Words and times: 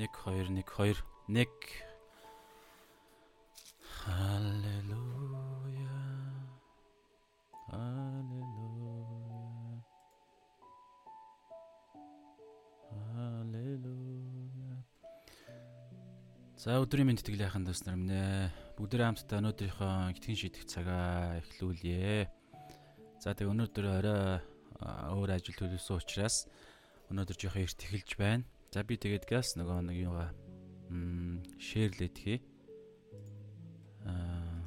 1 0.00 0.08
2 0.08 0.32
1 0.48 0.64
2 0.64 0.94
1 1.28 1.44
Халелуя. 4.00 4.96
Халелуя. 7.68 8.96
Халелуя. 12.88 14.72
За 16.56 16.80
өдрийн 16.80 17.12
мэнд 17.12 17.20
тэтгэлээхэн 17.20 17.68
дэс 17.68 17.84
нар 17.84 18.00
минь 18.00 18.48
бүгдээ 18.80 19.04
хамтдаа 19.04 19.44
өнөөдрийнхөө 19.44 20.16
итгэн 20.16 20.40
шийдэх 20.40 20.64
цагаа 20.64 21.44
эхлүүлье. 21.44 22.32
За 23.20 23.36
тэг 23.36 23.52
өнөөдөр 23.52 23.84
орой 23.84 24.40
өөр 24.80 25.36
ажил 25.36 25.60
төлөвлөсөн 25.60 26.00
учраас 26.00 26.48
өнөөдөр 27.12 27.36
жоохон 27.36 27.68
эрт 27.68 27.84
эхэлж 27.84 28.16
байна. 28.16 28.48
За 28.70 28.84
би 28.86 28.94
тэгээд 28.94 29.26
газ 29.26 29.58
нөгөө 29.58 29.82
нэг 29.82 29.96
юугаа 29.98 30.30
м 30.94 31.42
шеэрлээд 31.58 32.16
хий. 32.22 32.38
Аа 34.06 34.62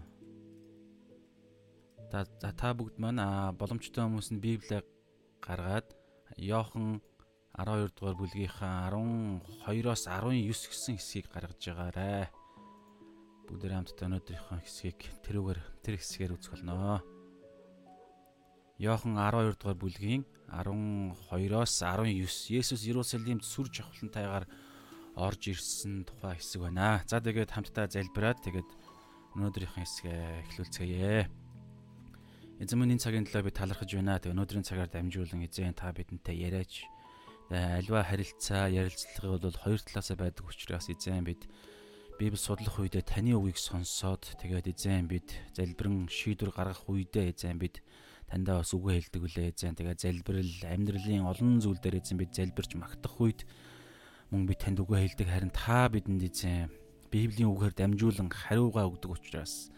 та 2.12 2.52
та 2.52 2.76
бүгд 2.76 3.00
маань 3.00 3.24
боломжтой 3.56 4.04
хүмүүс 4.04 4.36
нь 4.36 4.44
Библийг 4.44 4.84
гаргаад 5.40 5.88
Йохан 6.36 7.00
12 7.56 7.96
дугаар 7.96 8.18
бүлгийнхаа 8.20 8.92
12-оос 8.92 10.04
19 10.12 10.52
гэсэн 10.52 11.00
хэсгийг 11.00 11.32
гаргаж 11.32 11.64
байгаарэ. 11.64 12.28
Бүгд 13.48 13.72
хамтдаа 13.72 14.08
өнөөдрийнхөө 14.12 14.60
хэсгийг 14.68 15.00
тэрүүгээр 15.24 15.60
тэр 15.80 15.96
хэсгээр 15.96 16.36
үзэх 16.36 16.60
болно. 16.60 17.00
Йохан 18.84 19.16
12 19.16 19.56
дугаар 19.56 19.80
бүлгийн 19.80 20.28
12-оос 20.54 21.74
19 21.82 22.54
Есүс 22.54 22.86
Иерусалимд 22.86 23.42
сүр 23.42 23.74
жавхлантайгаар 23.74 24.46
орж 25.18 25.42
ирсэн 25.50 26.06
тухай 26.06 26.38
хэсэг 26.38 26.62
байна. 26.62 27.02
За 27.10 27.22
тэгээд 27.22 27.54
хамтдаа 27.54 27.90
залбираад 27.90 28.42
тэгээд 28.46 28.70
өнөөдрийнхээ 29.38 29.82
хэсгээ 29.82 30.22
эхлүүлцгээе. 30.46 31.18
Энэ 32.62 32.98
цагийн 33.02 33.26
төлөө 33.26 33.50
би 33.50 33.52
талархаж 33.54 33.90
байна. 33.94 34.22
Тэгээд 34.22 34.34
өнөөдрийн 34.38 34.66
цагаар 34.66 34.90
дамжуулан 34.90 35.46
эзэн 35.46 35.74
та 35.74 35.90
бидэнтэй 35.94 36.38
яриач. 36.38 36.86
Альва 37.50 38.06
харилцаа, 38.06 38.70
ярилцлагыг 38.70 39.42
бол 39.42 39.58
хоёр 39.58 39.82
талаасаа 39.82 40.18
байдаг 40.18 40.46
учраас 40.46 40.90
эзэн 40.90 41.26
бид 41.26 41.50
Библи 42.18 42.38
судлах 42.38 42.78
үедээ 42.78 43.04
таны 43.04 43.34
үгийг 43.34 43.58
сонсоод 43.58 44.38
тэгээд 44.38 44.70
эзэн 44.70 45.10
бид 45.10 45.34
залбирэн 45.58 46.06
шийдвэр 46.08 46.54
гаргах 46.54 46.86
үедээ 46.86 47.34
эзэн 47.34 47.58
бид 47.58 47.82
таньдаа 48.30 48.62
бас 48.62 48.72
үгээ 48.74 48.96
хэлдэг 49.00 49.22
үлээ 49.24 49.48
эзэн. 49.54 49.76
Тэгээ 49.76 49.98
залбирал 50.00 50.54
амьдралын 50.70 51.28
олон 51.28 51.60
зүйл 51.60 51.80
дээр 51.82 52.00
эзэн 52.00 52.18
бид 52.20 52.32
залбирч 52.34 52.72
магтах 52.76 53.16
үед 53.20 53.46
мөн 54.32 54.48
би 54.50 54.54
танд 54.58 54.82
үгээ 54.82 55.02
хэлдэг 55.14 55.28
харин 55.30 55.54
та 55.54 55.88
бидэнд 55.92 56.24
эзэн 56.26 56.72
Библийн 57.14 57.54
үгээр 57.54 57.78
дамжуулан 57.78 58.34
хариугаа 58.34 58.90
өгдөг 58.90 59.14
учраас 59.14 59.70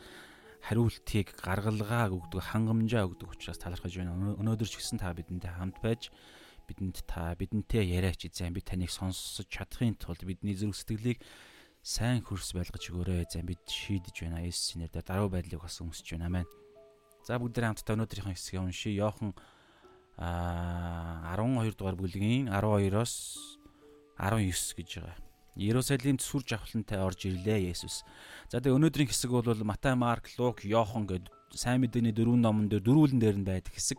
хариултыг 0.63 1.35
гаргалгаа 1.43 2.09
өгдөг 2.09 2.41
хангамжаа 2.41 3.05
өгдөг 3.11 3.35
учраас 3.35 3.59
талархаж 3.59 3.91
байна. 3.91 4.39
Өнөөдөр 4.39 4.69
ч 4.71 4.79
гэсэн 4.79 5.03
та 5.03 5.11
бидэнтэй 5.11 5.51
хамт 5.51 5.77
байж 5.83 6.09
бидэнд 6.65 7.05
та 7.05 7.35
бидэнтэй 7.35 7.85
яриач 7.91 8.25
эзэн 8.25 8.55
би 8.55 8.63
таныг 8.63 8.89
сонсож 8.89 9.45
чадахын 9.51 9.99
тулд 9.99 10.23
бидний 10.25 10.55
зүрх 10.55 10.73
сэтгэлийг 10.73 11.19
сайн 11.85 12.25
хөрс 12.25 12.57
байлгаж 12.57 12.81
өгөөрэй 12.89 13.29
эзэн 13.29 13.45
бид 13.45 13.61
шийдэж 13.69 14.25
байна. 14.25 14.41
Есүсийн 14.41 14.89
нэрээр 14.89 15.05
даруй 15.05 15.29
байдлыг 15.29 15.61
бас 15.61 15.77
өмсөж 15.85 16.17
байна. 16.17 16.31
Амен. 16.31 16.64
За 17.25 17.39
бүгд 17.41 17.57
хамтдаа 17.57 17.97
өнөөдрийнхөө 17.97 18.37
хэсгийг 18.37 18.61
уншия. 18.61 18.93
Йохан 19.01 19.33
а 20.21 21.33
12 21.33 21.73
дугаар 21.73 21.97
бүлгийн 21.97 22.53
12-оос 22.53 23.57
19 24.21 24.77
гэж 24.77 24.89
байгаа. 25.01 25.17
Иерусалимд 25.57 26.21
сүр 26.21 26.45
жавхлантай 26.45 27.01
орж 27.01 27.25
ирлээ 27.25 27.73
Есүс. 27.73 28.05
За 28.53 28.61
тэгээ 28.61 28.77
өнөөдрийн 28.77 29.09
хэсэг 29.09 29.33
бол 29.33 29.57
Матай, 29.65 29.97
Марк, 29.97 30.29
Лук, 30.37 30.61
Йохан 30.61 31.09
гэдэг 31.09 31.33
сайн 31.49 31.81
мэдээний 31.81 32.13
дөрвөн 32.13 32.45
номон 32.45 32.69
дээр 32.69 32.85
дөрвөлн 32.85 33.17
дээр 33.17 33.41
нь 33.41 33.47
байдаг 33.49 33.73
хэсэг. 33.73 33.97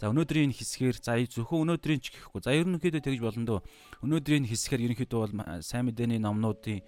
За 0.00 0.08
өнөөдрийн 0.08 0.56
хэсгээр 0.56 0.96
за 0.96 1.20
зөвхөн 1.28 1.68
өнөөдрийн 1.68 2.00
ч 2.00 2.08
гэхгүй. 2.16 2.40
За 2.40 2.56
ерөнхийдөө 2.56 3.04
тэгж 3.04 3.20
болно 3.20 3.44
дөө. 3.44 3.60
Өнөөдрийн 4.00 4.48
хэсгээр 4.48 4.96
ерөнхийдөө 4.96 5.20
бол 5.20 5.34
сайн 5.60 5.92
мэдээний 5.92 6.24
номнуудын 6.24 6.80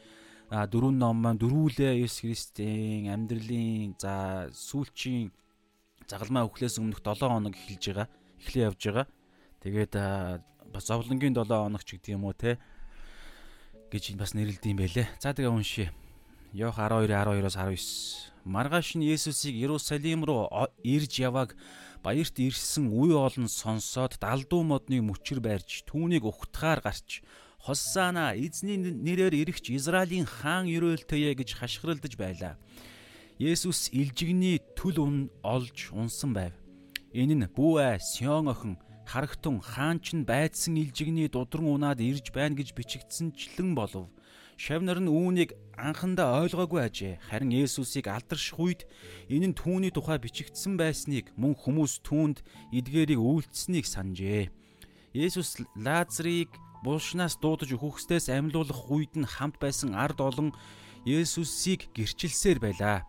дөрвөн 0.49 0.97
ном 0.97 1.21
маань 1.21 1.39
дөрвүүлээ 1.45 2.01
Есүс 2.01 2.25
Христийн 2.25 3.13
амьдралын 3.13 3.99
за 4.01 4.49
сүүлчийн 4.51 5.29
загалмаа 6.09 6.47
өхлөөс 6.49 6.79
өмнөх 6.81 7.01
7 7.01 7.29
хоног 7.29 7.55
эхэлж 7.55 7.85
байгаа. 7.91 8.09
Эхлээ 8.41 8.67
явж 8.69 8.83
байгаа. 8.85 9.07
Тэгээд 9.65 9.93
бас 10.73 10.85
зовлонгийн 10.89 11.35
7 11.35 11.49
хоног 11.49 11.83
ч 11.85 11.97
гэдэг 11.97 12.15
юм 12.15 12.25
уу 12.29 12.35
те 12.35 12.59
гэж 13.91 14.19
бас 14.19 14.35
нэрлэдэг 14.35 14.71
юм 14.75 14.79
байлээ. 14.83 15.07
За 15.23 15.33
тэгээ 15.33 15.53
уншия. 15.53 15.89
Йох 16.55 16.79
12:12-оос 16.79 17.57
19. 17.59 18.35
Маргааш 18.45 18.95
нь 19.01 19.09
Есүсийг 19.09 19.57
Иерусалим 19.57 20.23
руу 20.23 20.47
ирж 20.85 21.19
яваг 21.19 21.57
баярт 22.05 22.37
ирсэн 22.37 22.93
үе 22.93 23.17
олон 23.17 23.49
сонсоод 23.49 24.21
далдуу 24.21 24.63
модны 24.63 25.01
мөчөр 25.01 25.41
байрж 25.41 25.89
түүнийг 25.89 26.29
ухтахаар 26.29 26.85
гарч 26.85 27.25
Хоссана 27.65 28.37
эзний 28.37 28.77
нэрээр 28.77 29.33
ирэгч 29.41 29.73
Израилийн 29.73 30.29
хаан 30.29 30.69
ерөөлтөе 30.69 31.33
гэж 31.33 31.57
хашгиралдаж 31.57 32.13
байлаа. 32.21 32.61
Есүс 33.35 33.91
илжигний 33.91 34.63
түл 34.79 35.03
ун 35.03 35.17
олж 35.43 35.91
унсан 35.91 36.31
байв. 36.31 36.55
Энэ 37.11 37.35
нь 37.35 37.51
Бүэ 37.51 37.99
Сион 37.99 38.47
охин 38.47 38.79
харагтун 39.11 39.59
хаанч 39.59 40.15
нь 40.15 40.23
байдсан 40.23 40.79
илжигний 40.79 41.27
дудран 41.27 41.67
унаад 41.67 41.99
ирж 41.99 42.31
байна 42.31 42.55
гэж 42.55 42.79
бичигдсэнчлэн 42.79 43.75
болов. 43.75 44.07
Шавнар 44.55 45.03
нь 45.03 45.11
үүнийг 45.11 45.51
анхандаа 45.75 46.47
ойлгоогүй 46.47 46.87
ажээ. 46.87 47.19
Харин 47.27 47.51
Есүсийг 47.51 48.07
алдарших 48.07 48.55
үед 48.55 48.87
энэ 49.27 49.51
нь 49.51 49.59
түүний 49.59 49.91
тухай 49.91 50.23
бичигдсэн 50.23 50.79
байсныг 50.79 51.35
мөн 51.35 51.59
хүмүүс 51.59 52.07
түүнд 52.07 52.39
эдгээрийг 52.71 53.19
үйлдэлсэнийг 53.19 53.87
санджээ. 53.91 54.55
Есүс 55.11 55.59
Лазарыг 55.75 56.55
булшнаас 56.87 57.35
дуудаж 57.43 57.75
өгөхстээс 57.75 58.31
амьлуулах 58.31 58.87
үед 58.95 59.19
нь 59.19 59.27
хамт 59.27 59.59
байсан 59.59 59.99
ард 59.99 60.23
олон 60.23 60.55
Есүсийг 61.03 61.91
гэрчилсээр 61.99 62.63
байлаа. 62.63 63.03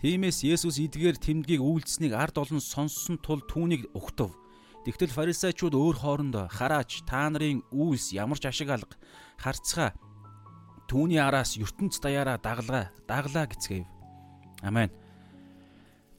Тиймээс 0.00 0.42
Есүс 0.42 0.80
эдгээр 0.82 1.16
тэмдгийг 1.18 1.62
үйлдсэнийг 1.62 2.14
ард 2.16 2.40
олон 2.40 2.60
сонссон 2.60 3.20
тул 3.22 3.44
түүнийг 3.46 3.90
өгтөв. 3.94 4.34
Тэгтэл 4.84 5.14
фарисеучуд 5.16 5.72
өөр 5.72 5.96
хоорондоо 5.96 6.46
хараач 6.52 7.06
та 7.08 7.24
нарын 7.32 7.64
үйлс 7.72 8.12
ямар 8.12 8.36
ч 8.36 8.52
ашиг 8.52 8.68
алга 8.68 8.96
харцгаа 9.40 9.96
түүний 10.90 11.16
араас 11.16 11.56
ертөнц 11.56 11.96
даяараа 12.04 12.36
даглаа 12.36 12.92
даглаа 13.08 13.48
гэцгээв. 13.48 13.88
Амен. 14.60 14.92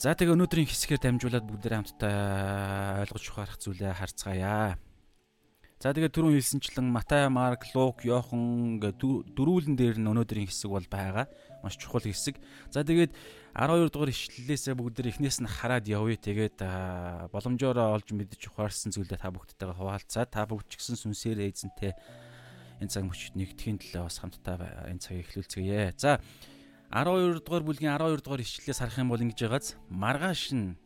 За 0.01 0.17
тэгээ 0.17 0.33
өнөөдрийн 0.33 0.65
хэсгээр 0.65 1.01
дамжуулаад 1.01 1.45
бүгд 1.45 1.65
хамтдаа 1.71 3.05
ойлгож 3.05 3.25
ухаарах 3.29 3.57
зүйлээ 3.61 3.93
харцгаая. 3.95 4.75
За 5.79 5.93
тэгээ 5.93 6.11
түрүүн 6.11 6.35
хэлсэнчлэн 6.35 6.87
Матай, 6.89 7.29
Марк, 7.29 7.69
Лук, 7.77 8.03
Йохан 8.03 8.81
гэ 8.81 8.97
дөрүүлэн 8.97 9.77
дээр 9.77 10.01
нь 10.01 10.09
өнөөдрийн 10.09 10.49
хэсэг 10.49 10.73
бол 10.73 10.87
байгаа. 10.89 11.29
Маш 11.65 11.81
чухал 11.81 12.05
хэсэг. 12.05 12.37
За 12.69 12.85
тэгээд 12.85 13.17
12 13.57 13.89
дугаар 13.89 14.13
ишлэлээсээ 14.13 14.77
бүгд 14.77 15.01
эхнээс 15.01 15.41
нь 15.41 15.49
хараад 15.49 15.89
явъя. 15.89 16.13
Тэгээд 16.13 16.61
боломжоор 17.33 17.97
олж 17.97 18.13
мэдж 18.13 18.53
ухаарсан 18.53 18.93
зүйлээ 18.93 19.17
та 19.17 19.33
бүгдтэйгээ 19.33 19.73
хуваалцаад 19.73 20.29
та 20.29 20.45
бүгд 20.45 20.69
ч 20.69 20.77
гэсэн 20.77 21.01
сүнсээр 21.01 21.41
эзэнтэй 21.49 21.97
энэ 22.85 22.91
цаг 22.93 23.09
мөчид 23.09 23.33
нэгдэхийн 23.33 23.81
төлөө 23.81 24.05
бас 24.05 24.21
хамтдаа 24.21 24.85
энэ 24.93 25.01
цагийг 25.01 25.25
эхлүүлцгээе. 25.25 25.97
За 25.97 26.21
12 26.93 27.41
дугаар 27.41 27.65
бүлгийн 27.65 27.97
12 27.97 28.21
дугаар 28.21 28.45
ишлэлээс 28.45 28.79
харах 28.85 29.01
юм 29.01 29.09
бол 29.09 29.23
ингэж 29.25 29.39
байгааз 29.41 29.67
маргааш 29.89 30.53
нь 30.53 30.77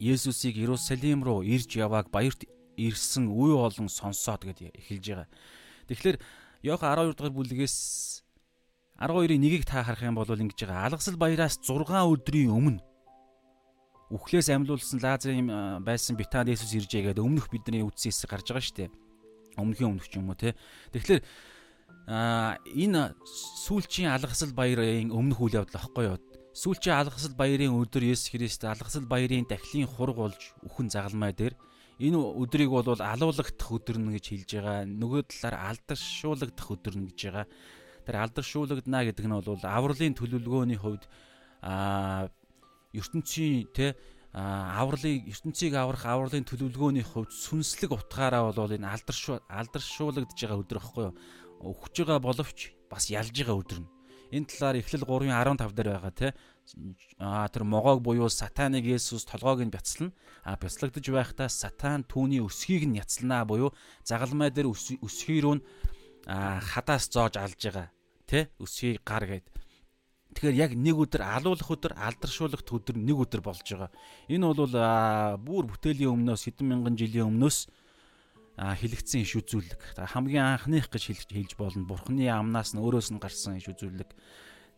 Есүсийг 0.00 0.56
Иерусалим 0.56 1.20
руу 1.22 1.44
ирж 1.44 1.76
явааг 1.76 2.08
баярт 2.08 2.48
ирсэн 2.80 3.28
үе 3.28 3.52
олон 3.52 3.92
сонсоод 3.92 4.48
гэд 4.48 4.72
эхэлж 4.72 5.04
байгаа. 5.12 5.28
Тэгэхээр 5.92 6.16
Йох 6.64 6.80
12 6.80 7.16
дугаар 7.16 7.32
бүлгээс 7.36 7.76
12-ийн 9.00 9.40
1-ийг 9.40 9.64
та 9.64 9.80
харах 9.80 10.04
юм 10.04 10.14
бол 10.14 10.28
ингэж 10.28 10.68
байгаа. 10.68 10.92
Алгасал 10.92 11.16
баяраас 11.16 11.56
6 11.64 11.88
өдрийн 11.88 12.52
өмнө 12.52 12.84
үхлээс 14.12 14.52
амьлуулсан 14.52 15.00
Лазарын 15.00 15.48
байсан 15.80 16.20
Битанд 16.20 16.52
Есүс 16.52 16.76
иржээ 16.76 17.08
гэдэг 17.08 17.24
өмнөх 17.24 17.48
бидний 17.48 17.80
үдсэн 17.80 18.12
хэсэг 18.12 18.28
гарч 18.28 18.52
байгаа 18.52 18.60
шүү 18.60 18.76
дээ. 18.76 18.90
Өмнөхийн 19.56 19.88
өмнөх 19.88 20.06
юм 20.12 20.28
уу 20.28 20.36
те. 20.36 20.52
Тэгэхээр 20.92 21.22
а 22.12 22.60
энэ 22.76 23.16
сүүлчийн 23.64 24.12
алгасал 24.12 24.52
баярын 24.52 25.14
өмнөх 25.14 25.40
үйл 25.48 25.64
явдал 25.64 25.80
аахгүй 25.80 26.04
юу? 26.04 26.20
Сүүлчийн 26.52 27.00
алгасал 27.00 27.32
баярын 27.38 27.72
өдөр 27.80 28.04
Есүс 28.04 28.34
Христ 28.34 28.68
алгасал 28.68 29.08
баярын 29.08 29.48
дахлын 29.48 29.88
хург 29.88 30.18
болж 30.18 30.42
үхэн 30.66 30.92
загалмай 30.92 31.32
дээр 31.32 31.54
энэ 32.02 32.18
өдрийг 32.18 32.68
бол 32.68 32.84
алуулагдах 32.84 33.70
өдөр 33.70 33.96
нь 33.96 34.12
гэж 34.18 34.24
хэлж 34.26 34.50
байгаа. 34.58 34.84
Нөгөө 34.90 35.22
талаар 35.30 35.56
алдаршуулагдах 35.70 36.68
өдөр 36.68 36.94
нь 36.98 37.08
гэж 37.14 37.20
байгаа 37.30 37.46
тэр 38.10 38.26
алдаршуулгадна 38.26 39.06
гэдэг 39.06 39.22
нь 39.22 39.38
бол 39.38 39.62
авралын 39.62 40.18
төлөвлөгөөний 40.18 40.78
хувьд 40.82 41.06
а 41.62 42.26
ертөнцийн 42.90 43.70
те 43.70 43.94
авралын 44.34 45.30
ертөнцийг 45.30 45.78
аврах 45.78 46.02
авралын 46.10 46.42
төлөвлөгөөний 46.42 47.06
хувьд 47.06 47.30
сүнслэг 47.30 47.94
утгаараа 47.94 48.50
бол 48.50 48.74
энэ 48.74 48.90
алдаршуу 48.90 49.38
алдаршуулагдж 49.46 50.34
байгаа 50.34 50.58
өдөр 50.58 50.78
ихгүй 50.82 51.04
юу? 51.06 51.14
Өгч 51.70 51.94
байгаа 52.02 52.18
боловч 52.18 52.74
бас 52.90 53.06
ялж 53.14 53.30
байгаа 53.30 53.62
өдөр 53.62 53.78
нь. 53.86 53.90
Энэ 54.30 54.46
талаар 54.46 54.78
Эхлэл 54.82 55.06
3:15 55.06 55.74
дээр 55.74 55.90
байгаа 55.94 56.14
те 56.14 56.28
а 57.18 57.46
тэр 57.50 57.62
могоог 57.66 58.02
буюу 58.02 58.30
сатаныг 58.30 58.86
Есүс 58.86 59.26
толгойг 59.26 59.66
нь 59.66 59.74
бяцлана. 59.74 60.14
А 60.46 60.54
бяцлагдж 60.54 61.06
байхдаа 61.10 61.50
сатан 61.50 62.06
түүний 62.06 62.42
өсхийг 62.42 62.86
нь 62.86 62.98
яцлана 62.98 63.42
буюу 63.46 63.74
загалмай 64.06 64.50
дээр 64.50 64.70
өсхий 64.70 65.42
рүү 65.42 65.58
нь 65.58 65.62
хадаас 66.26 67.10
зоож 67.10 67.34
алж 67.36 67.58
байгаа. 67.58 67.90
Тэ 68.30 68.54
өсхийг 68.62 69.02
гар 69.02 69.26
гэдэг 69.26 69.60
Тэгэхээр 70.30 70.54
яг 70.62 70.72
нэг 70.78 70.94
өдөр 70.94 71.26
алуулах 71.26 71.66
өдөр, 71.66 71.98
алдаршуулах 71.98 72.62
өдөр 72.62 72.94
нэг 72.94 73.18
өдөр 73.18 73.42
болж 73.42 73.66
байгаа. 73.66 73.90
Энэ 74.30 74.46
бол 74.46 74.74
бүр 75.42 75.64
бүтээлийн 75.74 76.14
өмнөөс 76.14 76.46
хэдэн 76.46 76.70
мянган 76.70 76.94
жилийн 76.94 77.34
өмнөөс 77.34 77.66
хэлэгдсэн 78.54 79.26
иш 79.26 79.34
үзүүлэг. 79.42 79.98
Хамгийн 79.98 80.54
анхных 80.54 80.86
гэж 80.86 81.26
хэлж 81.34 81.58
болно. 81.58 81.82
Бурхны 81.82 82.30
амнаас 82.30 82.78
нь 82.78 82.78
өөрөөс 82.78 83.10
нь 83.10 83.18
гарсан 83.18 83.58
иш 83.58 83.74
үзүүлэг. 83.74 84.14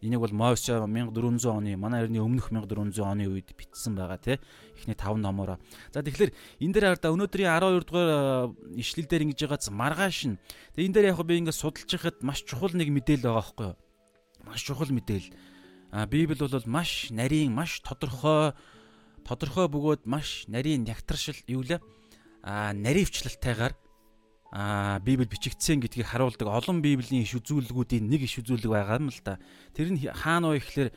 Энийг 0.02 0.19
бол 0.19 0.34
Мойсе 0.34 0.75
1400 0.75 1.46
оны 1.46 1.76
манай 1.78 2.02
эртний 2.02 2.19
өмнөх 2.19 2.50
1400 2.50 3.06
оны 3.06 3.31
үед 3.31 3.54
бичсэн 3.54 3.94
байгаа 3.94 4.19
тий. 4.19 4.37
Эхний 4.75 4.99
5 4.99 5.22
номоор. 5.22 5.62
За 5.94 6.02
тэгэхээр 6.02 6.34
энэ 6.58 6.72
дээр 6.75 6.87
хараа 6.99 7.14
өнөөдрийн 7.14 7.54
12 7.54 7.87
дугаар 7.87 8.50
ишлэл 8.75 9.06
дээр 9.06 9.31
ингэж 9.31 9.40
байгааз 9.46 9.70
маргааш 9.70 10.19
нь. 10.26 10.43
Тэгээ 10.75 10.87
энэ 10.90 10.94
дээр 10.99 11.08
яг 11.14 11.22
би 11.22 11.38
ингэ 11.38 11.54
судалж 11.54 11.87
байхад 11.87 12.19
маш 12.26 12.43
чухал 12.43 12.75
нэг 12.75 12.90
мэдээлэл 12.90 13.31
байгаа 13.31 13.38
байхгүй 13.46 13.66
юу? 13.70 13.78
маш 14.44 14.62
чухал 14.62 14.90
мэдээлэл. 14.90 15.34
А 15.93 16.06
Библи 16.06 16.34
бол 16.34 16.62
маш 16.66 17.10
нарийн, 17.10 17.52
маш 17.52 17.81
тодорхой 17.81 18.52
тодорхой 19.25 19.69
бөгөөд 19.69 20.02
маш 20.06 20.44
нарийн 20.48 20.84
нягтршил 20.84 21.37
юу 21.46 21.62
лээ? 21.62 21.81
А 22.43 22.72
наривчлалтайгаар 22.72 23.76
а 24.52 25.00
Библи 25.00 25.25
бичигдсэн 25.25 25.81
гэдгийг 25.81 26.12
харуулдаг 26.12 26.44
олон 26.44 26.84
Библийн 26.84 27.25
иш 27.25 27.32
үзүүлгүүдийн 27.40 28.04
нэг 28.04 28.28
иш 28.28 28.37
үзүүлэг 28.44 28.69
байгаа 28.69 29.00
юм 29.00 29.08
л 29.08 29.20
да. 29.25 29.40
Тэр 29.72 29.96
нь 29.96 30.04
хаана 30.04 30.52
вэ 30.52 30.60
гэхээр 30.60 30.90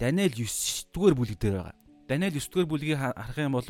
Даниэл 0.00 0.32
9 0.32 0.88
дугаар 0.96 1.12
бүлэг 1.12 1.36
дээр 1.36 1.56
байгаа. 1.60 1.76
Даниэл 2.08 2.40
9 2.40 2.48
дугаар 2.48 2.68
бүлгийг 2.72 2.96
харах 2.96 3.36
юм 3.36 3.52
бол 3.52 3.68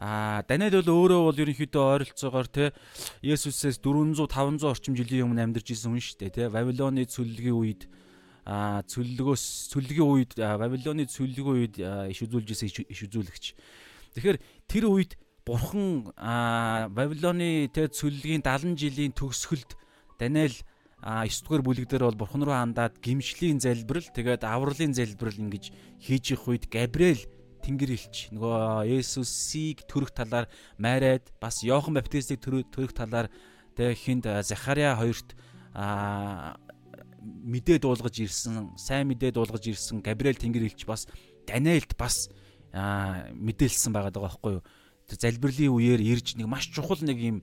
А 0.00 0.40
Даниэл 0.46 0.86
бол 0.86 1.10
өөрөө 1.10 1.20
бол 1.28 1.42
ерөнхийдөө 1.42 1.82
ойролцоогоор 1.98 2.48
те 2.48 2.70
Есүсээс 3.26 3.82
400 3.82 4.30
500 4.30 4.64
орчим 4.64 4.94
жилийн 4.94 5.28
өмнө 5.28 5.50
амьдарч 5.50 5.74
исэн 5.74 5.92
хүн 5.92 6.00
шүү 6.00 6.18
дээ 6.24 6.30
те 6.30 6.42
Вавилоны 6.48 7.04
цөллөгийн 7.04 7.58
үед 7.58 7.82
а 8.48 8.80
цөллөгөөс 8.88 9.44
цөллөгийн 9.76 10.08
үед 10.08 10.32
Бабилоны 10.40 11.04
цөллөгийн 11.04 11.58
үед 11.58 11.74
иш 12.08 12.18
үзүүлж 12.24 12.48
исэн 12.48 12.70
иш 12.88 13.00
үзүүлэгч. 13.04 13.44
Тэгэхээр 14.16 14.38
тэр 14.64 14.84
үед 14.88 15.20
бурхан 15.46 16.10
Бабилоны 16.94 17.68
тэ 17.72 17.88
цөллөгийн 17.88 18.42
70 18.44 18.76
жилийн 18.76 19.12
төгсгөлд 19.12 19.76
Даниэл 20.20 20.56
9 21.00 21.44
дугаар 21.44 21.62
бүлэг 21.64 21.86
дээр 21.88 22.04
бол 22.08 22.20
бурхан 22.20 22.44
руу 22.44 22.56
хандаад 22.56 23.00
гимшлийн 23.00 23.60
залбирал 23.60 24.04
тэгээд 24.04 24.44
авралын 24.44 24.92
залбирал 24.92 25.40
ингэж 25.48 25.72
хийж 25.96 26.24
их 26.36 26.44
үед 26.44 26.68
Габриэл 26.68 27.24
тэнгэр 27.64 27.90
илч 27.96 28.32
нөгөө 28.36 28.84
Есүсийг 29.00 29.88
төрөх 29.88 30.12
талаар 30.12 30.48
майраад 30.76 31.24
бас 31.40 31.64
Йохан 31.64 31.96
Баптистыг 31.96 32.40
төрөх 32.40 32.92
талаар 32.92 33.32
тэг 33.76 33.96
хинд 33.96 34.28
Захариа 34.44 34.96
хоёрт 34.96 35.36
мэдээ 37.20 37.78
дуулгаж 37.80 38.16
ирсэн, 38.20 38.76
сайн 38.76 39.08
мэдээ 39.08 39.32
дуулгаж 39.32 39.64
ирсэн 39.68 40.00
Габриэл 40.00 40.40
Тэнгэр 40.40 40.68
хэлч 40.68 40.84
бас 40.88 41.04
Даниэлд 41.44 41.96
бас 41.96 42.28
мэдээлсэн 42.72 43.92
байгаа 43.92 44.12
даа 44.12 44.24
байхгүй 44.28 44.52
юу. 44.60 44.64
Тэр 45.10 45.18
залбирлын 45.18 45.74
үеэр 45.74 46.00
ирж 46.00 46.38
нэг 46.38 46.46
маш 46.46 46.70
чухал 46.70 47.02
нэг 47.02 47.18
юм 47.18 47.42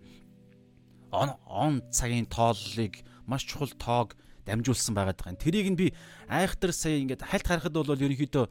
он 1.11 1.35
он 1.43 1.83
цагийн 1.91 2.25
тооллыг 2.31 3.03
маш 3.27 3.43
чухал 3.43 3.71
тоог 3.75 4.15
дамжуулсан 4.47 4.95
байгаа 4.95 5.13
даа. 5.13 5.35
Тэрийг 5.35 5.67
нь 5.67 5.75
би 5.75 5.93
айхтар 6.31 6.71
сая 6.71 7.03
ингээд 7.03 7.27
хальт 7.27 7.47
харахад 7.47 7.75
бол 7.75 7.91
ерөнхийдөө 7.91 8.47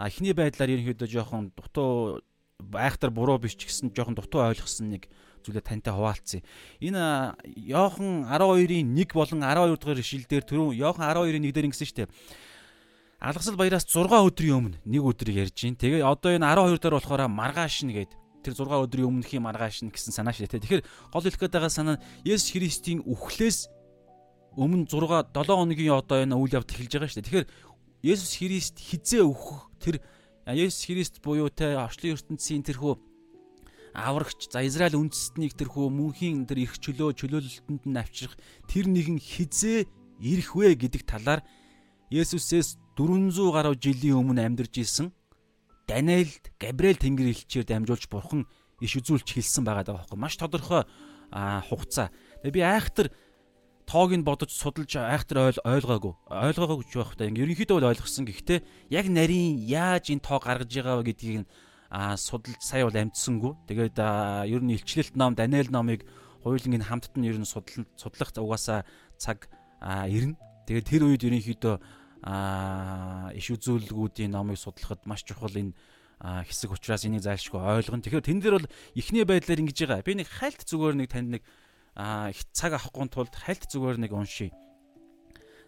эхний 0.00 0.32
байдлаар 0.32 0.72
ерөнхийдөө 0.72 1.08
жоохон 1.12 1.52
дутуу 1.52 2.24
айхтар 2.72 3.12
буруу 3.12 3.38
биш 3.38 3.56
ч 3.60 3.68
гэсэн 3.68 3.92
жоохон 3.92 4.16
дутуу 4.16 4.40
ойлгосон 4.48 4.88
нэг 4.96 5.12
зүйлээ 5.44 5.60
тантай 5.60 5.92
хуваалцъя. 5.92 6.40
Энэ 6.80 7.36
Йохан 7.68 8.24
12-ын 8.32 8.88
1 8.96 9.12
болон 9.12 9.44
12 9.44 9.76
дугаар 9.76 10.00
ишлэлдэр 10.00 10.44
түрүүн 10.48 10.72
Йохан 10.80 11.04
12-ын 11.04 11.44
1 11.44 11.52
дээр 11.52 11.68
ингэсэн 11.68 11.88
шүү 11.92 11.98
дээ. 12.00 12.12
Алгасал 13.20 13.60
баяраас 13.60 13.84
6 13.84 14.08
өдрийн 14.08 14.56
өмнө 14.56 14.80
нэг 14.88 15.02
өдрийг 15.04 15.36
ярьж 15.44 15.56
гин. 15.60 15.76
Тэгээ 15.76 16.00
одоо 16.00 16.32
энэ 16.32 16.48
12 16.48 16.80
дээр 16.80 16.96
болохоор 16.96 17.28
маргааш 17.28 17.84
нь 17.84 17.92
гээд 17.92 18.23
тэр 18.44 18.54
6 18.54 18.84
өдрийн 18.84 19.08
өмнөхийн 19.08 19.40
маргааш 19.40 19.88
нь 19.88 19.92
гэсэн 19.92 20.12
санаа 20.12 20.36
шүү 20.36 20.52
дээ. 20.52 20.84
Тэгэхээр 20.84 20.84
гол 21.10 21.24
хэлэх 21.24 21.40
гээд 21.40 21.56
байгаа 21.56 21.72
санаа 21.72 21.96
нь 21.96 22.04
Есүс 22.28 22.52
Христийн 22.52 23.00
үхлээс 23.02 23.72
өмнө 24.54 24.86
6 24.86 25.32
7 25.32 25.32
хоногийн 25.32 25.96
одоо 25.96 26.20
энэ 26.20 26.36
үйл 26.36 26.60
явдал 26.60 26.76
эхэлж 26.76 26.92
байгаа 26.92 27.10
шүү 27.10 27.18
дээ. 27.24 27.28
Тэгэхээр 27.32 27.48
Есүс 28.04 28.36
Христ 28.36 28.76
хизээ 28.76 29.24
өөхөх 29.24 29.72
тэр 29.80 29.96
Есүс 30.44 30.84
Христ 30.84 31.24
буюу 31.24 31.48
те 31.48 31.72
орчлын 31.72 32.12
ертөнцийн 32.20 32.60
тэрхүү 32.60 32.94
аврагч 33.96 34.52
за 34.52 34.60
Израиль 34.60 35.00
үндэстнийг 35.00 35.56
тэрхүү 35.56 35.88
мөнхийн 35.88 36.44
тэр 36.44 36.68
их 36.68 36.76
чөлөө 36.84 37.16
чөлөөлөлтөнд 37.16 37.88
нь 37.88 37.96
авчрах 37.96 38.36
тэр 38.68 38.92
нэгэн 38.92 39.16
хизээ 39.16 39.88
ирэх 40.20 40.52
вэ 40.52 40.76
гэдэг 40.76 41.08
талаар 41.08 41.40
Есүсээс 42.12 42.76
400 42.98 43.40
гаруй 43.56 43.74
жилийн 43.80 44.20
өмнө 44.20 44.44
амьдарч 44.44 44.84
исэн 44.84 45.08
Даниэлд 45.88 46.44
Габриэл 46.60 47.00
Тэнгэр 47.00 47.32
элчээр 47.32 47.66
дамжуулж 47.68 48.08
бурхан 48.08 48.48
иш 48.80 48.96
үзүүлж 48.98 49.28
хэлсэн 49.28 49.64
байгаа 49.64 49.84
даа 49.84 49.96
байхгүй 50.00 50.18
маш 50.18 50.36
тодорхой 50.40 50.84
хугацаа. 51.32 52.08
Тэгээ 52.42 52.56
би 52.56 52.62
айхтар 52.64 53.08
тоог 53.86 54.10
нь 54.16 54.24
бодож 54.24 54.50
судалж 54.52 54.96
айхтар 54.96 55.52
ойл 55.52 55.58
ойлгоогүй. 55.64 56.14
Ойлгоогүй 56.30 56.84
гэж 56.88 56.92
байх 56.96 57.12
та. 57.16 57.28
Ерөнхийдөө 57.28 57.76
бол 57.80 57.90
ойлгосон. 57.92 58.24
Гэхдээ 58.24 58.60
яг 58.90 59.06
нарийн 59.12 59.60
яаж 59.60 60.08
энэ 60.08 60.24
тоо 60.24 60.40
гаргаж 60.40 60.72
байгаа 60.72 61.04
гэдгийг 61.04 61.44
нь 61.44 61.48
судалж 62.16 62.60
сая 62.64 62.88
бол 62.88 62.96
амжсангүй. 62.96 63.52
Тэгээд 63.68 63.96
ер 64.48 64.62
нь 64.64 64.74
илчлэлт 64.74 65.14
ном 65.20 65.36
Даниэл 65.36 65.68
номыг 65.68 66.08
хуулийн 66.42 66.80
энэ 66.80 66.88
хамтд 66.88 67.14
нь 67.20 67.28
ер 67.28 67.36
нь 67.36 67.48
судлах 67.48 68.30
угаасаа 68.36 68.88
цаг 69.20 69.52
ирнэ. 69.84 70.36
Тэгээд 70.64 70.88
тэр 70.88 71.02
үед 71.04 71.22
ерөнхийдөө 71.28 71.76
иш 72.24 73.46
үзүүлэлгүүдийн 73.52 74.32
номыг 74.32 74.56
судлахад 74.56 75.04
маш 75.04 75.28
чухал 75.28 75.52
энэ 75.52 75.76
хэсэг 76.24 76.72
учраас 76.72 77.04
энийг 77.04 77.20
зайлшгүй 77.20 77.60
ойлгоно. 77.60 78.00
Тэгэхээр 78.00 78.24
тэн 78.24 78.40
дээр 78.40 78.56
бол 78.64 78.70
эхний 78.96 79.24
байдлаар 79.28 79.60
ингэж 79.60 79.78
байгаа. 79.84 80.06
Би 80.06 80.16
нэг 80.16 80.28
хальт 80.32 80.64
зүгээр 80.64 80.96
нэг 80.96 81.08
танд 81.12 81.28
нэг 81.36 81.42
цаг 82.56 82.72
авахгүй 82.80 83.12
тулд 83.12 83.34
хальт 83.36 83.68
зүгээр 83.68 84.00
нэг 84.00 84.16
уншия. 84.16 84.56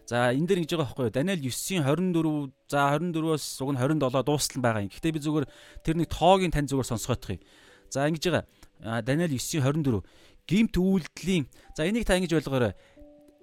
За 0.09 0.33
энэ 0.33 0.47
дээр 0.49 0.61
ингэж 0.65 0.71
байгаа 0.73 0.87
байхгүй 0.87 1.05
юу? 1.05 1.13
Даниэл 1.13 1.45
9-ийн 1.45 1.83
24 1.85 2.49
за 2.71 2.79
24-өөс 2.95 3.45
уг 3.61 3.71
нь 3.75 3.77
27 3.77 4.23
дуустал 4.25 4.61
байгаа 4.63 4.81
юм. 4.81 4.89
Гэхдээ 4.89 5.13
би 5.13 5.21
зүгээр 5.21 5.45
тэр 5.83 5.95
нэг 5.99 6.09
тоогийн 6.09 6.53
тань 6.55 6.65
зүгээр 6.65 6.89
сонсгоох 6.89 7.37
юм. 7.37 7.43
За 7.91 8.07
ингэж 8.07 8.23
байгаа. 8.33 9.03
Даниэл 9.05 9.35
9-ийн 9.35 9.61
24 9.61 10.01
гимт 10.47 10.73
үйлдэлийн 10.79 11.45
за 11.75 11.85
энийг 11.85 12.07
та 12.07 12.17
ингэж 12.17 12.33
ойлгоорой. 12.39 12.73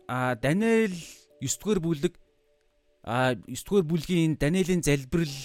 А 0.09 0.35
Даниэл 0.41 0.97
9 1.45 1.61
дугаар 1.61 1.81
бүлэг 1.85 2.17
а 3.05 3.37
9 3.37 3.69
дугаар 3.69 3.85
бүлгийн 3.85 4.41
Даниэлийн 4.41 4.81
залбирал 4.81 5.37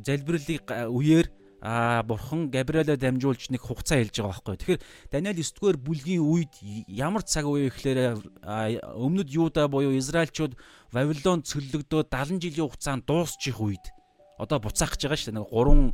залбирлыг 0.00 0.64
үеэр 0.88 1.28
а 1.60 2.02
бурхан 2.02 2.48
Габриэлээ 2.48 2.96
дамжуулж 2.96 3.52
нэг 3.52 3.60
хугацаа 3.60 4.00
хэлж 4.00 4.16
байгаа 4.16 4.32
байхгүй. 4.32 4.56
Тэгэхээр 4.56 4.82
Даниэл 5.12 5.40
9 5.44 5.56
дугаар 5.60 5.76
бүлгийн 5.76 6.24
үед 6.24 6.52
ямар 6.88 7.20
цаг 7.20 7.44
үе 7.44 7.68
гэхээр 7.68 8.16
өмнөд 8.96 9.28
Юуда 9.28 9.68
буюу 9.68 9.92
Израильчууд 10.00 10.56
Вавилон 10.92 11.44
цөллөгдөө 11.44 12.08
70 12.08 12.40
жилийн 12.40 12.68
хугацаанд 12.68 13.04
дуусчих 13.04 13.60
үед 13.60 13.84
одоо 14.40 14.60
буцаах 14.60 14.96
гэж 14.96 15.04
байгаа 15.04 15.20
шүү 15.20 15.32
дээ. 15.32 15.40
Нэг 15.40 15.48
3 15.52 15.92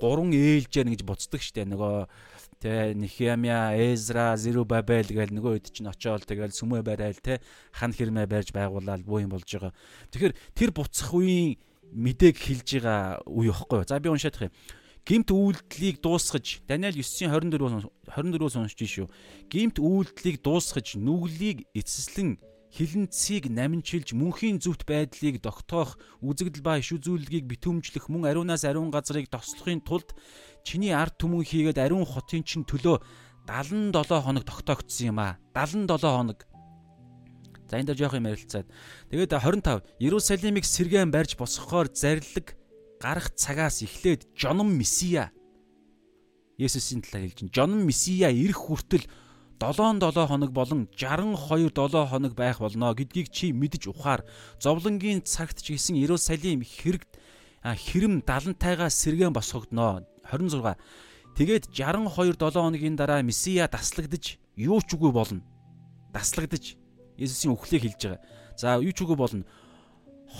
3 0.00 0.36
ээлжээр 0.36 0.86
нэгж 0.90 1.02
буцдаг 1.06 1.40
шүү 1.40 1.54
дээ. 1.54 1.70
Нөгөө 1.72 1.94
тэ 2.64 2.96
Нехемия, 2.96 3.76
Эзра, 3.76 4.32
Зерубабел 4.40 5.04
гээл 5.04 5.36
нөгөө 5.36 5.60
хэд 5.60 5.68
чинь 5.76 5.92
очиод 5.92 6.24
тэгэл 6.24 6.56
сүмөө 6.56 6.80
барайл 6.80 7.20
тэ 7.20 7.44
хан 7.76 7.92
хэрмээ 7.92 8.24
барьж 8.24 8.56
байгуулаад 8.56 9.04
буу 9.04 9.20
юм 9.20 9.36
болж 9.36 9.44
байгаа. 9.44 9.76
Тэгэхээр 10.08 10.34
тэр 10.56 10.70
буцах 10.72 11.12
үеийн 11.12 11.60
мэдээг 11.92 12.36
хэлж 12.40 12.68
байгаа 12.80 13.20
үе 13.28 13.52
ихгүй. 13.52 13.84
За 13.84 14.00
би 14.00 14.08
уншаадах 14.08 14.48
юм. 14.48 14.56
Гимт 15.04 15.28
үйлдэлийг 15.28 16.00
дуусгаж 16.00 16.64
Даниэл 16.64 16.96
9:24-өөс 16.96 17.84
24-өөс 18.08 18.56
уншиж 18.56 18.88
шүү. 18.88 19.08
Гимт 19.52 19.76
үйлдэлийг 19.76 20.40
дуусгаж 20.40 20.96
нүглийг 20.96 21.68
эцэслэн 21.76 22.40
хилэнцгийг 22.74 23.46
намжилж 23.54 24.16
мөнхийн 24.18 24.58
зүвт 24.58 24.82
байдлыг 24.82 25.38
тогтоох 25.38 25.94
үзэгдэл 26.18 26.64
ба 26.66 26.82
иш 26.82 26.90
үзүүлэлгийг 26.90 27.46
битүүмжлэх 27.46 28.10
мөн 28.10 28.26
ариунаас 28.26 28.66
ариун 28.66 28.90
газрыг 28.90 29.30
тослохын 29.30 29.78
тулд 29.86 30.10
чиний 30.64 30.96
ард 30.96 31.20
түмэн 31.20 31.44
хийгээд 31.44 31.78
ариун 31.78 32.08
хотын 32.08 32.42
чин 32.42 32.64
төлөө 32.64 33.04
77 33.46 34.24
хоног 34.24 34.44
тогтоогдсон 34.48 35.06
юм 35.12 35.18
а 35.20 35.36
77 35.52 36.00
хоног. 36.00 36.38
За 37.68 37.76
энэ 37.76 37.92
дээр 37.92 38.00
жоох 38.00 38.16
юм 38.16 38.28
ярилцаад. 38.32 38.66
Тэгээд 39.12 39.36
25 39.36 39.84
Иерусалимыг 40.00 40.64
сэргэн 40.64 41.12
барьж 41.12 41.36
босгохоор 41.36 41.92
зарлиг 41.92 42.56
гарах 42.96 43.28
цагаас 43.36 43.84
эхлээд 43.84 44.32
жонон 44.32 44.72
месиа 44.72 45.28
Есүсийн 46.56 47.02
талаар 47.04 47.28
хэлж 47.28 47.44
байна. 47.44 47.52
Жонон 47.52 47.82
месиа 47.84 48.32
ирэх 48.32 48.64
хүртэл 48.64 49.04
7-7 49.60 50.28
хоног 50.28 50.50
болон 50.52 50.88
62 50.96 51.76
7 51.76 52.08
хоног 52.08 52.32
байх 52.32 52.58
болно 52.64 52.94
гэдгийг 52.94 53.28
чи 53.28 53.52
мэдж 53.52 53.92
ухаар. 53.92 54.24
Зовлонгийн 54.60 55.20
цагт 55.26 55.60
ч 55.60 55.76
гэсэн 55.76 56.00
Иерусалим 56.00 56.62
хэрэг 56.64 57.04
хэрэм 57.64 58.22
далантайгаа 58.22 58.88
сэргэн 58.88 59.32
босгогдноо 59.32 60.04
26 60.30 60.76
тэгээд 61.36 61.64
62 61.72 62.36
7 62.36 62.60
хоногийн 62.60 62.96
дараа 62.96 63.22
месиа 63.22 63.68
таслагдж 63.68 64.38
юу 64.56 64.80
ч 64.80 64.94
үгүй 64.96 65.12
болно 65.12 65.42
таслагдж 66.12 66.76
Есүсийн 67.14 67.54
үхлийг 67.54 67.86
хэлж 67.86 68.00
байгаа 68.02 68.20
за 68.58 68.78
юу 68.82 68.92
ч 68.94 69.04
үгүй 69.04 69.16
болно 69.18 69.44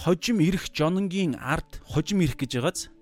хожим 0.02 0.40
ирэх 0.42 0.70
жононгийн 0.74 1.38
ард 1.38 1.82
хожим 1.86 2.22
ирэх 2.24 2.38
гэж 2.40 2.58
байгааз 2.58 2.94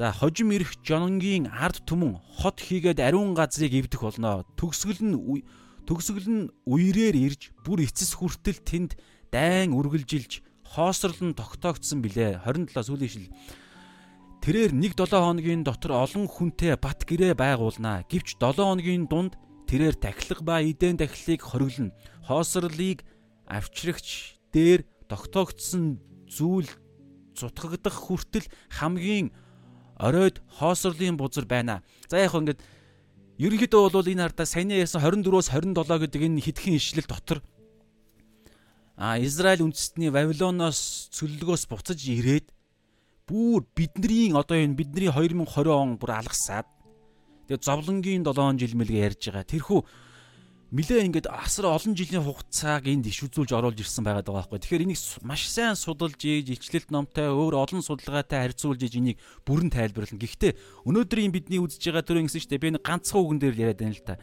За 0.00 0.12
хожим 0.12 0.48
ирэх 0.54 0.80
жононгийн 0.80 1.50
ард 1.50 1.84
түмэн 1.84 2.16
хот 2.40 2.56
хийгээд 2.62 3.04
ариун 3.04 3.34
газрыг 3.36 3.74
эвдэх 3.74 4.00
болно. 4.00 4.46
Төгсгөл 4.56 5.02
нь 5.02 5.44
төгсгөл 5.84 6.24
нь 6.30 6.42
үерээр 6.64 7.16
ирж 7.18 7.52
бүр 7.66 7.84
эцэс 7.84 8.16
хүртэл 8.16 8.64
тэнд 8.64 8.96
дайн 9.28 9.76
үргэлжилж 9.76 10.40
хоосрлон 10.64 11.36
тогтоогдсон 11.36 12.00
билээ. 12.00 12.40
27 12.48 12.80
сүүлийн 12.80 13.12
шил. 13.12 13.28
Тэрээр 14.40 14.72
1-7 14.72 15.20
хоногийн 15.20 15.60
дотор 15.60 16.00
олон 16.00 16.24
хүнтэй 16.24 16.72
бат 16.80 17.04
гэрээ 17.04 17.36
байгуулнаа. 17.36 18.08
Гэвч 18.08 18.40
7 18.40 18.56
хоногийн 18.56 19.04
дунд 19.04 19.36
тэрээр 19.68 20.00
тахилга 20.00 20.40
ба 20.40 20.64
эдэн 20.64 20.96
тахилыг 20.96 21.44
хориглоно. 21.44 21.92
Хоосрлыг 22.24 23.04
авчрагч 23.44 24.40
дээр 24.48 24.88
тогтоогдсон 25.12 26.00
зүйл 26.24 26.72
зутгагдах 27.36 27.92
хүртэл 28.00 28.48
хамгийн 28.72 29.28
оройд 30.00 30.40
хоосрлын 30.56 31.20
бузар 31.20 31.44
байна. 31.44 31.84
За 32.08 32.24
яг 32.24 32.32
ингээд 32.32 32.64
ерөнхийдөө 33.36 33.92
бол 33.92 34.08
энэ 34.08 34.24
хардаа 34.24 34.48
саяны 34.48 34.80
ярьсан 34.80 35.04
24-оос 35.04 35.52
27 35.52 35.76
гэдэг 35.76 36.20
энэ 36.24 36.40
хитгэн 36.40 36.80
ишлэл 36.80 37.04
дотор 37.04 37.44
а 39.00 39.16
Израиль 39.16 39.64
үндэстний 39.64 40.12
Вавилоноос 40.12 41.08
цөллөгөөс 41.16 41.64
буцаж 41.72 42.04
ирээд 42.04 42.52
бүр 43.30 43.62
бидний 43.78 44.34
одоо 44.34 44.58
энэ 44.58 44.74
бидний 44.74 45.06
2020 45.06 45.70
он 45.70 45.94
бүр 46.02 46.18
алгасаад 46.18 46.66
тэгээ 47.46 47.62
зовлонгийн 47.62 48.26
7 48.26 48.58
жил 48.58 48.74
мэлгээ 48.74 49.06
ярьж 49.06 49.22
байгаа. 49.30 49.46
Тэрхүү 49.46 49.80
нилээ 50.74 51.06
ингээд 51.06 51.26
асар 51.30 51.66
олон 51.70 51.94
жилийн 51.94 52.26
хугацааг 52.26 52.90
энд 52.90 53.06
иш 53.06 53.22
үзүүлж 53.26 53.54
оруулж 53.54 53.78
ирсэн 53.78 54.02
байгаа 54.02 54.22
даа 54.26 54.42
байхгүй. 54.42 54.58
Тэгэхээр 54.58 54.84
энийг 54.86 54.98
маш 55.22 55.46
сайн 55.46 55.74
судалж 55.74 56.18
ийж 56.22 56.58
илчлэлт 56.58 56.90
номтой 56.94 57.30
өөр 57.30 57.58
олон 57.58 57.82
судалгаатай 57.82 58.50
харьцуулж 58.50 58.82
ийж 58.86 58.94
энийг 58.98 59.18
бүрэн 59.46 59.70
тайлбарлана. 59.70 60.18
Гэхдээ 60.18 60.86
өнөөдрийн 60.86 61.34
бидний 61.34 61.58
үзэж 61.58 61.90
байгаа 61.90 62.06
төрөө 62.06 62.26
гэсэн 62.26 62.50
чинь 62.50 62.62
би 62.62 62.70
нэг 62.74 62.86
ганцхан 62.86 63.18
үгэн 63.18 63.38
дээр 63.42 63.58
яриад 63.58 63.82
байна 63.82 63.98
л 63.98 64.06
та. 64.06 64.14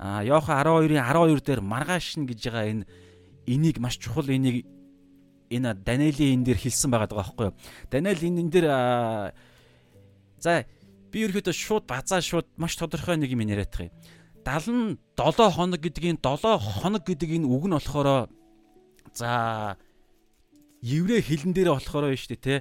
А 0.00 0.24
Йохан 0.24 0.56
12-ын 0.64 1.04
12 1.04 1.44
дээр 1.44 1.60
маргааш 1.60 2.16
нь 2.16 2.28
гэж 2.28 2.40
байгаа 2.48 2.64
энэ 2.64 2.84
энийг 3.44 3.76
маш 3.76 4.00
чухал 4.00 4.24
энийг 4.24 4.64
энэ 5.50 5.74
Даниэлийн 5.82 6.40
энэ 6.40 6.46
дээр 6.46 6.58
хэлсэн 6.62 6.90
байгаа 6.90 7.10
байхгүй. 7.10 7.48
Даниэл 7.90 8.22
энэ 8.22 8.40
энэ 8.46 8.52
дээр 8.54 8.66
за 10.38 10.64
би 11.10 11.26
ерөөдөө 11.26 11.54
шууд 11.54 11.84
базаа 11.90 12.22
шууд 12.22 12.46
маш 12.56 12.78
тодорхой 12.78 13.18
нэг 13.18 13.34
юм 13.34 13.42
яриад 13.42 13.74
байгаа 13.74 13.90
юм 14.70 14.98
77 15.18 15.50
хоног 15.52 15.80
гэдгийн 15.82 16.18
7 16.22 16.58
хоног 16.58 17.02
гэдэг 17.04 17.30
энэ 17.36 17.50
үг 17.50 17.64
нь 17.66 17.74
болохоор 17.74 18.30
за 19.12 19.76
еврей 20.80 21.20
хэлэн 21.20 21.52
дээр 21.52 21.74
болохоор 21.76 22.08
байна 22.08 22.16
шүү 22.16 22.30
дээ 22.38 22.40
те 22.40 22.54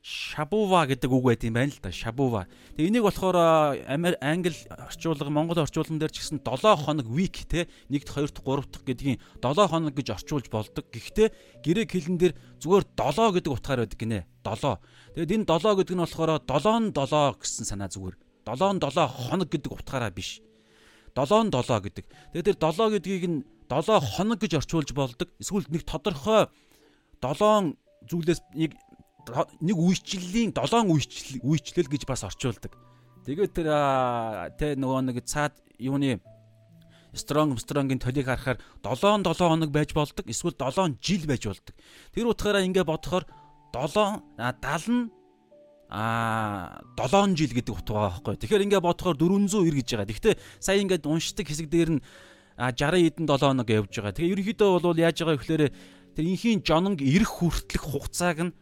Шабува 0.00 0.88
гэдэг 0.88 1.12
үг 1.12 1.24
байт 1.28 1.44
юм 1.44 1.60
байна 1.60 1.68
л 1.68 1.80
да. 1.84 1.92
Шабува. 1.92 2.48
Тэгээ 2.72 2.88
энийг 2.88 3.04
болохоор 3.04 3.36
англи 4.24 4.56
орчуулга, 4.72 5.28
монгол 5.28 5.60
орчуулган 5.60 6.00
дээр 6.00 6.08
ч 6.08 6.24
гэсэн 6.24 6.40
7 6.40 6.88
хоног 6.88 7.04
week 7.04 7.44
те 7.44 7.68
1-т 7.92 8.08
2-т 8.08 8.40
3-т 8.40 8.80
гэдгийг 8.80 9.20
7 9.44 9.68
хоног 9.68 9.92
гэж 9.92 10.08
орчуулж 10.16 10.48
болдог. 10.48 10.88
Гэхдээ 10.88 11.60
грек 11.60 11.92
хэлэн 11.92 12.16
дээр 12.16 12.32
зүгээр 12.64 12.84
7 12.96 13.44
гэдэг 13.44 13.52
утгаар 13.52 13.84
байдаг 13.84 14.00
гинэ. 14.00 14.24
7. 14.40 14.80
Тэгээд 15.20 15.34
энэ 15.36 15.44
7 15.44 15.76
гэдэг 15.84 15.92
нь 15.92 16.04
болохоор 16.08 16.30
7-7 16.48 17.36
гэсэн 17.36 17.64
санаа 17.68 17.92
зүгээр. 17.92 18.16
7-7 18.48 19.04
хоног 19.04 19.48
гэдэг 19.52 19.68
утгаараа 19.68 20.08
биш. 20.08 20.40
7-7 21.12 21.52
гэдэг. 21.60 22.04
Тэгээд 22.32 22.46
тэр 22.48 22.56
7 22.56 22.96
гэдгийг 22.96 23.24
нь 23.28 23.38
7 23.68 24.00
хоног 24.00 24.40
гэж 24.40 24.64
орчуулж 24.64 24.96
болдог. 24.96 25.28
Эсвэл 25.36 25.68
нэг 25.68 25.84
тодорхой 25.84 26.48
7 27.20 27.76
зүйлээс 28.08 28.40
нэг 28.56 28.72
нэг 29.60 29.76
үйлчлэлийн 29.76 30.50
7 30.54 30.88
үйлчлэл 30.88 31.44
үйлчлэл 31.44 31.90
гэж 31.90 32.02
бас 32.08 32.24
орчуулдаг. 32.24 32.72
Тэгээд 33.26 33.52
тэр 33.52 33.68
тэ 34.56 34.74
нөгөө 34.80 35.00
нэг 35.12 35.16
цаад 35.28 35.54
юуны 35.76 36.20
strong 37.12 37.58
strong-ийн 37.58 38.00
толийг 38.00 38.26
харахаар 38.26 38.58
7 38.82 39.24
7 39.26 39.34
хоног 39.36 39.70
байж 39.70 39.92
болдог. 39.92 40.24
Эсвэл 40.26 40.54
7 40.54 40.98
жил 41.02 41.26
байж 41.26 41.46
болдог. 41.46 41.74
Тэр 42.14 42.30
утгаараа 42.30 42.64
ингэ 42.64 42.84
бодохоор 42.86 43.26
7 43.74 44.22
70 44.38 45.10
а 45.90 46.80
7 46.96 47.34
жил 47.34 47.50
гэдэг 47.50 47.74
утга 47.74 48.14
байхгүй. 48.14 48.38
Тэгэхээр 48.38 48.64
ингээд 48.70 48.86
бодохоор 48.86 49.18
490 49.18 49.74
гэж 49.74 49.88
байгаа. 49.98 50.06
Гэхдээ 50.06 50.34
сая 50.62 50.78
ингээд 50.78 51.04
уншдаг 51.06 51.46
хэсэг 51.50 51.66
дээр 51.66 51.98
нь 51.98 52.02
60 52.56 53.10
эдэн 53.10 53.26
7 53.26 53.42
хоног 53.42 53.68
явж 53.68 53.90
байгаа. 53.98 54.14
Тэгээ 54.14 54.32
ерөнхийдөө 54.38 54.70
бол 54.78 54.94
яаж 54.94 55.18
байгаа 55.18 55.38
гэхээр 55.42 55.64
тэр 56.14 56.24
инхийн 56.30 56.62
жононг 56.62 57.02
ирэх 57.02 57.42
хүртэлх 57.42 57.84
хугацааг 57.90 58.38
нь 58.38 58.54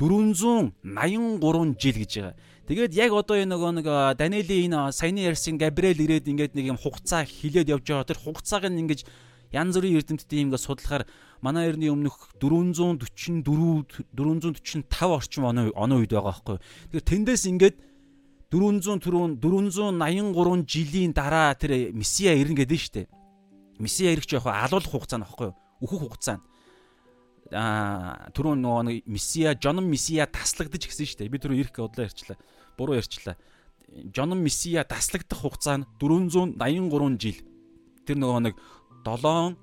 483 0.00 1.76
жил 1.76 1.96
гэж 2.00 2.12
байгаа. 2.16 2.34
Тэгээд 2.64 2.92
яг 2.96 3.12
одоо 3.12 3.36
энэ 3.36 3.52
нөгөө 3.52 3.72
нэг 3.84 3.86
Даниэлийн 4.16 4.72
энэ 4.72 4.96
саяны 4.96 5.28
ярьсан 5.28 5.60
Габриэл 5.60 6.00
ирээд 6.00 6.24
ингээд 6.32 6.56
нэг 6.56 6.72
юм 6.72 6.80
хугацаа 6.80 7.28
хилээд 7.28 7.68
явж 7.68 7.84
байгаа. 7.84 8.08
Тэр 8.08 8.20
хугацааг 8.24 8.64
нь 8.72 8.80
ингээд 8.80 9.04
янз 9.52 9.76
бүрийн 9.76 10.00
эрдэмтдийн 10.00 10.48
ингээд 10.48 10.64
судлахаар 10.64 11.04
манай 11.44 11.68
эртний 11.68 11.92
өмнөх 11.92 12.32
444 12.40 13.44
445 14.14 14.88
орчим 15.04 15.44
оны 15.44 15.68
оны 15.74 15.94
үед 16.00 16.14
байгаа 16.14 16.32
байхгүй. 16.32 16.56
Тэгэхээр 16.96 17.10
тэндээс 17.10 17.44
ингээд 17.50 17.76
400 18.48 19.36
483 19.42 20.64
жилийн 20.64 21.12
дараа 21.12 21.54
тэр 21.58 21.92
месиа 21.92 22.38
ирнэ 22.38 22.64
гэдэг 22.64 22.78
нь 22.78 22.82
шүү 22.82 22.94
дээ. 23.04 23.06
Месиа 23.82 24.14
ирэх 24.14 24.26
жоохоо 24.30 24.54
алуулах 24.54 24.90
хугацаа 24.90 25.18
нь 25.18 25.26
байхгүй 25.26 25.46
юу? 25.50 25.58
Өөхөх 25.82 26.00
хугацаа 26.06 26.38
нь. 26.38 26.44
Түрүүн 27.50 28.60
нөгөө 28.62 29.02
месиа, 29.10 29.56
Жонон 29.58 29.90
месиа 29.90 30.26
таслагдаж 30.30 30.86
гэсэн 30.86 31.06
шүү 31.06 31.18
дээ. 31.22 31.32
Би 31.34 31.38
түрүү 31.42 31.58
ирэх 31.64 31.82
удлаа 31.82 32.06
ярьчлаа. 32.06 32.38
Буруу 32.78 32.94
ярьчлаа. 32.94 33.34
Жонон 34.14 34.38
месиа 34.38 34.86
таслагдах 34.86 35.42
хугацаа 35.42 35.82
нь 35.82 35.86
483 35.98 37.18
жил. 37.18 37.42
Тэр 38.06 38.16
нөгөө 38.22 38.40
нэг 38.46 38.54
7 39.02 39.58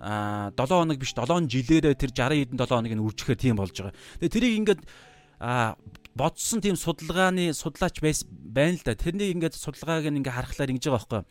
а 0.00 0.50
7 0.56 0.74
хоног 0.74 0.98
биш 0.98 1.14
7 1.14 1.46
жилээрээ 1.46 1.94
тэр 1.94 2.10
60 2.10 2.50
хэдэн 2.50 2.58
7 2.58 2.66
хоног 2.66 2.92
нь 2.98 3.04
үржихээр 3.04 3.38
тийм 3.38 3.56
болж 3.60 3.76
байгаа. 3.78 3.94
Тэгээ 4.18 4.34
тэрийг 4.34 4.54
ингээд 4.64 4.82
а 5.38 5.76
бодсон 6.16 6.60
тийм 6.64 6.74
судалгааны 6.74 7.52
судлаач 7.54 8.00
байна 8.00 8.74
л 8.74 8.82
да. 8.82 8.96
Тэрний 8.96 9.30
ингээд 9.30 9.54
судалгааг 9.54 10.08
ингээд 10.08 10.34
харахаар 10.34 10.72
ингэж 10.72 10.88
байгаа 10.88 10.98
байхгүй. 10.98 11.22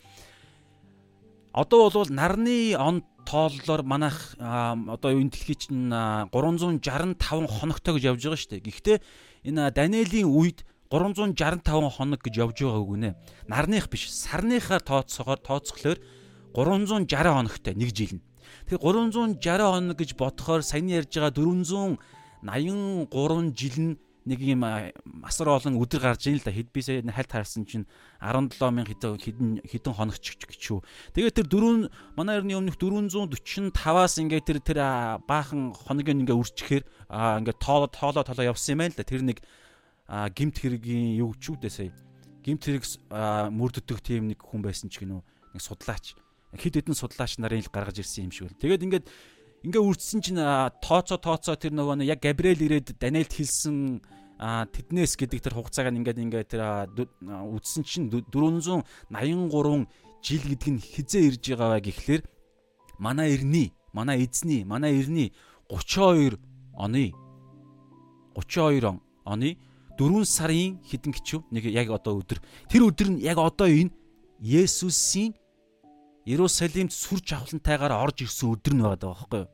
Одоо 1.50 1.90
бол 1.90 2.08
нарны 2.14 2.78
он 2.78 3.02
тооллоор 3.30 3.86
манайх 3.86 4.34
одоо 4.42 5.14
энэ 5.14 5.30
дэлхий 5.30 5.54
чинь 5.54 5.94
365 6.34 7.14
хоногтой 7.46 7.94
гэж 7.94 8.04
явж 8.10 8.22
байгаа 8.26 8.42
шүү 8.42 8.50
дээ. 8.58 8.66
Гэхдээ 8.66 8.98
энэ 9.46 9.70
Даниэлийн 9.70 10.26
үед 10.26 10.66
365 10.90 11.62
хоног 11.94 12.18
гэж 12.18 12.34
явж 12.42 12.58
байгаа 12.58 12.82
үг 12.82 12.98
нэ. 12.98 13.14
Нарных 13.46 13.86
биш, 13.86 14.10
сарныхаар 14.10 14.82
тооцоогоор 14.82 15.38
тооцохлоор 15.38 16.02
360 16.58 17.06
хоногтой 17.06 17.78
нэг 17.78 17.94
жил 17.94 18.18
нь. 18.18 18.22
Тэгэхээр 18.66 19.38
360 19.38 19.38
хоног 19.38 19.94
гэж 19.94 20.10
бодохоор 20.18 20.66
саяны 20.66 20.98
ярьж 20.98 21.14
байгаа 21.14 21.30
483 22.42 23.54
жил 23.54 23.76
нь 23.78 23.94
нэг 24.26 24.40
юм 24.44 24.64
асар 25.24 25.48
олон 25.48 25.80
өдөр 25.80 26.00
гарч 26.04 26.28
ийн 26.28 26.40
л 26.40 26.44
да 26.44 26.52
хэд 26.52 26.68
бисээ 26.72 27.04
хальт 27.08 27.32
харсан 27.32 27.64
чинь 27.64 27.88
17000 28.20 28.84
хэдэн 29.16 29.50
хэдэн 29.64 29.94
хоногч 29.96 30.36
гэж 30.44 30.60
шүү. 30.60 30.80
Тэгээд 31.16 31.36
тэр 31.40 31.48
дөрөв 31.48 31.88
манай 32.16 32.40
эртний 32.40 32.58
өмнөх 32.58 32.76
445-аас 32.76 34.20
ингээд 34.20 34.44
тэр 34.44 34.58
тэр 34.60 34.80
баахан 35.24 35.72
хоногийн 35.72 36.24
ингээд 36.28 36.36
үрчихээр 36.36 36.84
ингээд 37.08 37.58
тоолоо 37.64 37.88
тоолоо 37.88 38.24
тоолоо 38.24 38.52
явсан 38.52 38.76
юм 38.76 38.80
байна 38.84 38.92
л 38.92 39.00
да. 39.00 39.08
Тэр 39.08 39.22
нэг 39.24 39.38
гимт 40.36 40.56
хэргийн 40.60 41.16
юу 41.16 41.32
ч 41.40 41.56
үү 41.56 41.64
дээ 41.64 41.72
сая. 41.72 41.92
Гимт 42.44 42.64
хэрэг 42.68 42.84
мөрддөг 43.56 43.98
тийм 44.04 44.28
нэг 44.28 44.44
хүн 44.44 44.60
байсан 44.60 44.92
ч 44.92 45.00
гинөө 45.00 45.24
нэг 45.56 45.62
судлаач 45.64 46.12
хэд 46.58 46.82
хэдэн 46.82 46.98
судлаач 46.98 47.38
нарын 47.38 47.62
ил 47.62 47.70
гаргаж 47.70 48.02
ирсэн 48.02 48.26
юм 48.26 48.34
шиг 48.34 48.50
үл. 48.50 48.58
Тэгээд 48.58 48.82
ингээд 48.82 49.06
ингээ 49.64 49.82
үрдсэн 49.82 50.20
чинь 50.24 50.40
тооцоо 50.80 51.18
тооцоо 51.20 51.56
тэр 51.56 51.72
нөгөө 51.76 52.04
яг 52.08 52.20
Габриэл 52.24 52.64
ирээд 52.64 52.96
Даниэлд 52.96 53.32
хэлсэн 53.32 54.00
тэднээс 54.40 55.20
гэдэг 55.20 55.40
тэр 55.44 55.54
хугацааг 55.56 55.92
ингээд 55.92 56.18
ингээд 56.20 56.48
тэр 56.48 56.62
үдсэн 57.28 57.84
чинь 57.84 58.08
483 58.08 59.12
жил 60.24 60.44
гэдэг 60.48 60.70
нь 60.72 60.80
хизээ 60.80 61.22
ирж 61.28 61.44
байгаа 61.56 61.80
гэхлээр 61.84 62.22
манай 62.96 63.36
эртний 63.36 63.72
манай 63.92 64.24
эзний 64.24 64.64
манай 64.64 64.96
эртний 64.96 65.32
32 65.68 66.40
оны 66.72 67.12
32 68.32 68.84
он 68.88 69.00
оны 69.24 69.58
4 70.00 70.24
сарын 70.24 70.80
хэдэн 70.88 71.12
гिचв 71.12 71.44
нэг 71.52 71.68
яг 71.68 71.92
одоо 71.92 72.24
өдөр. 72.24 72.40
Тэр 72.72 72.88
өдөр 72.88 73.08
нь 73.12 73.20
яг 73.20 73.36
одоо 73.36 73.68
энэ 73.68 73.92
Есүсийн 74.40 75.36
Иерусалимд 76.28 76.92
сүр 76.92 77.20
жавхлантайгаар 77.24 77.96
орж 77.96 78.24
ирсэн 78.28 78.52
өдөр 78.52 78.74
нь 78.76 78.84
байгаа 78.84 79.08
байхгүй 79.16 79.40
юу? 79.40 79.50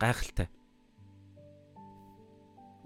Гайхалтай. 0.00 0.48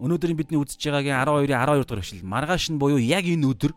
Өнөөдөр 0.03 0.35
бидний 0.35 0.59
үзэж 0.59 0.83
байгаагийн 0.83 1.15
12-ийн 1.15 1.55
12 1.55 1.87
дугаар 1.87 2.03
эшлэл 2.03 2.27
маргааш 2.27 2.65
нь 2.75 2.79
буюу 2.79 2.99
яг 2.99 3.27
энэ 3.27 3.47
өдөр 3.47 3.73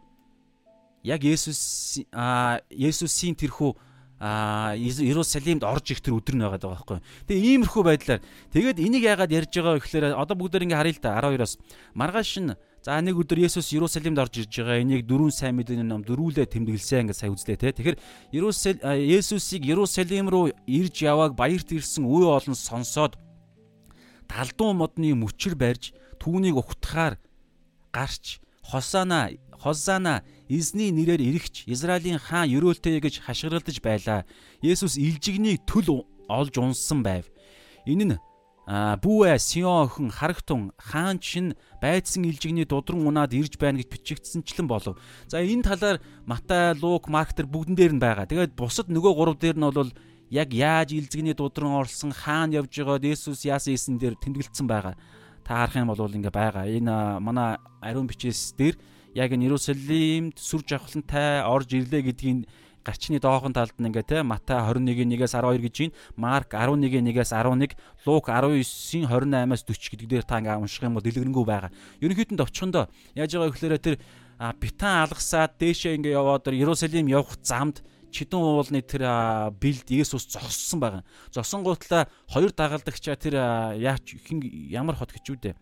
яг 1.06 1.22
Есүс 1.22 2.02
а 2.14 2.62
Есүсийн 2.70 3.38
тэрхүү 3.38 3.74
а 4.22 4.74
Иерусалимд 4.78 5.66
орж 5.66 5.94
ирэх 5.94 6.06
тэр 6.06 6.18
өдөр 6.18 6.36
нь 6.38 6.46
байгаа 6.46 6.78
байхгүй. 6.78 7.00
Тэгээ 7.26 7.58
иймэрхүү 7.58 7.84
байдлаар 7.86 8.22
тэгээд 8.54 8.78
энийг 8.78 9.06
яагаад 9.06 9.34
ярьж 9.34 9.50
байгаа 9.50 9.74
вэ 9.78 9.82
гэхээр 9.82 10.06
одоо 10.14 10.36
бүгдээр 10.38 10.66
ингээ 10.70 10.78
харъя 10.78 10.94
л 10.94 11.02
та 11.02 11.18
12-оос 11.18 11.54
маргааш 11.98 12.32
нь 12.38 12.54
за 12.82 12.98
нэг 12.98 13.14
өдөр 13.14 13.46
Есүс 13.46 13.70
Иерусалимд 13.78 14.18
орж 14.18 14.42
ирж 14.42 14.54
байгаа 14.58 14.82
энийг 14.82 15.06
дөрвөн 15.06 15.30
сайн 15.30 15.54
мэдээний 15.54 15.86
ном 15.86 16.02
дөрвүүлээ 16.02 16.50
тэмдэглэсэн 16.50 17.06
ингээ 17.06 17.14
сая 17.14 17.30
үзлээ 17.30 17.58
те. 17.62 17.70
Тэгэхээр 17.78 17.98
Иерусал 18.34 18.82
Есүсийг 18.82 19.70
Иерусалим 19.70 20.34
руу 20.34 20.50
ирж 20.66 21.06
явааг 21.06 21.38
баярт 21.38 21.70
ирсэн 21.70 22.10
үе 22.10 22.26
олон 22.26 22.58
сонсоод 22.58 23.22
талдуу 24.26 24.74
модны 24.74 25.14
мөчөр 25.14 25.54
барьж 25.54 25.94
түүнийг 26.18 26.58
ухтахаар 26.58 27.22
гарч 27.94 28.42
Хосана 28.66 29.30
Хосана 29.62 30.26
эзний 30.50 30.90
нэрээр 30.90 31.22
ирэгч 31.22 31.70
Израилийн 31.70 32.18
хаан 32.18 32.50
ерөөлтэй 32.50 32.98
гэж 32.98 33.22
хашгиралдаж 33.30 33.78
байлаа. 33.78 34.26
Есүс 34.66 34.98
илжигнийг 34.98 35.62
төл 35.70 36.02
олж 36.26 36.58
унсан 36.58 37.06
байв. 37.06 37.30
Энэ 37.86 38.06
нь 38.10 38.18
бүүэ 38.72 39.36
Сион 39.36 39.84
охин 39.84 40.08
харагтун 40.08 40.72
хаан 40.80 41.20
чинь 41.20 41.60
байцсан 41.84 42.24
илжигний 42.24 42.63
дудран 42.63 43.04
унаад 43.04 43.36
ирж 43.36 43.60
байна 43.60 43.84
гэж 43.84 43.92
бичигдсэнчлэн 43.92 44.68
болов. 44.72 44.96
За 45.28 45.44
энэ 45.44 45.68
талаар 45.68 46.00
Матай, 46.24 46.72
Лук, 46.80 47.12
Марк 47.12 47.36
төр 47.36 47.51
бүгдэн 47.51 47.75
дээр 47.75 47.94
нь 48.00 48.00
байгаа. 48.00 48.32
Тэгээд 48.32 48.56
бусад 48.56 48.88
нөгөө 48.88 49.12
гурав 49.12 49.36
дээр 49.44 49.60
нь 49.60 49.68
бол 49.68 49.92
яг 50.32 50.56
яаж 50.56 50.96
илжигний 50.96 51.36
дудран 51.36 51.84
орсон 51.84 52.16
хаан 52.16 52.56
явж 52.56 52.72
байгаад 52.72 53.04
Есүс 53.04 53.44
яасан 53.44 53.75
эсэн 53.75 54.00
дээр 54.00 54.16
тэмдэглэсэн 54.16 54.68
байгаа. 54.72 54.96
Та 55.44 55.68
харах 55.68 55.75
юм 55.75 55.92
бол 55.92 56.08
ингээ 56.08 56.32
байгаа. 56.32 56.63
Энэ 56.72 57.20
манай 57.20 57.60
ариун 57.84 58.08
бичээс 58.08 58.56
дээр 58.56 58.80
яг 59.12 59.36
энэ 59.36 59.51
Иерусалимд 59.51 60.40
сүр 60.40 60.63
жавхлантай 60.63 61.44
орж 61.44 61.75
ирлээ 61.75 62.08
гэдгийг 62.08 62.48
гарчны 62.86 63.20
доохон 63.22 63.54
талд 63.54 63.78
нь 63.78 63.88
ингээ 63.90 64.06
те 64.06 64.18
Матай 64.26 64.58
21-1-ээс 64.58 65.38
12 65.38 65.62
гэж 65.62 65.76
байна. 65.78 65.96
Марк 66.18 66.50
11-1-ээс 66.54 67.32
11, 67.34 67.78
Лук 68.06 68.26
19-ийн 68.30 69.06
28-аас 69.06 69.64
40 69.66 69.92
гэдэг 69.94 70.08
дээр 70.10 70.26
та 70.26 70.42
ингээ 70.42 70.58
унших 70.58 70.84
юм 70.84 70.98
бол 70.98 71.06
дэлгэрэнгүй 71.06 71.46
байгаа. 71.46 71.72
Ерөнхийдөө 72.02 72.42
товчхондоо 72.42 72.90
яаж 73.14 73.32
байгаа 73.38 73.54
гэхээр 73.54 73.78
тэр 73.78 73.96
битан 74.58 75.06
алгасаад 75.06 75.58
дээшээ 75.62 75.98
ингээ 76.02 76.18
яваад 76.18 76.50
Иерусалим 76.50 77.08
явах 77.08 77.38
замд 77.46 77.86
чидэн 78.10 78.42
уулны 78.42 78.82
тэр 78.82 79.06
бэлд 79.56 79.88
Есүс 79.88 80.28
зогссон 80.34 80.80
байгаа. 80.82 81.04
Зосон 81.32 81.64
гутлаа 81.64 82.10
хоёр 82.28 82.52
дагалдагчаа 82.52 83.16
тэр 83.16 83.38
яач 83.78 84.18
ямар 84.74 84.98
хот 84.98 85.14
гэж 85.14 85.26
үү 85.30 85.38
дээ. 85.38 85.56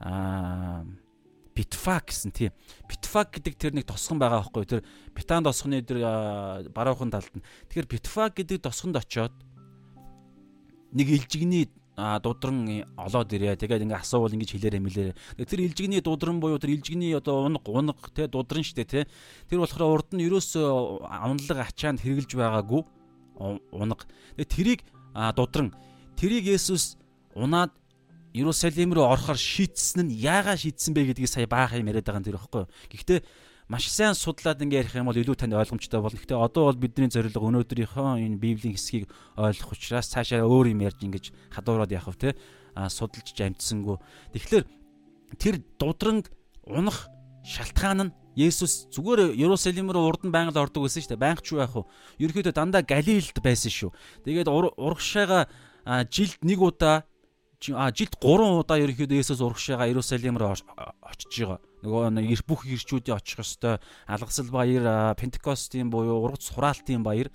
Аа 0.00 0.84
Bitfag 1.56 2.12
гэсэн 2.12 2.36
тийм. 2.36 2.52
Bitfag 2.84 3.32
гэдэг 3.32 3.54
тэр 3.56 3.72
нэг 3.72 3.88
тосгон 3.88 4.20
байгаа 4.20 4.44
байхгүй 4.44 4.68
тэр 4.68 4.84
битан 5.16 5.40
тосгоны 5.40 5.80
тэр 5.80 6.04
баруухан 6.68 7.08
талд 7.08 7.32
нь. 7.32 7.44
Тэгэхээр 7.72 7.88
Bitfag 7.88 8.36
гэдэг 8.36 8.60
тосгонд 8.60 9.00
очиод 9.00 9.32
нэг 10.92 11.08
илжигний 11.08 11.72
дудран 11.96 12.84
олоод 13.00 13.32
ирээ. 13.32 13.56
Тэгээд 13.56 13.88
ингээ 13.88 14.04
асуувал 14.04 14.36
ингэж 14.36 14.52
хэлээрэ 14.52 14.84
мэлээрэ. 14.84 15.16
Тэр 15.48 15.60
илжигний 15.64 16.04
дудран 16.04 16.44
буюу 16.44 16.60
тэр 16.60 16.76
илжигний 16.76 17.16
одоо 17.16 17.48
унаг 17.48 17.64
унаг 17.64 17.96
те 18.12 18.28
дудран 18.28 18.60
штэ 18.60 18.84
те. 18.84 19.08
Тэр 19.48 19.64
болохоор 19.64 20.04
урд 20.04 20.12
нь 20.12 20.28
ерөөсөө 20.28 21.08
авналаг 21.08 21.72
ачаанд 21.72 22.04
хэрглэж 22.04 22.36
байгаагүй 22.36 22.84
унаг. 23.72 24.04
Тэгээд 24.36 24.52
тэрийг 24.52 24.80
дудран 25.16 25.72
тэрийг 26.20 26.44
Есүс 26.52 27.00
унаад 27.32 27.72
Иерусалим 28.36 28.92
руу 28.92 29.08
орохоор 29.08 29.40
шийдсэн 29.40 30.12
нь 30.12 30.20
яагаад 30.20 30.60
шийдсэн 30.60 30.92
бэ 30.92 31.16
гэдгийг 31.16 31.32
сая 31.32 31.48
баах 31.48 31.72
юм 31.72 31.88
яриад 31.88 32.04
байгаа 32.04 32.20
юм 32.20 32.28
тэр 32.28 32.36
ихгүй. 32.36 32.64
Гэхдээ 32.92 33.20
маш 33.72 33.88
сайн 33.88 34.12
судлаад 34.12 34.60
ингээ 34.60 34.84
ярих 34.84 34.94
юм 34.94 35.08
бол 35.08 35.16
илүү 35.16 35.40
танд 35.40 35.56
ойлгомжтой 35.56 36.04
болно. 36.04 36.20
Гэхдээ 36.20 36.36
одоо 36.36 36.68
бол 36.68 36.76
бидний 36.76 37.08
зорилго 37.08 37.40
өнөөдрийнхөө 37.40 38.20
энэ 38.20 38.36
Библийн 38.36 38.76
хэсгийг 38.76 39.08
ойлгох 39.40 39.72
учраас 39.72 40.12
цаашаа 40.12 40.44
өөр 40.44 40.76
юм 40.76 40.84
ярьж 40.84 41.00
ингэж 41.00 41.32
хадуураад 41.50 41.90
явах 41.96 42.20
те 42.20 42.36
а 42.76 42.92
судалж 42.92 43.32
амжсангүй. 43.32 43.96
Тэгэхээр 44.36 44.64
тэр 45.40 45.54
дудранг 45.80 46.28
унах 46.68 47.08
шалтгаан 47.42 48.12
нь 48.12 48.14
Есүс 48.36 48.92
зүгээр 48.92 49.32
Иерусалим 49.32 49.88
руу 49.88 50.12
урд 50.12 50.28
нь 50.28 50.30
байнга 50.30 50.60
ордог 50.60 50.84
байсан 50.84 51.00
шүү 51.00 51.16
дээ. 51.16 51.24
Байнга 51.24 51.40
ч 51.40 51.56
юу 51.56 51.64
яах 51.64 51.72
вэ? 51.72 51.88
Ерөнхийдөө 52.20 52.52
дандаа 52.52 52.84
Галилд 52.84 53.40
байсан 53.40 53.72
шүү. 53.72 53.90
Тэгээд 54.28 54.52
урагшаага 54.52 55.48
жилд 56.12 56.44
нэг 56.44 56.60
удаа 56.60 57.08
а 57.72 57.90
жилд 57.90 58.16
3 58.20 58.60
удаа 58.60 58.78
ерөнхийдөө 58.78 59.20
Есүс 59.22 59.40
урагшаага 59.40 59.88
Иерусалим 59.88 60.36
руу 60.36 60.52
очиж 60.52 61.32
байгаа. 61.40 61.60
Нөгөө 61.82 62.42
бүх 62.44 62.66
ирчүүдийн 62.68 63.16
очих 63.16 63.40
ёстой 63.40 63.78
алгасал 64.06 64.50
баяр, 64.52 65.14
Пентекостийн 65.16 65.88
буюу 65.88 66.20
ургац 66.20 66.52
сураалтын 66.52 67.02
баяр, 67.02 67.32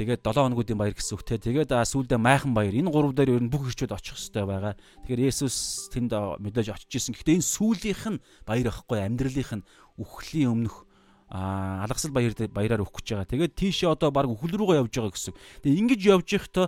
тэгээд 0.00 0.24
7 0.24 0.48
хоногуудын 0.48 0.78
баяр 0.80 0.94
гэсэн 0.96 1.16
үгтэй. 1.20 1.38
Тэгээд 1.38 1.70
сүүлдээ 1.76 2.18
майхан 2.18 2.54
баяр. 2.56 2.72
Энэ 2.72 2.88
гурав 2.88 3.12
дээр 3.12 3.36
ер 3.36 3.44
нь 3.44 3.52
бүх 3.52 3.68
ирчүүд 3.68 3.92
очих 3.92 4.16
ёстой 4.16 4.48
байгаа. 4.48 4.74
Тэгэхээр 5.04 5.28
Есүс 5.28 5.90
тэнд 5.92 6.12
мэдээж 6.40 6.72
очиж 6.72 6.92
исэн. 6.96 7.14
Гэхдээ 7.14 7.38
энэ 7.38 7.50
сүүлийнх 7.52 8.04
нь 8.16 8.22
баяр 8.48 8.72
ахгүй 8.72 8.98
амьдралынх 9.04 9.52
нь 9.60 9.66
үхлийн 10.00 10.50
өмнөх 10.56 10.88
алгасал 11.30 12.12
баяр 12.14 12.34
баяраар 12.48 12.82
өгөх 12.82 13.02
гэж 13.02 13.08
байгаа. 13.12 13.32
Тэгээд 13.32 13.54
тийшээ 13.58 13.90
одоо 13.90 14.10
баг 14.14 14.30
үхэл 14.30 14.54
рүүгээ 14.54 14.80
явж 14.82 14.92
байгаа 14.94 15.14
гэсэн. 15.14 15.34
Тэгээд 15.62 15.80
ингэж 15.82 16.00
явж 16.06 16.28
байхдаа 16.30 16.66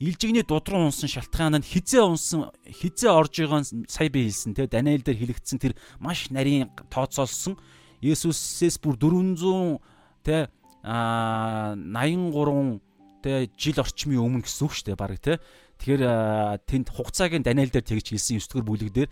илжигний 0.00 0.42
дудран 0.42 0.88
унсан 0.88 1.12
шалтгаан 1.12 1.60
нь 1.60 1.68
хизээ 1.68 2.00
унсан 2.00 2.48
хизээ 2.64 3.12
орж 3.12 3.44
байгаа 3.44 3.60
сая 3.84 4.08
би 4.08 4.24
хэлсэн 4.24 4.56
те 4.56 4.64
Даниэл 4.64 5.04
дээр 5.04 5.20
хэлэгдсэн 5.20 5.60
тэр 5.60 5.76
маш 6.00 6.32
нарийн 6.32 6.72
тооцоолсон. 6.88 7.60
Есүсээс 8.00 8.80
бүр 8.80 8.96
400 8.96 9.76
те 10.24 10.48
а 10.80 11.76
83 11.76 12.80
те 13.20 13.52
жил 13.60 13.76
орчмын 13.76 14.24
өмнө 14.24 14.48
гэсэн 14.48 14.64
үг 14.64 14.72
шүү 14.72 14.86
дээ 14.88 14.96
баг 14.96 15.20
те 15.20 15.36
тэгэхээр 15.84 16.64
тэнд 16.64 16.88
хугацааг 16.88 17.36
нь 17.36 17.44
Даниэл 17.44 17.68
дээр 17.68 17.84
тэгж 17.84 18.16
хэлсэн 18.16 18.40
9 18.40 18.56
дугаар 18.56 18.68
бүлэг 18.72 18.90
дээр. 18.96 19.10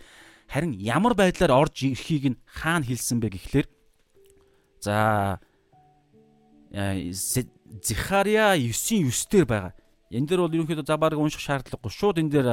Харин 0.49 0.73
ямар 0.73 1.13
байдлаар 1.13 1.53
орж 1.53 1.85
ирэхийг 1.85 2.33
нь 2.33 2.41
хаана 2.49 2.89
хэлсэн 2.89 3.21
бэ 3.21 3.29
гэхлээр. 3.37 3.67
За 4.81 5.37
Зихария 6.73 8.57
9-ийн 8.57 9.13
9 9.13 9.29
дээр 9.29 9.45
байгаа 9.45 9.73
Энэ 10.09 10.25
дээр 10.25 10.41
бол 10.41 10.55
ерөнхийдөө 10.57 10.85
за 10.89 10.97
баг 10.97 11.13
унших 11.13 11.41
шаардлагагүй. 11.41 11.91
Шууд 11.93 12.17
энэ 12.17 12.33
дээр 12.33 12.47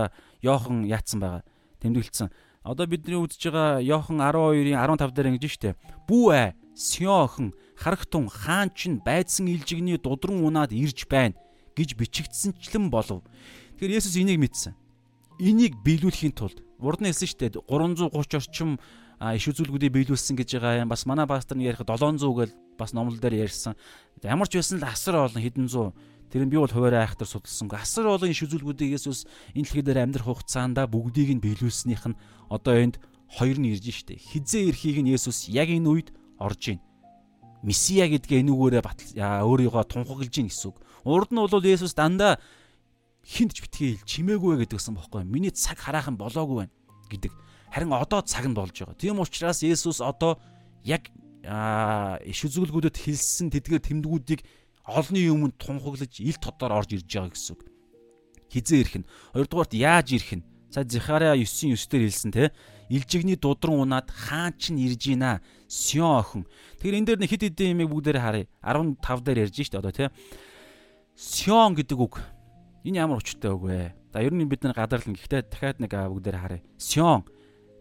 Йохан 0.45 0.85
яатсан 0.85 1.21
байгаа. 1.21 1.43
Тэмдэглэсэн. 1.81 2.29
Одоо 2.67 2.85
бидний 2.85 3.17
үзэж 3.17 3.49
байгаа 3.49 3.81
Йохан 3.81 4.21
12-ийн 4.21 4.77
15 4.77 5.17
дээр 5.17 5.31
ингэж 5.33 5.45
штэ. 5.57 5.79
Бүү 6.05 6.27
ээ, 6.37 6.49
Сион 6.77 7.25
охин, 7.25 7.49
харагтун 7.81 8.29
хаан 8.29 8.69
чинь 8.77 9.01
байдсан 9.01 9.49
илжигний 9.49 9.97
дудран 9.97 10.45
унаад 10.45 10.77
ирж 10.77 11.09
байна 11.09 11.39
гэж 11.73 11.97
бичигдсэнчлэн 11.97 12.93
болов. 12.93 13.25
Тэгэхээр 13.81 13.97
Есүс 13.97 14.21
энийг 14.21 14.41
мэдсэн. 14.41 14.77
Энийг 15.41 15.81
биелүүлэхийн 15.81 16.37
тулд 16.37 16.61
урд 16.81 17.01
нь 17.01 17.09
хэлсэн 17.09 17.29
штэ 17.29 17.47
330 17.65 18.13
орчим 18.13 18.77
иш 19.21 19.45
үзүүлгүүдийг 19.49 19.93
биелүүлсэн 19.97 20.37
гэж 20.37 20.61
байгаа 20.61 20.85
юм. 20.85 20.93
Бас 20.93 21.09
манай 21.09 21.25
пастор 21.25 21.57
нэг 21.57 21.73
ярих 21.73 21.85
700 21.85 22.21
гэж 22.21 22.51
бас 22.77 22.93
номлол 22.93 23.17
дээр 23.17 23.49
ярьсан. 23.49 23.77
Ямар 24.21 24.49
ч 24.49 24.61
байсан 24.61 24.81
л 24.81 24.89
асар 24.89 25.17
олон 25.17 25.41
хэдэн 25.41 25.69
зуун 25.69 25.97
Тэр 26.33 26.47
нь 26.47 26.51
би 26.51 26.59
бол 26.59 26.71
хуваарай 26.71 27.07
айхтар 27.07 27.29
судалсан. 27.29 27.71
Асар 27.71 28.11
олон 28.11 28.31
иш 28.31 28.43
үзүүлгүүдийг 28.43 28.99
Есүс 28.99 29.31
энэ 29.55 29.63
дэлхий 29.63 29.85
дээр 29.87 30.03
амьдрах 30.03 30.27
хугацаанд 30.27 30.79
бүгдийг 30.91 31.39
нь 31.39 31.43
биелүүлснийх 31.45 32.03
нь 32.11 32.19
одоо 32.51 32.75
энд 32.75 32.99
хоёр 33.31 33.59
нь 33.63 33.71
ирж 33.71 33.87
штэ. 33.91 34.19
Хизээ 34.19 34.75
ирэхийг 34.75 34.99
нь 35.07 35.13
Есүс 35.15 35.47
яг 35.51 35.71
энэ 35.71 35.87
үед 35.87 36.09
орж 36.39 36.75
ийн. 36.75 36.81
Месиа 37.63 38.11
гэдгээ 38.11 38.43
энүүгээрээ 38.43 38.83
батал 38.83 39.11
өөрийгөө 39.47 39.85
тунхаглаж 39.87 40.35
ийн 40.35 40.51
гэсэн 40.51 40.71
үг. 40.71 40.79
Урд 41.07 41.31
нь 41.31 41.39
бол 41.39 41.63
Есүс 41.63 41.95
дандаа 41.95 42.43
хинт 43.27 43.55
ч 43.55 43.63
битгий 43.63 43.99
чимээгүй 44.07 44.63
гэдгсэн 44.67 44.95
бохоггүй. 44.95 45.27
Миний 45.27 45.51
цаг 45.51 45.79
хараахан 45.79 46.15
болоогүй 46.15 46.67
байна 46.67 46.75
гэдэг. 47.11 47.33
Харин 47.75 47.91
одоо 47.91 48.23
цаг 48.23 48.47
нь 48.47 48.55
болж 48.55 48.75
байгаа. 48.75 48.95
Тийм 48.95 49.19
учраас 49.19 49.63
Есүс 49.67 49.99
одоо 49.99 50.39
яг 50.87 51.11
иш 52.23 52.41
үзүүлгүүдэд 52.47 52.97
хэлсэн 52.99 53.51
тэдгээр 53.51 53.83
тэмдгүүдийг 53.83 54.41
олонний 54.87 55.29
өмнө 55.29 55.53
тунхаглаж 55.59 56.23
ил 56.23 56.39
тодоор 56.39 56.81
орж 56.81 56.95
ирж 56.95 57.11
байгаа 57.11 57.35
гэсэн 57.35 57.53
үг. 57.59 57.63
Хизээ 58.51 58.81
ирэх 58.81 58.97
нь. 59.03 59.09
Хоёрдугаарт 59.35 59.75
яаж 59.75 60.15
ирэх 60.15 60.33
нь? 60.41 60.47
Сая 60.71 60.87
Захария 60.87 61.35
9-9 61.35 61.75
дээр 61.91 62.05
хэлсэн 62.07 62.33
те. 62.33 62.55
Илжигний 62.89 63.37
дудран 63.37 63.83
унаад 63.83 64.09
хаан 64.15 64.55
чинь 64.55 64.79
ирж 64.79 65.11
гинэ. 65.11 65.43
Сион 65.67 66.23
охин. 66.23 66.43
Тэгэхээр 66.79 66.99
энэ 67.03 67.07
дээр 67.07 67.21
нэг 67.21 67.31
хит 67.31 67.43
хитэн 67.43 67.75
юмыг 67.75 67.91
бүгдээр 67.91 68.19
харъя. 68.23 68.47
15 68.63 69.27
дээр 69.27 69.43
ярьж 69.51 69.59
штэ 69.59 69.83
одоо 69.83 69.91
те. 69.91 70.15
Сион 71.19 71.75
гэдэг 71.75 71.99
үг. 71.99 72.23
Энэ 72.87 73.03
ямар 73.03 73.19
учиртай 73.19 73.51
үг 73.51 73.67
вэ? 73.67 73.95
За 74.15 74.23
ер 74.23 74.31
нь 74.31 74.47
бид 74.47 74.63
нар 74.63 74.79
гадарлан 74.79 75.19
гэхдээ 75.19 75.51
дахиад 75.51 75.83
нэг 75.83 75.91
бүгдээр 75.91 76.39
харъя. 76.39 76.63
Сион 76.79 77.27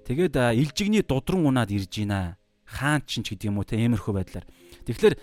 Тэгээд 0.06 0.38
илжигний 0.54 1.02
дудран 1.02 1.50
унаад 1.50 1.74
ирж 1.74 2.06
байна. 2.06 2.38
Хаан 2.66 3.02
ч 3.10 3.26
гэдэг 3.26 3.50
юм 3.50 3.58
уу 3.58 3.66
те 3.66 3.82
иймэрхүү 3.82 4.14
байдлаар. 4.14 4.46
Тэгэхээр 4.86 5.18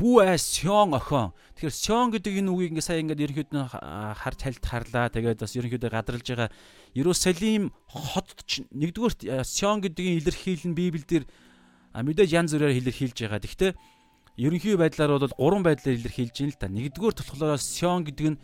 бүү 0.00 0.24
ай 0.24 0.40
сён 0.40 0.96
охин. 0.96 1.36
Тэгэхээр 1.60 1.76
сён 1.76 2.08
гэдэг 2.08 2.40
энэ 2.40 2.48
үгийг 2.48 2.72
ингээ 2.72 2.88
сая 2.88 3.04
ингээд 3.04 3.20
ерөнхийд 3.20 3.52
нь 3.52 3.68
харж 3.68 4.38
хальт 4.40 4.64
харлаа. 4.64 5.12
Тэгээд 5.12 5.44
бас 5.44 5.52
ерөнхийдөө 5.52 5.90
гадралж 5.92 6.24
байгаа 6.24 6.48
Иерусалим 6.96 7.68
хот 7.84 8.32
ч 8.48 8.64
нэгдүгээр 8.72 9.44
сён 9.44 9.84
гэдгийн 9.84 10.24
илэрхийл 10.24 10.72
нь 10.72 10.78
Библиэлд 10.80 11.28
мэдээж 11.92 12.30
янз 12.32 12.56
бүрээр 12.56 12.80
илэрхийлж 12.80 13.18
байгаа. 13.28 13.44
Гэхдээ 13.44 13.72
ерөнхий 14.40 14.80
байдлаар 14.80 15.20
бол 15.20 15.36
гурван 15.36 15.68
байдлаар 15.68 16.00
илэрхийлж 16.00 16.32
байна 16.32 16.52
л 16.56 16.60
да. 16.64 16.72
Нэгдүгээр 16.72 17.14
болохоор 17.20 17.60
сён 17.60 18.08
гэдэг 18.08 18.26
нь 18.32 18.40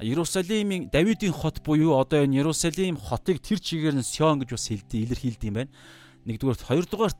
Иерусалимын 0.00 0.90
Давидын 0.90 1.30
хот 1.30 1.62
буюу 1.62 2.00
одоо 2.00 2.24
энэ 2.24 2.42
Иерусалим 2.42 2.96
хотыг 2.96 3.38
тэр 3.38 3.62
чигээр 3.62 3.94
нь 3.94 4.02
Сион 4.02 4.42
гэж 4.42 4.50
бас 4.50 4.66
хэлдэг 4.66 5.00
илэрхийлдэг 5.06 5.46
юм 5.46 5.54
байна. 5.54 5.70
Нэгдүгээрт 6.26 6.66
хоёрдугаарт 6.66 7.18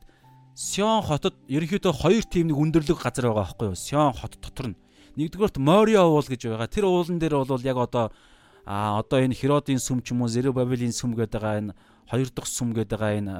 Сион 0.55 1.03
хотод 1.03 1.35
ерөнхийдөө 1.51 1.91
хоёр 1.91 2.23
тийм 2.23 2.47
нэг 2.47 2.55
өндөрлөг 2.55 3.03
газар 3.03 3.27
байгаа 3.27 3.43
байхгүй 3.43 3.67
юу? 3.67 3.75
Сион 3.75 4.15
хот 4.15 4.39
дотор 4.39 4.71
нь. 4.71 4.79
Нэгдүгээрт 5.19 5.59
Морио 5.59 6.07
уул 6.07 6.23
гэж 6.23 6.47
байгаа. 6.47 6.71
Тэр 6.71 6.87
уулан 6.87 7.19
дээр 7.19 7.43
бол 7.43 7.59
яг 7.59 7.75
одоо 7.75 8.15
а 8.63 9.03
одоо 9.03 9.19
энэ 9.19 9.35
Херодын 9.35 9.83
сүм 9.83 9.99
ч 9.99 10.15
юм 10.15 10.23
уу 10.23 10.31
Зерубабелийн 10.31 10.95
сүм 10.95 11.11
гэдэг 11.11 11.43
байгаа 11.43 11.59
энэ 11.59 11.75
хоёр 12.07 12.29
дахь 12.31 12.47
сүм 12.47 12.71
гэдэг 12.71 12.95
байгаа 12.95 13.19
энэ 13.19 13.35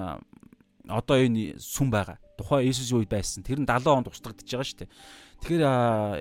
одоо 0.91 1.15
энэ 1.15 1.55
сүм 1.55 1.87
байгаа. 1.87 2.19
Тухайн 2.35 2.67
Иесусийн 2.67 2.99
үед 2.99 3.07
байсан. 3.07 3.47
Тэр 3.47 3.63
нь 3.63 3.65
70 3.65 3.95
онд 3.95 4.11
устгагдчихж 4.11 4.51
байгаа 4.51 4.67
шүү 4.67 4.79
дээ. 4.83 4.91
Тэгэхээр 5.39 5.63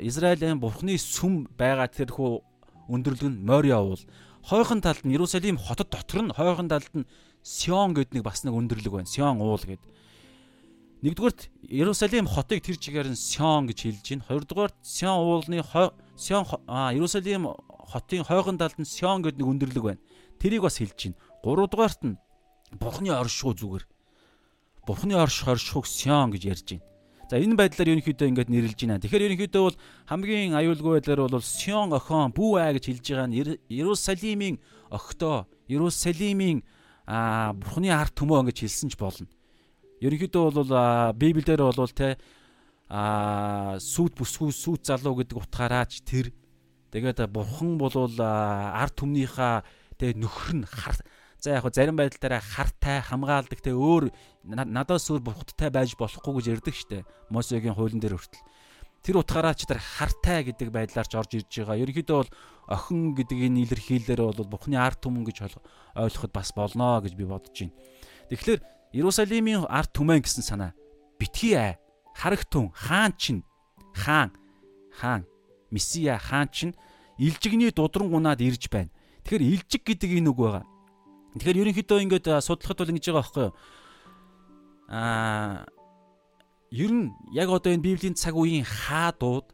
Израилийн 0.06 0.62
бурхны 0.62 0.94
сүм 0.94 1.50
байгаа 1.58 1.90
тэрхүү 1.90 2.38
өндөрлөг 2.86 3.34
нь 3.34 3.42
Мориа 3.42 3.82
уул. 3.82 3.98
Хойхон 4.46 4.78
талд 4.78 5.02
нь 5.02 5.10
Иерусалим 5.10 5.58
хотод 5.58 5.90
дотор 5.90 6.22
нь 6.22 6.30
хойхон 6.30 6.70
талд 6.70 6.94
нь 6.94 7.08
Сион 7.42 7.98
гэдэг 7.98 8.14
нэг 8.14 8.24
бас 8.24 8.46
нэг 8.46 8.54
өндөрлөг 8.54 8.94
байна. 8.94 9.10
Сион 9.10 9.42
уул 9.42 9.58
гэдэг. 9.58 10.03
Нэгдүгürt 11.04 11.52
Иерусалим 11.68 12.24
хотыг 12.24 12.64
тэр 12.64 12.80
чигээр 12.80 13.12
нь 13.12 13.20
Сион 13.20 13.68
гэж 13.68 13.78
хэлж 13.84 14.04
байна. 14.08 14.24
Хоёрдугаарт 14.24 14.76
Сион 14.80 15.20
уулны 15.20 15.60
Сион 16.16 16.48
а 16.64 16.96
Иерусалим 16.96 17.52
хотын 17.92 18.24
хойхон 18.24 18.56
талд 18.56 18.80
нь 18.80 18.88
Сион 18.88 19.20
гэдэг 19.20 19.36
нэг 19.36 19.50
өндөрлөг 19.52 19.84
байна. 19.84 20.00
Тэрийг 20.40 20.64
бас 20.64 20.80
хэлж 20.80 20.96
байна. 21.12 21.20
Гуравдугаарт 21.44 22.00
нь 22.08 22.16
Бурхны 22.80 23.12
оршихуй 23.12 23.52
зүгээр. 23.52 23.84
Бурхны 24.88 25.12
орших 25.20 25.44
оршихуйг 25.52 25.84
Сион 25.84 26.32
гэж 26.32 26.42
ярьж 26.48 26.66
байна. 26.72 26.88
За 27.28 27.36
энэ 27.36 27.52
байдлаар 27.52 27.92
ерөнхийдөө 28.00 28.28
ингээд 28.32 28.48
нэрлэж 28.48 28.80
байна. 28.88 29.04
Тэгэхээр 29.04 29.26
ерөнхийдөө 29.28 29.60
бол 29.60 29.76
хамгийн 30.08 30.56
аюулгүй 30.56 31.04
байдлаар 31.04 31.28
бол 31.28 31.44
Сион 31.44 31.92
охин 31.92 32.32
бүү 32.32 32.64
аа 32.64 32.72
гэж 32.80 32.84
хэлж 32.88 33.04
байгаа 33.12 33.28
нь 33.28 33.36
Иерусалимийн 33.68 34.56
огтоо, 34.88 35.44
Иерусалимийн 35.68 36.64
аа 37.04 37.52
Бурхны 37.52 37.92
ард 37.92 38.16
түмөө 38.16 38.40
ингэж 38.48 38.64
хэлсэн 38.64 38.88
ч 38.88 38.96
болно. 38.96 39.28
Ерөнхийдөө 40.04 40.44
бол 40.52 40.72
Библиэлд 41.16 41.74
бол 41.80 41.94
те 41.96 42.20
аа 42.92 43.80
сүд 43.80 44.12
бүсгүй 44.20 44.52
сүд 44.52 44.84
залуу 44.84 45.24
гэдэг 45.24 45.40
утгаараач 45.40 46.04
тэр 46.04 46.28
тэгээд 46.92 47.24
Бурхан 47.32 47.80
бол 47.80 47.96
ард 48.20 48.94
түмнийхаа 49.00 49.64
тэгээ 49.96 50.20
нөхөр 50.20 50.52
нь 50.60 50.68
За 51.44 51.60
яг 51.60 51.68
зарим 51.76 51.96
байдлаараа 52.00 52.40
хартай 52.40 53.04
хамгаалдаг 53.04 53.60
те 53.60 53.76
өөр 53.76 54.08
надаас 54.48 55.12
өөр 55.12 55.20
бурхттай 55.28 55.68
байж 55.68 55.92
болохгүй 55.92 56.40
гэж 56.40 56.46
ярьдаг 56.56 56.72
штэ. 56.72 57.04
Мосегийн 57.28 57.76
хуулийн 57.76 58.00
дээр 58.00 58.16
хүртэл. 58.16 58.40
Тэр 59.04 59.20
утгаараа 59.20 59.52
ч 59.52 59.68
тэр 59.68 59.76
хартай 59.76 60.40
гэдэг 60.48 60.72
байдлаар 60.72 61.04
ч 61.04 61.12
орж 61.12 61.36
ирж 61.36 61.52
байгаа. 61.52 61.84
Ерөнхийдөө 61.84 62.16
бол 62.16 62.32
охин 62.64 63.12
гэдэг 63.12 63.38
энэ 63.44 63.60
илэрхийлэлээр 63.68 64.20
бол 64.24 64.48
Бурхны 64.56 64.80
ард 64.80 65.04
түмэн 65.04 65.28
гэж 65.28 65.36
ойлгоход 66.00 66.32
бас 66.32 66.48
болно 66.56 67.04
гэж 67.04 67.12
би 67.12 67.28
бодож 67.28 67.52
байна. 67.52 67.76
Тэгэхээр 68.32 68.60
Иерусалимийн 68.94 69.66
ард 69.66 69.90
түмэн 69.90 70.22
гэсэн 70.22 70.46
санаа 70.46 70.70
битгий 71.18 71.58
аа 71.58 71.74
харагт 72.14 72.46
түн 72.54 72.70
хаан 72.70 73.10
чинь 73.18 73.42
хаан 73.90 74.30
хаан 74.94 75.26
месиа 75.74 76.18
хаан 76.22 76.46
чинь 76.54 76.78
илжигний 77.18 77.74
дудран 77.74 78.10
гунаад 78.10 78.40
ирж 78.40 78.70
байна. 78.70 78.90
Тэгэхээр 79.26 79.42
илжиг 79.42 79.82
гэдэг 79.82 80.10
энэ 80.22 80.30
үг 80.30 80.38
байгаа. 80.38 80.64
Тэгэхээр 81.34 81.60
ерөнхийдөө 81.66 81.98
ингээд 82.06 82.26
судлахад 82.46 82.78
бол 82.78 82.90
ингэж 82.94 83.04
байгаа 83.10 83.18
байхгүй 83.18 83.42
юу? 83.42 83.54
Аа 84.94 85.66
ер 86.70 86.90
нь 86.94 87.10
яг 87.34 87.50
одоо 87.50 87.74
энэ 87.74 87.82
Библийн 87.82 88.14
цаг 88.14 88.38
үеийн 88.38 88.62
хаадууд 88.62 89.50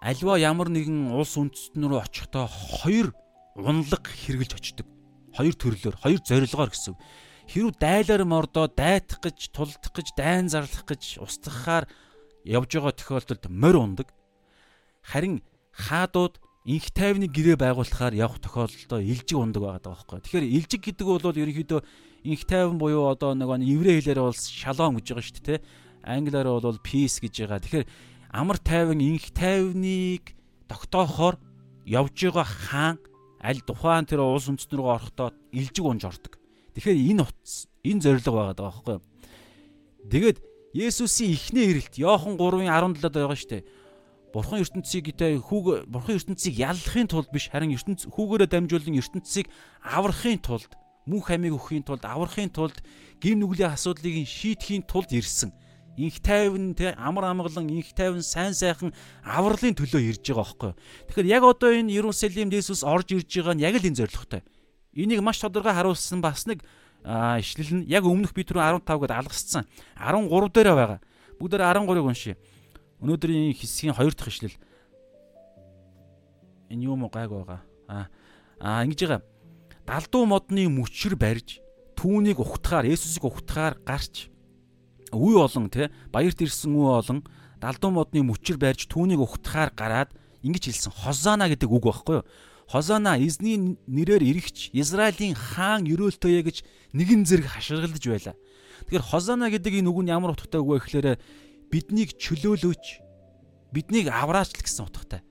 альва 0.00 0.40
ямар 0.40 0.72
нэгэн 0.72 1.12
улс 1.12 1.36
үндэстэн 1.36 1.84
рүү 1.84 2.00
очихдоо 2.00 2.48
хоёр 2.48 3.12
унлаг 3.56 4.04
хэрглэж 4.08 4.52
очдог. 4.56 4.86
Хоёр 5.36 5.54
төрлөөр, 5.56 5.96
хоёр 6.00 6.20
зорилгоор 6.24 6.70
гэсэн. 6.72 6.96
Хэрв 7.46 7.78
дайлаар 7.78 8.24
мордоо 8.26 8.66
дайтах 8.66 9.22
гэж, 9.22 9.54
тулдах 9.54 9.92
гэж, 9.94 10.18
дайн 10.18 10.50
зарлах 10.50 10.82
гэж 10.82 11.22
устгахаар 11.22 11.86
явж 12.42 12.70
байгаа 12.74 12.94
тохиолдолд 12.94 13.44
морь 13.50 13.78
ундаг. 13.78 14.08
Харин 15.02 15.42
хаадууд 15.70 16.42
инх 16.66 16.90
тайвны 16.90 17.30
гэрээ 17.30 17.54
байгуулахаар 17.54 18.14
явах 18.18 18.42
тохиолдолдоо 18.42 18.98
илжиг 18.98 19.38
ундаг 19.38 19.62
байгаа 19.62 19.94
байхгүй. 19.94 20.18
Тэгэхээр 20.26 20.46
илжиг 20.58 20.82
гэдэг 20.82 21.06
бол 21.06 21.22
ерөнхийдөө 21.22 21.80
инх 22.26 22.42
тайван 22.50 22.78
буюу 22.82 23.06
одоо 23.06 23.38
нэг 23.38 23.46
еврей 23.62 24.02
хэлээр 24.02 24.26
бол 24.26 24.34
шалом 24.34 24.98
гэж 24.98 25.06
байгаа 25.14 25.26
шүү 25.30 25.44
дээ. 25.46 25.60
Англиар 26.02 26.48
бол 26.50 26.82
peace 26.82 27.22
гэж 27.22 27.46
байгаа. 27.46 27.62
Тэгэхээр 27.62 27.86
амар 28.34 28.58
тайван 28.58 28.98
инх 28.98 29.30
тайвныг 29.30 30.34
тогтоохоор 30.66 31.38
явж 31.86 32.14
байгаа 32.18 32.46
хаан 32.46 32.98
аль 33.38 33.62
тухайн 33.62 34.06
тэр 34.10 34.26
улс 34.26 34.50
үндэстэн 34.50 34.78
рүү 34.82 34.90
орохдоо 34.90 35.30
илжиг 35.54 35.86
унж 35.86 36.02
ордог. 36.02 36.34
Тэгэхээр 36.76 37.00
энэ 37.16 37.22
утас 37.24 37.66
энэ 37.80 38.02
зориг 38.04 38.24
байгаа 38.28 38.54
даа 38.54 38.68
байхгүй. 38.68 39.00
Тэгээд 40.12 40.38
Есүсийн 40.76 41.32
эхний 41.32 41.72
ирэлт 41.72 41.96
Иохан 41.96 42.36
3-ын 42.36 42.68
17-д 42.68 43.16
байгаа 43.16 43.32
шүү 43.32 43.50
дээ 43.50 43.64
бурхан 44.36 44.60
ертөнцийг 44.60 45.16
тэ 45.16 45.40
хүүг 45.40 45.88
бурхан 45.88 46.20
ертөнцийг 46.20 46.60
яллахын 46.60 47.08
тулд 47.08 47.32
биш 47.32 47.48
харин 47.48 47.72
ертөнц 47.72 48.04
хүүгээрээ 48.12 48.52
дамжуулан 48.52 49.00
ертөнцийг 49.00 49.48
аврахын 49.80 50.44
тулд 50.44 50.68
мөн 51.08 51.24
хамиг 51.24 51.56
өгөхийн 51.56 51.88
тулд 51.88 52.04
аврахын 52.04 52.52
тулд 52.52 52.76
гим 53.16 53.40
нүглийн 53.40 53.72
асуудлыг 53.72 54.28
шийдэхийн 54.28 54.84
тулд 54.84 55.08
ирсэн. 55.16 55.56
Инх 55.96 56.20
тайван 56.20 56.76
тэ 56.76 56.92
амар 57.00 57.32
амгалан 57.32 57.72
инх 57.72 57.96
тайван 57.96 58.20
сайн 58.20 58.52
сайхан 58.52 58.92
авралын 59.24 59.72
төлөө 59.72 60.04
ирж 60.04 60.28
байгаа 60.28 60.44
байхгүй. 60.44 60.72
Тэгэхээр 61.08 61.32
яг 61.32 61.42
одоо 61.48 61.72
энэ 61.72 61.96
Иерусалимд 61.96 62.52
Иесус 62.52 62.84
орж 62.84 63.16
ирж 63.16 63.32
байгаа 63.32 63.56
нь 63.56 63.64
яг 63.64 63.80
л 63.80 63.88
энэ 63.88 64.04
зорилготой. 64.04 64.44
Энийг 64.96 65.20
маш 65.20 65.38
тодорхой 65.38 65.76
харуулсан 65.76 66.24
бас 66.24 66.48
нэг 66.48 66.64
ишлэл 67.04 67.84
нь 67.84 67.86
яг 67.86 68.08
өмнөх 68.08 68.32
бит 68.32 68.50
рүү 68.50 68.82
15 68.82 68.82
гээд 68.88 69.12
алгасцсан. 69.12 69.68
13 70.00 70.50
дээр 70.50 70.72
байгаа. 70.72 71.00
Бүгдээр 71.36 71.62
13-ыг 71.62 72.06
уншия. 72.08 72.36
Өнөөдрийн 73.04 73.52
хэсгийн 73.52 73.92
хоёр 73.92 74.16
дахь 74.16 74.32
ишлэл 74.32 74.56
энэ 76.72 76.82
юм 76.88 77.06
гайг 77.12 77.30
байгаа. 77.30 77.60
Аа 77.86 78.08
аа 78.58 78.84
ингэж 78.88 79.00
байгаа. 79.04 79.22
Далдуу 79.86 80.24
модны 80.26 80.66
мөчр 80.66 81.14
барьж 81.14 81.60
түүнийг 81.94 82.40
ухтахаар 82.40 82.90
Есүсийг 82.90 83.24
ухтахаар 83.24 83.78
гарч 83.86 84.32
үе 85.12 85.38
олон 85.38 85.70
те 85.70 85.92
баярт 86.10 86.42
ирсэн 86.42 86.74
үе 86.74 86.90
олон 86.98 87.22
далдуу 87.60 87.90
модны 87.94 88.24
мөчр 88.26 88.58
барьж 88.58 88.90
түүнийг 88.90 89.22
ухтахаар 89.22 89.70
гараад 89.76 90.10
ингэж 90.42 90.72
хэлсэн. 90.72 90.92
Хозана 90.92 91.46
гэдэг 91.46 91.70
үг 91.70 91.84
байхгүй 91.86 92.16
юу? 92.20 92.26
Хозона 92.66 93.14
эзний 93.18 93.78
нэрээр 93.86 94.26
эргэж 94.26 94.74
Израилийн 94.74 95.38
хаан 95.38 95.86
өрөөлтөөе 95.86 96.42
гэж 96.42 96.66
нэгэн 96.98 97.22
зэрэг 97.22 97.46
хашгиралж 97.46 98.02
байла. 98.02 98.34
Тэгэхээр 98.90 99.04
Хозона 99.06 99.46
гэдэг 99.54 99.78
энэ 99.78 99.90
үг 99.90 100.02
нь 100.02 100.10
ямар 100.10 100.34
утгатай 100.34 100.58
үг 100.58 100.70
вэ 100.74 100.78
гэхээр 100.82 101.08
биднийг 101.70 102.18
чөлөөлөөч, 102.18 102.84
биднийг 103.70 104.10
авраач 104.10 104.50
л 104.50 104.66
гэсэн 104.66 104.82
утгатай. 104.82 105.22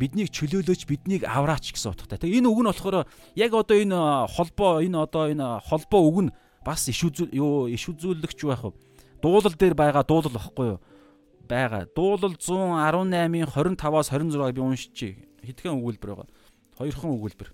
Биднийг 0.00 0.32
чөлөөлөөч, 0.32 0.88
биднийг 0.88 1.28
авраач 1.28 1.68
гэсэн 1.68 1.92
утгатай. 1.92 2.16
Тэг 2.16 2.32
энэ 2.32 2.48
үг 2.48 2.60
нь 2.64 2.70
болохоор 2.72 3.04
яг 3.36 3.52
одоо 3.52 3.76
энэ 3.76 4.00
холбоо 4.32 4.80
энэ 4.80 4.96
одоо 4.96 5.28
энэ 5.28 5.60
холбоо 5.68 6.00
үг 6.08 6.18
нь 6.24 6.34
бас 6.64 6.88
иш 6.88 7.04
үзүүл 7.04 7.36
юу 7.36 7.68
иш 7.68 7.92
үзүүлэгч 7.92 8.40
байх 8.48 8.64
уу? 8.64 8.76
Дуулал 9.20 9.52
дээр 9.52 9.76
байгаа 9.76 10.04
дуулал 10.08 10.32
واخгүй 10.32 10.66
юу? 10.76 10.80
байгаа. 11.50 11.84
Дуулал 11.96 12.34
118-ийн 12.38 13.44
25-аас 13.44 14.08
26-ыг 14.14 14.54
би 14.54 14.62
уншчихъя. 14.62 15.29
Хэдхэн 15.44 15.78
өгүүлбэр 15.80 16.10
байгаа? 16.14 16.28
Хоёрхан 16.78 17.10
өгүүлбэр. 17.16 17.50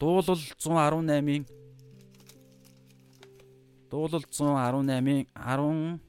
Дуулал 0.00 0.36
118-ын 0.36 1.44
Дуулал 3.90 4.24
118-ын 4.28 5.26
10 5.32 6.00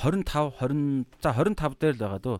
25 0.00 0.52
20 0.60 1.04
за 1.20 1.32
25 1.34 1.78
дээр 1.80 1.94
л 1.94 2.00
байгаа 2.00 2.20
дөө. 2.24 2.38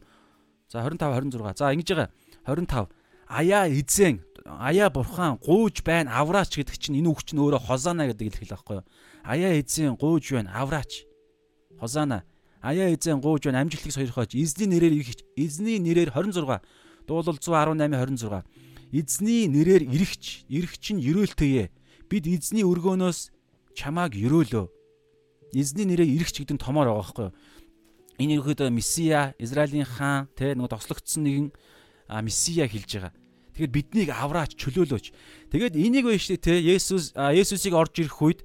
За 0.71 0.81
25 0.81 1.31
26. 1.35 1.59
За 1.59 1.73
ингэж 1.75 1.89
байгаа. 1.93 2.09
25. 2.47 2.89
Аяа 3.29 3.69
эзэн 3.69 4.25
аяа 4.47 4.91
бурхан 4.91 5.39
гууж 5.39 5.83
байна 5.85 6.19
авраач 6.19 6.57
гэдэг 6.57 6.79
чинь 6.79 6.99
энэ 6.99 7.11
үг 7.11 7.23
чинь 7.23 7.39
өөрөө 7.39 7.63
хозана 7.69 8.09
гэдэг 8.09 8.27
илэрхийл 8.27 8.55
байхгүй 8.57 8.77
юу? 8.81 8.87
Аяа 9.23 9.61
эзэн 9.61 9.95
гууж 9.95 10.25
байна 10.33 10.51
авраач. 10.57 11.05
Хозана. 11.79 12.25
Аяа 12.61 12.93
эзэн 12.93 13.21
гууж 13.25 13.49
байна 13.49 13.65
амжилтыг 13.65 13.93
сойрхооч. 13.93 14.37
Эзний 14.37 14.69
нэрээр 14.69 15.01
эзний 15.37 15.81
нэрээр 15.81 16.13
26. 16.13 16.61
Дуулал 17.09 17.39
118 17.41 17.89
26. 17.97 18.45
эзний 18.93 19.49
нэрээр 19.49 19.89
ирэгч, 19.89 20.45
ирэгч 20.49 20.85
нь 20.93 21.01
ерөөлтөе. 21.01 21.73
Бид 22.11 22.25
эзний 22.29 22.67
өргөөнөөс 22.69 23.33
чамааг 23.73 24.13
ерөөлөө. 24.13 24.67
Эзний 25.57 25.87
нэрээр 25.89 26.21
ирэгч 26.21 26.45
гэдэг 26.45 26.55
нь 26.59 26.63
томоор 26.63 26.93
байгаа 26.93 27.01
байхгүй 27.01 27.25
юу? 27.31 27.35
Энэ 28.21 28.37
ерөөдөө 28.37 28.69
Месиа, 28.69 29.33
Израилийн 29.41 29.89
хаан, 29.89 30.29
тэ 30.37 30.53
нөгөө 30.53 30.77
тослогдсон 30.77 31.25
нэгэн 31.25 31.49
Месиа 32.21 32.69
хэлж 32.69 32.91
байгаа. 33.01 33.13
Тэгэхээр 33.57 33.73
биднийг 33.73 34.09
авраач 34.13 34.53
чөлөөлөөч. 34.61 35.07
Тэгээд 35.49 35.75
энийг 35.81 36.05
байна 36.05 36.21
шүү 36.21 36.37
дээ 36.37 36.45
те 36.45 36.55
Есүс 36.61 37.17
Есүсийг 37.17 37.73
орж 37.73 37.95
ирэх 38.05 38.21
үед 38.21 38.41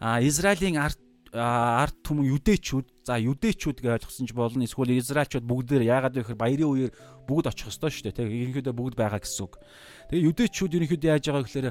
Израилийн 0.00 0.80
ард 0.80 0.96
ард 1.32 1.94
түмэн 2.02 2.26
юдэчүүд 2.26 3.06
за 3.06 3.14
юдэчүүд 3.22 3.78
гэж 3.78 3.90
ойлгосон 4.02 4.26
ч 4.26 4.34
болно 4.34 4.66
эсвэл 4.66 4.98
израилчууд 4.98 5.46
бүгдээр 5.46 5.86
яагаад 5.86 6.14
вэ 6.18 6.22
гэхээр 6.26 6.42
баярын 6.42 6.90
үеэр 6.90 6.92
бүгд 7.30 7.46
очих 7.54 7.70
ёстой 7.70 7.90
шүү 7.94 8.10
дээ 8.10 8.18
тийм 8.18 8.34
ерөнхийдөө 8.50 8.74
бүгд 8.74 8.94
байгаа 8.98 9.22
гэсэн 9.22 9.46
үг. 9.46 9.54
Тэгээ 10.10 10.26
юдэчүүд 10.26 10.74
ерөнхийдөө 10.74 11.10
яаж 11.14 11.24
байгаа 11.30 11.46
гэхээр 11.46 11.68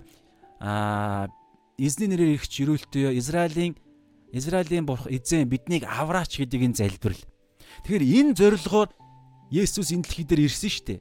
аа 0.64 1.28
эзний 1.76 2.08
нэрээр 2.08 2.40
ирэх 2.40 2.48
чирүүлтээ 2.48 3.20
Израилийн 3.20 3.76
Израилийн 4.32 4.88
бурхан 4.88 5.12
эзэн 5.12 5.50
биднийг 5.50 5.84
авраач 5.84 6.40
гэдэг 6.40 6.60
энэ 6.64 6.80
залбирал. 6.80 7.24
Тэгэхээр 7.84 8.06
энэ 8.06 8.32
зорилгоор 8.40 8.90
Есүс 9.52 9.92
энэ 9.92 10.06
дэлхий 10.06 10.24
дээр 10.24 10.46
ирсэн 10.46 10.70
шүү 10.70 10.86
дээ. 10.86 11.00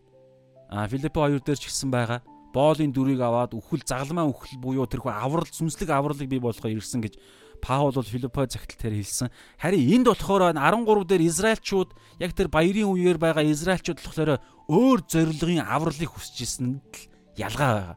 А 0.73 0.88
Филиппо 0.88 1.29
2 1.29 1.44
дээр 1.44 1.59
ч 1.61 1.68
гисэн 1.68 1.92
байгаа. 1.92 2.25
Боолын 2.57 2.90
дүрийг 2.90 3.21
аваад 3.21 3.53
үхэл 3.53 3.85
загалмаа 3.85 4.25
үхэл 4.25 4.57
буюу 4.57 4.88
тэрхүү 4.88 5.12
аврал 5.12 5.44
сүнслэг 5.44 5.92
авралыг 5.92 6.25
бий 6.25 6.40
болгохоор 6.40 6.81
ирсэн 6.81 7.05
гэж 7.05 7.21
Паул 7.61 7.92
бол 7.92 8.03
Филиппо 8.03 8.47
загтал 8.47 8.79
дээр 8.79 9.03
хэлсэн. 9.03 9.29
Харин 9.59 10.03
энд 10.03 10.07
болохоор 10.09 10.55
13 10.55 11.05
дээр 11.05 11.23
Израильчууд 11.27 11.90
яг 12.18 12.33
тэр 12.33 12.49
баярын 12.49 12.90
үеэр 12.90 13.18
байгаа 13.18 13.44
Израильчууд 13.51 14.01
болохоор 14.01 14.40
өөр 14.71 14.99
зорилгын 15.07 15.66
авралыг 15.66 16.11
хүсэж 16.11 16.37
ирсэнд 16.42 16.81
л 16.81 17.09
ялгаа 17.37 17.73
байгаа. 17.75 17.97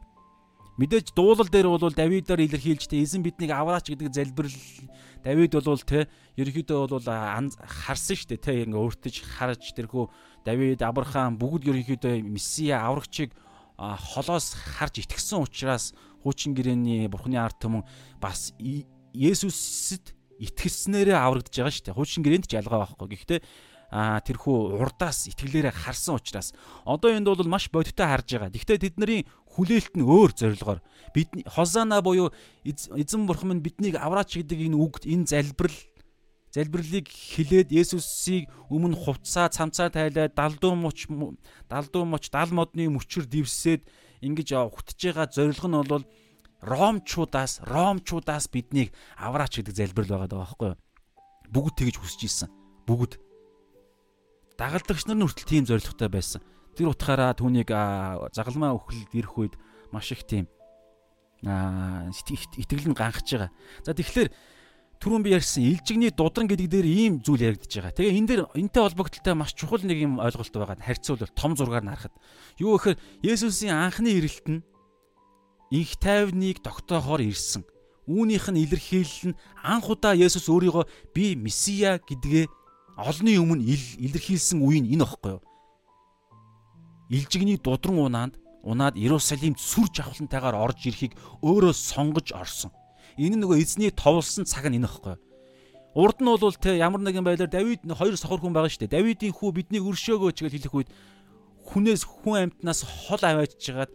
Мэдээж 0.80 1.12
дуулал 1.12 1.52
дээр 1.52 1.68
бол 1.68 1.92
Давидаар 1.92 2.40
илэрхийлжтэй 2.48 3.04
эзэн 3.04 3.20
биднийг 3.20 3.52
авраач 3.52 3.92
гэдэг 3.92 4.08
залбирал 4.08 4.56
Давид 5.22 5.52
бол 5.52 5.84
те 5.84 6.08
ерөнхийдөө 6.40 6.88
бол 6.88 7.04
харсан 7.04 8.16
шүү 8.16 8.28
дээ 8.32 8.40
те 8.40 8.52
ингээ 8.64 8.80
өөртөж 8.80 9.14
харж 9.36 9.76
тэрхүү 9.76 10.04
Давид, 10.48 10.80
Авраам 10.80 11.36
бүгд 11.36 11.68
ерөнхийдөө 11.68 12.24
Месиа 12.24 12.88
аврагчийг 12.88 13.36
холоос 13.76 14.56
харж 14.56 15.04
итгэсэн 15.04 15.44
учраас 15.44 15.92
хуучин 16.24 16.54
гэрээний 16.56 17.06
бурхны 17.06 17.36
ард 17.36 17.60
түмэн 17.60 17.84
бас 18.16 18.56
Есүсэд 19.14 20.12
итгэснээрээ 20.42 21.16
аврагдж 21.16 21.54
байгаа 21.54 21.72
шүү 21.72 21.84
дээ. 21.86 21.96
Хуучин 21.96 22.22
гэрээнд 22.26 22.46
ч 22.50 22.58
ялгаа 22.58 22.82
байхгүй. 22.84 23.08
Гэхдээ 23.14 23.40
а 23.92 24.24
тэрхүү 24.24 24.80
урдаас 24.80 25.28
итгэлээрээ 25.28 25.76
харсан 25.76 26.16
учраас 26.16 26.56
одоо 26.88 27.12
энд 27.12 27.28
бол 27.28 27.44
маш 27.44 27.68
бодиттой 27.68 28.08
харж 28.08 28.40
байгаа. 28.40 28.48
Гэхдээ 28.48 28.78
тэдний 28.88 29.28
хүлээлт 29.52 29.94
нь 30.00 30.08
өөр 30.08 30.32
зорилгоор 30.32 30.80
бид 31.12 31.28
хозана 31.44 32.00
буюу 32.00 32.32
эзэн 32.64 33.28
бурхан 33.28 33.52
минь 33.52 33.60
биднийг 33.60 34.00
авраач 34.00 34.40
гэдэг 34.40 34.72
энэ 34.72 34.80
үг 34.80 35.04
энэ 35.04 35.28
залбирал 35.28 35.76
залбирлыг 36.56 37.08
хилээд 37.08 37.68
Есүсийг 37.72 38.48
өмнө 38.72 38.96
хувцаа 38.96 39.52
цамцаа 39.52 39.92
тайлаад 39.92 40.36
далдуу 40.36 40.72
муч 40.72 41.08
далдуу 41.68 42.04
муч 42.08 42.28
дал 42.32 42.48
модны 42.48 42.88
мөчөр 42.92 43.28
дивсээд 43.28 43.84
ингэж 44.24 44.48
ухтж 44.72 45.00
байгаа 45.00 45.28
зорилго 45.32 45.68
нь 45.68 45.80
бол 45.88 46.04
ромчуудаас 46.62 47.66
ромчуудаас 47.66 48.46
биднийг 48.48 48.94
авраач 49.18 49.58
гэдэг 49.58 49.74
залбирал 49.74 50.22
байгаа 50.22 50.30
даа 50.30 50.40
байхгүй 50.46 50.68
юу? 50.72 50.78
Бүгд 51.50 51.74
тэгж 51.82 51.96
хүсэж 51.98 52.20
исэн. 52.24 52.50
Бүгд 52.86 53.18
дагалдагч 54.56 55.10
нар 55.10 55.18
нь 55.18 55.26
хүртэл 55.26 55.50
тийм 55.50 55.64
зоригтой 55.66 56.08
байсан. 56.08 56.40
Тэр 56.78 56.94
утгаараа 56.94 57.34
түүнийг 57.34 57.68
загалмаа 58.32 58.78
өхөлд 58.78 59.10
ирэх 59.12 59.34
үед 59.36 59.54
маш 59.90 60.14
их 60.14 60.22
тийм 60.22 60.46
аа 61.44 62.08
итгэл 62.14 62.88
нь 62.88 62.96
ганхаж 62.96 63.26
байгаа. 63.26 63.50
За 63.82 63.92
тэгэхээр 63.92 64.30
түрүүн 65.02 65.26
би 65.26 65.34
ярьсан 65.34 65.66
илжигний 65.66 66.14
дудран 66.14 66.46
гэдэг 66.46 66.70
дээр 66.70 66.86
ийм 66.86 67.18
зүйл 67.18 67.50
яригдж 67.50 67.82
байгаа. 67.82 67.98
Тэгээ 67.98 68.16
энэ 68.22 68.28
дээр 68.30 68.42
энтэй 68.54 68.82
холбогдлолтой 68.86 69.34
маш 69.34 69.50
чухал 69.58 69.82
нэг 69.82 69.98
юм 69.98 70.22
ойлголт 70.22 70.54
байгаа. 70.54 70.78
Харьцуулбал 70.78 71.34
том 71.34 71.58
зургаар 71.58 71.82
нарахад. 71.82 72.14
Юу 72.62 72.78
гэхээр 72.78 73.02
Есүсийн 73.26 73.74
анхны 73.74 74.14
ирэлт 74.14 74.46
нь 74.46 74.62
инх 75.72 75.96
тайвныг 75.96 76.60
тогтоохоор 76.60 77.24
ирсэн. 77.24 77.64
Үүнийх 78.04 78.52
нь 78.52 78.60
илэрхийлэл 78.60 79.32
нь 79.32 79.38
анх 79.64 79.88
удаа 79.88 80.12
Есүс 80.12 80.52
өөрийгөө 80.52 80.84
би 81.16 81.32
Месиа 81.32 81.96
гэдгээ 81.96 82.44
олонний 83.00 83.40
өмнө 83.40 83.64
илэрхийлсэн 83.64 84.60
үе 84.60 84.84
нь 84.84 84.92
энэ 84.92 85.08
багхгүй 85.08 85.40
юу? 85.40 85.42
Илжигний 87.08 87.56
дудран 87.56 88.04
унаанд 88.04 88.34
унаад 88.60 89.00
Иерусалимд 89.00 89.56
сүр 89.56 89.88
жавхлантайгаар 89.96 90.60
орж 90.60 90.84
ирэхийг 90.84 91.16
өөрөө 91.40 91.72
сонгож 91.72 92.36
орсон. 92.36 92.70
Энэ 93.16 93.40
нөгөө 93.40 93.60
эзний 93.64 93.90
товлсон 93.90 94.44
цаг 94.44 94.68
нь 94.68 94.76
энэ 94.76 94.88
ихгүй. 94.92 95.16
Урд 95.96 96.18
нь 96.20 96.28
бол 96.28 96.56
те 96.56 96.76
ямар 96.76 97.00
нэгэн 97.00 97.24
байдлаар 97.24 97.48
Давид 97.52 97.80
хоёр 97.84 98.16
сохор 98.16 98.40
хүн 98.40 98.52
байгаа 98.52 98.68
шүү 98.68 98.88
дээ. 98.88 98.96
Давидын 98.96 99.32
хүү 99.32 99.50
биднийг 99.52 99.84
өршөөгөөч 99.84 100.38
гэж 100.40 100.52
хэлэх 100.56 100.76
үед 100.76 100.90
хүнээс 101.68 102.02
хүн 102.08 102.48
амтнаас 102.48 102.80
хол 102.84 103.20
аваачж 103.20 103.60
жагаад 103.60 103.92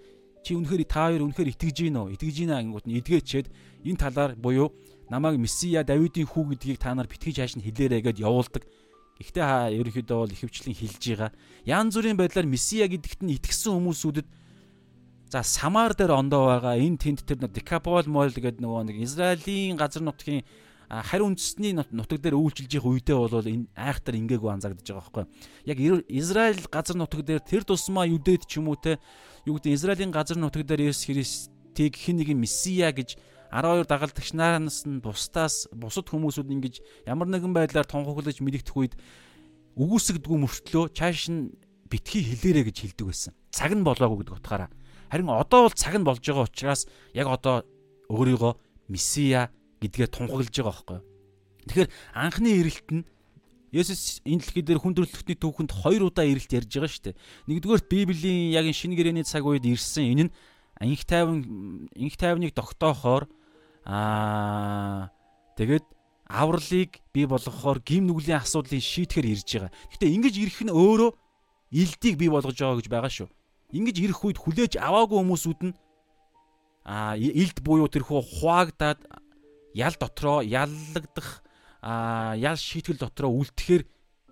чи 0.48 0.56
үнэхээр 0.56 0.88
та 0.88 1.12
хоёр 1.12 1.28
үнэхээр 1.28 1.52
итгэж 1.52 1.78
гин 1.84 2.00
үү? 2.00 2.16
Итгэж 2.16 2.36
гинэ 2.48 2.56
ангууд 2.56 2.88
нь 2.88 2.96
эдгээчээд 3.04 3.48
энэ 3.84 4.00
талаар 4.00 4.32
буюу 4.40 4.72
намайг 5.12 5.36
Месиа 5.36 5.84
Давидын 5.84 6.24
хүү 6.24 6.56
гэдгийг 6.56 6.80
та 6.80 6.96
нар 6.96 7.12
битгий 7.12 7.36
хааш 7.36 7.60
нь 7.60 7.66
хэлээрэй 7.68 8.00
гэд 8.08 8.24
явуулдаг. 8.24 8.64
Гэхдээ 9.20 9.44
хаа 9.44 9.68
ерөнхийдөө 9.76 10.18
бол 10.24 10.32
ихэвчлэн 10.32 10.78
хэлж 10.80 11.04
байгаа. 11.04 11.32
Ян 11.68 11.92
зүрийн 11.92 12.16
байдлаар 12.16 12.48
Месиа 12.48 12.88
гэдэгт 12.88 13.28
нь 13.28 13.36
итгэсэн 13.36 13.76
хүмүүсүүдэд 13.76 14.28
За 15.28 15.44
Самар 15.44 15.92
дээр 15.92 16.16
ондоо 16.16 16.48
байгаа 16.48 16.80
энэ 16.80 16.96
тэнд 17.04 17.28
тэр 17.28 17.52
Декапол 17.52 18.08
мол 18.08 18.32
гэдэг 18.32 18.64
нөгөө 18.64 18.88
нэг 18.88 19.04
Израилийн 19.04 19.76
газар 19.76 20.00
нутгийн 20.00 20.48
харь 20.88 21.20
үндэсний 21.20 21.76
нутаг 21.76 22.24
дээр 22.24 22.40
үйлчилж 22.40 22.80
явах 22.80 22.96
үедээ 22.96 23.18
бол 23.20 23.44
энэ 23.44 23.68
айхтар 23.76 24.16
ингээгүй 24.16 24.48
анзаагдаж 24.56 24.88
байгаа 24.88 25.04
байхгүй. 25.04 25.26
Яг 25.68 25.78
Израиль 26.08 26.64
газар 26.72 26.96
нутаг 26.96 27.28
дээр 27.28 27.44
тэр 27.44 27.68
тусмаа 27.68 28.08
юдэд 28.08 28.48
ч 28.48 28.64
юм 28.64 28.72
уу 28.72 28.80
те 28.80 29.04
юу 29.48 29.56
гэдэг 29.56 29.72
Израилийн 29.74 30.12
газар 30.12 30.36
нутаг 30.36 30.68
дээр 30.68 30.92
Есүс 30.92 31.08
Христийг 31.08 31.96
хэн 31.96 32.20
нэгэн 32.20 32.36
месиа 32.36 32.92
гэж 32.92 33.16
12 33.50 33.88
дагалдагч 33.88 34.36
нараас 34.36 34.84
нь 34.84 35.00
бусдаас 35.00 35.72
бусад 35.72 36.12
хүмүүсүүд 36.12 36.52
ингэж 36.52 36.76
ямар 37.08 37.32
нэгэн 37.32 37.56
байдлаар 37.56 37.88
тунхаглаж 37.88 38.44
мэдэгдэх 38.44 38.76
үед 38.76 38.94
үгүйсгдэггүй 39.80 40.38
мөртлөө 40.44 40.92
чааш 40.92 41.32
нь 41.32 41.56
битгий 41.88 42.28
хэлээрэ 42.28 42.68
гэж 42.68 42.78
хэлдэг 42.84 43.08
байсан. 43.08 43.32
Цаг 43.56 43.72
нь 43.72 43.88
болоогүй 43.88 44.28
гэдэг 44.28 44.36
утгаараа 44.36 44.70
Харин 45.10 45.30
одоо 45.30 45.68
бол 45.68 45.76
цаг 45.76 45.96
нь 45.96 46.04
болж 46.04 46.20
байгаа 46.20 46.44
учраас 46.44 46.88
яг 47.16 47.28
одоо 47.32 47.64
өөрийгөө 48.12 48.54
месиа 48.92 49.48
гэдгээ 49.80 50.08
тунхаглаж 50.12 50.52
байгаа 50.52 50.68
байхгүй. 50.68 51.00
Тэгэхээр 51.68 51.90
анхны 52.12 52.50
ирэлт 52.60 52.90
нь 52.92 53.08
Есүс 53.72 54.24
энэ 54.24 54.42
дэлхий 54.42 54.64
дээр 54.64 54.80
хүн 54.80 54.96
төрөлхтний 54.96 55.38
түүхэнд 55.38 55.72
хоёр 55.72 56.08
удаа 56.08 56.24
ирэлт 56.24 56.52
ярьж 56.52 56.72
байгаа 56.72 56.92
шүү 56.92 57.04
дээ. 57.12 57.20
Нэгдүгээрт 57.52 57.88
Библийн 57.92 58.56
яг 58.56 58.66
энэ 58.68 58.80
шинэ 58.80 58.96
гэрээний 58.96 59.26
цаг 59.28 59.44
үед 59.44 59.68
ирсэн 59.68 60.06
энэ 60.16 60.24
нь 60.28 60.32
инх 60.88 61.04
тайван 61.04 61.38
инх 61.92 62.16
тайвныг 62.16 62.56
тогтоохоор 62.56 63.28
аа 63.84 65.12
тэгээд 65.60 65.86
авралыг 66.32 66.92
бий 67.12 67.26
болгохоор 67.28 67.84
гим 67.84 68.08
нүглийн 68.08 68.40
асуудлыг 68.40 68.80
шийдэхээр 68.80 69.32
ирж 69.36 69.48
байгаа. 69.48 69.72
Гэтэ 69.92 70.12
ингэж 70.16 70.36
ирэх 70.40 70.60
нь 70.64 70.72
өөрөө 70.72 71.12
илдийг 71.76 72.16
бий 72.16 72.32
болгож 72.32 72.56
байгаа 72.56 72.80
гэж 72.80 72.88
байгаа 72.88 73.12
шүү 73.12 73.30
ингэж 73.74 73.96
ирэх 74.00 74.24
үед 74.24 74.40
хүлээж 74.40 74.80
аваагүй 74.80 75.20
хүмүүсүүд 75.20 75.62
нь 75.68 75.74
а 76.88 77.20
илд 77.20 77.60
буюу 77.60 77.92
тэрхүү 77.92 78.40
хуаагдаад 78.40 79.04
ял 79.76 79.96
дотроо 80.00 80.40
яллагдах 80.40 81.44
ял 81.84 82.58
шийтгэл 82.58 82.98
дотроо 82.98 83.32
үлдэхээр 83.32 83.84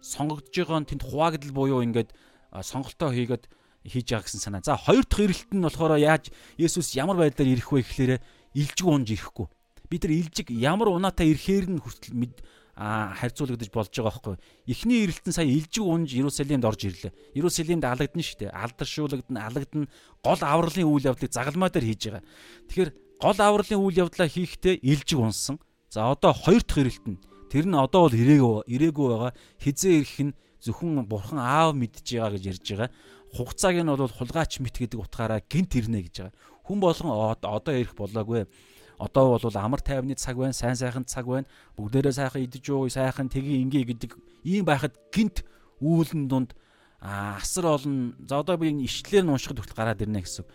сонгогдож 0.01 0.53
байгаа 0.53 0.79
нь 0.81 0.89
тэнд 0.89 1.03
хуваагдал 1.05 1.53
буюу 1.53 1.81
ингээд 1.85 2.13
сонголтоо 2.61 3.11
хийгээд 3.13 3.45
хийж 3.85 4.05
байгаа 4.09 4.25
гэсэн 4.25 4.41
санаа. 4.41 4.61
За 4.65 4.77
хоёр 4.77 5.05
дахь 5.05 5.25
ирэлт 5.29 5.51
нь 5.53 5.65
болохоор 5.65 5.97
яаж 6.01 6.33
Есүс 6.57 6.97
ямар 6.97 7.17
байдлаар 7.21 7.53
ирэх 7.53 7.69
вэ 7.69 7.85
гэхлээрэ 7.85 8.17
илжиг 8.57 8.87
унж 8.87 9.13
ирэхгүй. 9.13 9.47
Бид 9.89 10.03
нар 10.05 10.13
илжиг 10.13 10.47
ямар 10.49 10.89
унаатай 10.89 11.29
ирэхээр 11.29 11.69
нь 11.69 11.81
хүртэл 11.81 12.33
харьцуулагдаж 12.75 13.69
болж 13.71 13.87
байгаа 13.93 14.11
байхгүй. 14.11 14.35
Эхний 14.67 15.07
эрэлтэн 15.07 15.31
сая 15.31 15.47
илжиг 15.47 15.85
унж 15.85 16.11
Иерусалимд 16.11 16.65
орж 16.65 16.81
ирлээ. 16.83 17.13
Иерусалимд 17.31 17.85
алагдана 17.87 18.19
шүү 18.25 18.39
дээ. 18.43 18.51
Алдаршуулгадана, 18.51 19.47
алагдана. 19.47 19.87
Гол 20.19 20.41
авралын 20.43 20.89
үйл 20.91 21.07
явдлыг 21.07 21.31
загалмаа 21.31 21.71
дээр 21.71 21.87
хийж 21.87 22.01
байгаа. 22.11 22.23
Тэгэхээр 22.67 22.91
гол 23.23 23.39
авралын 23.39 23.79
үйл 23.79 24.01
явдлаа 24.03 24.27
хийхдээ 24.27 24.83
илжиг 24.83 25.19
унсан. 25.23 25.55
За 25.87 26.11
одоо 26.11 26.35
хоёр 26.35 26.67
дахь 26.67 26.83
эрэлтэн. 26.83 27.15
Тэр 27.51 27.65
нь 27.69 27.77
одоо 27.77 28.09
бол 28.09 28.15
ирээгүй 28.15 28.67
ирээгүй 28.67 29.07
байгаа. 29.11 29.31
Хизээ 29.61 29.93
ирэх 30.01 30.17
нь 30.21 30.33
зөвхөн 30.61 31.05
бурхан 31.05 31.39
аав 31.39 31.77
мэдж 31.77 32.05
байгаа 32.05 32.33
гэж 32.35 32.43
ярьж 32.51 32.65
байгаа. 32.73 32.89
Хугацааг 33.35 33.75
нь 33.81 33.91
бол 33.91 34.09
хулгайч 34.09 34.59
мэт 34.59 34.75
гэдэг 34.79 34.99
утгаараа 34.99 35.41
гинт 35.45 35.71
ирнэ 35.75 36.05
гэж 36.09 36.15
байгаа. 36.25 36.35
Хүн 36.65 36.79
болгон 36.81 37.11
одоо 37.41 37.73
ирэх 37.73 37.93
болоогүй 37.93 38.49
одоо 38.97 39.37
бол 39.37 39.57
амар 39.57 39.81
тайвны 39.81 40.15
цаг 40.15 40.37
байна, 40.37 40.53
сайн 40.53 40.75
сайхан 40.75 41.05
цаг 41.05 41.25
байна. 41.27 41.47
Бүгдээрээ 41.77 42.15
сайхан 42.15 42.41
идэж 42.47 42.65
уу, 42.71 42.89
сайхан 42.89 43.29
тгий 43.29 43.61
ингээ 43.61 43.91
гэдэг 43.91 44.11
ийм 44.43 44.65
байхад 44.65 44.95
гинт 45.11 45.43
үүлэн 45.83 46.27
дунд 46.31 46.55
асар 47.01 47.75
олон 47.75 48.15
за 48.23 48.39
одоо 48.39 48.57
би 48.57 48.71
ишлэлээр 48.71 49.25
нь 49.27 49.33
уншихад 49.35 49.59
хүртэл 49.59 49.77
гараад 49.77 50.01
ирнэ 50.01 50.23
гэсэн. 50.23 50.45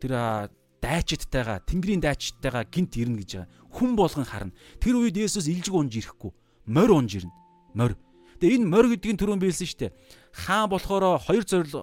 тэр 0.00 0.48
дайчидтайгаа 0.80 1.60
тэнгэрийн 1.68 2.00
дайчидтайгаа 2.00 2.64
гинт 2.64 2.96
ирнэ 2.96 3.20
гэж 3.20 3.30
байгаа. 3.36 3.52
Хүн 3.68 3.90
болгон 3.94 4.24
харна. 4.24 4.56
Тэр 4.80 4.96
үед 4.96 5.16
Есүс 5.20 5.44
илжиг 5.44 5.76
унж 5.76 5.92
ирэхгүй. 5.92 6.32
Морь 6.70 6.94
унж 6.94 7.18
ирнэ. 7.18 7.34
Морь. 7.74 7.98
Тэгээ 8.38 8.62
энэ 8.62 8.70
морь 8.70 8.88
гэдгийг 8.94 9.18
түрүүн 9.18 9.42
биелсэн 9.42 9.66
шүү 9.66 9.80
дээ. 9.90 9.94
Хаан 10.30 10.70
болохоор 10.70 11.18
хоёр 11.18 11.42
зориг 11.42 11.74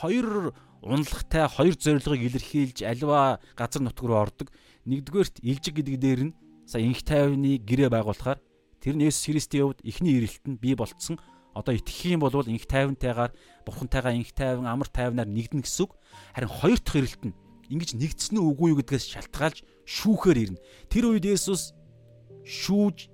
хоёр 0.00 0.56
унлагтай 0.80 1.44
хоёр 1.44 1.76
зорилгыг 1.76 2.24
илэрхийлж 2.24 2.80
аливаа 2.88 3.36
газар 3.52 3.84
нутг 3.84 4.00
руу 4.00 4.16
ордог. 4.16 4.48
Нэгдүгээрт 4.88 5.44
илжиг 5.44 5.76
гэдэг 5.76 5.96
дээр 6.00 6.20
нь 6.32 6.36
сая 6.64 6.80
инх 6.80 7.04
тайвны 7.04 7.60
гэрээ 7.60 7.92
байгуулахаар 7.92 8.40
тэр 8.80 8.96
нь 8.96 9.04
Есүс 9.04 9.28
Христийн 9.28 9.76
хувьд 9.76 9.84
эхний 9.84 10.16
ирэлтэнд 10.16 10.56
бий 10.56 10.72
болцсон. 10.72 11.20
Одоо 11.52 11.76
итгэх 11.76 12.16
юм 12.16 12.24
бол 12.24 12.32
инх 12.32 12.64
тайвнтайгаар 12.64 13.36
бурхантайгаа 13.68 14.16
инх 14.16 14.32
тайван 14.32 14.64
амар 14.64 14.88
тайвнаар 14.88 15.28
нэгдэн 15.28 15.60
гэсэн 15.60 15.84
үг. 15.84 16.00
Харин 16.32 16.48
хоёр 16.48 16.80
дахь 16.80 16.96
ирэлт 16.96 17.22
нь 17.28 17.36
ингэж 17.68 17.92
нэгдсэн 18.00 18.40
үү 18.40 18.48
үгүй 18.56 18.72
юу 18.72 18.80
гэдгээс 18.80 19.04
шалтгаалж 19.04 19.68
шүүхээр 19.84 20.38
ирнэ. 20.48 20.62
Тэр 20.88 21.12
үед 21.12 21.28
Есүс 21.28 21.76
шүүж 22.48 23.12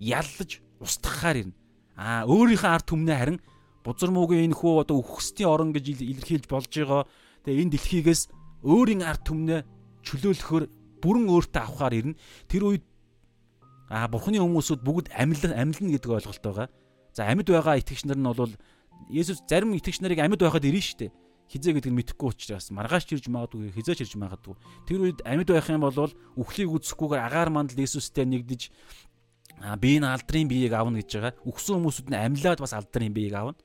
яллаж 0.00 0.61
устгахаар 0.82 1.36
ирнэ. 1.46 1.56
Аа 1.96 2.26
өөрийнхөө 2.26 2.70
ард 2.70 2.86
түмнээ 2.90 3.18
харин 3.18 3.38
бузар 3.86 4.10
муугийн 4.10 4.50
энэ 4.50 4.58
хүү 4.58 4.82
одоо 4.82 4.98
үхсдийн 5.00 5.48
орон 5.48 5.70
гэж 5.72 6.02
илэрхийлж 6.02 6.46
болж 6.50 6.70
байгаа. 6.70 7.06
Тэгээ 7.46 7.62
энэ 7.62 7.72
дэлхийгээс 7.78 8.22
өөрийн 8.66 9.02
ард 9.06 9.22
түмнээ 9.26 9.60
чөлөөлөхөөр 10.06 10.64
бүрэн 11.02 11.26
өөртөө 11.30 11.62
авахаар 11.62 11.94
ирнэ. 11.98 12.18
Тэр 12.46 12.62
үед 12.66 12.84
аа 13.90 14.06
бурхны 14.10 14.38
хүмүүсүүд 14.38 14.80
бүгд 14.82 15.06
амьлан 15.14 15.52
амьлна 15.54 15.90
гэдэг 15.94 16.10
ойлголт 16.10 16.42
байгаа. 16.42 16.68
За 17.14 17.26
амьд 17.26 17.46
байгаа 17.50 17.78
итгэгч 17.78 18.06
нар 18.06 18.18
нь 18.18 18.26
бол 18.26 18.54
Есүс 19.10 19.42
зарим 19.50 19.74
итгэгч 19.74 19.98
нарыг 20.00 20.22
амьд 20.22 20.38
байхад 20.38 20.62
ирнэ 20.62 20.80
шүү 20.80 20.98
дээ 21.06 21.10
хизээ 21.52 21.72
гэдэг 21.76 21.92
нь 21.92 21.98
мэдэхгүй 22.00 22.28
учраас 22.32 22.72
маргааш 22.72 23.04
чирж 23.04 23.28
магадгүй 23.28 23.76
хизээ 23.76 24.00
чирж 24.00 24.16
магадгүй 24.16 24.56
тэр 24.88 25.04
үед 25.04 25.20
амьд 25.28 25.52
байх 25.52 25.68
юм 25.68 25.84
бол 25.84 26.08
үхлийг 26.40 26.72
үсэхгүйгээр 26.72 27.26
агаар 27.28 27.50
мандал 27.52 27.76
Иесустэй 27.76 28.24
нэгдэж 28.24 28.72
би 29.80 29.96
энэ 29.98 30.08
алдрын 30.12 30.48
биеийг 30.48 30.72
авна 30.72 31.00
гэж 31.00 31.10
байгаа. 31.16 31.34
Үхсэн 31.46 31.76
хүмүүсүүд 31.78 32.08
нь 32.10 32.18
амьлаад 32.18 32.60
бас 32.60 32.72
алдрын 32.72 33.14
биеийг 33.14 33.34
авна. 33.36 33.58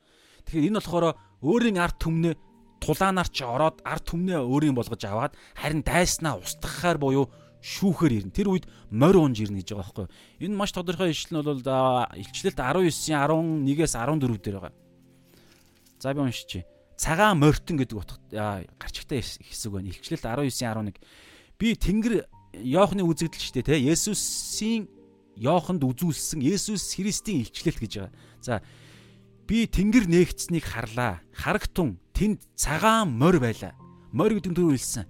Тэгэхээр 0.45 0.67
энэ 0.71 0.79
болохоор 0.81 1.05
өөрийн 1.43 1.77
ард 1.77 1.97
түмнээ 2.01 2.35
тулаанаар 2.81 3.29
ч 3.29 3.39
ороод 3.41 3.81
ард 3.81 4.03
түмнээ 4.05 4.39
өөрийн 4.41 4.75
болгож 4.77 5.01
аваад 5.05 5.33
харин 5.57 5.81
дайснаа 5.81 6.37
устгахаар 6.37 6.97
буюу 7.01 7.25
шүүхээр 7.61 8.13
ирнэ. 8.21 8.35
Тэр 8.37 8.53
үед 8.53 8.65
морь 8.93 9.17
унж 9.17 9.41
ирнэ 9.41 9.65
гэж 9.65 9.73
байгаа 9.73 10.07
байхгүй. 10.07 10.07
Энэ 10.45 10.55
маш 10.55 10.71
тодорхой 10.71 11.11
ишлэл 11.11 11.41
нь 11.41 11.45
бол 11.45 11.57
илчлэлт 11.57 12.59
19-ийн 12.61 13.65
11-ээс 13.65 13.93
14 13.97 14.41
дээр 14.45 14.57
байгаа. 14.61 14.73
За 15.97 16.13
би 16.13 16.21
уншчихъя 16.21 16.65
цагаан 16.97 17.37
морьтон 17.39 17.77
гэдэг 17.77 17.97
утга 17.97 18.65
гарчигтай 18.81 19.21
хэсэг 19.21 19.71
байна. 19.71 19.93
Илчлэлт 19.93 20.25
19:11. 20.25 20.97
Би 21.57 21.75
Тэнгэр 21.77 22.25
Йоохны 22.57 23.05
үзэгдэл 23.05 23.37
ч 23.37 23.53
те 23.53 23.77
Есүсийн 23.77 24.89
Йоханд 25.37 25.85
үзүүлсэн 25.85 26.41
Есүс 26.41 26.97
Христийн 26.97 27.45
илчлэлт 27.45 27.79
гэж 27.79 27.93
байгаа. 27.97 28.13
За 28.41 28.61
би 29.47 29.69
тэнгэр 29.69 30.09
нээгдсэнийг 30.09 30.65
харлаа. 30.65 31.21
Харагтун 31.31 32.01
тэнд 32.11 32.43
цагаан 32.57 33.13
морь 33.15 33.39
байлаа. 33.39 33.77
Морь 34.11 34.35
гэдэг 34.35 34.51
нь 34.51 34.57
түрүү 34.57 34.73
хэлсэн. 34.75 35.05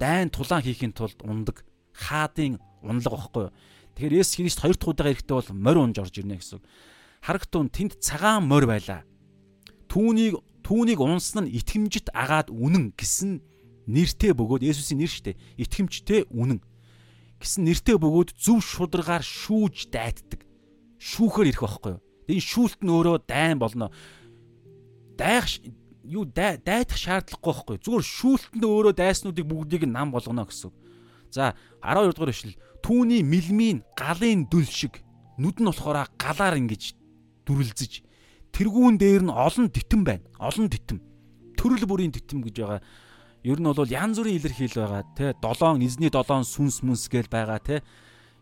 Дайн 0.00 0.32
тулаан 0.32 0.64
хийхин 0.64 0.96
тулд 0.96 1.20
ундаг 1.22 1.62
хаадын 1.92 2.58
унлаг 2.82 3.12
байхгүй 3.12 3.42
юу? 3.48 3.54
Тэгэхээр 3.96 4.18
Есүс 4.20 4.36
Христ 4.36 4.60
хоёр 4.60 4.76
дахь 4.76 4.90
удаага 4.92 5.12
ирэхдээ 5.12 5.36
бол 5.36 5.50
морь 5.56 5.80
унж 5.80 5.96
орж 6.00 6.14
ирнэ 6.20 6.36
гэсэн. 6.36 6.60
Харагтун 7.24 7.72
тэнд 7.72 8.00
цагаан 8.00 8.44
морь 8.44 8.68
байлаа. 8.68 9.04
Түүнийг 9.88 10.36
түүнийг 10.66 11.00
унсан 11.00 11.48
нь 11.48 11.54
итгэмжит 11.56 12.12
агаад 12.12 12.52
үнэн 12.52 12.92
гэсэн 12.98 13.40
нэртэй 13.86 14.34
бөгөөд 14.34 14.66
Есүсийн 14.66 15.00
нэр 15.00 15.10
штэ. 15.10 15.38
Итгэмжтэй 15.56 16.26
үнэн 16.28 16.60
гэсэн 17.40 17.68
нэртэй 17.68 17.96
бөгөөд 18.00 18.30
зөв 18.36 18.60
шударгаар 18.64 19.24
шүүж 19.24 19.92
дайтдаг. 19.92 20.44
Шүүхээр 20.96 21.50
ирэх 21.52 21.62
байхгүй 21.62 21.92
юу? 21.96 22.02
Энэ 22.32 22.42
шүүлт 22.42 22.80
нь 22.82 22.92
өөрөө 22.92 23.16
дайн 23.28 23.58
болно. 23.60 23.92
Дайх 25.20 25.46
юу 26.02 26.24
дайдах 26.24 26.96
шаардлагагүй 26.96 27.52
байхгүй 27.52 27.74
юу? 27.76 27.84
Зүгээр 27.84 28.06
шүүлт 28.06 28.52
нь 28.56 28.64
өөрөө 28.66 28.94
дайснуудыг 28.96 29.46
бүгдийг 29.46 29.84
нам 29.86 30.10
болгоно 30.10 30.48
гэсэн. 30.48 30.72
За 31.30 31.54
12 31.84 32.16
дугаар 32.16 32.32
ишлэл. 32.32 32.58
Түүний 32.80 33.22
мэлмийн 33.22 33.84
галын 33.98 34.48
дүл 34.48 34.66
шиг 34.66 35.02
нүд 35.36 35.60
нь 35.60 35.68
болохоор 35.68 36.08
галаар 36.16 36.56
ингэж 36.56 36.94
дүрлзэж 37.44 38.06
тэргүүн 38.56 38.96
дээр 38.96 39.22
нь 39.28 39.32
олон 39.32 39.68
титэм 39.68 40.02
байна. 40.06 40.24
Олон 40.40 40.72
титэм. 40.72 40.98
Төрөл 41.60 41.84
бүрийн 41.84 42.14
титэм 42.14 42.40
гэж 42.40 42.56
байгаа. 42.64 42.80
Ер 43.46 43.62
нь 43.62 43.70
бол 43.70 43.86
янз 43.86 44.18
бүрийн 44.18 44.42
илэрхийл 44.42 44.74
байгаа 44.74 45.06
те. 45.14 45.30
Долоон 45.38 45.78
эзний 45.78 46.10
долоон 46.10 46.42
сүнс 46.42 46.82
мүнс 46.82 47.06
гээл 47.06 47.30
байгаа 47.30 47.62
те. 47.62 47.78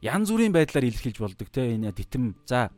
Янз 0.01 0.33
бүрийн 0.33 0.49
байдлаар 0.49 0.89
илэрхийлж 0.89 1.21
болдог 1.21 1.53
те. 1.53 1.77
Энэ 1.77 1.93
титэм. 1.93 2.33
За 2.49 2.73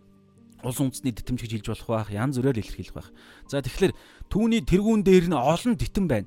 улс 0.67 0.83
үндэсний 0.83 1.15
титэмж 1.15 1.47
гэж 1.47 1.63
хэлж 1.63 1.67
болох 1.71 1.87
байх. 1.87 2.11
Янз 2.11 2.43
бүрээр 2.43 2.67
илэрхийлэх 2.67 2.99
байх. 2.99 3.15
За 3.47 3.63
тэгэхээр 3.63 3.95
түүний 4.27 4.67
тэргүүн 4.67 5.07
дээр 5.07 5.31
нь 5.31 5.39
олон 5.39 5.79
титэм 5.79 6.11
байна. 6.11 6.27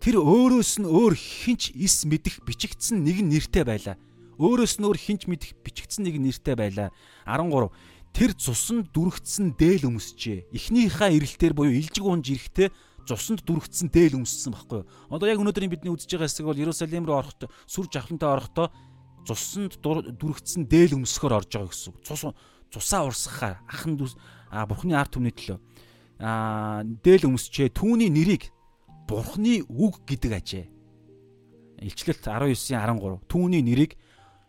Тэр 0.00 0.24
өөрөөс 0.24 0.80
нь 0.80 0.88
өөр 0.88 1.12
хинч 1.12 1.76
ис 1.76 2.08
мэдэх 2.08 2.40
бичигдсэн 2.48 3.04
нэгэн 3.04 3.28
нэртэй 3.28 3.64
байлаа. 3.68 4.00
Өөрөөс 4.40 4.80
нь 4.80 4.88
өөр 4.88 4.96
хинч 4.96 5.28
мэдэх 5.28 5.52
бичигдсэн 5.60 6.08
нэгэн 6.08 6.32
нэртэй 6.32 6.56
байлаа. 6.56 6.88
13 7.28 7.68
тэр 8.16 8.32
цусанд 8.40 8.88
дүрэгдсэн 8.96 9.52
дээл 9.58 9.90
өмсчээ. 9.90 10.48
Эхнийхээ 10.48 11.12
ирэлтээр 11.18 11.52
буюу 11.52 11.76
илжиг 11.76 12.04
унж 12.06 12.30
ирэхдээ 12.30 12.68
цусанд 13.04 13.44
дүрэгдсэн 13.44 13.88
дээл 13.92 14.18
өмссөн 14.18 14.52
байхгүй 14.52 14.78
юу? 14.82 14.88
Одоо 15.12 15.28
яг 15.28 15.40
өнөөдрийн 15.40 15.72
бидний 15.72 15.92
үзэж 15.92 16.10
байгаа 16.16 16.28
хэсэг 16.28 16.46
бол 16.48 16.58
Иерусалим 16.58 17.04
руу 17.04 17.20
орохдоо 17.20 17.48
сүр 17.68 17.86
жавхлантай 17.88 18.30
орохдоо 18.30 18.66
цусанд 19.28 19.78
дүрэгдсэн 19.80 20.68
дээл 20.68 20.96
өмсөхөөр 20.98 21.36
орж 21.38 21.50
байгаа 21.52 21.70
гэсэн. 21.72 21.94
Цус 22.02 22.22
цусаа 22.74 23.06
урсгахаар 23.06 23.56
ахан 23.70 23.94
дүүс 23.94 24.18
а 24.50 24.66
бурхны 24.66 24.98
арт 24.98 25.14
түмний 25.14 25.30
төлөө 25.30 25.58
а 26.18 26.82
дээл 26.82 27.30
өмсчээ 27.30 27.70
түүний 27.70 28.10
нэрийг 28.10 28.50
бурхны 29.06 29.62
үг 29.66 30.02
гэдэг 30.06 30.32
ажээ. 30.34 30.66
Илчлэлт 31.82 32.24
19-ийн 32.26 32.98
13 32.98 33.30
түүний 33.30 33.62
нэрийг 33.62 33.98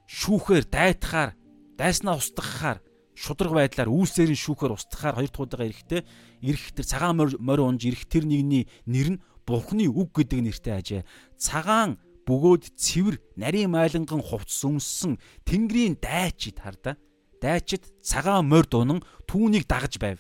шүүхээр 0.10 0.66
дайтахаар 0.70 1.38
дайснаа 1.78 2.18
устгахаар 2.18 2.80
шудраг 3.16 3.56
байдлаар 3.56 3.90
үүсээрийн 3.90 4.38
шүүхээр 4.38 4.76
устгахаар 4.76 5.16
хоёр 5.24 5.32
удаага 5.32 5.72
эрэхтэй 5.72 6.02
эрэх 6.44 6.76
тэр 6.76 6.86
цагаан 6.86 7.16
морь 7.18 7.64
унж 7.64 7.88
эрэх 7.88 8.06
тэр 8.12 8.28
нэгний 8.28 8.68
нэр 8.86 9.16
нь 9.16 9.22
Бурхны 9.46 9.86
үг 9.86 10.10
гэдэг 10.10 10.42
нэртэй 10.42 10.74
ажээ. 10.74 11.02
Цагаан 11.38 12.02
бөгөөд 12.26 12.74
цэвэр 12.74 13.22
нарийн 13.38 13.70
майланган 13.70 14.20
хувцс 14.26 14.66
өмссөн 14.66 15.22
Тэнгэрийн 15.46 16.02
дайчид 16.02 16.58
хардаа. 16.58 16.98
Дайчид 17.38 17.86
цагаан 18.02 18.50
морь 18.50 18.66
дунан 18.66 19.06
түүнийг 19.30 19.70
дагаж 19.70 20.02
байв. 20.02 20.18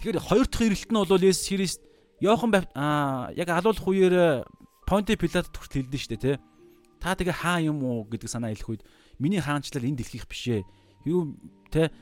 Тэгэхээр 0.00 0.24
хоёр 0.24 0.46
дахь 0.48 0.64
ирэлт 0.64 0.88
нь 0.88 0.96
бол 0.96 1.20
Есүс 1.20 1.52
Христ 1.52 1.80
Йохан 2.24 2.50
аа 2.72 3.28
яг 3.36 3.48
алуулах 3.52 3.84
үеэр 3.84 4.48
Понти 4.88 5.20
Пилат 5.20 5.52
төрт 5.52 5.76
хэлдэн 5.76 6.00
штэ 6.00 6.16
тий. 6.16 6.36
Та 6.96 7.12
тэгээ 7.12 7.44
хаа 7.44 7.60
юм 7.60 7.84
уу 7.84 8.08
гэдэг 8.08 8.30
санаа 8.32 8.56
хэлэх 8.56 8.72
үед 8.72 8.82
миний 9.20 9.44
хаанчлал 9.44 9.84
энэ 9.84 10.00
дэлхийх 10.00 10.24
бишээ. 10.24 10.64
Юу 11.04 11.36
тий 11.68 11.92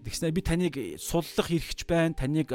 Тэгснээр 0.00 0.32
би 0.32 0.40
таныг 0.40 0.74
суллах 0.96 1.52
эрхч 1.52 1.84
байна, 1.84 2.16
таныг 2.16 2.48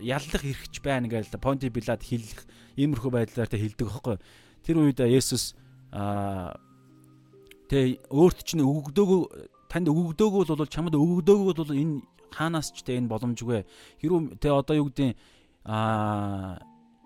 яллах 0.00 0.44
эрхч 0.44 0.80
байна 0.80 1.08
гэж 1.08 1.36
Понти 1.36 1.68
Пилат 1.68 2.00
хэлэх 2.00 2.48
иймэрхүү 2.80 3.12
байдлаар 3.12 3.48
тэ 3.48 3.60
хэлдэг 3.60 3.86
байхгүй. 3.88 4.16
Тэр 4.64 4.76
үед 4.80 5.00
Есүс 5.04 5.52
аа 5.92 6.56
тэ 7.68 8.00
өөрт 8.08 8.40
чинь 8.40 8.64
өгөгдөөгүй 8.64 9.20
танд 9.68 9.92
өгөгдөөгүй 9.92 10.44
бол 10.48 10.72
чамд 10.72 10.96
өгөгдөөгүй 10.96 11.52
бол 11.52 11.76
энэ 11.76 12.00
хаанаас 12.32 12.72
ч 12.72 12.80
тэ 12.80 12.96
энэ 12.96 13.12
боломжгүй. 13.12 13.68
Хэрвээ 14.00 14.40
тэ 14.40 14.48
одоо 14.48 14.74
юу 14.80 14.88
гэдэг 14.88 15.12
аа 15.68 16.56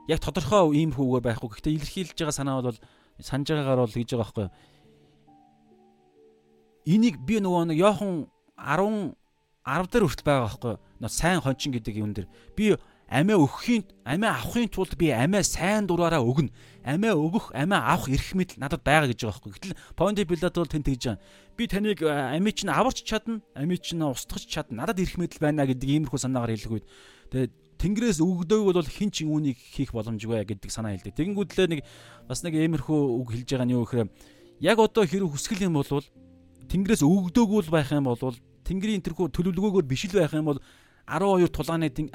яг 0.06 0.22
тодорхой 0.22 0.78
иймэрхүүгээр 0.78 1.26
байхгүй. 1.26 1.48
Гэхдээ 1.58 1.74
илэрхийлж 1.74 2.18
байгаа 2.22 2.38
санаа 2.38 2.62
бол 2.62 2.78
санаж 3.18 3.50
байгаагаар 3.50 3.82
бол 3.82 3.96
хийж 3.98 4.14
байгаа 4.14 4.22
байхгүй. 4.22 4.48
Энийг 6.86 7.16
би 7.26 7.42
нөгөө 7.42 7.74
нэг 7.74 7.78
Йохан 7.78 8.30
10 8.58 9.18
10 9.62 9.86
дээр 9.90 10.04
хүртэл 10.10 10.26
байгаа 10.26 10.46
байхгүй 10.50 10.72
юу? 10.74 11.08
Сайн 11.08 11.38
хончин 11.38 11.70
гэдэг 11.70 11.94
юм 11.94 12.12
дэр. 12.14 12.26
Би 12.58 12.74
амиа 13.06 13.38
өгөхийн 13.38 13.84
амиа 14.02 14.40
авахын 14.42 14.66
тулд 14.72 14.98
би 14.98 15.14
амиа 15.14 15.44
сайн 15.46 15.86
дураараа 15.86 16.24
өгнө. 16.24 16.50
Амиа 16.82 17.14
өгөх, 17.14 17.54
амиа 17.54 17.78
авах 17.94 18.10
эрх 18.10 18.34
мэдэл 18.34 18.58
надад 18.58 18.82
байгаа 18.82 19.12
гэж 19.12 19.22
байгаа 19.22 19.38
байхгүй. 19.38 19.52
Гэтэл 19.52 19.78
Понти 19.94 20.24
Пилат 20.26 20.56
бол 20.56 20.66
тэн 20.66 20.82
тэгж 20.82 21.02
байгаа. 21.14 21.22
Би 21.54 21.64
таныг 21.70 22.02
амиа 22.02 22.52
чинь 22.56 22.74
аварч 22.74 23.06
чадна, 23.06 23.38
амиа 23.54 23.78
чинь 23.78 24.02
устгах 24.02 24.42
чадна. 24.48 24.82
Надад 24.82 24.98
эрх 24.98 25.14
мэдэл 25.14 25.38
байна 25.38 25.68
гэдэг 25.68 26.10
иймэрхүү 26.10 26.18
санаагаар 26.18 26.56
хэлэх 26.56 26.74
үед 26.82 26.86
тэгээд 27.30 27.52
Тэнгэрээс 27.82 28.22
өгдөөг 28.22 28.78
бол 28.78 28.86
хин 28.86 29.10
ч 29.10 29.26
үүнийг 29.26 29.58
хийх 29.58 29.90
боломжгүй 29.90 30.46
гэдэг 30.46 30.70
санаа 30.70 30.94
хэлдэг. 30.94 31.18
Тэгэнгүүтлээ 31.18 31.66
нэг 31.66 31.80
бас 32.30 32.46
нэг 32.46 32.54
иймэрхүү 32.54 32.98
үг 33.18 33.34
хэлж 33.34 33.48
байгаа 33.58 33.66
нь 33.66 33.74
юу 33.74 33.82
гэхээр 33.82 34.08
яг 34.62 34.78
одоо 34.78 35.02
хэрэг 35.02 35.34
хүсгэл 35.34 35.66
юм 35.66 35.82
бол 35.82 35.90
Тэнгэрээс 36.70 37.02
өгдөөг 37.02 37.74
байх 37.74 37.90
юм 37.90 38.06
бол 38.06 38.38
Тэнгэрийн 38.62 39.02
тэрхүү 39.02 39.30
төлөвлөгөөгөөр 39.34 39.86
биш 39.86 40.06
л 40.10 40.18
байх 40.18 40.34
юм 40.34 40.50
бол 40.50 40.60
12 41.06 41.50
тулааны 41.50 41.90
12 41.90 42.12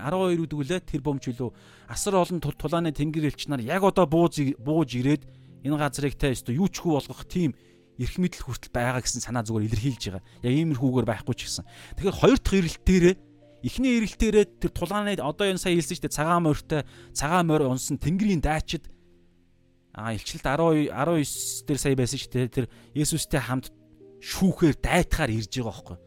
үдгүүлээ 0.48 0.80
тэр 0.88 1.02
бомч 1.04 1.28
үлээ 1.32 1.52
асар 1.92 2.16
олон 2.24 2.40
тулааны 2.40 2.96
тэнгэр 2.96 3.28
элч 3.28 3.52
нар 3.52 3.60
яг 3.60 3.84
одоо 3.84 4.08
бууж 4.08 4.56
бууж 4.58 4.90
ирээд 4.96 5.28
энэ 5.68 5.76
газрыг 5.76 6.16
те 6.16 6.32
өстө 6.32 6.56
юу 6.56 6.72
ч 6.72 6.80
хүү 6.80 6.96
болгох 6.96 7.28
тийм 7.28 7.52
эрх 8.00 8.16
мэдэл 8.16 8.46
хүртэл 8.48 8.72
байгаа 8.72 9.04
гэсэн 9.04 9.26
санаа 9.26 9.44
зүгээр 9.44 9.68
илэрхийлж 9.68 10.04
байгаа. 10.08 10.24
Яг 10.46 10.54
иймэрхүүгээр 10.54 11.08
байхгүй 11.10 11.36
ч 11.36 11.42
гэсэн. 11.50 11.66
Тэгэхээр 11.98 12.20
хоёр 12.22 12.38
дахь 12.40 12.58
эрэлт 12.62 12.84
дээрээ 12.86 13.16
эхний 13.66 13.92
эрэлт 13.98 14.20
дээрээ 14.22 14.46
тэр 14.62 14.72
тулгааны 14.72 15.18
одоо 15.18 15.46
энэ 15.50 15.60
сая 15.60 15.74
хэлсэн 15.74 15.98
шүү 15.98 16.06
дээ 16.06 16.18
цагаан 16.18 16.44
морьтой 16.46 16.82
цагаан 17.12 17.46
морь 17.50 17.66
унсан 17.66 17.98
тэнгэрийн 17.98 18.40
дайчид 18.40 18.86
а 19.98 20.14
илчилт 20.14 20.46
12 20.46 20.94
19 20.94 21.66
дээр 21.66 21.80
сая 21.82 21.96
байсан 21.98 22.20
шүү 22.22 22.32
дээ 22.38 22.48
тэр 22.54 22.66
Есүстэй 22.94 23.42
хамт 23.42 23.74
шүүхээр 24.22 24.78
дайтахаар 24.78 25.34
ирж 25.34 25.52
байгаа 25.58 25.74
байхгүй. 25.74 25.98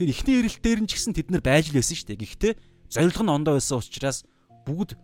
Тэгэхээр 0.00 0.16
эхний 0.16 0.36
эрэлт 0.40 0.64
дээр 0.64 0.80
нь 0.80 0.88
ч 0.88 0.96
гэсэн 0.96 1.12
тэд 1.12 1.28
нар 1.28 1.44
байж 1.44 1.68
л 1.68 1.76
байсан 1.76 1.92
шүү 1.92 2.08
дээ. 2.16 2.24
Гэхдээ 2.24 2.52
зориг 2.88 3.20
нь 3.20 3.28
ондоо 3.28 3.60
байсан 3.60 3.84
учраас 3.84 4.24
бүгд 4.64 4.96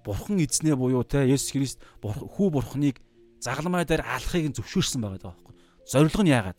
бурхан 0.00 0.40
эзнээ 0.40 0.80
буюу 0.80 1.04
те 1.04 1.28
Есүс 1.28 1.52
Христ 1.52 1.84
хүү 2.00 2.48
бурханыг 2.48 3.04
загалмай 3.44 3.84
дээр 3.84 4.00
алахыг 4.00 4.48
нь 4.48 4.56
зөвшөөрсөн 4.56 5.04
байгаа 5.04 5.20
даа 5.20 5.36
байхгүй. 5.36 5.54
Зориг 5.84 6.16
нь 6.24 6.32
яагаад? 6.32 6.56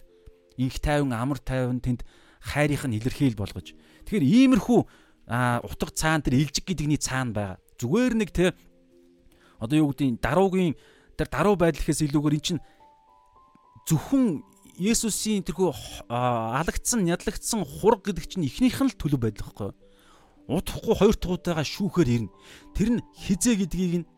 Инх 0.61 0.77
тайван 0.77 1.09
амар 1.17 1.41
тайван 1.41 1.81
тэнд 1.81 2.05
хайрыг 2.37 2.85
нь 2.85 3.01
илэрхийл 3.01 3.33
болгож. 3.33 3.73
Тэгэхээр 4.05 4.29
иймэрхүү 4.45 4.79
утга 5.65 5.89
цаан 5.89 6.21
тэр 6.21 6.37
илжиг 6.37 6.69
гэдэгний 6.69 7.01
цаана 7.01 7.33
байгаа. 7.33 7.57
Зүгээр 7.81 8.13
нэг 8.13 8.29
те 8.29 8.53
одоо 9.57 9.73
юу 9.81 9.89
гэдгийг 9.89 10.21
даруугийн 10.21 10.77
тэр 11.17 11.33
даруу 11.33 11.57
байдал 11.57 11.81
гэхээс 11.81 12.13
илүүгээр 12.13 12.37
эн 12.37 12.45
чинь 12.45 12.61
зөвхөн 13.89 14.45
Есүсийн 14.75 15.43
тэрхүү 15.47 15.71
алагдсан, 16.11 17.07
ядлагдсан 17.07 17.63
хург 17.63 18.11
гэдэг 18.11 18.25
чинь 18.27 18.47
эхнийх 18.47 18.79
нь 18.83 18.91
л 18.91 18.99
төлөв 18.99 19.19
байдал 19.23 19.47
гэхгүй 19.47 19.71
удахгүй 20.47 20.93
хоёр 20.93 21.17
удаага 21.25 21.63
шүүхээр 21.65 22.09
ирнэ. 22.09 22.33
Тэр 22.77 22.89
нь 22.97 23.05
хизээ 23.17 23.65
гэдгийг 23.65 23.93
нь 24.05 24.09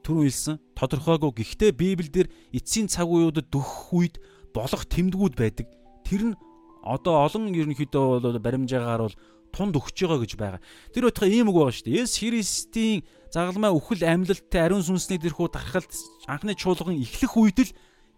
түрүү 0.00 0.24
хэлсэн. 0.28 0.56
Тодорхойгүй. 0.76 1.32
Гэхдээ 1.44 1.72
Библиэлд 1.76 2.32
эцсийн 2.56 2.88
цаг 2.88 3.08
үеүүдэд 3.08 3.52
дөхөх 3.52 3.92
үед 3.92 4.14
болох 4.56 4.84
тэмдгүүд 4.88 5.34
байдаг. 5.36 5.68
Тэр 6.08 6.32
нь 6.32 6.38
одоо 6.84 7.28
олон 7.28 7.52
ерөнхийдөө 7.52 8.20
бол 8.20 8.38
баримжаагаар 8.40 9.02
бол 9.08 9.16
тунд 9.52 9.76
өгч 9.76 9.96
байгаа 10.04 10.20
гэж 10.24 10.32
байгаа. 10.40 10.60
Тэр 10.92 11.08
байтугай 11.08 11.30
ийм 11.36 11.48
үг 11.52 11.56
байгаа 11.60 11.76
шүү 11.76 11.86
дээ. 11.88 12.00
Есүс 12.04 12.16
Христийн 12.20 13.04
загалмай 13.28 13.72
үхэл 13.72 14.04
амьлалттай 14.04 14.60
ариун 14.64 14.84
сүнсний 14.84 15.20
дэрхүү 15.20 15.52
дархалт 15.52 15.92
анхны 16.28 16.56
чуулган 16.56 16.96
эхлэх 16.96 17.32
үед 17.36 17.58
л 17.60 17.70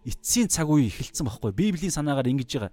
эцсийн 0.07 0.47
цаг 0.47 0.71
үе 0.71 0.87
эхэлсэн 0.87 1.27
байхгүй. 1.27 1.51
Библийн 1.51 1.91
санаагаар 1.91 2.31
ингэж 2.31 2.49
байгаа. 2.55 2.71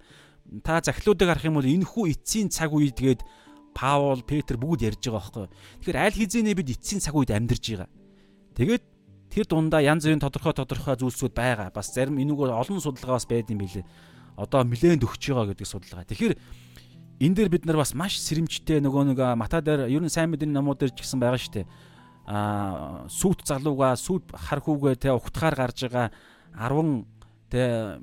Та 0.63 0.79
захилуудыг 0.79 1.27
харах 1.27 1.43
юм 1.43 1.59
бол 1.59 1.67
энэ 1.67 1.83
хүү 1.83 2.15
эцсийн 2.15 2.47
цаг 2.47 2.71
үе 2.71 2.95
тэгээд 2.95 3.27
Паул, 3.75 4.23
Петр 4.23 4.55
бүгд 4.55 4.87
ярьж 4.87 5.03
байгаа 5.03 5.19
байхгүй. 5.19 5.47
Тэгэхээр 5.83 5.99
аль 5.99 6.15
хизээнээ 6.15 6.55
бид 6.55 6.69
эцсийн 6.79 7.03
цаг 7.03 7.11
үед 7.19 7.35
амьдарч 7.35 7.75
байгаа. 7.75 7.91
Тэгээд 8.55 8.83
тэр 9.27 9.45
дундаа 9.51 9.83
янз 9.83 10.07
бүрийн 10.07 10.23
тодорхой 10.23 10.55
тодорхой 10.55 10.95
зүйлсүүд 10.95 11.35
байгаа. 11.35 11.75
Бас 11.75 11.91
зарим 11.91 12.15
энүүгээр 12.15 12.55
олон 12.55 12.79
судалгаа 12.79 13.19
бас 13.19 13.27
байд 13.27 13.51
юм 13.51 13.59
билээ. 13.59 13.83
Одоо 14.39 14.63
нилээнд 14.63 15.03
өгч 15.03 15.35
байгаа 15.35 15.51
гэдэг 15.51 15.67
судалгаа. 15.67 16.07
Тэгэхээр 16.07 16.39
энэ 17.19 17.35
дээр 17.35 17.49
бид 17.51 17.67
нар 17.67 17.83
бас 17.83 17.91
маш 17.91 18.15
сэрэмжтэй 18.23 18.79
нөгөө 18.79 19.11
нэг 19.11 19.19
мата 19.35 19.59
дээр 19.59 19.91
ер 19.91 19.99
нь 19.99 20.07
сайн 20.07 20.31
мэдээний 20.31 20.55
номууд 20.55 20.79
дээр 20.79 20.95
ч 20.95 21.03
гэсэн 21.03 21.19
байгаа 21.19 21.39
шүү 21.39 21.53
дээ. 21.59 21.67
Аа 22.31 23.11
сүут 23.11 23.43
залууга 23.43 23.99
сүут 23.99 24.31
хар 24.31 24.63
хүүгээ 24.63 24.95
те 25.03 25.09
ухтахаар 25.11 25.55
гарч 25.55 25.83
байгаа 25.91 26.15
10 26.55 27.03
Тэ 27.49 28.01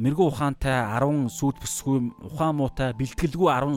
мэрэгүү 0.00 0.26
ухаантай 0.32 0.80
10 0.96 1.28
сүйт 1.28 1.60
бүсгүй 1.60 2.08
ухаан 2.24 2.56
муутай 2.56 2.96
бэлтгэлгүй 2.96 3.48
10 3.52 3.76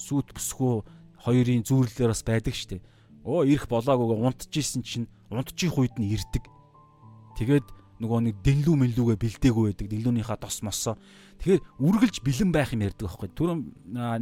сүйт 0.00 0.28
бүсгүй 0.32 0.80
хоёрын 1.20 1.66
зүүрлэлээр 1.66 2.12
бас 2.14 2.22
байдаг 2.24 2.54
штеп. 2.56 2.82
Оо 3.26 3.44
ирэх 3.44 3.68
болоогүй 3.68 4.16
унтчихсэн 4.16 4.80
чинь 4.80 5.10
унтчих 5.28 5.76
үед 5.76 5.98
нь 6.00 6.08
ирдэг. 6.08 6.48
Тэгээд 7.36 7.66
нөгөө 8.00 8.20
нэг 8.28 8.36
дэллүү 8.44 8.76
мэллүүгээ 8.80 9.18
бэлдээгүй 9.20 9.64
байдаг. 9.72 9.86
Дэллүүнийхаа 9.92 10.38
тос 10.40 10.60
мосоо. 10.64 10.96
Тэгэхээр 11.40 11.60
үргэлж 11.80 12.16
бэлэн 12.24 12.50
байх 12.52 12.72
юм 12.72 12.84
ярьдаг 12.84 13.08
байхгүй. 13.08 13.28
Түрүүн 13.32 13.60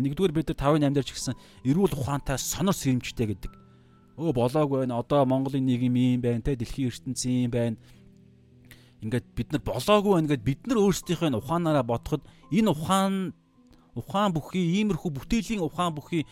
нэгдүгээр 0.03 0.35
бид 0.35 0.51
нар 0.51 0.59
5-ын 0.59 0.87
8 0.89 0.95
дээр 0.95 1.07
ч 1.07 1.12
гэсэн 1.14 1.35
эрүүл 1.66 1.95
ухаантай 1.95 2.39
сонор 2.39 2.74
сэрэмжтэй 2.74 3.26
гэдэг. 3.35 3.53
Өө 4.14 4.30
болоогүй 4.30 4.87
байна. 4.87 5.03
Одоо 5.03 5.26
Монголын 5.26 5.66
нийгэм 5.66 5.95
ийм 5.95 6.20
байна 6.22 6.43
те 6.43 6.55
дэлхийн 6.55 6.91
ертөнцийн 6.91 7.51
ийм 7.51 7.51
байна 7.51 7.76
ингээд 9.05 9.27
бид 9.37 9.49
нар 9.53 9.63
болоогүй 9.63 10.21
ингээд 10.25 10.43
бид 10.43 10.61
нар 10.67 10.79
өөрсдийнхөө 10.81 11.37
ухаанаараа 11.39 11.85
бодоход 11.85 12.23
энэ 12.49 12.73
ухаан 12.73 13.37
ухаан 13.95 14.33
бүхий 14.33 14.81
иймэрхүү 14.81 15.11
бүтээлийн 15.13 15.63
ухаан 15.63 15.93
бүхий 15.95 16.25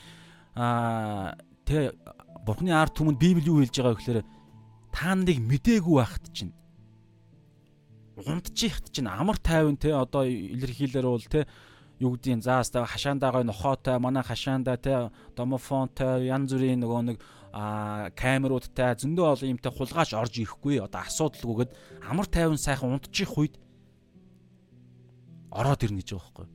аа 0.57 1.37
тэ 1.69 1.93
бурхны 2.47 2.73
ард 2.75 2.97
түмэнд 2.97 3.21
библи 3.21 3.47
юу 3.47 3.63
хэлж 3.63 3.77
байгаа 3.77 3.97
гэхээр 3.97 4.21
та 4.91 5.15
нарыг 5.15 5.39
мдээгүй 5.39 5.95
байхт 6.01 6.25
чинь 6.35 6.53
унтчихт 8.17 8.91
чинь 8.93 9.09
амар 9.09 9.39
тайван 9.39 9.77
те 9.77 9.95
одоо 9.95 10.27
илэрхийлэр 10.27 11.07
бол 11.07 11.23
те 11.25 11.47
юу 12.03 12.19
гэдгийг 12.19 12.43
заастаа 12.43 12.85
хашаандаа 12.85 13.33
гой 13.33 13.45
нохоотой 13.45 13.99
манай 13.99 14.23
хашаандаа 14.23 14.77
те 14.77 15.11
домофонтой 15.37 16.27
янз 16.27 16.53
бүрийн 16.53 16.83
нөгөө 16.83 17.01
нэг 17.09 17.17
камеруудтай 17.53 18.97
зөндөө 18.97 19.27
олон 19.29 19.53
юмтай 19.53 19.73
хулгайч 19.73 20.17
орж 20.17 20.41
ирэхгүй 20.41 20.81
одоо 20.81 21.05
асуудалгүйгээд 21.05 21.71
амар 22.09 22.27
тайван 22.27 22.57
сайхан 22.57 22.97
унтчих 22.97 23.37
үед 23.37 23.61
ороод 25.53 25.85
ирнэ 25.85 26.01
гэж 26.01 26.17
байгаа 26.17 26.33
байхгүй. 26.33 26.49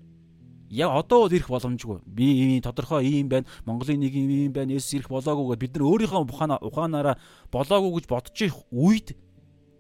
Яг 0.73 0.89
одоо 0.91 1.29
бол 1.29 1.35
ирэх 1.37 1.47
боломжгүй. 1.53 2.01
Би 2.03 2.59
тодорхой 2.65 3.05
ийм 3.05 3.29
байна. 3.29 3.45
Монголын 3.63 4.01
нэг 4.01 4.13
ийм 4.17 4.51
байна. 4.51 4.73
Есүс 4.73 4.97
ирэх 4.97 5.13
болоогүйгээд 5.13 5.61
бид 5.61 5.73
нар 5.77 5.85
өөрийнхөө 5.85 6.25
ухаанаа 6.27 6.59
ухаанаараа 6.65 7.15
болоогүй 7.53 8.01
гэж 8.01 8.05
бодчих 8.09 8.57
үед 8.73 9.13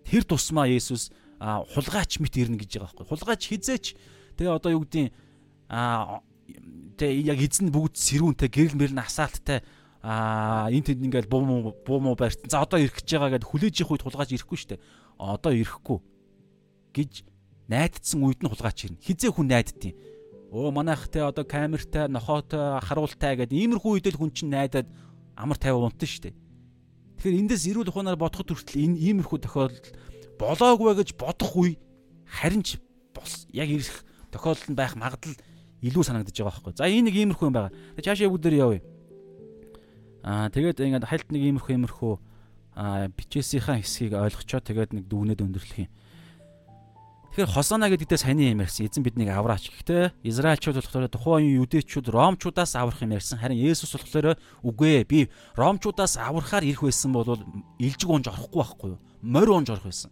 тэр 0.05 0.23
тусмаа 0.23 0.69
Есүс 0.69 1.09
хулгайч 1.41 2.21
мэт 2.21 2.37
ирнэ 2.37 2.61
гэж 2.61 2.77
байгаа 2.77 2.93
байхгүй. 2.93 3.09
Хулгайч 3.09 3.41
хизээч 3.51 3.85
тэгээ 4.37 4.53
одоо 4.53 4.71
юу 4.77 4.85
гэдгийг 4.85 5.11
а 5.67 6.21
тэгээ 6.95 7.35
яг 7.35 7.39
эзэн 7.41 7.73
бүгд 7.73 7.99
сэрүүнтэй 7.99 8.47
гэрэл 8.47 8.79
мэрэл 8.79 8.95
насаалттай 8.95 9.65
аа 10.01 10.69
энэ 10.69 10.93
тэнд 10.93 11.05
ингээл 11.09 11.31
буу 11.31 11.43
муу 11.45 11.73
буу 11.85 11.99
муу 11.99 12.15
барьсан. 12.15 12.49
За 12.49 12.61
одоо 12.61 12.79
ирэх 12.79 13.01
гэж 13.01 13.07
байгаа 13.17 13.37
гэд 13.37 13.49
хүлээж 13.49 13.75
их 13.81 13.91
үед 13.91 14.03
хулгайч 14.05 14.31
ирэхгүй 14.37 14.57
штэ. 14.57 14.81
Одоо 15.17 15.51
ирэхгүй 15.53 15.97
гэж 16.93 17.11
найдсан 17.67 18.21
үед 18.23 18.41
нь 18.41 18.49
хулгайч 18.49 18.77
ирнэ. 18.85 19.01
Хизээ 19.01 19.31
хүн 19.33 19.47
найдтiin. 19.49 19.95
Өө 20.53 20.71
манайх 20.71 21.11
те 21.11 21.27
одоо 21.27 21.43
камертай, 21.43 22.07
нохоотой, 22.07 22.79
харуултай 22.79 23.35
гэд 23.35 23.51
иймэрхүү 23.51 23.99
үед 23.99 24.07
л 24.13 24.19
хүн 24.21 24.31
чинь 24.31 24.53
найдаад 24.53 24.87
амар 25.35 25.59
тайван 25.59 25.91
унтна 25.91 26.07
штэ. 26.07 26.31
Тэгэхээр 27.17 27.41
эндээс 27.43 27.67
эрүүл 27.67 27.91
ухаанаар 27.91 28.15
бодоход 28.15 28.55
хүртэл 28.55 28.79
энэ 28.79 29.01
иймэрхүү 29.01 29.37
тохиолдол 29.43 29.91
болоогүй 30.39 30.93
гэж 31.03 31.09
бодох 31.19 31.51
үе 31.57 31.75
харин 32.23 32.63
ч 32.63 32.79
яг 33.51 33.67
ирэх 33.67 34.05
тохиолдол 34.31 34.71
нь 34.71 34.79
байх 34.79 34.95
магадлал 34.95 35.35
илүү 35.81 36.03
санагдаж 36.05 36.31
байгаа 36.37 36.53
байхгүй. 36.63 36.73
За 36.77 36.87
энэ 36.87 37.09
нэг 37.09 37.15
иймэрхүү 37.17 37.47
юм 37.49 37.55
байгаа. 37.57 37.73
Цаашаа 37.99 38.29
бүгд 38.29 38.43
дээр 38.45 38.61
явъя. 38.61 38.81
Аа 40.23 40.49
тэгээд 40.49 40.81
ингээд 40.81 41.05
хальт 41.05 41.27
нэг 41.33 41.41
иймэрхүү 41.41 41.73
иймэрхүү 41.75 42.13
аа 42.77 43.09
бичээсийнхаа 43.09 43.81
хэсгийг 43.81 44.13
ойлгочоо 44.13 44.61
тэгээд 44.61 44.93
нэг 44.93 45.03
дүгнээд 45.09 45.41
өндөрлөх 45.41 45.81
юм. 45.81 45.91
Тэгэхээр 47.37 47.53
Хосана 47.53 47.85
гэдэгтээ 47.93 48.17
саяны 48.17 48.49
юм 48.49 48.65
ярьсан. 48.65 48.89
Эзэн 48.89 49.05
биднийг 49.05 49.29
авраач. 49.29 49.69
Гэхдээ 49.69 50.25
Израильчууд 50.25 50.81
болохоор 50.81 51.05
тухайн 51.05 51.45
үеийн 51.45 51.61
юдэчүүд 51.69 52.09
Ромчуудаас 52.09 52.73
аврах 52.73 53.05
юм 53.05 53.13
ярьсан. 53.13 53.37
Харин 53.37 53.61
Есүс 53.61 53.93
болохоор 53.93 54.41
үгүй 54.65 55.05
ээ. 55.05 55.09
Би 55.09 55.19
Ромчуудаас 55.53 56.17
аврахаар 56.17 56.65
ирэх 56.65 56.81
байсан 56.81 57.13
бол 57.13 57.37
илжиг 57.77 58.09
унж 58.09 58.25
орохгүй 58.33 58.57
байхгүй 58.57 58.89
юу? 58.89 59.01
Морь 59.21 59.53
унж 59.53 59.69
орох 59.69 59.85
байсан. 59.85 60.09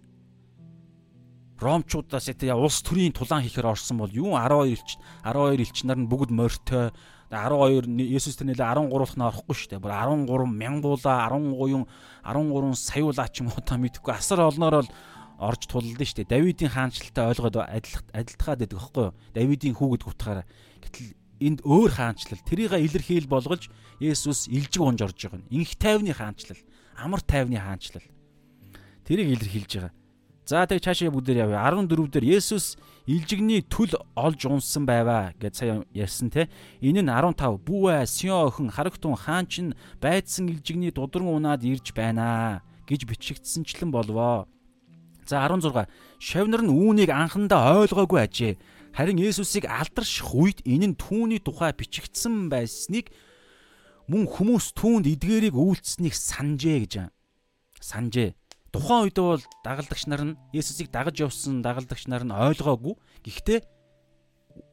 Ромчуудаас 1.58 2.30
яа 2.30 2.62
улс 2.62 2.86
төрийн 2.86 3.10
тулаан 3.10 3.42
хийхээр 3.42 3.74
орсон 3.74 3.98
бол 3.98 4.12
юу 4.14 4.38
12 4.38 4.76
элч 4.76 5.02
12 5.26 5.66
элч 5.66 5.78
нар 5.82 5.98
нь 5.98 6.06
бүгд 6.06 6.30
морьтой 6.30 6.94
12 7.32 7.90
Есүс 7.90 8.38
тэр 8.38 8.54
нэлээ 8.54 8.86
13-х 8.86 9.18
нь 9.18 9.26
орохгүй 9.26 9.56
шүү 9.58 9.70
дээ. 9.76 9.82
Бүр 9.82 9.94
13 9.94 10.46
мянгуула 10.46 11.26
13 11.26 11.86
13 12.22 12.78
саяулаа 12.78 13.28
ч 13.30 13.42
юм 13.42 13.50
уу 13.50 13.62
та 13.66 13.76
мэдхгүй 13.82 14.14
асар 14.14 14.46
олноор 14.46 14.86
л 14.86 14.90
орж 15.42 15.62
туллаа 15.68 16.06
шүү 16.06 16.24
дээ. 16.24 16.32
Давидын 16.32 16.72
хаанчлалтай 16.72 17.26
ойлгоод 17.34 17.58
адилтгаад 18.14 18.60
байдаг 18.62 18.78
байхгүй 18.78 19.04
юу? 19.10 19.14
Давидын 19.34 19.76
хүүгэд 19.76 20.04
гутахаараа. 20.06 20.46
Гэтэл 20.80 21.18
энд 21.44 21.60
өөр 21.68 21.92
хаанчлал 21.92 22.42
тэрийг 22.48 22.78
илэрхийл 22.78 23.28
болгож 23.28 23.68
Есүс 24.00 24.48
илжиг 24.48 24.84
унж 24.84 25.04
орж 25.04 25.20
байгаа 25.20 25.40
нь. 25.44 25.52
Инх 25.52 25.76
тайвны 25.76 26.16
хаанчлал, 26.16 26.60
амар 26.96 27.20
тайвны 27.20 27.60
хаанчлал. 27.60 28.08
Тэрийг 29.04 29.36
илэрхийлж 29.36 29.72
байгаа. 29.76 29.94
За 30.46 30.64
тэг 30.70 30.84
цаашаа 30.84 31.12
бүгдээр 31.12 31.50
явъя. 31.50 31.68
14 31.68 32.12
дээр 32.12 32.38
Есүс 32.40 32.78
илжигний 33.06 33.62
түл 33.62 33.94
олж 34.18 34.50
унсан 34.50 34.86
байваа 34.90 35.34
гэж 35.38 35.54
сая 35.54 35.86
ярьсан 35.94 36.34
те. 36.34 36.50
Энэ 36.82 37.06
нь 37.06 37.10
15 37.10 37.62
бүүэ 37.62 38.06
Сион 38.10 38.50
охин 38.50 38.70
харагтун 38.74 39.14
хаан 39.14 39.46
чин 39.46 39.78
байдсан 40.02 40.50
илжигний 40.50 40.90
дудран 40.90 41.30
унаад 41.30 41.62
ирж 41.62 41.94
байна 41.94 42.66
гэж 42.90 43.06
бичигдсэнчлэн 43.06 43.94
болвоо. 43.94 44.50
За 45.26 45.46
16 45.46 45.86
шавнар 46.18 46.62
нь 46.66 46.74
үүнийг 46.74 47.14
анхандаа 47.14 47.86
ойлгоогүй 47.86 48.20
ажээ. 48.26 48.54
Харин 48.94 49.22
Есүсийг 49.22 49.70
алдарших 49.70 50.34
үед 50.34 50.66
энэ 50.66 50.94
нь 50.94 50.98
түүний 50.98 51.42
тухай 51.42 51.74
бичигдсэн 51.78 52.50
байсныг 52.50 53.14
мөн 54.10 54.26
хүмүүс 54.26 54.74
түүнд 54.74 55.06
эдгээрийг 55.10 55.54
үйлцсэнийг 55.54 56.14
санджээ 56.14 56.78
гэж. 56.86 56.94
Санджээ 57.82 58.34
тухайн 58.76 59.08
үед 59.08 59.16
бол 59.16 59.44
дагалдагч 59.64 60.04
нар 60.12 60.24
нь 60.28 60.38
Есүсийг 60.52 60.92
дагаж 60.92 61.16
явсан 61.24 61.64
дагалдагч 61.64 62.12
нар 62.12 62.28
нь 62.28 62.36
ойлгоогүй. 62.36 63.00
Гэхдээ 63.24 63.60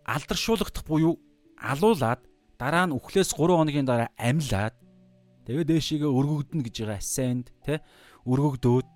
алдаршуулгадах 0.07 0.83
буюу 0.83 1.23
алуулаад 1.63 2.21
дараа 2.59 2.91
нь 2.91 2.97
үхлээс 2.99 3.39
3 3.39 3.55
хоногийн 3.55 3.87
дараа 3.87 4.11
амьлаад 4.19 4.75
тэгээд 5.47 5.71
дээшигээ 5.71 6.11
өргөгдөнө 6.11 6.67
гэж 6.67 6.77
байгаа 6.83 6.99
асайнд 6.99 7.47
тэ 7.63 7.83
өргөгдөөд 8.27 8.87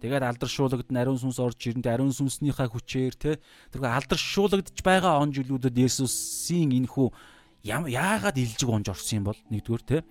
тэгээд 0.00 0.24
алдаршуулгад 0.28 0.88
ариун 0.92 1.20
сүнс 1.20 1.40
орж 1.40 1.60
ирэнд 1.68 1.88
ариун 1.88 2.12
сүнснийхаа 2.12 2.68
хүчээр 2.68 3.14
тэ 3.16 3.40
тэргүй 3.72 3.88
алдаршуулгадж 3.88 4.76
байгаа 4.84 5.20
он 5.20 5.32
жилүүдэд 5.32 5.76
Есүсийн 5.80 6.76
энхүү 6.84 7.08
яагаад 7.64 8.36
илжиг 8.36 8.68
онж 8.68 8.92
орсон 8.92 9.24
юм 9.24 9.26
бол 9.32 9.40
нэгдүгээр 9.48 9.84
тэ 9.88 10.04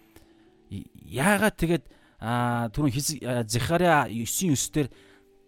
яагаад 0.73 1.55
тэгээд 1.61 1.85
түрүүн 2.23 3.43
Захария 3.51 4.07
9:9 4.07 4.71
дээр 4.71 4.87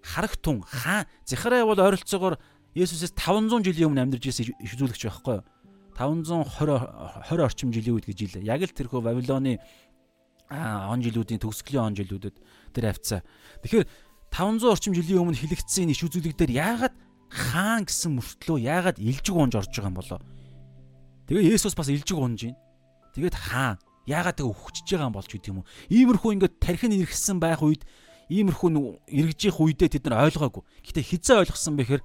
харах 0.04 0.36
тун 0.44 0.62
хаа 0.62 1.08
Захария 1.24 1.66
бол 1.66 1.80
ойролцоогоор 1.80 2.36
Есүсээс 2.76 3.16
500 3.16 3.64
жилийн 3.64 3.96
өмнө 3.96 4.04
амьдарч 4.04 4.28
ирсэн 4.28 4.52
иш 4.60 4.76
үзүүлэгч 4.76 5.08
байхгүй 5.08 5.40
юу? 5.40 5.44
520 5.96 7.32
20 7.32 7.48
орчим 7.48 7.72
жилийн 7.72 7.96
үед 7.96 8.04
гэж 8.12 8.44
хэлээ. 8.44 8.52
Яг 8.52 8.68
л 8.68 8.76
тэрхүү 8.76 9.00
Вавилоны 9.00 9.64
он 10.52 11.00
жилүүдийн 11.00 11.40
төгсгөлийн 11.40 11.88
он 11.88 11.96
жилүүдэд 11.96 12.36
тэр 12.76 12.92
авцаа. 12.92 13.24
Тэгэхээр 13.64 13.88
500 14.28 14.68
орчим 14.68 14.92
жилийн 14.92 15.24
өмнө 15.24 15.40
хэлэгдсэн 15.40 15.96
иш 15.96 16.04
үзүүлэг 16.04 16.36
дээр 16.36 16.52
яагаад 16.60 16.96
хаан 17.32 17.88
гэсэн 17.88 18.20
мөртлөө 18.20 18.58
яагаад 18.60 19.00
илжиг 19.00 19.32
унж 19.32 19.56
орж 19.56 19.72
байгаа 19.72 19.88
юм 19.88 19.96
болоо? 19.96 20.20
Тэгээ 21.32 21.56
Есүс 21.56 21.80
бас 21.80 21.88
илжиг 21.88 22.20
унж 22.20 22.52
байна. 22.52 22.60
Тэгээд 23.16 23.36
хаан 23.40 23.80
яагаад 24.06 24.38
тэгээ 24.38 24.54
өвчөж 24.54 24.88
байгаа 24.90 25.10
юм 25.10 25.16
болж 25.18 25.30
гэдэг 25.30 25.50
юм 25.52 25.60
уу? 25.62 25.70
Иймэрхүү 25.90 26.32
ингээд 26.38 26.56
тархин 26.62 26.94
иргэсэн 26.94 27.38
байх 27.42 27.62
үед 27.62 27.84
иймэрхүү 28.30 28.70
эргэжих 29.10 29.58
үедээ 29.62 29.90
тэд 29.98 30.06
нар 30.10 30.30
ойлгоогүй. 30.30 30.64
Гэтэ 30.86 31.02
хизээ 31.02 31.42
ойлгосон 31.46 31.76
бэхээр 31.78 32.02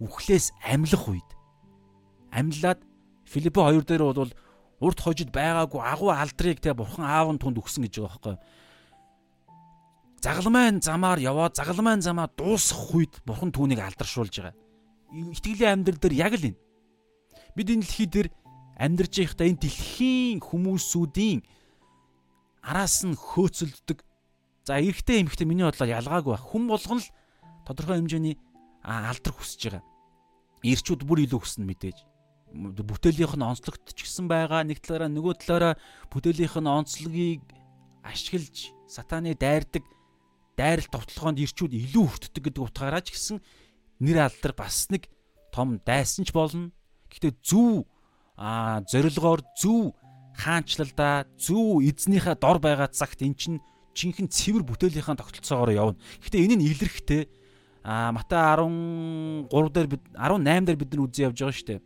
үхлээс 0.00 0.52
амьлах 0.64 1.04
үед 1.08 1.30
амьлаад 2.34 2.80
Филиппо 3.24 3.72
2 3.72 3.84
дээр 3.88 4.02
бол 4.12 4.32
урд 4.80 4.98
хожид 5.00 5.30
байгаагүй 5.32 5.80
агуу 5.80 6.10
алдрыг 6.12 6.60
тэгээ 6.60 6.76
бурхан 6.76 7.06
аав 7.06 7.32
нь 7.32 7.40
түнд 7.40 7.56
өгсөн 7.56 7.86
гэж 7.88 7.94
байгаа 8.04 8.12
байхгүй. 8.12 8.36
Загалмайн 10.24 10.80
замаар 10.80 11.20
яваад 11.20 11.56
загалмайн 11.56 12.00
замаа 12.04 12.28
дуусгах 12.28 12.92
үед 12.92 13.14
бурхан 13.24 13.52
түүнийг 13.54 13.80
алдаршуулж 13.80 14.34
байгаа. 14.34 14.56
Итгэлийн 15.12 15.84
амьдрал 15.84 16.00
дээр 16.00 16.14
яг 16.20 16.34
л 16.36 16.48
энэ. 16.52 16.60
Бид 17.56 17.68
энэ 17.70 17.84
дэлхий 17.86 18.08
дээр 18.10 18.28
амьдарч 18.78 19.14
байхдаа 19.22 19.46
энэ 19.48 19.62
дэлхийн 19.62 20.38
хүмүүсүүдийн 20.42 21.40
араас 22.64 23.04
нь 23.04 23.14
хөөцөлддөг. 23.14 24.02
За 24.64 24.80
эрэгтэй 24.80 25.20
эмэгтэй 25.22 25.46
миний 25.46 25.68
бодлоор 25.68 25.94
ялгаагүй 26.00 26.32
байна. 26.34 26.48
Хүн 26.48 26.64
болгон 26.66 27.00
л 27.04 27.12
тодорхой 27.68 28.00
хэмжээний 28.00 28.36
алдар 28.82 29.32
хүсэж 29.36 29.60
байгаа. 29.68 29.84
Ирчүүд 30.64 31.04
бүр 31.04 31.28
илүү 31.28 31.40
хүснэ 31.44 31.64
мэдээж. 31.68 31.98
Бүтээлийнх 32.54 33.36
нь 33.36 33.44
онцлогдч 33.44 33.98
гисэн 34.00 34.26
байгаа. 34.26 34.64
Нэг 34.64 34.80
талаараа 34.80 35.12
нөгөө 35.12 35.34
талаараа 35.44 35.74
бүтээлийнх 36.08 36.56
нь 36.56 36.70
онцлогийг 36.70 37.44
ашиглаж 38.00 38.72
сатаны 38.88 39.36
дайрдаг 39.36 39.84
дайралт 40.56 40.88
товтлогоонд 40.88 41.42
ирчүүд 41.42 41.72
илүү 41.74 42.04
хүртдэг 42.08 42.42
гэдэг 42.48 42.62
утгаараа 42.62 43.02
ч 43.02 43.12
гэсэн 43.12 43.38
нэр 44.00 44.28
алдар 44.28 44.52
бас 44.54 44.88
нэг 44.88 45.10
том 45.50 45.82
дайсан 45.82 46.24
ч 46.24 46.30
болно. 46.32 46.70
Гэхдээ 47.10 47.34
зөв 47.42 47.84
а 48.36 48.82
зорилгоор 48.90 49.40
зөв 49.56 49.94
хаанчлалдаа 50.34 51.26
зөв 51.38 51.82
эзнийхээ 51.82 52.36
дор 52.38 52.58
байгаа 52.58 52.90
цагт 52.90 53.22
эн 53.22 53.34
чин 53.34 53.60
жинхэнэ 53.94 54.28
цэвэр 54.28 54.66
бүтээлийнхаа 54.66 55.14
тогтолцоогоор 55.14 55.70
явна. 55.70 55.98
Гэхдээ 56.22 56.44
энэ 56.44 56.56
нь 56.58 56.66
илэрхтэй 56.66 57.30
а 57.84 58.10
Матай 58.10 58.40
13 58.40 59.48
дээр 59.70 59.86
бид 59.86 60.02
18 60.18 60.66
дээр 60.66 60.78
бид 60.80 60.90
нар 60.90 61.04
үзэн 61.06 61.24
явж 61.30 61.38
байгаа 61.38 61.54
шүү 61.54 61.68
дээ. 61.68 61.80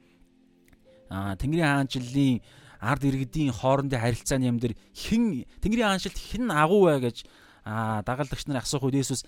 а 1.10 1.36
Тэнгэрийн 1.36 1.68
хаанчлалын 1.68 2.40
ард 2.80 3.02
иргэдийн 3.04 3.52
хоорондын 3.52 4.00
харилцааны 4.00 4.48
юм 4.48 4.58
дээр 4.62 4.78
хэн 4.94 5.44
Тэнгэрийн 5.60 5.90
хаанчлалд 5.90 6.18
хэн 6.18 6.44
агуу 6.54 6.86
вэ 6.86 7.10
гэж 7.10 7.26
а 7.66 8.00
дагалдагч 8.06 8.46
нар 8.46 8.62
асуух 8.62 8.88
үед 8.88 9.02
Есүс 9.02 9.26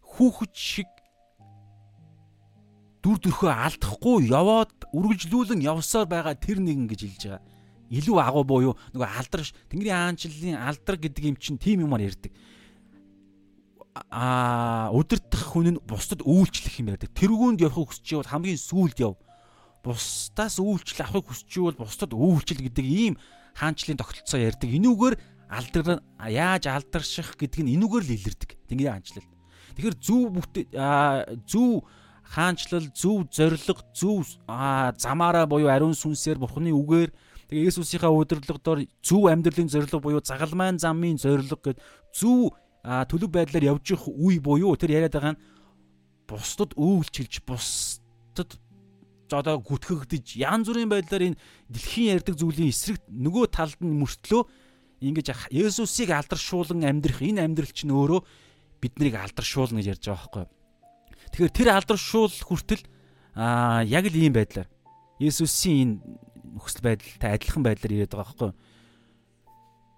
хүүхэд 0.00 0.52
шиг 0.54 0.88
дүр 3.04 3.20
төрхөө 3.20 3.52
алдахгүй 3.52 4.32
яваад 4.32 4.72
үргэлжлүүлэн 4.96 5.60
явсаар 5.60 6.08
байгаа 6.08 6.40
тэр 6.40 6.64
нэгэн 6.64 6.88
гэж 6.88 7.00
хэлж 7.04 7.22
байгаа. 7.28 7.44
Илүү 7.92 8.16
агуу 8.16 8.44
буюу 8.48 8.72
нөгөө 8.96 9.08
алдар 9.20 9.44
Тэнгэрийн 9.44 10.16
хаанчлалын 10.16 10.56
алдар 10.56 10.96
гэдэг 10.96 11.24
юм 11.28 11.36
чинь 11.36 11.60
тийм 11.60 11.84
юмар 11.84 12.00
ярьдаг. 12.00 12.32
Аа 14.08 14.88
удирдах 14.96 15.52
хүн 15.52 15.76
нь 15.76 15.82
бусдад 15.84 16.24
үйлчлэх 16.24 16.80
юм 16.80 16.96
ярьдаг. 16.96 17.12
Тэргүүнд 17.12 17.60
явахыг 17.60 17.92
хүсч 17.92 18.16
байвал 18.16 18.32
хамгийн 18.32 18.56
сүүлд 18.56 18.98
яв. 19.04 19.20
Бусдаас 19.84 20.56
үйлчлэл 20.56 21.04
авахыг 21.04 21.28
хүсч 21.28 21.60
байвал 21.60 21.84
бусдад 21.84 22.16
үйлчлэл 22.16 22.64
гэдэг 22.72 22.86
ийм 22.88 23.14
хаанчлалын 23.52 24.00
тогтолцоо 24.00 24.40
ярьдаг. 24.40 24.70
Энүүгээр 24.72 25.14
алдар 25.52 26.00
яаж 26.24 26.64
алдарших 26.72 27.36
гэдэг 27.36 27.68
нь 27.68 27.76
энүүгээр 27.76 28.04
л 28.08 28.16
илэрдэг. 28.16 28.50
Тэнгэрийн 28.64 28.96
хаанчлал. 28.96 29.28
Тэгэхээр 29.76 29.96
зөв 30.00 30.22
бүхт 30.32 30.54
зөв 31.46 31.84
хаанчлал, 32.34 32.90
зөв 32.90 33.30
зориг, 33.30 33.78
зөв 33.94 34.26
замаараа 34.98 35.46
буюу 35.46 35.70
ариун 35.70 35.94
сүнсээр 35.94 36.42
бурхны 36.42 36.74
үгээр 36.74 37.10
тэгээ 37.46 37.68
Есүсийнхаа 37.70 38.10
удирдлагаар 38.10 38.90
зөв 38.98 39.30
амьдралын 39.30 39.70
зориг 39.70 39.94
буюу 40.02 40.18
загалмайн 40.18 40.82
замын 40.82 41.14
зориг 41.14 41.54
гэд 41.62 41.78
зөв 42.10 42.50
төлөв 42.82 43.30
байдлаар 43.30 43.78
явж 43.78 43.94
их 43.94 44.02
үе 44.10 44.42
буюу 44.42 44.74
тэр 44.74 44.98
яриад 44.98 45.14
байгаа 45.14 45.32
нь 45.38 45.42
бусдад 46.26 46.74
үйлчилж 46.74 47.46
бусдад 47.46 48.50
одоо 49.30 49.56
гүтгэгдэж 49.62 50.36
янз 50.42 50.68
бүрийн 50.68 50.90
байдлаар 50.90 51.32
энэ 51.32 51.40
дэлхийн 51.70 52.18
ярьдаг 52.18 52.34
зүйлийн 52.36 52.70
эсрэг 52.74 53.00
нөгөө 53.08 53.46
талд 53.50 53.78
нь 53.80 53.98
мөртлөө 53.98 54.42
ингэж 55.00 55.26
Есүсийг 55.54 56.10
алдаршуулан 56.12 56.84
амьдрах 56.84 57.24
энэ 57.24 57.44
амьдрал 57.44 57.72
чинь 57.72 57.92
өөрөө 57.92 58.20
биднийг 58.80 59.16
алдаршуулна 59.16 59.80
гэж 59.80 59.88
ярьж 59.96 60.04
байгаа 60.12 60.44
байхгүй? 60.44 60.53
Тэгэхээр 61.34 61.50
тэр 61.50 61.68
алдаршуул 61.74 62.30
хүртэл 62.30 62.86
аа 63.34 63.82
яг 63.82 64.06
л 64.06 64.14
ийм 64.14 64.38
байдлаар 64.38 64.70
Есүсийн 65.18 65.98
энэ 65.98 66.22
нөхцөл 66.54 66.86
байдалтай 66.86 67.34
адилхан 67.34 67.66
байдлаар 67.66 67.90
ирээд 67.90 68.14
байгаа 68.14 68.22
байхгүй. 68.22 68.52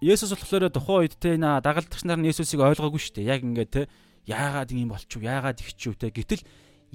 Есүс 0.01 0.33
болохоор 0.33 0.73
тухайн 0.73 1.01
үед 1.05 1.15
те 1.21 1.37
энэ 1.37 1.61
дагалдагч 1.61 2.09
нар 2.09 2.25
нь 2.25 2.33
Есүсийг 2.33 2.65
ойлгоогүй 2.65 2.97
шүү 2.97 3.21
дээ. 3.21 3.37
Яг 3.37 3.45
ингээд 3.45 3.69
те 3.69 3.83
яагаад 4.25 4.73
ийм 4.73 4.89
болчих 4.89 5.21
вэ? 5.21 5.29
Яагаад 5.29 5.61
ихчүү 5.61 5.93
те. 6.01 6.09
Гэтэл 6.09 6.41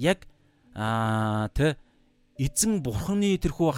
яг 0.02 0.26
аа 0.74 1.46
те 1.54 1.78
эзэн 2.34 2.82
бурхны 2.82 3.38
тэрхүү 3.38 3.70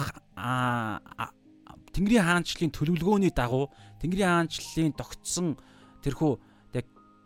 Тэнгэрийн 1.93 2.25
хаанчлалын 2.25 2.73
төлөвлөгөөний 2.73 3.29
дагуу 3.37 3.69
Тэнгэрийн 4.01 4.49
хаанчлалын 4.49 4.97
тогтсон 4.97 5.61
тэрхүү 6.01 6.54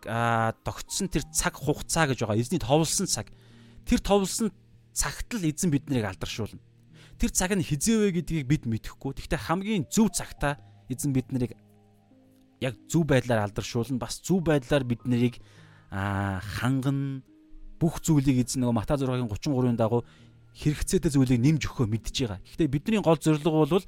тогтсон 0.04 1.08
тэр 1.08 1.24
цаг 1.32 1.56
хугацаа 1.56 2.08
гэж 2.08 2.24
байгаа. 2.24 2.40
Эзний 2.40 2.60
товлсон 2.60 3.06
цаг. 3.06 3.28
Тэр 3.84 4.00
товлсон 4.00 4.52
цагт 4.92 5.32
л 5.34 5.44
эзэн 5.44 5.70
биднийг 5.70 6.04
алдаршуулна. 6.04 6.60
Тэр 7.20 7.30
цаг 7.30 7.52
нь 7.52 7.64
хизээвэ 7.64 8.20
гэдгийг 8.20 8.46
бид 8.48 8.64
мэдэхгүй. 8.64 9.16
Гэхдээ 9.16 9.40
хамгийн 9.44 9.84
зөв 9.92 10.08
цагтаа 10.12 10.56
эзэн 10.88 11.12
биднийг 11.12 11.56
яг 12.60 12.74
зөв 12.88 13.04
байдлаар 13.04 13.48
алдаршуулна. 13.48 14.00
Бас 14.00 14.20
зөв 14.24 14.40
байдлаар 14.44 14.84
бид 14.84 15.04
нарыг 15.04 15.40
ханган 15.90 17.22
бүх 17.80 18.00
зүйлийг 18.00 18.44
эзэн 18.44 18.64
нөгөө 18.64 18.76
Мата 18.76 18.96
6-гийн 18.96 19.28
33-ын 19.28 19.76
дагуу 19.80 20.04
хэрэгцээтэй 20.54 21.10
зүйлийг 21.12 21.40
нэмж 21.40 21.62
өгөхөө 21.66 21.88
мэдж 21.88 22.16
байгаа. 22.24 22.40
Гэхдээ 22.44 22.68
бидний 22.68 23.00
гол 23.00 23.16
зорилго 23.16 23.64
бол 23.64 23.84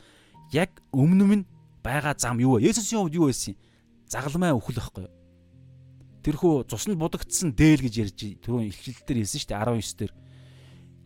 яг 0.53 0.71
өмнө 0.93 1.45
нь 1.45 1.45
байгаа 1.85 2.15
зам 2.17 2.41
юу 2.41 2.57
вэ? 2.57 2.71
Есүсийн 2.71 3.05
хувьд 3.05 3.19
юу 3.19 3.29
байсан 3.29 3.53
юм? 3.53 3.61
Загалмай 4.09 4.53
өхөл 4.55 4.79
байхгүй 4.81 5.05
юу? 5.05 5.22
Тэрхүү 6.23 6.71
цуснд 6.71 6.97
будагдсан 6.99 7.53
дээл 7.53 7.83
гэж 7.83 7.95
ярьж 7.99 8.21
түрүүн 8.43 8.71
ихчлэл 8.71 9.03
дээр 9.07 9.19
хэлсэн 9.23 9.41
шүү 9.43 9.51
дээ 9.51 9.61
19 9.61 9.99
дээр. 9.99 10.13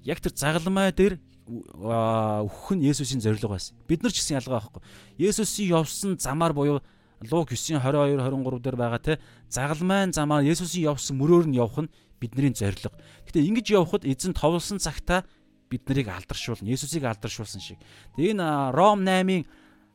Яг 0.06 0.18
тэр 0.20 0.32
загалмай 0.36 0.92
дээр 0.92 1.14
өөхөх 1.46 2.74
нь 2.74 2.84
Есүсийн 2.86 3.22
зориг 3.22 3.46
байсан. 3.46 3.78
Бид 3.86 4.02
нар 4.02 4.12
ч 4.12 4.18
гэсэн 4.20 4.42
ялгаа 4.42 4.60
байхгүй. 4.60 4.82
Есүсийн 5.18 5.78
явсан 5.78 6.18
замаар 6.18 6.52
буюу 6.52 6.82
Луг 7.30 7.48
9-ийн 7.48 7.80
22 7.80 8.20
23 8.20 8.60
дээр 8.60 8.76
байгаа 8.76 9.00
те 9.00 9.14
загалмайн 9.48 10.12
замаар 10.12 10.44
Есүсийн 10.44 10.90
явсан 10.90 11.16
мөрөөр 11.16 11.46
нь 11.48 11.56
явах 11.56 11.86
нь 11.86 11.92
бидний 12.20 12.52
зориг. 12.52 12.92
Гэтэ 13.24 13.46
ингэж 13.46 13.66
явхад 13.72 14.04
эзэн 14.04 14.34
товлсон 14.34 14.82
цагтаа 14.82 15.24
бид 15.70 15.86
нарыг 15.88 16.10
алдаршуулна. 16.10 16.68
Есүсийг 16.68 17.04
алдаршуулсан 17.06 17.62
шиг. 17.62 17.78
Тэгээ 18.18 18.36
энэ 18.36 18.74
Ром 18.74 19.06
8-ын 19.06 19.46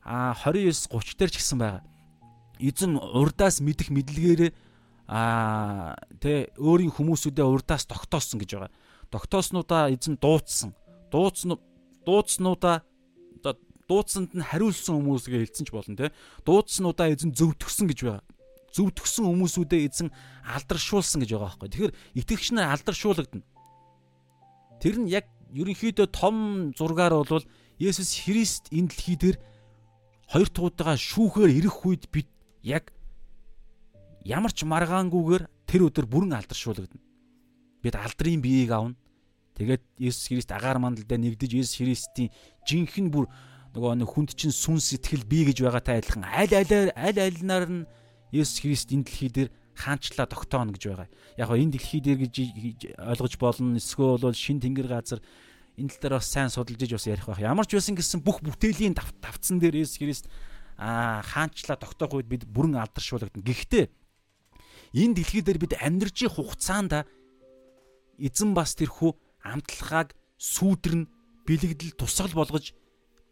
29 0.02 0.90
30 0.90 1.20
дээр 1.20 1.32
ч 1.32 1.36
гэсэн 1.38 1.58
байгаа. 1.60 1.84
Эзэн 2.58 2.98
урдаас 2.98 3.62
мэдэх 3.62 3.92
мэдлэгээрээ 3.92 4.52
аа 5.12 6.00
тэ 6.24 6.56
өөрийн 6.56 6.96
хүмүүсүүдээ 6.96 7.44
урдаас 7.44 7.84
тогтоосон 7.84 8.40
гэж 8.40 8.50
байгаа. 8.56 8.72
Тогтооснуудаа 9.12 9.92
эзэн 9.92 10.16
дуудсан. 10.16 10.72
Дуудсан 11.12 11.60
дуудснуудаа 12.08 12.88
дуудсанд 13.92 14.32
нь 14.32 14.40
хариулсан 14.40 14.96
хүмүүсгээ 14.96 15.44
хэлсэн 15.44 15.68
ч 15.68 15.70
болно 15.76 16.00
те. 16.00 16.16
Дуудснуудаа 16.48 17.12
эзэн 17.12 17.36
зөвтгсөн 17.36 17.92
гэж 17.92 18.00
байгаа. 18.08 18.24
зөвтгсөн 18.72 19.28
хүмүүсүүдээ 19.28 19.82
эзэн 19.84 20.10
алдаршуулсан 20.48 21.20
гэж 21.20 21.36
байгаа 21.36 21.60
байхгүй. 21.60 21.70
Тэгэхээр 21.76 21.96
итгэгч 22.24 22.48
нар 22.56 22.72
алдаршуулгадана. 22.72 23.44
Тэр 24.80 24.96
нь 25.04 25.12
яг 25.12 25.28
ерөнхийдөө 25.52 26.08
том 26.08 26.72
зургаар 26.80 27.20
бол 27.20 27.44
Есүс 27.76 28.16
Христ 28.24 28.72
энэ 28.72 28.88
дэлхий 28.96 29.20
дээр 29.20 29.38
хоёр 30.32 30.48
туудаа 30.48 30.96
шүүхээр 30.96 31.52
ирэх 31.52 31.84
үед 31.84 32.08
бид 32.08 32.32
яг 32.64 32.96
ямар 34.26 34.52
ч 34.54 34.66
маргаангүйгээр 34.66 35.44
тэр 35.66 35.82
өдөр 35.90 36.06
бүрэн 36.06 36.38
алдаршуулгадана. 36.38 37.02
Бид 37.82 37.96
алдрын 37.98 38.42
биеийг 38.42 38.72
авна. 38.72 38.96
Тэгээд 39.58 39.84
Есүс 39.98 40.30
Христ 40.30 40.52
агаар 40.54 40.78
мандалдаа 40.78 41.18
нэгдэж 41.18 41.52
Есүс 41.58 41.82
Христийн 41.82 42.30
жинхэнэ 42.66 43.12
бүр 43.12 43.26
нөгөө 43.76 44.04
нэг 44.04 44.10
хүнд 44.10 44.32
чинь 44.38 44.54
сүн 44.54 44.80
сэтгэл 44.80 45.26
бий 45.26 45.48
гэж 45.50 45.64
байгаатай 45.66 46.00
адилхан 46.00 46.28
аль 46.28 46.54
алиар 46.56 46.92
аль 46.96 47.20
альнаар 47.20 47.66
нь 47.68 47.88
Есүс 48.32 48.64
Христ 48.64 48.92
энэ 48.94 49.06
дэлхий 49.08 49.32
дээр 49.32 49.50
хаанчлаа 49.76 50.28
тогтооно 50.28 50.72
гэж 50.72 50.84
байгаа. 50.88 51.10
Яг 51.36 51.48
гоо 51.50 51.58
энэ 51.60 51.76
дэлхий 51.76 52.00
дээр 52.00 52.20
гэж 52.28 52.36
ойлгож 53.00 53.34
болно. 53.40 53.76
Эсвэл 53.76 54.22
бол 54.22 54.36
шин 54.36 54.62
тэнгэр 54.62 54.88
газар 54.88 55.20
энэ 55.76 55.90
тал 55.90 56.02
дээр 56.04 56.16
бас 56.20 56.28
сайн 56.32 56.52
судалж 56.52 56.80
иж 56.80 56.92
бас 56.96 57.08
ярих 57.08 57.28
байх. 57.28 57.40
Ямар 57.42 57.66
ч 57.68 57.76
байсан 57.76 57.96
гэсэн 57.96 58.24
бүх 58.24 58.40
бүтээлийн 58.44 58.96
давтцсан 58.96 59.60
дээр 59.60 59.84
Есүс 59.84 60.00
Христ 60.00 60.26
аа 60.78 61.22
хаанчлаа 61.24 61.76
тогтоох 61.80 62.20
үед 62.20 62.28
бид 62.28 62.44
бүрэн 62.48 62.80
алдаршуулгадана. 62.80 63.44
Гэхдээ 63.44 64.01
энэ 64.94 65.16
дэлхий 65.16 65.42
дээр 65.42 65.60
бид 65.60 65.74
амьдрж 65.80 66.18
хугацаанд 66.28 67.08
эзэн 68.20 68.52
бас 68.54 68.76
тэрхүү 68.76 69.12
амтлагааг 69.42 70.14
сүйдрэн 70.38 71.08
бэлэгдэл 71.48 71.98
тусгал 71.98 72.36
болгож 72.36 72.76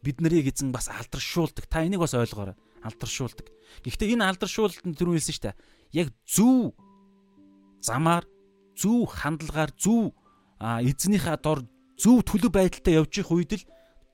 бид 0.04 0.18
нарыг 0.24 0.50
эзэн 0.50 0.72
бас 0.72 0.90
алдаршуулдаг. 0.90 1.68
Та 1.68 1.84
энийг 1.84 2.00
бас 2.00 2.16
ойлгоорой. 2.16 2.56
Алдаршуулдаг. 2.82 3.52
Гэхдээ 3.84 4.16
энэ 4.16 4.28
алдаршуулалтанд 4.32 4.96
түрүү 4.96 5.20
хэлсэн 5.20 5.36
шүү 5.36 5.46
дээ. 5.52 5.60
Яг 5.92 6.08
зөв 6.24 6.74
замаар, 7.84 8.24
зөв 8.80 9.12
хандлагаар, 9.12 9.76
зөв 9.76 10.16
эзнийхээ 10.60 11.38
дор 11.44 11.68
зөв 12.00 12.24
төлөв 12.24 12.52
байдалтай 12.56 12.96
явж 12.96 13.20
их 13.20 13.32
үед 13.32 13.52
л 13.60 13.64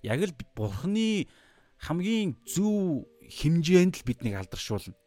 яг 0.02 0.20
л 0.26 0.34
бурхны 0.58 1.30
хамгийн 1.78 2.38
зөв 2.46 3.06
хэмжээнд 3.30 4.02
л 4.02 4.06
биднийг 4.06 4.38
алдаршуулна. 4.38 4.98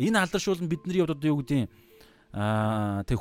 Энэ 0.00 0.20
алдаршуулна 0.24 0.68
бидний 0.68 1.02
одоо 1.02 1.16
юу 1.20 1.44
гэдэг 1.44 1.68
аа 2.32 3.04
тэг 3.04 3.20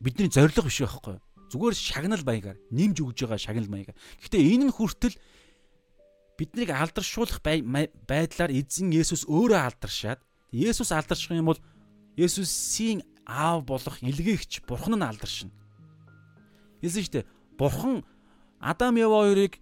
бидний 0.00 0.28
зориг 0.28 0.58
биш 0.58 0.82
байхгүй. 0.82 1.20
Зүгээр 1.52 1.74
шагнал 1.76 2.24
маягаар 2.24 2.58
нэмж 2.72 2.96
өгж 3.04 3.28
байгаа 3.28 3.38
шагнал 3.38 3.68
маягаар. 3.68 3.96
Гэхдээ 4.20 4.42
энэ 4.56 4.64
нь 4.68 4.74
хүртэл 4.74 5.16
биднийг 6.40 6.70
алдаршуулах 6.72 7.38
байдлаар 7.44 8.50
эзэн 8.50 8.90
Есүс 8.90 9.28
өөрөө 9.28 9.60
алдаршаад 9.60 10.20
Есүс 10.50 10.90
алдарших 10.90 11.36
юм 11.36 11.52
бол 11.52 11.60
Есүсийн 12.16 13.04
аав 13.28 13.64
болох 13.68 14.00
илгээгч 14.02 14.64
бурхан 14.66 14.96
нь 14.98 15.06
алдаршина. 15.06 15.52
Хэлсэн 16.80 17.04
шүү 17.04 17.14
дээ. 17.20 17.30
Бурхан 17.56 18.02
Адам 18.58 18.96
Ява 18.96 19.22
хоёрыг 19.28 19.60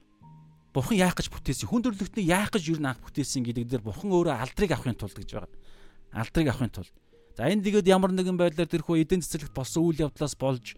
Бурхан 0.72 0.96
яах 0.96 1.18
гэж 1.18 1.28
бүтээсэн? 1.34 1.66
Хүн 1.66 1.82
төрлөختнийг 1.82 2.30
яах 2.30 2.54
гэж 2.54 2.70
юу 2.70 2.78
н 2.78 2.94
анх 2.94 3.02
бүтээсэн 3.02 3.42
гэдэг 3.42 3.66
дээр 3.66 3.82
Бурхан 3.82 4.14
өөрөө 4.14 4.38
алдрыг 4.38 4.70
авахын 4.70 4.94
тулд 4.94 5.18
гэж 5.18 5.30
байгаа. 5.34 5.50
Алдрыг 6.12 6.50
авахын 6.50 6.70
тулд. 6.74 6.94
За 7.36 7.46
энэ 7.46 7.64
тэгээд 7.64 7.90
ямар 7.90 8.10
нэгэн 8.12 8.36
байдлаар 8.36 8.68
тэрхүү 8.68 9.06
эдийн 9.06 9.22
засагт 9.22 9.54
болсон 9.54 9.86
үйл 9.86 10.10
явдлаас 10.10 10.34
болж 10.34 10.74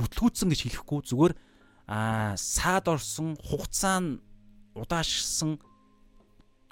бүтлгүүцсэн 0.00 0.48
гэж 0.48 0.60
хэлэхгүй 0.64 1.00
зүгээр 1.06 1.34
аа 1.90 2.34
саад 2.40 2.88
орсон 2.88 3.36
хугацаа 3.36 3.98
нь 4.00 4.18
удаашсан 4.74 5.60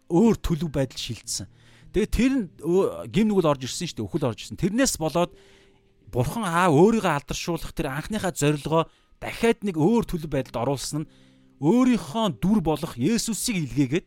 өөр 0.08 0.36
төлөв 0.40 0.70
байдал 0.72 0.96
шилжсэн. 0.96 1.46
Тэгээд 1.92 2.12
тэр 2.12 2.32
нь 2.32 2.44
гим 3.12 3.26
нүгэл 3.28 3.52
орж 3.52 3.68
ирсэн 3.68 3.88
шүү 3.88 3.96
дээ. 4.00 4.08
Өхөл 4.08 4.28
орж 4.32 4.40
ирсэн. 4.48 4.60
Тэрнээс 4.60 4.96
болоод 4.96 5.32
Бурхан 6.08 6.48
аа 6.48 6.72
өөрийгөө 6.72 7.12
алдаршуулах 7.20 7.76
тэр 7.76 7.92
анхныхаа 7.92 8.32
зорилгоо 8.32 8.88
дахиад 9.20 9.60
нэг 9.60 9.76
өөр 9.76 10.08
төлөв 10.08 10.32
байдалд 10.32 10.56
оруулсан 10.56 11.04
нь 11.04 11.10
өөрийнхөө 11.60 12.40
дүр 12.40 12.64
болох 12.64 12.96
Есүсийг 12.96 13.68
илгээгээд 13.68 14.06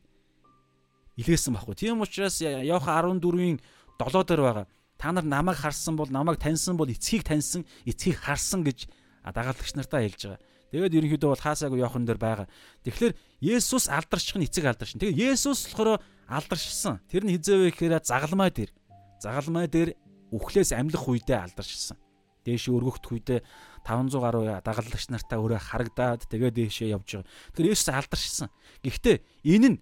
илгээсэн 1.22 1.54
байхгүй. 1.54 1.76
Тийм 1.78 2.02
учраас 2.02 2.42
Иохан 2.42 3.22
14-ийн 3.22 3.62
7 4.02 4.26
дээр 4.26 4.42
байгаа. 4.42 4.66
Та 4.98 5.12
нар 5.12 5.26
намайг 5.26 5.58
харсан 5.58 5.96
бол 5.96 6.10
намайг 6.10 6.38
таньсан 6.42 6.78
бол 6.78 6.90
эцгийг 6.90 7.24
таньсан, 7.26 7.66
эцгийг 7.86 8.18
харсан 8.18 8.66
гэж 8.66 8.90
дагалдагч 9.30 9.74
нартаа 9.78 10.02
хэлж 10.02 10.22
байгаа. 10.26 10.42
Тэгээд 10.72 10.98
ерөнхийдөө 10.98 11.30
бол 11.36 11.44
хаасаагүй 11.44 11.80
Иохан 11.84 12.08
дээр 12.08 12.20
байгаа. 12.22 12.48
Тэгэхээр 12.88 13.14
Есүс 13.44 13.92
алдарчих 13.92 14.40
нь 14.40 14.48
эцэг 14.48 14.66
алдаршин. 14.72 15.04
Тэгээд 15.04 15.36
Есүс 15.36 15.68
болохоор 15.68 16.00
алдаршсан. 16.32 17.04
Тэр 17.12 17.28
нь 17.28 17.36
хизээвэ 17.36 17.76
гэхээр 17.76 18.00
загалмай 18.08 18.56
дээр. 18.56 18.72
Загалмай 19.20 19.68
дээр 19.68 20.00
үхлээс 20.32 20.72
амьлах 20.72 21.04
үедээ 21.12 21.44
алдаршсан. 21.44 22.00
Дээш 22.48 22.72
өргөхт 22.72 23.04
үедээ 23.04 23.44
500 23.84 24.24
гаруй 24.24 24.48
дагалдагч 24.64 25.12
нартаа 25.12 25.44
өөрөө 25.44 25.60
харагдаад 25.60 26.32
тэгээд 26.32 26.56
дээшээ 26.56 26.96
явж 26.96 27.20
байгаа. 27.20 27.28
Тэгэхээр 27.52 27.72
Есүс 27.76 27.90
алдаршсан. 27.92 28.50
Гэхдээ 28.80 29.18
энэ 29.52 29.70
нь 29.76 29.78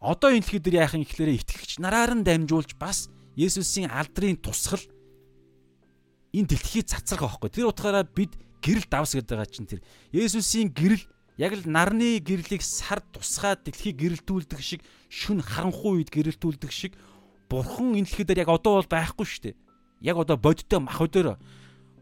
одоо 0.00 0.32
энэ 0.32 0.48
дэлхий 0.48 0.64
дээр 0.64 0.80
яах 0.80 0.96
юм 0.96 1.04
гэхээр 1.04 1.36
итгэгч 1.44 1.76
нараар 1.76 2.16
нь 2.16 2.24
дамжуулж 2.24 2.74
бас 2.80 3.12
Есүсийн 3.36 3.88
алдрын 3.88 4.36
тусгал 4.36 4.82
энэ 6.32 6.48
дэлхий 6.52 6.82
цацраг 6.84 7.24
байхгүй. 7.24 7.50
Тэр 7.50 7.72
утгаараа 7.72 8.04
бид 8.04 8.36
гэрэл 8.60 8.88
давс 8.88 9.16
гэдэг 9.16 9.32
байгаа 9.32 9.48
чинь 9.48 9.68
тэр 9.68 9.80
Есүсийн 10.12 10.72
гэрэл 10.72 11.04
яг 11.40 11.52
л 11.56 11.64
нарны 11.64 12.20
гэрлийг 12.20 12.60
сар 12.60 13.00
тусгаад 13.12 13.64
дэлхийг 13.64 13.96
гэрэлтүүлдэг 13.96 14.60
шиг 14.60 14.80
шүн 15.08 15.40
харанхуй 15.40 16.04
үед 16.04 16.12
гэрэлтүүлдэг 16.12 16.72
шиг 16.72 16.92
бурхан 17.48 17.96
энэ 17.96 18.04
дэлхий 18.04 18.24
дээр 18.28 18.44
яг 18.44 18.50
одоо 18.52 18.80
бол 18.80 18.88
байхгүй 18.88 19.26
шүү 19.26 19.42
дээ. 19.48 19.56
Яг 20.04 20.16
одоо 20.20 20.36
бодтой 20.36 20.80
мах 20.80 21.00
өдөр 21.00 21.36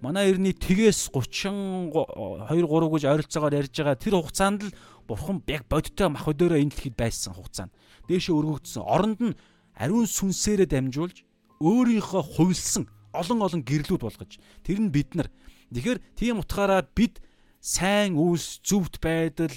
манай 0.00 0.32
эртний 0.32 0.56
тгээс 0.56 1.12
30 1.12 1.92
2 1.92 2.50
3 2.50 2.90
гэж 2.90 3.02
ойролцоогоор 3.06 3.54
ярьж 3.54 3.74
байгаа 3.76 3.96
тэр 4.00 4.14
хугацаанд 4.16 4.60
л 4.66 4.74
бурхан 5.06 5.44
яг 5.46 5.68
бодтой 5.68 6.08
мах 6.08 6.24
өдөөрөө 6.24 6.58
энэ 6.64 6.72
дэлхийд 6.72 6.96
байсан 6.96 7.36
хугацаанд 7.36 7.72
дээшээ 8.08 8.34
өргөгдсөн 8.34 8.82
оронд 8.82 9.20
нь 9.20 9.34
ариун 9.80 10.04
сүнсээрээ 10.04 10.68
дамжуулж 10.68 11.24
өөрийнхөө 11.64 12.22
хувилсан 12.36 12.84
олон 13.16 13.40
олон 13.40 13.62
гэрлүүд 13.64 14.02
болгож 14.04 14.36
тэр 14.62 14.78
нь 14.84 14.92
бид 14.92 15.16
нар 15.16 15.28
тэгэхээр 15.72 15.98
тийм 16.14 16.44
утгаараа 16.44 16.84
бид 16.84 17.24
сайн 17.64 18.20
үйлс 18.20 18.60
зөвхт 18.60 19.00
байдал 19.00 19.52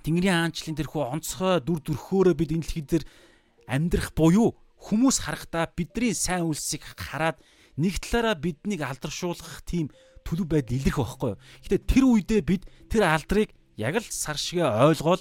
Тэнгэрийн 0.00 0.48
хаанчлалын 0.48 0.78
тэрхүү 0.80 1.02
онцгой 1.12 1.60
дүр 1.60 1.80
төрхөөрөө 1.84 2.34
бид 2.36 2.50
энэ 2.56 2.64
дэлхий 2.64 2.84
дээр 2.88 3.04
амьдрах 3.68 4.16
буюу 4.16 4.56
хүмүүс 4.80 5.28
харахтаа 5.28 5.68
бидний 5.76 6.16
сайн 6.16 6.48
үйлсийг 6.48 6.80
хараад 6.96 7.36
нэг 7.76 8.00
талаараа 8.00 8.36
биднийг 8.40 8.80
алдаршуулах 8.80 9.60
тийм 9.68 9.92
төлөв 10.24 10.48
байдал 10.48 10.76
илэрх 10.80 10.98
байхгүй. 11.04 11.32
Гэтэ 11.68 11.76
тэр 11.84 12.04
үедээ 12.08 12.40
бид 12.44 12.62
тэр 12.88 13.04
алдрыг 13.04 13.52
яг 13.76 14.00
л 14.00 14.08
сар 14.08 14.40
шигэ 14.40 14.64
ойлгоол 14.64 15.20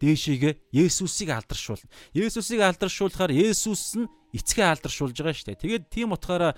дээшигээ 0.00 0.54
Есүсийг 0.74 1.30
алдаршуулна. 1.30 1.90
Есүсийг 2.14 2.60
алдаршуулахаар 2.62 3.32
Есүс 3.34 3.98
нь 3.98 4.10
эцгээ 4.34 4.66
алдаршуулж 4.66 5.14
байгаа 5.14 5.34
шүү 5.34 5.48
дээ. 5.54 5.62
Тэгээд 5.62 5.84
тийм 5.90 6.14
утгаараа 6.14 6.54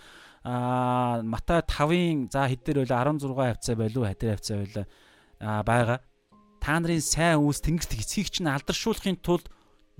аа 0.46 1.22
Матай 1.26 1.60
5-ын 1.66 2.30
за 2.32 2.46
хэдээр 2.46 2.86
байла 2.86 3.12
16 3.18 3.34
хавцаа 3.34 3.74
байлуу 3.76 4.04
хатар 4.06 4.38
хавцаа 4.38 4.56
байла 4.62 4.84
аа 5.42 5.62
байгаа. 5.66 5.98
Та 6.62 6.80
нарын 6.80 7.02
сайн 7.02 7.42
үйлс 7.42 7.60
тэнгэрт 7.60 7.98
эцгийг 7.98 8.30
чинь 8.30 8.48
алдаршуулахын 8.48 9.20
тулд 9.20 9.50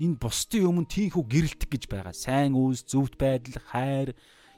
энэ 0.01 0.17
бусдын 0.17 0.69
өмнө 0.69 0.89
тийхүү 0.89 1.23
гэрэлтэх 1.25 1.69
гэж 1.69 1.83
байгаа. 1.91 2.13
Сайн 2.13 2.53
үйлс, 2.57 2.85
зөвхт 2.85 3.17
байдал, 3.17 3.61
хайр, 3.69 4.15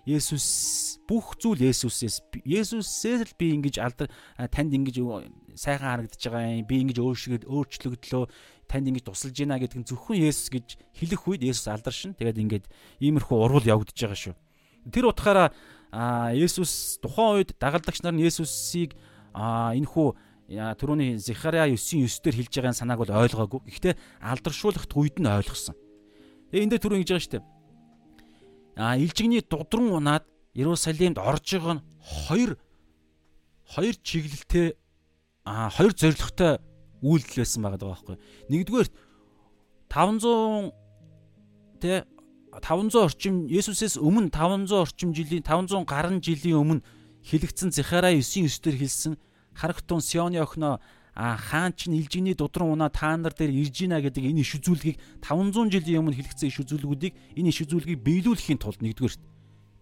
Есүс 0.09 0.97
бүх 1.05 1.35
зүйл 1.37 1.69
Есүсээс 1.69 2.23
Есүсээс 2.41 3.29
л 3.29 3.33
би 3.37 3.53
ингэж 3.59 3.77
алдар 3.77 4.07
танд 4.49 4.73
ингэж 4.73 5.05
сайхан 5.59 5.85
харагдаж 5.85 6.23
байгаа 6.23 6.55
юм. 6.55 6.65
Би 6.65 6.81
ингэж 6.81 6.97
өөрчлөгд 6.97 7.43
өөрчлөгдлөө 7.45 8.23
танд 8.69 8.87
ингэж 8.93 9.09
тусалж 9.09 9.33
гинэ 9.33 9.57
гэдэг 9.57 9.79
нь 9.81 9.87
зөвхөн 9.89 10.21
Есүс 10.21 10.53
гэж 10.53 10.67
хэлэх 11.01 11.21
үед 11.25 11.41
Есүс 11.41 11.67
алдаршин. 11.67 12.13
Тэгээд 12.13 12.37
ингэж 12.37 12.63
иймэрхүү 13.01 13.37
урвал 13.41 13.65
явагдаж 13.65 13.97
байгаа 13.97 14.19
шүү. 14.29 14.35
Тэр 14.93 15.09
утгаараа 15.09 15.49
Есүс 16.37 17.01
тухайн 17.01 17.41
үед 17.41 17.57
дагалдагч 17.57 18.05
нар 18.05 18.13
нь 18.13 18.23
Есүсийг 18.23 18.93
энэ 19.33 19.89
хүү 19.89 20.13
түрүүний 20.53 21.17
Захария 21.17 21.65
9:9 21.65 22.21
дээр 22.21 22.37
хэлж 22.37 22.53
байгаа 22.53 22.77
санааг 22.77 23.01
бол 23.01 23.17
ойлгоогүй. 23.25 23.65
Гэхдээ 23.65 23.93
алдаршуулахт 24.21 24.93
үед 24.93 25.17
нь 25.17 25.25
ойлгосон. 25.25 25.73
Тэгээ 26.53 26.63
энэ 26.63 26.71
дээр 26.77 26.83
түрүү 26.85 26.97
ингэж 27.01 27.09
байгаа 27.09 27.25
шүү 27.25 27.33
дээ 27.41 27.59
а 28.79 28.95
илжигний 28.95 29.41
дудран 29.41 29.91
унаад 29.91 30.23
Иерусалимд 30.55 31.19
орж 31.19 31.51
байгаа 31.51 31.75
нь 31.75 31.83
хоёр 31.99 32.51
хоёр 33.67 33.95
чиглэлтэй 34.07 34.67
а 35.43 35.69
хоёр 35.69 35.91
зорилготой 35.91 36.63
үйлдэл 37.01 37.41
байсан 37.43 37.61
байгаа 37.63 37.89
байхгүй. 37.89 38.17
Нэгдүгээр 38.49 38.89
500 39.89 40.71
тэ 41.79 42.03
500 42.59 42.97
орчим 42.97 43.35
Есүсээс 43.47 43.97
өмнө 44.01 44.29
500 44.33 44.73
орчим 44.73 45.13
жилийн 45.13 45.43
500 45.45 45.85
гаруй 45.85 46.19
жилийн 46.19 46.59
өмнө 46.59 46.85
хэлэгдсэн 47.23 47.71
Захараа 47.71 48.11
9:9 48.11 48.63
дээр 48.63 48.77
хэлсэн 48.79 49.13
харагтун 49.53 50.01
Сионы 50.01 50.41
охиноо 50.41 50.79
хаан 51.15 51.73
ч 51.75 51.91
нэлжигний 51.91 52.33
дудран 52.33 52.71
унаа 52.71 52.89
та 52.89 53.17
нар 53.17 53.33
дээр 53.35 53.51
ирж 53.51 53.75
гинэ 53.83 53.99
гэдэг 54.01 54.23
энэ 54.23 54.41
иш 54.41 54.55
үзүүлгийг 54.55 54.97
500 55.19 55.67
жилийн 55.67 55.99
өмнө 55.99 56.15
хэлэгдсэн 56.15 56.47
иш 56.47 56.57
үзүүлгүүдийг 56.63 57.13
энэ 57.35 57.49
иш 57.51 57.59
үзүүлгийг 57.67 57.99
биелүүлэхийн 57.99 58.59
тулд 58.61 58.79
нэгдүгээр 58.79 59.15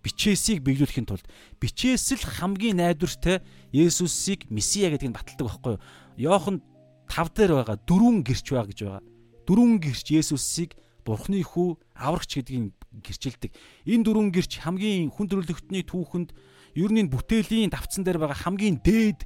бичээсийг 0.02 0.66
биелүүлэхийн 0.66 1.06
тулд 1.06 1.26
бичээс 1.62 2.18
л 2.18 2.26
хамгийн 2.26 2.82
найдвартай 2.82 3.46
Есүсийг 3.70 4.50
Месиа 4.50 4.90
гэдгийг 4.90 5.14
баталдаг 5.14 5.46
байхгүй 5.46 5.74
юу? 5.78 5.84
Йохан 6.18 6.64
5 7.08 7.34
дээр 7.34 7.52
байгаа 7.64 7.78
дөрвөн 7.88 8.22
гэрч 8.24 8.46
байгаа 8.52 8.68
гэж 8.70 8.80
байгаа. 8.84 9.04
Дөрвөн 9.48 9.80
гэрч 9.80 10.08
Есүсийг 10.12 10.76
Бурхны 11.08 11.40
хүү 11.40 11.80
аврагч 11.96 12.36
гэдгийг 12.36 12.76
гэрчилдэг. 13.00 13.52
Энэ 13.88 14.04
дөрвөн 14.04 14.30
гэрч 14.36 14.60
хамгийн 14.60 15.08
хүн 15.08 15.28
төрөлхтний 15.32 15.88
түүхэнд 15.88 16.36
ер 16.76 16.92
нь 16.92 17.08
бүтээлийн 17.08 17.72
давцсан 17.72 18.04
дээр 18.04 18.20
байгаа 18.20 18.44
хамгийн 18.44 18.84
дээд 18.84 19.24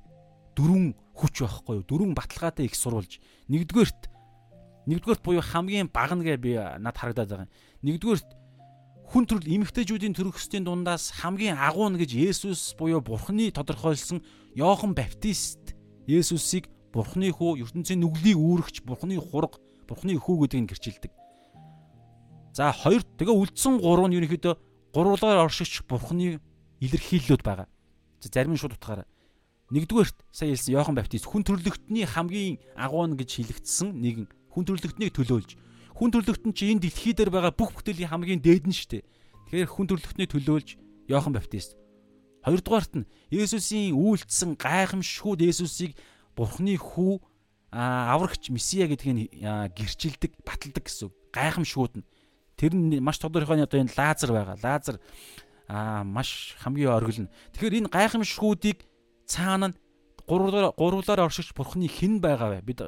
дөрвөн 0.54 0.94
хүч 1.18 1.42
байхгүй 1.42 1.82
юу? 1.82 1.88
Дөрвөн 1.90 2.14
баталгаатай 2.14 2.70
их 2.70 2.78
сурвалж. 2.78 3.18
Нэгдүгээрт 3.50 4.02
нэгдүгээрт 4.86 5.24
буюу 5.26 5.42
хамгийн 5.42 5.90
бага 5.90 6.16
нэгэ 6.16 6.38
би 6.38 6.54
над 6.58 6.96
харагдаад 6.96 7.30
байгаа 7.30 7.46
юм. 7.50 7.54
Нэгдүгээрт 7.82 8.30
хүн 9.12 9.26
төрөл 9.28 9.52
эмэгтэйчүүдийн 9.52 10.16
төрөхсдийн 10.16 10.64
дундаас 10.64 11.12
хамгийн 11.20 11.60
агуу 11.60 11.90
нь 11.92 12.00
гэж 12.00 12.16
Есүс 12.16 12.78
буюу 12.80 13.04
Бурхны 13.04 13.52
тодорхойлсон 13.52 14.24
Йохан 14.56 14.96
Баптист 14.96 15.76
Есүсийг 16.08 16.72
Бурхны 16.92 17.32
хүү 17.32 17.64
ертөнцийн 17.64 18.04
нүглийг 18.04 18.36
үүрэгч 18.36 18.84
Бурхны 18.84 19.16
хурга, 19.16 19.60
Бурхны 19.88 20.20
хүү 20.20 20.48
гэдгийг 20.48 20.76
гэрчилдэг. 20.76 21.12
За 22.52 22.76
хоёр 22.76 23.04
тэгээ 23.16 23.32
үлдсэн 23.32 23.80
гурав 23.80 24.12
нь 24.12 24.20
ерөнхийдөө 24.20 24.54
гурвлаар 24.92 25.48
оршигч 25.48 25.88
Бурхны 25.88 26.44
илэрхийллүүд 26.84 27.42
байгаа. 27.48 27.72
За 28.20 28.28
зарим 28.28 28.54
нь 28.54 28.60
шууд 28.60 28.76
утгаараа. 28.76 29.08
Нэгдүгээрт 29.72 30.18
сая 30.36 30.52
хэлсэн 30.52 30.76
Иохан 30.76 30.96
Баптист 31.00 31.32
хүн 31.32 31.48
төрлөختний 31.48 32.04
хамгийн 32.04 32.60
агуу 32.76 33.08
нь 33.08 33.16
гэж 33.16 33.40
хэлэгдсэн 33.40 33.96
нэгэн 33.96 34.28
хүн 34.52 34.68
төрлөختнийг 34.68 35.16
төлөөлж 35.16 35.56
хүн 35.96 36.12
төрлөخت 36.12 36.44
нь 36.44 36.52
чи 36.52 36.76
энэ 36.76 36.84
дэлхий 36.84 37.16
дээр 37.16 37.32
байгаа 37.32 37.56
бүх 37.56 37.72
бүтэлийн 37.72 38.12
хамгийн 38.12 38.44
дээд 38.44 38.68
нь 38.68 38.76
шүү 38.76 39.00
дээ. 39.00 39.08
Тэгэхээр 39.48 39.72
хүн 39.72 39.88
төрлөختнийг 39.88 40.28
төлөөлж 40.28 40.70
Иохан 41.08 41.32
Баптист 41.32 41.80
Хоёрдугаарт 42.42 42.94
нь 42.98 43.06
Есүсийн 43.30 43.94
үйлдэлсэн 43.94 44.58
гайхамшгүүд 44.58 45.46
Есүсийг 45.46 45.94
Бурхны 46.36 46.78
хүү 46.78 47.20
аврагч 47.72 48.52
Месиа 48.52 48.88
гэдгийг 48.88 49.32
гэрчилдэг, 49.76 50.32
баталдаг 50.44 50.84
гэсэн. 50.84 51.12
Гайхамшигуд 51.32 52.04
нь 52.04 52.06
тэр 52.60 52.76
нь 52.76 53.00
маш 53.00 53.18
тодорхойн 53.20 53.64
одоо 53.64 53.80
энэ 53.80 53.96
Лазар 53.96 54.32
байгаа. 54.32 54.58
Лазар 54.60 54.98
аа 55.68 56.04
маш 56.04 56.56
хамгийн 56.60 56.92
оргил 56.92 57.28
нь. 57.28 57.32
Тэгэхээр 57.56 57.88
энэ 57.88 57.92
гайхамшигуудыг 57.92 58.84
цаана 59.26 59.72
нь 59.72 59.78
гурвуулаар 60.28 60.76
гурвуулаар 60.76 61.32
оршигч 61.32 61.56
бурхны 61.56 61.88
хэн 61.88 62.20
байгаа 62.20 62.60
вэ? 62.60 62.68
Бид 62.68 62.84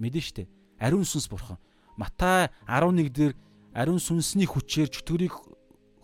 мэдэн 0.00 0.24
штэ. 0.24 0.48
Ариун 0.80 1.04
сүнс 1.04 1.28
бурхан. 1.28 1.60
Матай 2.00 2.48
11 2.64 3.12
дээр 3.12 3.32
ариун 3.76 4.00
сүнсний 4.00 4.48
хүчээр 4.48 4.88
чөтгөрийг 4.88 5.36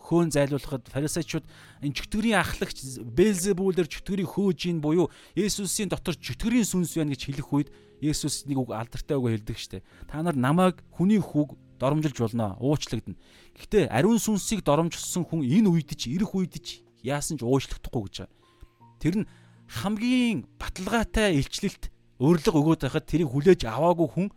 хөөн 0.09 0.33
зайлуулахад 0.33 0.89
фарисеучуд 0.89 1.45
энэ 1.85 1.93
чөтгөрийн 1.93 2.41
ахлагч 2.41 2.99
Белзебулээр 3.05 3.85
чөтгөрийг 3.85 4.29
хөөж 4.33 4.59
ийн 4.65 4.81
буюу 4.81 5.13
Есүсийн 5.37 5.93
дотор 5.93 6.17
чөтгөрийн 6.17 6.65
сүнс 6.65 6.97
байна 6.97 7.13
гэж 7.13 7.29
хэлэх 7.29 7.49
үед 7.53 7.69
Есүс 8.01 8.49
нэг 8.49 8.57
үг 8.57 8.73
алдартай 8.73 9.15
үг 9.21 9.29
хэлдэг 9.29 9.57
штэ. 9.59 9.85
Та 10.09 10.25
нар 10.25 10.33
намайг 10.33 10.81
хүний 10.89 11.21
хүүг 11.21 11.53
доромжилж 11.79 12.17
болно, 12.19 12.57
уучлагдана. 12.59 13.19
Гэхдээ 13.55 13.91
ариун 13.91 14.19
сүнсийг 14.19 14.65
доромжилсан 14.65 15.23
хүн 15.27 15.45
энэ 15.45 15.69
үед 15.69 15.93
ч 15.95 16.11
ирэх 16.11 16.35
үед 16.35 16.59
ч 16.59 16.83
яасан 17.03 17.39
ч 17.39 17.43
уучлагдахгүй 17.43 18.01
гэж 18.07 18.15
байгаа. 18.23 18.35
Тэр 18.99 19.15
нь 19.23 19.29
хамгийн 19.69 20.49
баталгаатай 20.59 21.39
илчлэлт 21.39 21.91
өрлөг 22.19 22.55
өгөөд 22.55 22.81
байхад 22.83 23.05
тэрийг 23.07 23.31
хүлээж 23.31 23.63
аваагүй 23.63 24.07
хүн 24.11 24.27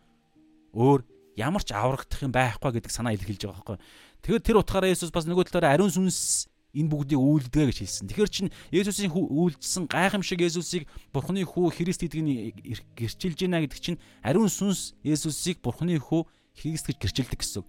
өөр 0.76 1.00
ямар 1.36 1.64
ч 1.64 1.72
аврагдах 1.72 2.20
юм 2.22 2.32
байхгүй 2.32 2.78
гэдэг 2.78 2.92
санаа 2.92 3.16
илэрхийлж 3.16 3.42
байгаа 3.48 3.58
байхгүй. 3.58 3.78
Тэгэхээр 4.22 4.42
тэр 4.46 4.58
утгаараа 4.62 4.94
Есүс 4.94 5.10
бас 5.10 5.26
нөгөө 5.26 5.50
талаараа 5.50 5.74
ариун 5.74 5.90
сүнс 5.90 6.46
энэ 6.72 6.88
бүгдийг 6.88 7.20
үйлдгээ 7.20 7.66
гэж 7.68 7.78
хэлсэн. 7.82 8.06
Тэгэхээр 8.08 8.30
чин 8.30 8.48
Есүсийн 8.70 9.12
үйлдэлсэн 9.12 9.84
гайхамшиг 9.90 10.40
Есүсийг 10.40 10.88
Бурхны 11.12 11.44
хүү 11.44 11.74
Христ 11.74 12.06
гэдгийг 12.06 12.62
гэрчилж 12.96 13.38
байна 13.44 13.60
гэдэг 13.66 13.80
чинь 13.82 14.00
ариун 14.24 14.48
сүнс 14.48 14.96
Есүсийг 15.04 15.60
Бурхны 15.60 15.98
хүү 16.00 16.24
Христ 16.56 16.88
гэж 16.88 16.96
гэрчилдэг 17.02 17.42
гэсэн. 17.44 17.66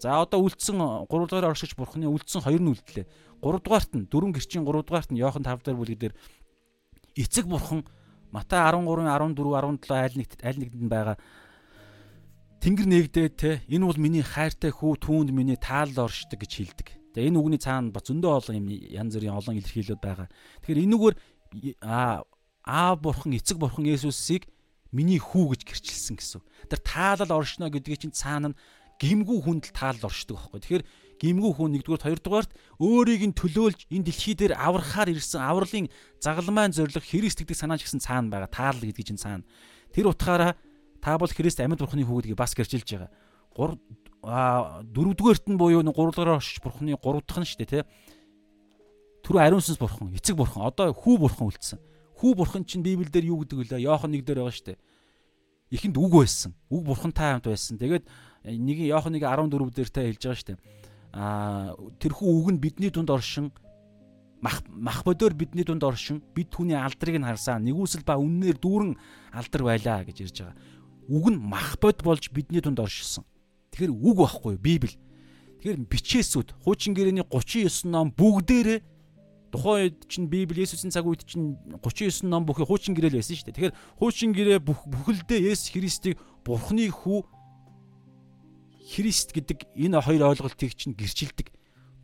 За 0.00 0.18
одоо 0.24 0.40
үлдсэн 0.40 0.80
3 0.80 1.06
дугаар 1.06 1.52
оршигч 1.52 1.76
Бурхны 1.76 2.08
үлдсэн 2.08 2.42
хоёр 2.42 2.64
нь 2.64 2.72
үлдлээ. 2.72 3.06
3 3.44 3.60
дугаарт 3.60 3.92
нь 3.94 4.08
дөрвөн 4.08 4.34
гэрчийн 4.34 4.64
3 4.64 4.82
дугаарт 4.82 5.12
нь 5.12 5.20
Иохан 5.20 5.44
5 5.44 5.62
дахь 5.62 5.76
бүлэг 5.76 6.00
дээр 6.00 6.14
эцэг 7.14 7.44
бурхан 7.44 7.84
Матай 8.32 8.62
13, 8.62 8.88
14, 8.88 9.36
17 9.36 9.90
айл 9.92 10.14
нэгт 10.16 10.40
айл 10.40 10.58
нэгдэнд 10.58 10.90
байгаа 10.90 11.16
Тэнгэр 12.60 12.88
нээгдээ 12.92 13.28
те 13.40 13.50
энэ 13.72 13.88
бол 13.88 13.96
миний 13.96 14.20
хайртай 14.20 14.68
хүү 14.68 15.00
түүнд 15.00 15.32
миний 15.32 15.56
таалал 15.56 16.12
оршдог 16.12 16.44
гэж 16.44 16.52
хэлдэг. 16.60 16.88
Тэгээ 17.16 17.32
энэ 17.32 17.40
үгний 17.40 17.56
цаана 17.56 17.88
ба 17.88 18.04
зөндөө 18.04 18.32
олон 18.36 18.56
юм 18.60 18.68
янз 18.68 19.16
бүрийн 19.16 19.32
олон 19.32 19.56
илэрхийлэлүүд 19.56 20.02
байгаа. 20.04 20.28
Тэгэхээр 20.60 20.84
энэгээр 20.84 21.16
аа 21.80 22.28
аа 22.68 22.92
бурхан 23.00 23.32
эцэг 23.32 23.56
бурхан 23.56 23.88
Есүсийг 23.88 24.44
миний 24.92 25.16
хүү 25.16 25.56
гэж 25.56 25.60
гэрчилсэн 25.72 26.20
гэсэн. 26.20 26.44
Тэр 26.68 26.80
таалал 26.84 27.32
оршно 27.32 27.72
гэдгийг 27.72 28.04
чинь 28.04 28.12
цаана 28.12 28.52
гимгүү 29.00 29.38
хүнд 29.40 29.72
л 29.72 29.74
таалал 29.74 30.12
оршдог 30.12 30.36
байхгүй. 30.36 30.60
Тэгэхээр 30.60 30.84
гимгүү 31.16 31.52
хүн 31.56 31.72
нэгдүгээр 31.80 32.04
хоёрдугаарт 32.04 32.52
өөрийг 32.76 33.24
нь 33.24 33.38
төлөөлж 33.40 33.88
энэ 33.88 34.04
дэлхий 34.04 34.36
дээр 34.36 34.60
аврахаар 34.60 35.08
ирсэн 35.08 35.40
авралын 35.40 35.88
загалмайн 36.20 36.76
зориг 36.76 37.00
Христ 37.00 37.40
гэдэг 37.40 37.56
санаач 37.56 37.88
гэсэн 37.88 38.04
цаана 38.04 38.28
байгаа. 38.28 38.52
Таалал 38.52 38.84
гэдэг 38.84 39.04
чинь 39.08 39.20
цаана. 39.20 39.48
Тэр 39.96 40.12
утгаараа 40.12 40.60
та 41.02 41.18
бол 41.18 41.28
Христ 41.28 41.60
амьд 41.60 41.80
бурхны 41.80 42.04
хүү 42.04 42.22
гэдгийг 42.22 42.38
бас 42.38 42.54
гэрчилж 42.54 42.86
байгаа. 42.86 43.10
3 43.56 43.78
а 44.22 44.84
дөрөвдүгээрт 44.84 45.48
нь 45.48 45.58
буюу 45.58 45.82
3 45.82 45.90
дугаар 45.90 46.38
оршиж 46.38 46.60
бурхны 46.62 46.94
3 46.94 47.24
дахь 47.26 47.40
нь 47.40 47.48
шүү 47.48 47.58
дээ 47.64 47.72
тий. 47.72 47.84
Түр 49.24 49.36
ариун 49.40 49.60
сүнс 49.64 49.80
бурхан, 49.80 50.12
эцэг 50.16 50.36
бурхан, 50.36 50.64
одоо 50.64 50.92
хүү 50.92 51.16
бурхан 51.18 51.48
үлдсэн. 51.48 51.78
Хүү 52.20 52.32
бурхан 52.36 52.64
чинь 52.64 52.84
Библиэлд 52.84 53.24
юу 53.24 53.44
гэдэг 53.44 53.76
вэ? 53.76 53.84
Иохан 53.84 54.12
1 54.12 54.24
дээр 54.24 54.44
байгаа 54.44 54.54
шүү 54.54 54.76
дээ. 54.76 54.78
Ихэнд 55.72 55.96
үг 55.96 56.12
байсан. 56.12 56.52
Үг 56.68 56.84
бурхантай 56.84 57.32
хамт 57.32 57.48
байсан. 57.48 57.76
Тэгээд 57.80 58.04
нэг 58.44 58.78
Иохан 58.88 59.16
1:14 59.16 59.76
дээр 59.76 59.88
та 59.88 60.04
хэлж 60.04 60.20
байгаа 60.24 60.36
шүү 60.40 60.48
дээ 60.52 60.60
а 61.12 61.74
тэрхүү 61.98 62.30
үг 62.38 62.48
нь 62.54 62.62
бидний 62.62 62.90
дунд 62.90 63.10
оршин 63.10 63.50
мах 64.40 64.62
мах 64.70 65.02
бодоор 65.02 65.34
бидний 65.34 65.66
дунд 65.66 65.82
оршин 65.82 66.22
бид 66.34 66.54
түүний 66.54 66.78
алдрыг 66.78 67.18
нь 67.18 67.26
харсан 67.26 67.66
нэгүсэл 67.66 68.06
ба 68.06 68.14
үннээр 68.14 68.62
дүүрэн 68.62 68.94
алдар 69.34 69.62
байлаа 69.66 70.06
гэж 70.06 70.16
ярьж 70.22 70.38
байгаа. 70.38 70.56
Үг 71.10 71.26
нь 71.34 71.42
мах 71.42 71.74
бод 71.82 72.06
болж 72.06 72.30
бидний 72.30 72.62
дунд 72.62 72.78
оршилсан. 72.78 73.26
Тэгэхээр 73.74 73.90
үг 73.90 74.16
байхгүй 74.22 74.54
Библи. 74.62 74.94
Тэгэхээр 75.58 75.90
бичээсүүд 75.90 76.48
хуучин 76.62 76.94
гэрээний 76.94 77.26
39 77.26 77.90
ном 77.90 78.14
бүгдээрээ 78.14 78.78
тухайн 79.50 79.90
үед 79.90 80.06
чинь 80.06 80.30
Библи 80.30 80.62
Есүсийн 80.62 80.94
цаг 80.94 81.10
үед 81.10 81.26
чинь 81.26 81.58
39 81.82 82.30
ном 82.30 82.46
бүхий 82.46 82.62
хуучин 82.62 82.94
гэрэл 82.94 83.18
байсан 83.18 83.34
шүү 83.34 83.50
дээ. 83.50 83.74
Тэгэхээр 83.74 83.76
хуучин 83.98 84.30
гэрээ 84.30 84.58
бүхэлдээ 84.62 85.50
Есүс 85.50 85.74
Христийг 85.74 86.16
Бурхны 86.46 86.86
хүү 86.94 87.26
Христ 88.90 89.34
гэдэг 89.34 89.66
энэ 89.74 89.98
хоёр 89.98 90.30
ойлголтыг 90.30 90.78
чинь 90.78 90.94
гэрчилдэг. 90.94 91.50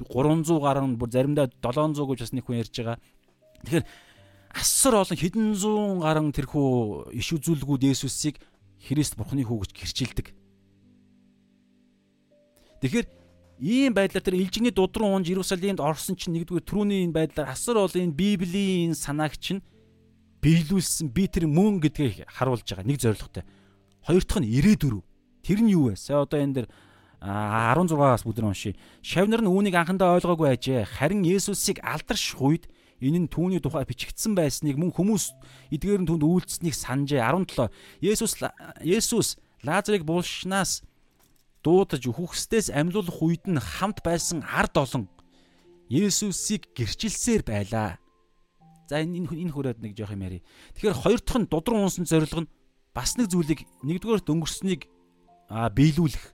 300 0.03 0.61
гаруй 0.61 0.99
бүр 0.99 1.11
заримдаа 1.11 1.47
700 1.63 2.03
гэж 2.03 2.19
бас 2.27 2.33
нэг 2.35 2.45
хүн 2.45 2.61
ярьж 2.61 2.75
байгаа. 2.75 2.99
Тэгэхээр 3.65 3.87
асар 4.53 4.95
олон 5.01 5.17
хэдэн 5.17 5.55
зуун 5.57 6.05
гаруй 6.05 6.31
тэрхүү 6.37 7.15
иш 7.17 7.33
үзүүлгүүд 7.33 7.83
Есүсийг 7.91 8.37
Христ 8.87 9.19
Бурхны 9.19 9.43
хүү 9.43 9.67
гэж 9.67 9.71
гэрчилдэг. 9.75 10.27
Тэгэхээр 12.81 13.07
ийм 13.59 13.93
байдлаар 13.93 14.23
тэр 14.23 14.39
илжигний 14.39 14.71
дудран 14.71 15.19
унж 15.19 15.27
Иерусалимд 15.27 15.83
орсон 15.83 16.15
чинь 16.15 16.39
нэгдүгээр 16.39 16.63
түрүүний 16.63 17.03
энэ 17.11 17.17
байдлаар 17.17 17.51
асар 17.51 17.83
олон 17.83 18.15
энэ 18.15 18.15
Библийн 18.15 18.95
санааг 18.95 19.35
чинь 19.43 19.65
биелүүлсэн 20.41 21.11
би 21.11 21.27
тэр 21.27 21.51
мөн 21.51 21.83
гэдгийг 21.83 22.31
харуулж 22.31 22.63
байгаа 22.63 22.87
нэг 22.87 23.03
зорилготой. 23.03 23.43
Хоёр 24.07 24.23
дахь 24.23 24.41
нь 24.45 24.51
94 24.55 25.03
Тэр 25.47 25.63
нь 25.63 25.71
юу 25.71 25.95
вэ? 25.95 25.95
Сая 25.95 26.27
одоо 26.27 26.43
энэ 26.43 26.55
дэр 26.59 26.67
16-аас 27.23 28.27
бүгд 28.27 28.43
уншия. 28.43 28.75
Шавнар 28.99 29.47
нь 29.47 29.47
үүнийг 29.47 29.79
анхандаа 29.79 30.19
ойлгоогүй 30.19 30.59
ажээ. 30.59 30.83
Харин 30.91 31.23
Есүсийг 31.23 31.79
алдарших 31.87 32.43
үед 32.43 32.67
энэ 33.01 33.27
нь 33.27 33.29
түүний 33.29 33.61
тухай 33.61 33.85
бичигдсэн 33.85 34.33
байсныг 34.33 34.81
мөн 34.81 34.93
хүмүүс 34.93 35.37
эдгээр 35.73 36.03
нь 36.05 36.09
түнд 36.09 36.25
үйлцсэнийг 36.25 36.77
санджээ. 36.77 37.21
17. 37.21 37.69
Есүс 38.01 38.41
Есүс 38.81 39.37
Лазарыг 39.65 40.05
булшнаас 40.07 40.85
дуудаж 41.61 42.03
үхөхстээс 42.07 42.73
амьлуулах 42.73 43.19
үед 43.21 43.45
нь 43.51 43.61
хамт 43.61 44.01
байсан 44.01 44.47
ард 44.47 44.77
олон 44.79 45.05
Есүсийг 45.91 46.73
гэрчилсээр 46.75 47.43
байлаа. 47.47 47.99
За 48.89 49.03
энэ 49.03 49.27
энэ 49.27 49.53
хүрээд 49.53 49.83
нэг 49.83 49.99
жоох 49.99 50.15
юм 50.15 50.25
яри. 50.25 50.43
Тэгэхээр 50.79 50.99
хоёр 51.03 51.21
дахь 51.21 51.41
нь 51.43 51.51
дудран 51.51 51.85
унсан 51.85 52.07
зорилго 52.07 52.47
нь 52.47 52.53
бас 52.95 53.19
нэг 53.19 53.29
зүйлийг 53.31 53.67
нэгдүгээр 53.83 54.23
дөнгөрснийг 54.25 54.89
биелүүлэх. 55.51 56.25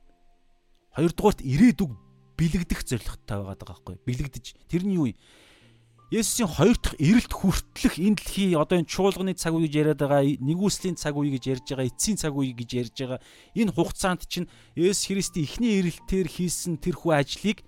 Хоёрдугаарт 0.92 1.40
ирээдүг 1.40 1.90
бэлэгдэх 2.36 2.80
зорилготой 2.84 3.36
байгаа 3.38 3.56
даа 3.56 3.68
байхгүй 3.76 3.96
бэлэгдэж 4.04 4.44
тэр 4.68 4.82
нь 4.84 4.96
юу 4.96 5.12
юм 5.12 5.16
Есүсийн 6.12 6.44
хоёр 6.44 6.76
дахь 6.76 7.00
эрэлт 7.00 7.32
хүртлэх 7.32 7.96
энэ 7.96 8.20
дэлхий 8.20 8.52
одоо 8.52 8.76
энэ 8.76 8.92
чуулганы 8.92 9.32
цаг 9.32 9.56
үе 9.56 9.64
гэж 9.64 9.96
яриад 9.96 10.00
байгаа 10.04 10.20
нэгүслийн 10.44 10.92
цаг 11.00 11.16
үе 11.16 11.32
гэж 11.32 11.44
ярьж 11.48 11.66
байгаа 11.72 11.88
эцсийн 11.88 12.20
цаг 12.20 12.36
үе 12.36 12.52
гэж 12.52 12.70
ярьж 12.84 12.96
байгаа 13.00 13.20
энэ 13.56 13.72
хугацаанд 13.72 14.28
чинь 14.28 14.44
Есүс 14.76 15.08
Христийн 15.08 15.48
эхний 15.48 15.80
эрэлтээр 15.80 16.28
хийсэн 16.28 16.76
тэрхүү 16.84 17.16
ажлыг 17.16 17.64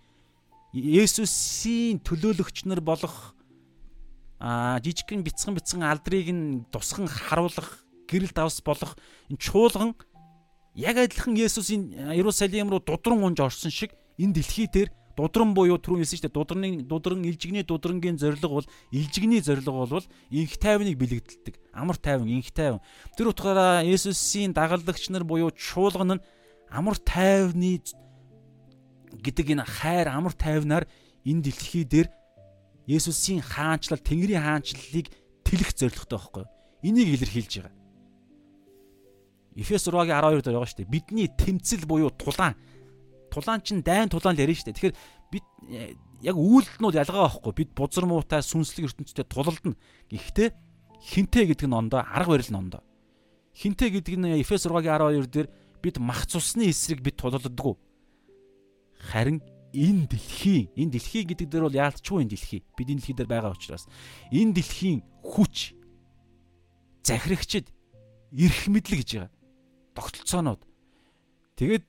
Есүсийн 0.77 2.05
төлөөлөгч 2.05 2.69
нар 2.69 2.85
болох 2.85 3.33
а 4.37 4.77
жижигхэн 4.85 5.25
бяцхан 5.25 5.57
бяцхан 5.57 5.81
алдрыг 5.81 6.29
нь 6.29 6.69
тусган 6.69 7.09
харуулах 7.09 7.81
гэрэл 8.13 8.37
давс 8.37 8.61
болох 8.61 8.93
энэ 9.33 9.41
чуулган 9.41 9.97
яг 10.77 11.01
адилхан 11.01 11.33
Есүсийн 11.33 12.13
Иерусалим 12.13 12.69
руу 12.69 12.85
дудран 12.85 13.25
унж 13.25 13.41
орсон 13.41 13.73
шиг 13.73 13.97
энэ 14.21 14.37
дэлхий 14.37 14.69
дээр 14.69 14.93
дудран 15.17 15.55
буюу 15.55 15.79
түрүү 15.79 16.03
хэлсэн 16.03 16.19
шүү 16.19 16.27
дээ 16.27 16.35
дудраны 16.35 16.69
дудран 16.83 17.25
илжигний 17.25 17.63
дудрангийн 17.63 18.19
зорилго 18.19 18.61
бол 18.61 18.69
илжигний 18.91 19.41
зорилго 19.41 19.87
бол 19.87 20.07
инх 20.31 20.55
тайвныг 20.59 20.99
бэлэгдэлдэг 20.99 21.55
амар 21.73 21.97
тайван 21.97 22.29
инх 22.29 22.51
тайван 22.51 22.83
тэр 23.17 23.31
утгаараа 23.31 23.87
Есүсийн 23.87 24.53
дагалдагч 24.53 25.11
нар 25.15 25.23
буюу 25.23 25.55
чуулган 25.55 26.19
нь 26.19 26.25
амар 26.71 26.99
тайвны 26.99 27.79
гэдэг 29.23 29.47
энэ 29.55 29.65
хайр 29.65 30.11
амар 30.11 30.35
тайвнаар 30.35 30.91
энэ 31.23 31.43
дэлхий 31.47 31.85
дээр 31.87 32.09
Есүсийн 32.87 33.41
хаанчлал 33.41 34.03
Тэнгэрийн 34.03 34.43
хаанчлалыг 34.43 35.09
тэлэх 35.47 35.71
зорилготой 35.73 36.19
байхгүй. 36.19 36.45
Энийг 36.85 37.09
илэрхийлж 37.17 37.53
байгаа. 37.65 37.73
Эфес 39.57 39.89
6-гийн 39.89 40.21
12 40.21 40.43
дээр 40.45 40.57
байгаа 40.59 40.69
шүү 40.69 40.79
дээ. 40.85 40.93
Бидний 40.93 41.29
тэмцэл 41.31 41.87
буюу 41.87 42.11
тулаан. 42.11 42.59
Тулаан 43.35 43.61
чинь 43.67 43.83
дайн 43.83 44.07
тулаан 44.07 44.39
л 44.39 44.43
ярина 44.47 44.55
шүү 44.55 44.71
дээ. 44.71 44.79
Тэгэхээр 44.79 44.97
бид 45.35 45.45
э, 45.67 45.99
яг 46.23 46.37
үйлдэлнүүд 46.39 46.95
ялгаа 47.03 47.27
байхгүй. 47.27 47.53
Бид 47.59 47.71
бузар 47.75 48.07
муутай 48.07 48.47
сүнслэг 48.47 48.95
ертөнцтэй 48.95 49.27
тулалдана. 49.27 49.75
Гэхдээ 50.07 50.55
хинтээ 51.03 51.45
гэдэг 51.51 51.67
нь 51.67 51.75
ондоо 51.75 52.07
арга 52.07 52.39
барил 52.39 52.51
нь 52.55 52.61
ондоо. 52.63 52.83
Хинтээ 53.59 53.91
гэдэг 53.99 54.15
нь 54.15 54.39
Эфес 54.39 54.71
6-гийн 54.71 55.27
12 55.27 55.27
дээр 55.35 55.49
бид 55.83 55.99
мах 55.99 56.31
цусны 56.31 56.71
эсрэг 56.71 57.03
бид 57.03 57.19
тулалддаг. 57.19 57.75
Харин 59.11 59.43
энэ 59.75 60.07
дэлхийн 60.07 60.71
энэ 60.79 60.95
дэлхий 60.95 61.27
гэдэг 61.27 61.51
дээр 61.51 61.67
бол 61.67 61.81
яалтчгүй 61.83 62.23
энэ 62.23 62.33
дэлхий. 62.39 62.63
Бид 62.79 62.89
энэ 62.89 63.03
дэлхий 63.03 63.17
дээр 63.19 63.31
байгаа 63.35 63.53
учраас 63.53 63.91
энэ 64.31 64.55
дэлхийн 64.55 65.03
хүч 65.27 65.75
захирагчд 67.03 67.67
эрх 68.31 68.63
мэдлэг 68.71 69.03
гэж 69.03 69.11
байгаа 69.19 69.35
тогтолцоонууд. 69.95 70.63
Тэгээд 71.59 71.85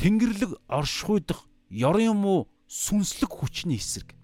Тэнгэрлэг 0.00 0.56
оршихуйдах 0.64 1.44
ёрын 1.68 2.16
муу 2.16 2.48
сүнслэг 2.72 3.28
хүчний 3.28 3.76
эсрэг. 3.76 4.16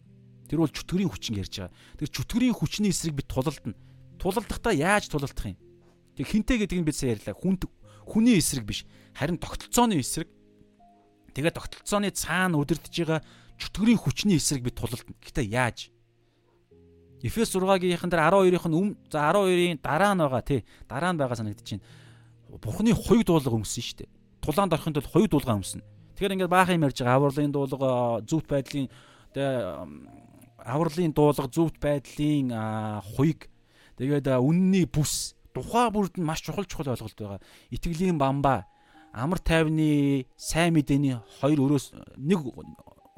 Тэр 0.48 0.64
бол 0.64 0.72
чөтгөрийн 0.72 1.12
хүчин 1.12 1.36
ярьж 1.36 1.60
байгаа. 1.60 1.76
Тэр 2.00 2.08
чөтгөрийн 2.08 2.56
хүчний 2.56 2.96
эсрэг 2.96 3.12
бид 3.12 3.28
тулалдана. 3.28 3.76
Тулалдахдаа 4.16 4.72
яаж 4.72 5.12
тулалдах 5.12 5.52
юм? 5.52 5.60
Тэг 6.16 6.32
хинтээ 6.32 6.64
гэдэг 6.64 6.80
нь 6.80 6.86
бид 6.88 6.96
сайн 6.96 7.20
ярьлаа. 7.20 7.36
Хүнд 7.36 7.68
хүний 8.08 8.40
эсрэг 8.40 8.64
биш. 8.64 8.88
Харин 9.12 9.36
тогтолцооны 9.36 10.00
эсрэг. 10.00 10.32
Тэгээд 11.36 11.60
тогтолцооны 11.60 12.08
цаана 12.08 12.56
өдөрдөж 12.56 12.94
байгаа 12.96 13.20
чөтгөрийн 13.60 14.00
хүчний 14.00 14.40
эсрэг 14.40 14.64
бид 14.64 14.80
тулалдана. 14.80 15.12
Гэхдээ 15.20 15.46
яаж? 15.52 15.92
Эфес 17.20 17.52
6-гийн 17.52 18.00
дээр 18.00 18.24
12-ын 18.32 18.72
өмнө 18.72 18.96
за 19.12 19.28
12-ын 19.28 19.84
дараа 19.84 20.16
нь 20.16 20.24
байгаа 20.24 20.40
тий. 20.40 20.64
Дараа 20.88 21.12
нь 21.12 21.20
байгаа 21.20 21.36
санагдаж 21.36 21.68
байна. 21.68 21.84
Бурхны 22.64 22.94
хоёуг 22.94 23.28
дуулга 23.28 23.52
өмсөн 23.52 23.84
шүү 23.84 23.98
дээ. 24.06 24.15
Тулаанд 24.46 24.72
орохын 24.72 24.94
тулд 24.94 25.10
хоёуг 25.10 25.30
дуулга 25.30 25.58
өмсөн. 25.58 25.82
Тэгэхээр 26.14 26.34
ингээд 26.38 26.54
баахан 26.54 26.78
юм 26.78 26.86
ярьж 26.86 27.02
байгаа 27.02 27.18
авралын 27.18 27.50
дуулга 27.50 28.22
зүвт 28.22 28.46
байдлын 28.46 28.86
авралын 30.62 31.10
дуулга 31.10 31.50
зүвт 31.50 31.82
байдлын 31.82 32.54
хуйг 33.18 33.50
тэгээд 33.98 34.30
үнний 34.38 34.86
бүс 34.86 35.34
тухай 35.50 35.90
бүрд 35.90 36.14
нь 36.14 36.22
маш 36.22 36.46
чухал 36.46 36.62
чухал 36.62 36.94
ойлголт 36.94 37.18
байгаа. 37.18 37.42
Итгэлийн 37.74 38.22
бамбаа 38.22 38.70
амар 39.10 39.42
тайвны 39.42 40.30
сайн 40.38 40.78
мэдээний 40.78 41.18
хоёр 41.42 41.66
өрөөс 41.66 41.98
нэг 42.14 42.46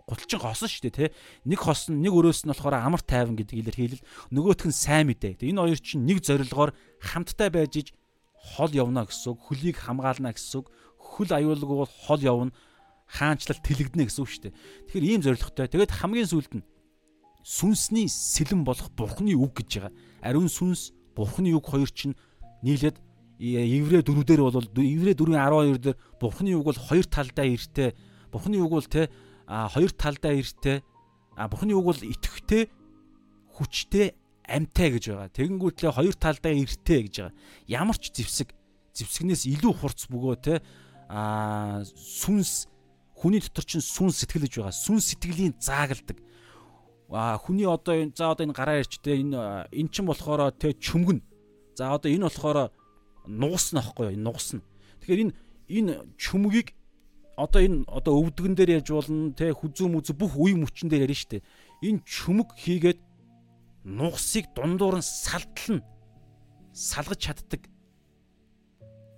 гуталчин 0.08 0.40
хосон 0.40 0.72
шүү 0.72 0.88
дээ 0.88 0.96
тий. 0.96 1.08
Нэг 1.44 1.60
хос 1.60 1.92
нь 1.92 2.00
нэг 2.00 2.16
өрөөс 2.16 2.48
нь 2.48 2.50
болохоор 2.56 2.80
амар 2.80 3.04
тайван 3.04 3.36
гэдэг 3.36 3.68
илэрхийлэл 3.68 4.06
нөгөөх 4.32 4.64
нь 4.64 4.72
сайн 4.72 5.12
мэдээ. 5.12 5.44
Энэ 5.44 5.60
хоёр 5.60 5.80
чинь 5.84 6.08
нэг 6.08 6.24
зорилгоор 6.24 6.72
хамтдаа 7.04 7.52
байж 7.52 7.76
иж 7.76 7.88
хол 8.38 8.72
явна 8.72 9.04
гэсэн 9.04 9.36
үг, 9.36 9.38
хөлийг 9.44 9.76
хамгаална 9.76 10.32
гэсэн 10.32 10.64
үг, 10.64 10.66
хөл 11.08 11.30
аюулгүй 11.32 11.76
бол 11.80 11.92
хол 12.04 12.20
явна, 12.20 12.52
хаанчлал 13.08 13.60
тэлэгдэнэ 13.64 14.04
гэсэн 14.04 14.20
үг 14.20 14.28
шүү 14.28 14.42
дээ. 14.48 14.54
Тэгэхээр 14.92 15.08
ийм 15.08 15.22
зорилготой. 15.24 15.66
Тэгээд 15.72 15.96
хамгийн 15.96 16.28
сүүлд 16.28 16.52
нь 16.60 16.64
сүнсний 17.40 18.06
сэлэн 18.12 18.62
болох 18.68 18.92
бурхны 18.92 19.32
үг 19.32 19.64
гэж 19.64 19.88
байгаа. 19.88 19.92
Ариун 20.20 20.52
сүнс, 20.52 20.92
бурхны 21.16 21.56
үг 21.56 21.64
хоёр 21.64 21.88
чинь 21.88 22.12
нийлээд 22.60 23.00
еврей 23.40 24.04
дөрвдөр 24.04 24.40
бол 24.44 24.68
еврей 24.76 25.16
4:12 25.16 25.80
дээр 25.80 25.96
бурхны 26.20 26.52
үг 26.52 26.68
бол 26.68 26.76
хоёр 26.76 27.06
талдаа 27.08 27.48
эртээ. 27.48 27.96
Бурхны 28.28 28.60
үг 28.60 28.72
бол 28.76 28.84
те 28.84 29.08
хоёр 29.48 29.88
талдаа 29.96 30.36
эртээ 30.36 30.84
Бурхны 31.46 31.70
үг 31.78 31.86
бол 31.86 32.02
итгэвтэй 32.02 32.66
хүчтэй 33.54 34.18
амьтай 34.42 34.90
гэж 34.98 35.04
байгаа. 35.14 35.30
Тэгэнгүүтлээ 35.30 35.92
хоёр 35.94 36.14
талдаа 36.18 36.50
эртээ 36.50 36.98
гэж 37.06 37.14
байгаа. 37.22 37.38
Ямар 37.70 37.94
ч 37.94 38.10
зевсэг 38.10 38.50
зевсгнээс 38.90 39.46
илүү 39.46 39.72
хурц 39.78 40.10
бөгөө 40.10 40.34
те 40.42 40.58
а 41.08 41.82
сүнс 41.84 42.68
хүний 43.16 43.40
дотор 43.40 43.64
чинь 43.64 43.82
сүнс 43.82 44.22
сэтгэл 44.22 44.44
гэж 44.44 44.54
байгаа. 44.60 44.76
Сүнс 44.76 45.04
сэтгэлийн 45.10 45.56
заагалдаг. 45.58 46.20
А 47.10 47.40
хүний 47.40 47.64
одоо 47.64 47.96
за 48.14 48.30
одоо 48.36 48.44
энэ 48.44 48.52
гараа 48.52 48.84
ирчтэй 48.84 49.24
энэ 49.24 49.72
эн 49.72 49.88
чин 49.88 50.04
болохоор 50.06 50.52
те 50.52 50.76
чөмгөн. 50.76 51.24
За 51.74 51.96
одоо 51.96 52.12
энэ 52.12 52.28
болохоор 52.28 52.70
нуусна 53.26 53.80
аахгүй 53.80 54.12
юу? 54.12 54.20
Нуусна. 54.20 54.60
Тэгэхээр 55.00 55.24
энэ 55.24 55.34
энэ 55.68 55.92
чөмгийг 56.20 56.76
одоо 57.38 57.62
энэ 57.62 57.84
одоо 57.86 58.18
өвдгөн 58.18 58.54
дээр 58.58 58.82
яаж 58.82 58.90
болно 58.90 59.30
те 59.32 59.54
хүзүү 59.54 59.88
мүзүү 59.88 60.14
бүх 60.18 60.34
үе 60.34 60.58
мөчн 60.58 60.90
дээр 60.90 61.06
ярина 61.06 61.22
штэ 61.22 61.38
энэ 61.86 62.02
чүмэг 62.02 62.50
хийгээд 62.58 63.00
нугсыг 63.86 64.50
дундуур 64.58 64.98
нь 64.98 65.06
салтлна 65.06 65.86
салгаж 66.74 67.20
чаддаг 67.22 67.62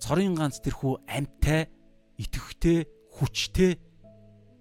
цорын 0.05 0.37
ганц 0.37 0.61
тэрхүү 0.61 1.01
амьтай 1.09 1.73
итгэвтэй 2.21 2.85
хүчтэй 3.17 3.81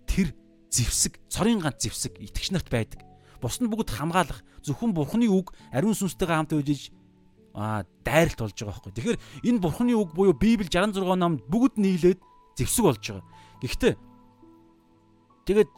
тэр 0.08 0.32
зевсэг 0.72 1.20
цорын 1.28 1.60
ганц 1.60 1.84
зевсэг 1.84 2.16
итгэгч 2.16 2.56
нарт 2.56 2.72
байдаг. 2.72 3.04
Бус 3.44 3.60
нь 3.60 3.68
бүгд 3.68 3.92
хамгаалах 3.92 4.40
зөвхөн 4.64 4.96
бурхны 4.96 5.28
үг 5.28 5.52
ариун 5.76 5.96
сүнстэйгээ 5.96 6.38
хамт 6.40 6.56
үжиж 6.56 6.96
а 7.54 7.84
дайралт 8.08 8.40
болж 8.40 8.56
байгаа 8.56 8.72
байхгүй. 8.80 8.94
Тэгэхээр 8.96 9.20
энэ 9.52 9.60
бурхны 9.60 9.94
үг 10.00 10.16
буюу 10.16 10.36
библи 10.36 10.72
66 10.72 11.04
номд 11.04 11.44
бүгд 11.52 11.76
нийлээд 11.76 12.20
зевсэг 12.56 12.84
болж 12.88 13.04
байгаа. 13.04 13.28
Гэхдээ 13.60 13.94
тэгээд 15.48 15.72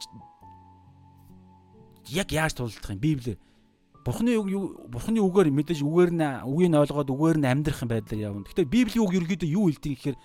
яг 2.14 2.28
яаж 2.30 2.54
тулдах 2.54 2.90
юм? 2.90 3.02
Библиэр 3.02 3.38
Бурхны 4.02 4.34
үг 4.34 4.90
Бурхны 4.90 5.22
үгээр 5.22 5.54
мэдээж 5.54 5.80
үгээр 5.86 6.10
нь 6.10 6.26
үгийг 6.42 6.74
ойлгоод 6.74 7.10
үгээр 7.14 7.38
нь 7.38 7.46
амьдрах 7.46 7.82
юм 7.86 7.90
байдлаар 7.90 8.22
явна. 8.34 8.46
Гэхдээ 8.50 8.66
Библийн 8.66 9.02
үг 9.06 9.14
ерөөдөө 9.14 9.46
юу 9.46 9.70
хэлдэг 9.70 9.92
гэхээр 9.94 10.16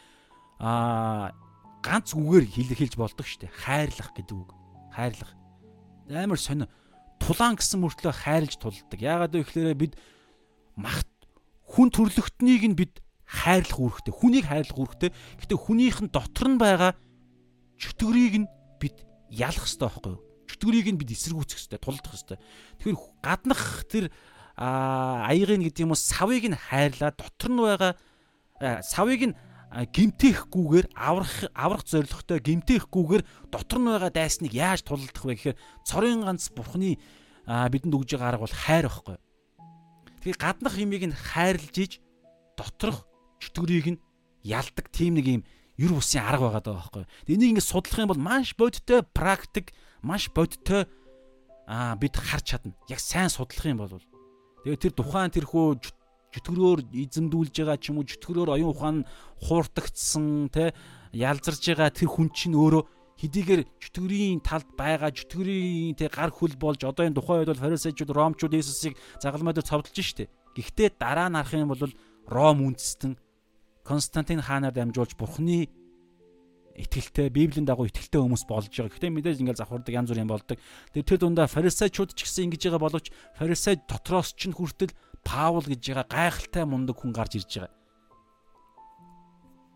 аа 0.57 1.29
ганц 1.87 2.11
үгээр 2.11 2.45
хэлж 2.51 2.99
болдог 2.99 3.23
шүү 3.23 3.47
дээ. 3.47 3.55
Хайрлах 3.63 4.11
гэдэг 4.11 4.35
үг. 4.35 4.51
Хайрлах. 4.91 5.31
Амар 6.11 6.39
сонио. 6.39 6.67
Тулаан 7.23 7.55
гэсэн 7.55 7.79
мөртлөө 7.79 8.11
хайрлж 8.11 8.59
тулдаг. 8.59 8.99
Яагаад 8.99 9.31
вэ 9.31 9.47
гэхээр 9.47 9.79
бид 9.79 9.93
мах 10.75 11.07
хүн 11.63 11.87
төрлөختнийг 11.95 12.63
нь 12.67 12.75
бид 12.75 12.99
хайрлах 13.23 13.79
үүрэгтэй. 13.79 14.11
Хүнийг 14.11 14.45
хайрлах 14.51 14.77
үүрэгтэй. 14.77 15.11
Гэхдээ 15.39 15.59
хүнийх 15.63 15.99
нь 16.03 16.11
дотор 16.11 16.47
нь 16.51 16.59
байгаа 16.59 16.91
чөтгөрийг 17.79 18.35
нь 18.43 18.47
бид 18.79 19.07
ялах 19.31 19.63
хэрэгтэй 19.63 19.87
байхгүй 19.87 20.11
юу? 20.11 20.23
Чөтгөрийг 20.47 20.87
нь 20.91 20.99
бид 20.99 21.11
эсэргүүцэх 21.11 21.57
хэрэгтэй, 21.59 21.79
тулдах 21.79 22.11
хэрэгтэй. 22.15 22.37
Тэгэхээр 22.83 22.97
гаднах 23.23 23.63
тэр 23.87 24.05
аягийг 24.57 25.69
гэдэг 25.69 25.85
юм 25.85 25.93
уу 25.93 25.99
савыг 25.99 26.43
нь 26.49 26.57
хайрлаа 26.57 27.11
дотор 27.13 27.51
нь 27.53 27.61
байгаа 27.61 27.93
савыг 28.81 29.21
нь 29.29 29.37
гимтэхгүйгээр 29.71 30.87
аврах 30.95 31.51
аврах 31.51 31.83
зорилготой 31.83 32.39
гимтэхгүйгээр 32.39 33.23
дотор 33.51 33.79
нь 33.83 33.89
байгаа 33.91 34.11
дайсныг 34.15 34.53
яаж 34.55 34.87
тулдах 34.87 35.23
вэ 35.27 35.35
гэхээр 35.35 35.59
цорын 35.83 36.23
ганц 36.23 36.47
бурхны 36.55 36.95
бидэнд 37.43 37.95
өгж 37.95 38.15
байгаа 38.15 38.39
арга 38.39 38.47
бол 38.47 38.55
хайр 38.63 38.87
байхгүй. 38.87 39.17
Тэгэхээр 40.23 40.39
гаднах 40.39 40.75
юмыг 40.79 41.03
нь 41.11 41.15
хайрлж 41.15 41.75
иж 41.83 41.91
доторх 42.55 43.03
чөтгөрийг 43.43 43.87
нь 43.95 44.01
ялдаг 44.47 44.87
тийм 44.87 45.19
нэг 45.19 45.27
юм 45.27 45.43
ер 45.75 45.91
бусын 45.91 46.23
арга 46.23 46.47
байгаа 46.47 46.63
даа 46.63 46.75
байхгүй. 46.79 47.03
Энийг 47.27 47.59
ингээд 47.59 47.71
судлах 47.71 47.99
юм 47.99 48.11
бол 48.11 48.23
маш 48.23 48.55
бодиттой 48.55 49.03
практик, 49.03 49.75
маш 50.01 50.31
бодиттой 50.31 50.87
аа 51.67 51.99
бид 51.99 52.15
харж 52.15 52.55
чадна. 52.55 52.73
Яг 52.87 53.03
сайн 53.03 53.29
судлах 53.29 53.67
юм 53.67 53.83
бол 53.83 53.99
тэгээ 54.63 54.79
тэр 54.79 54.93
тухайн 54.95 55.31
тэрхүү 55.31 55.79
чөтгөрөөр 56.37 56.79
эзэмдүүлж 56.93 57.55
байгаа 57.57 57.77
ч 57.81 57.89
юм 57.89 57.99
уу 57.99 58.05
чөтгөрөөр 58.05 58.53
оюун 58.53 58.71
ухаан 58.71 58.97
хууртагдсан 59.41 60.53
те 60.53 60.77
ялзарж 61.11 61.61
байгаа 61.65 61.89
тэр 61.89 62.09
хүн 62.13 62.29
чинь 62.29 62.53
өөрөө 62.53 62.83
хэдийгээр 63.17 63.61
чөтгөрийн 63.81 64.45
талд 64.45 64.69
байгаа 64.77 65.09
чөтгөрийн 65.09 65.97
те 65.97 66.05
гар 66.05 66.29
хөл 66.29 66.53
болж 66.53 66.85
одоо 66.85 67.09
энэ 67.09 67.17
тухайн 67.17 67.41
үед 67.41 67.51
бол 67.57 67.65
фарисеучуд 67.65 68.13
ромчууд 68.13 68.53
Иесусыг 68.53 68.93
загалмай 69.17 69.57
дээр 69.57 69.65
цовдлж 69.65 69.97
штэ. 69.97 70.29
Гэхдээ 70.53 71.01
дараа 71.01 71.29
нь 71.33 71.37
харах 71.41 71.57
юм 71.57 71.73
бол 71.73 71.81
Ром 72.29 72.57
үндэстэн 72.61 73.17
Константин 73.81 74.43
хаанаар 74.45 74.75
дамжуулж 74.75 75.17
бурхны 75.17 75.65
итгэлтэй, 76.77 77.33
Библийн 77.33 77.65
дагуу 77.65 77.89
итгэлтэй 77.89 78.21
хүмүүс 78.21 78.45
болж 78.45 78.69
байгаа. 78.69 78.93
Гэхдээ 78.93 79.11
мэдээж 79.17 79.41
ингээл 79.41 79.61
завхардаг 79.65 79.93
янз 79.97 80.13
бүрийн 80.13 80.29
болдог. 80.29 80.61
Тэр 80.93 81.03
тэр 81.03 81.17
дундаа 81.17 81.49
фарисеучуд 81.49 82.13
ч 82.13 82.21
гэсэн 82.21 82.53
ингэж 82.53 82.69
байгаа 82.69 82.83
боловч 82.85 83.09
фарисеуд 83.33 83.89
дотроос 83.89 84.37
ч 84.37 84.53
хүртэл 84.53 84.93
Паул 85.27 85.67
гэж 85.67 85.83
байгаа 85.91 86.07
гайхалтай 86.07 86.63
мундаг 86.63 86.95
хүн 86.95 87.11
гарч 87.11 87.35
ирж 87.35 87.51
байгаа. 87.59 87.75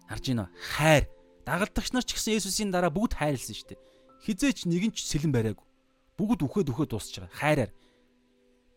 Харж 0.07 0.23
байна 0.31 0.47
уу? 0.47 0.55
Хайр. 0.55 1.03
Дагалдагч 1.43 1.91
нар 1.91 2.07
ч 2.07 2.15
гэсэн 2.15 2.39
Есүсийн 2.39 2.71
дараа 2.71 2.87
бүгд 2.87 3.19
хайрлсан 3.19 3.51
шүү 3.51 3.75
дээ. 3.75 3.83
Хизээч 4.23 4.63
нэгэн 4.71 4.95
ч 4.95 5.03
сэлэн 5.03 5.35
бариагүй. 5.35 5.67
Бүгд 6.15 6.47
үхээд 6.47 6.71
үхээд 6.71 6.91
дуусч 6.95 7.19
байгаа. 7.19 7.35
Хайраар. 7.35 7.71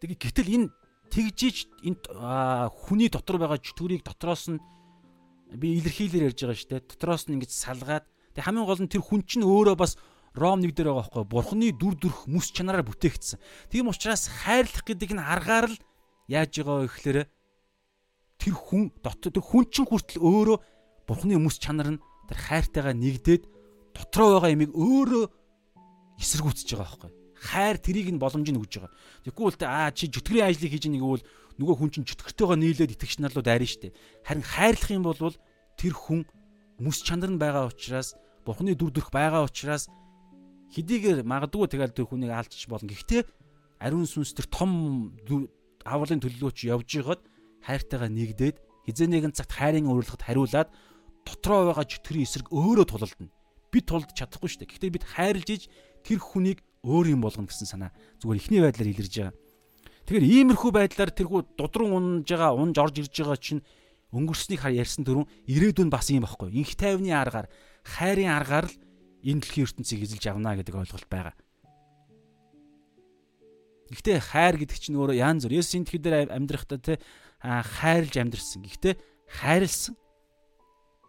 Тэгээ 0.02 0.18
гэтэл 0.18 0.50
энэ 0.50 0.66
тэгжиж 1.14 1.70
энэ 1.86 2.02
хүний 2.74 3.06
дотор 3.12 3.38
байгаа 3.38 3.62
чөтгөрийг 3.62 4.02
дотроос 4.02 4.50
нь 4.50 4.58
би 5.54 5.78
илэрхийлэр 5.78 6.34
ярьж 6.34 6.42
байгаа 6.42 6.58
шүү 6.58 6.70
дээ. 6.74 6.90
Дотроос 6.90 7.30
нь 7.30 7.38
ингэж 7.38 7.52
салгаад 7.54 8.04
тэг 8.34 8.42
хамгийн 8.42 8.66
гол 8.66 8.82
нь 8.82 8.90
тэр 8.90 9.04
хүн 9.04 9.22
чинь 9.22 9.46
өөрөө 9.46 9.78
бас 9.78 9.94
Ром 10.34 10.58
нэг 10.58 10.74
дээр 10.74 10.90
байгаа 10.90 11.22
байхгүй 11.22 11.24
бурхны 11.30 11.70
дүр 11.78 11.94
төрх 11.94 12.26
мэс 12.26 12.50
чанараар 12.50 12.82
бүтээгдсэн. 12.82 13.38
Тийм 13.70 13.86
учраас 13.86 14.26
хайрлах 14.26 14.82
гэдэг 14.82 15.14
нь 15.14 15.22
аргаар 15.22 15.70
л 15.70 15.78
яаж 16.28 16.50
байгаа 16.56 16.84
вэ 16.84 16.88
гэхээр 16.88 17.18
тэр 18.40 18.54
хүн 18.54 18.92
дотор 19.04 19.30
тэр 19.32 19.44
хүн 19.44 19.64
чинь 19.68 19.88
хүртэл 19.88 20.20
өөрөө 20.20 20.56
бурхны 21.08 21.36
мэс 21.38 21.56
чанар 21.60 21.96
нь 21.96 22.02
тэр 22.28 22.38
хайртайгаа 22.38 22.94
нэгдээд 22.96 23.42
дотроо 23.94 24.40
байгаа 24.40 24.54
ямиг 24.56 24.72
өөрөө 24.72 25.24
эсэргүүцэж 26.20 26.68
байгаа 26.74 26.88
байхгүй. 26.88 27.12
Хайр 27.44 27.76
тэрийг 27.76 28.08
нь 28.08 28.22
боломжийг 28.22 28.56
өгж 28.56 28.72
байгаа. 28.80 28.92
Тэгэхгүй 29.28 29.44
бол 29.44 29.58
аа 29.68 29.92
чи 29.92 30.08
жүтгэрийн 30.08 30.48
ажлыг 30.48 30.72
хийж 30.72 30.84
нэг 30.88 31.04
бол 31.04 31.22
нөгөө 31.60 31.76
хүн 31.76 31.90
чинь 31.92 32.08
жүтгэртэйгоо 32.08 32.56
нийлээд 32.56 32.94
итгэгч 32.96 33.20
нар 33.20 33.32
руу 33.36 33.44
дайрна 33.44 33.68
штэ. 33.68 33.92
Харин 34.24 34.44
хайрлах 34.44 34.90
юм 34.90 35.04
бол 35.04 35.36
тэр 35.76 35.92
хүн 35.92 36.24
мэс 36.80 36.98
чанар 37.04 37.30
нь 37.30 37.40
байгаа 37.40 37.68
учраас 37.68 38.16
Бурхны 38.44 38.76
дүр 38.76 38.92
төрх 38.92 39.08
байгаа 39.08 39.48
учраас 39.48 39.88
хэдийгээр 40.76 41.24
магадгүй 41.24 41.64
тэгэл 41.70 41.96
тэр 41.96 42.06
хүнийг 42.08 42.32
алдчих 42.34 42.68
болно. 42.68 42.92
Гэхдээ 42.92 43.24
ариун 43.80 44.04
сүнс 44.04 44.36
тэр 44.36 44.48
том 44.52 45.16
авралын 45.84 46.20
төлөвлөгөөч 46.20 46.58
явж 46.68 46.88
байгаад 46.98 47.22
хайртайгаа 47.64 48.10
нэгдээд 48.12 48.56
хизээ 48.88 49.08
нэгэн 49.08 49.32
цагт 49.36 49.52
хайрын 49.56 49.88
урилгад 49.88 50.22
хариулаад 50.24 50.68
дотроо 51.24 51.72
байгаа 51.72 51.86
чөтгөрийн 51.88 52.26
эсрэг 52.28 52.48
өөрөө 52.52 52.86
тулалдана. 52.88 53.32
Бид 53.72 53.84
тулд 53.88 54.10
чадахгүй 54.12 54.48
шүү 54.48 54.60
дээ. 54.64 54.70
Гэхдээ 54.76 54.92
бид 54.92 55.04
хайрлж 55.08 55.48
иж 55.48 55.62
тэр 56.04 56.20
хүнийг 56.20 56.60
өөр 56.84 57.16
юм 57.16 57.24
болгоно 57.24 57.48
гэсэн 57.48 57.68
санаа 57.68 57.90
зүгээр 58.20 58.40
ихний 58.40 58.60
байдлаар 58.60 58.92
илэрж 58.92 59.14
байгаа. 59.16 59.34
Тэгэхээр 60.04 60.28
иймэрхүү 60.28 60.70
байдлаар 60.76 61.10
тэрхүү 61.16 61.40
дудран 61.56 61.92
унж 61.96 62.28
байгаа, 62.28 62.52
унж 62.52 62.76
орж 62.76 62.96
ирж 63.00 63.14
байгаа 63.24 63.40
чинь 63.40 63.64
өнгөрснийг 64.12 64.60
хар 64.60 64.76
ярьсан 64.76 65.02
дөрөв 65.02 65.24
ирээдүйн 65.48 65.88
бас 65.88 66.12
юм 66.12 66.28
багхгүй. 66.28 66.52
Инх 66.60 66.76
тайвны 66.76 67.08
аргаар, 67.08 67.48
хайрын 67.82 68.30
аргаар 68.36 68.68
л 68.68 68.76
энэ 69.24 69.40
дэлхийн 69.40 69.64
ертөнцийг 69.64 70.04
эзэлж 70.04 70.24
авна 70.28 70.60
гэдэг 70.60 70.76
ойлголт 70.76 71.08
байгаа. 71.08 71.34
Гэхдээ 73.94 74.18
хайр 74.18 74.58
гэдэг 74.58 74.78
чинь 74.82 74.98
өөрөө 74.98 75.16
янз 75.22 75.46
бүр. 75.46 75.62
Есүс 75.62 75.78
энэ 75.78 76.02
дээр 76.02 76.34
амьдрахдаа 76.34 76.78
те 76.82 76.98
хайрлж 77.38 78.14
амьдрсан. 78.18 78.66
Гэхдээ 78.66 78.94
хайрлсан 79.30 79.94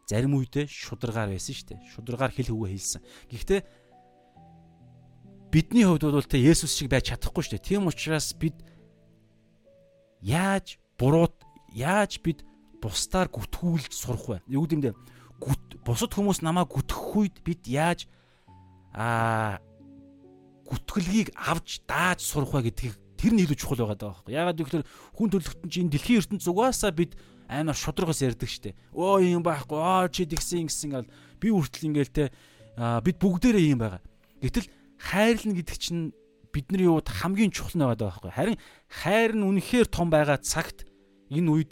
зарим 0.06 0.38
үедээ 0.38 0.70
шударгаар 0.70 1.34
байсан 1.34 1.56
шүү 1.58 1.68
дээ. 1.74 1.80
Шударгаар 1.98 2.30
хэл 2.30 2.54
хөвгөө 2.54 2.70
хэлсэн. 2.70 3.02
Гэхдээ 3.34 3.62
бидний 5.50 5.86
хувьд 5.90 6.06
бол 6.06 6.30
те 6.30 6.38
Есүс 6.38 6.78
шиг 6.78 6.94
байж 6.94 7.10
чадахгүй 7.10 7.42
шүү 7.42 7.58
дээ. 7.58 7.68
Тийм 7.74 7.90
учраас 7.90 8.38
бид 8.38 8.54
яаж 10.22 10.78
бурууд 11.02 11.34
яаж 11.74 12.22
бид 12.22 12.46
бусдаар 12.78 13.34
гүтгүүлж 13.34 13.94
сурах 13.98 14.30
вэ? 14.30 14.38
Юу 14.46 14.70
гэдэм 14.70 14.82
бэ? 14.86 14.94
Бусад 15.86 16.14
хүмүүс 16.14 16.46
намайг 16.46 16.70
гүтгэх 16.70 17.18
үед 17.18 17.38
бид 17.42 17.66
яаж 17.66 18.06
аа 18.94 19.58
гүтгэлгийг 20.66 21.30
авч 21.36 21.86
дааж 21.86 22.20
сурах 22.22 22.54
вэ 22.54 22.70
гэдгийг 22.70 22.96
тэр 23.16 23.32
нь 23.34 23.42
илүү 23.46 23.58
чухал 23.58 23.86
байгаа 23.86 23.98
даа. 23.98 24.16
Яагаад 24.28 24.60
гэвэл 24.60 24.88
хүн 25.16 25.30
төрлөختөн 25.32 25.70
чинь 25.72 25.90
дэлхийн 25.90 26.20
ертөнд 26.22 26.44
зугаасаа 26.44 26.92
бид 26.92 27.16
амар 27.48 27.78
шудрагаас 27.78 28.22
ярьдаг 28.22 28.50
штэ. 28.50 28.76
Өө 28.94 29.38
юм 29.38 29.44
байхгүй. 29.46 29.78
Аа 29.78 30.10
чи 30.10 30.26
тэгсэн 30.26 30.66
ингэсэн 30.66 30.90
гал 30.92 31.10
би 31.40 31.48
хүртэл 31.54 31.88
ингээл 31.94 32.14
те 32.14 32.24
бид 32.76 33.18
бүгдээрээ 33.22 33.72
юм 33.72 33.80
байгаа. 33.80 34.02
Гэтэл 34.42 34.68
хайрлна 34.98 35.54
гэдэг 35.54 35.78
чинь 35.78 36.14
бидний 36.52 36.90
юуд 36.90 37.08
хамгийн 37.08 37.54
чухал 37.54 37.78
нэг 37.78 37.88
байгаа 37.96 38.10
байхгүй. 38.10 38.32
Харин 38.34 38.58
хайр 38.90 39.32
нь 39.38 39.46
үнэхээр 39.46 39.88
том 39.88 40.10
байгаа 40.10 40.42
цагт 40.42 40.90
энэ 41.30 41.52
үед 41.52 41.72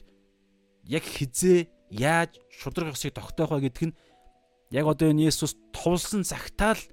яг 0.86 1.04
хизээ 1.04 1.68
яаж 1.90 2.38
шудраг 2.52 2.94
ёсыг 2.94 3.14
тогтоох 3.14 3.58
вэ 3.58 3.70
гэдг 3.70 3.82
нь 3.92 3.98
яг 4.72 4.86
одоо 4.88 5.10
энэ 5.10 5.30
Есүс 5.30 5.56
товлсон 5.72 6.26
цагтаа 6.26 6.76
л 6.76 6.84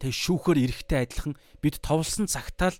тэг 0.00 0.12
шүүхээр 0.16 0.58
эрэхтэй 0.64 1.04
адилхан 1.04 1.34
бид 1.60 1.78
товлсон 1.84 2.26
цагтаа 2.26 2.72
л 2.72 2.78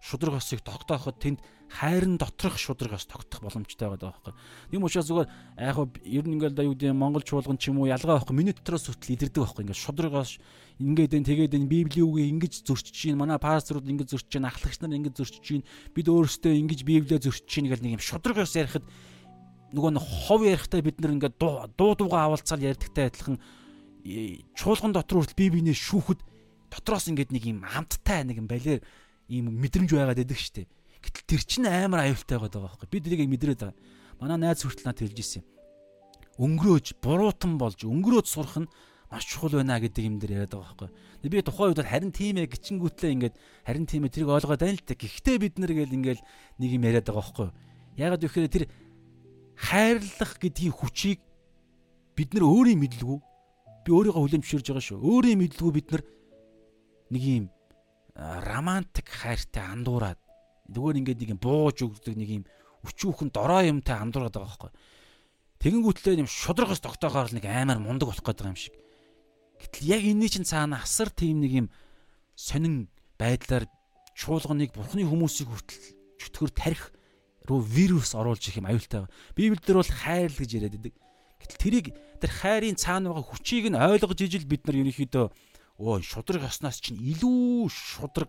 шудраг 0.00 0.40
ёсыг 0.40 0.64
тогтооход 0.64 1.20
тэнд 1.20 1.38
хайрын 1.70 2.16
доторх 2.16 2.58
шудраг 2.58 2.96
ёс 2.96 3.06
тогтох 3.06 3.44
боломжтой 3.44 3.88
байгаа 3.92 4.10
байхгүй. 4.10 4.34
Тийм 4.72 4.82
учраас 4.82 5.06
зүгээр 5.06 5.28
яг 5.60 5.76
ер 6.02 6.24
нь 6.26 6.34
ингээл 6.34 6.66
юу 6.66 6.74
гэдэг 6.74 6.96
Монгол 6.96 7.22
чуулган 7.22 7.60
ч 7.60 7.68
юм 7.68 7.84
уу 7.84 7.86
ялгаа 7.86 8.18
байхгүй. 8.18 8.34
Миний 8.34 8.56
дотроос 8.56 8.90
хүртэл 8.90 9.14
илэрдэг 9.14 9.38
байхгүй. 9.44 9.62
Ингээл 9.68 9.84
шудраг 9.84 10.12
ёс 10.16 10.40
ингээд 10.80 11.14
энэ 11.14 11.28
тэгээд 11.30 11.56
энэ 11.60 11.70
библийн 11.70 12.08
үгийг 12.08 12.32
ингэж 12.32 12.52
зөрчиж 12.64 12.96
чинь 12.96 13.20
манай 13.20 13.38
пасторууд 13.38 13.86
ингэж 13.86 14.08
зөрчиж 14.16 14.30
чинь 14.32 14.48
ахлагч 14.48 14.80
нар 14.80 14.96
ингэж 14.96 15.14
зөрчиж 15.20 15.42
чинь 15.44 15.64
бид 15.92 16.06
өөрсдөө 16.08 16.52
ингэж 16.64 16.80
библиэ 16.88 17.20
зөрчиж 17.20 17.46
чинь 17.46 17.68
гэл 17.68 17.84
нэг 17.84 18.00
юм 18.00 18.02
шудраг 18.02 18.40
ёс 18.40 18.56
ярихад 18.56 18.88
нөгөө 19.76 19.90
нэг 19.94 20.02
хов 20.02 20.40
ярихтаа 20.40 20.80
бид 20.80 20.98
нар 20.98 21.14
ингээд 21.20 21.36
дуу 21.36 21.68
дуугаа 21.94 22.32
авалцаал 22.32 22.64
ярьдагтай 22.64 23.12
адилхан 23.12 23.36
чуулган 24.56 24.96
дотор 24.96 25.20
хүртэл 25.20 25.36
бибинээ 25.36 25.76
шүүхэд 25.76 26.29
дотроос 26.70 27.10
ингээд 27.10 27.34
нэг 27.34 27.44
юм 27.44 27.66
хамттай 27.66 28.24
нэг 28.24 28.38
юм 28.40 28.48
балер 28.48 28.80
ийм 29.28 29.50
мэдрэмж 29.50 29.90
байгаад 29.90 30.22
байдаг 30.22 30.38
штеп. 30.38 30.70
Гэтэл 31.02 31.26
тэр 31.26 31.42
чинь 31.44 31.66
амар 31.66 32.06
аюултай 32.06 32.38
байгаа 32.38 32.70
байхгүй. 32.70 32.88
Бид 32.90 33.04
тэрийг 33.04 33.30
мэдрээд 33.30 33.60
байгаа. 33.60 33.76
Манай 34.20 34.38
найз 34.38 34.62
хүртэл 34.62 34.86
надад 34.86 35.02
хэлж 35.06 35.18
ирсэн 35.18 35.40
юм. 35.42 35.46
Өнгөрөөж, 36.40 36.86
буруутан 37.00 37.56
болж 37.56 37.80
өнгөрөөж 37.84 38.26
сурах 38.28 38.56
нь 38.64 38.68
маш 39.10 39.24
чухал 39.26 39.58
байна 39.58 39.80
гэдэг 39.80 40.04
юм 40.06 40.16
дээр 40.20 40.44
яриад 40.44 40.54
байгаа 40.54 40.88
байхгүй. 40.88 41.30
Би 41.30 41.42
тухайн 41.42 41.72
үед 41.72 41.82
харин 41.82 42.12
тийм 42.14 42.36
ээ 42.38 42.52
гिचингүүтлээ 42.52 43.10
ингээд 43.16 43.34
харин 43.66 43.86
тийм 43.88 44.04
ээ 44.06 44.12
тэрийг 44.14 44.30
ойлгоод 44.30 44.60
байна 44.60 44.76
л 44.76 44.86
та. 44.86 44.94
Гэхдээ 44.94 45.36
бид 45.40 45.54
нар 45.58 45.72
гээл 45.72 45.96
ингээд 45.98 46.20
нэг 46.60 46.70
юм 46.70 46.84
яриад 46.84 47.06
байгаа 47.08 47.20
байхгүй. 47.20 47.48
Ягаад 47.98 48.22
гэвэл 48.22 48.54
тэр 48.54 48.64
хайрлах 49.56 50.32
гэдгийн 50.38 50.74
хүчийг 50.76 51.20
бид 52.14 52.30
нар 52.36 52.44
өөрийн 52.44 52.80
мэдлгүй 52.80 53.18
би 53.84 53.90
өөрийгөө 53.90 54.28
зөвшөөрж 54.30 54.66
байгаа 54.68 54.84
шүү. 54.84 55.00
Өөрийн 55.00 55.40
мэдлгүй 55.40 55.72
бид 55.74 55.88
нар 55.90 56.02
нэг 57.10 57.22
юм 57.22 57.44
романтик 58.14 59.08
хайртай 59.10 59.64
андуураад 59.66 60.18
зүгээр 60.70 60.98
ингээд 61.02 61.20
нэг 61.20 61.30
юм 61.34 61.40
бууж 61.42 61.82
өгдөг 61.82 62.14
нэг 62.14 62.30
юм 62.30 62.44
өчүүхэн 62.86 63.30
дорой 63.34 63.68
юмтай 63.68 63.98
андуураад 63.98 64.34
байгаа 64.34 64.48
байхгүй. 64.48 64.72
Тэгэнгүүтлээ 65.60 66.22
юм 66.24 66.30
шудрагаас 66.30 66.80
тогтоохоор 66.80 67.34
нэг 67.36 67.44
амар 67.44 67.82
мундаг 67.82 68.08
болох 68.08 68.24
гэдэг 68.24 68.46
юм 68.48 68.56
шиг. 68.56 68.74
Гэтэл 69.60 69.92
яг 69.92 70.02
энэний 70.06 70.30
чинь 70.32 70.48
цаана 70.48 70.80
асар 70.80 71.12
тийм 71.12 71.44
нэг 71.44 71.52
юм 71.52 71.66
сонин 72.32 72.88
байдлаар 73.20 73.68
чуулганыг 74.16 74.72
бурхны 74.72 75.04
хүмүүсийг 75.04 75.52
хүртэл 75.52 75.84
чөтгөр 76.16 76.50
тарих 76.56 76.84
руу 77.44 77.60
вирус 77.60 78.16
оруулж 78.16 78.40
их 78.48 78.56
юм 78.56 78.68
аюултай 78.72 79.04
байна. 79.04 79.12
Библиэлд 79.36 79.68
бол 79.68 79.92
хайр 80.00 80.32
л 80.32 80.40
гэж 80.40 80.50
яриад 80.56 80.74
байдаг. 80.80 80.94
Гэтэл 81.44 81.60
тэрийг 81.60 81.86
тэр 82.20 82.30
хайрын 82.32 82.80
цаана 82.80 83.12
байгаа 83.12 83.28
хүчийг 83.28 83.68
нь 83.68 83.76
ойлгож 83.76 84.20
ижил 84.24 84.48
бид 84.48 84.64
нар 84.64 84.80
ерөнхийдөө 84.80 85.26
өө 85.80 86.04
шудраг 86.04 86.44
яснаас 86.44 86.76
чинь 86.84 87.00
илүү 87.00 87.72
шудраг 87.72 88.28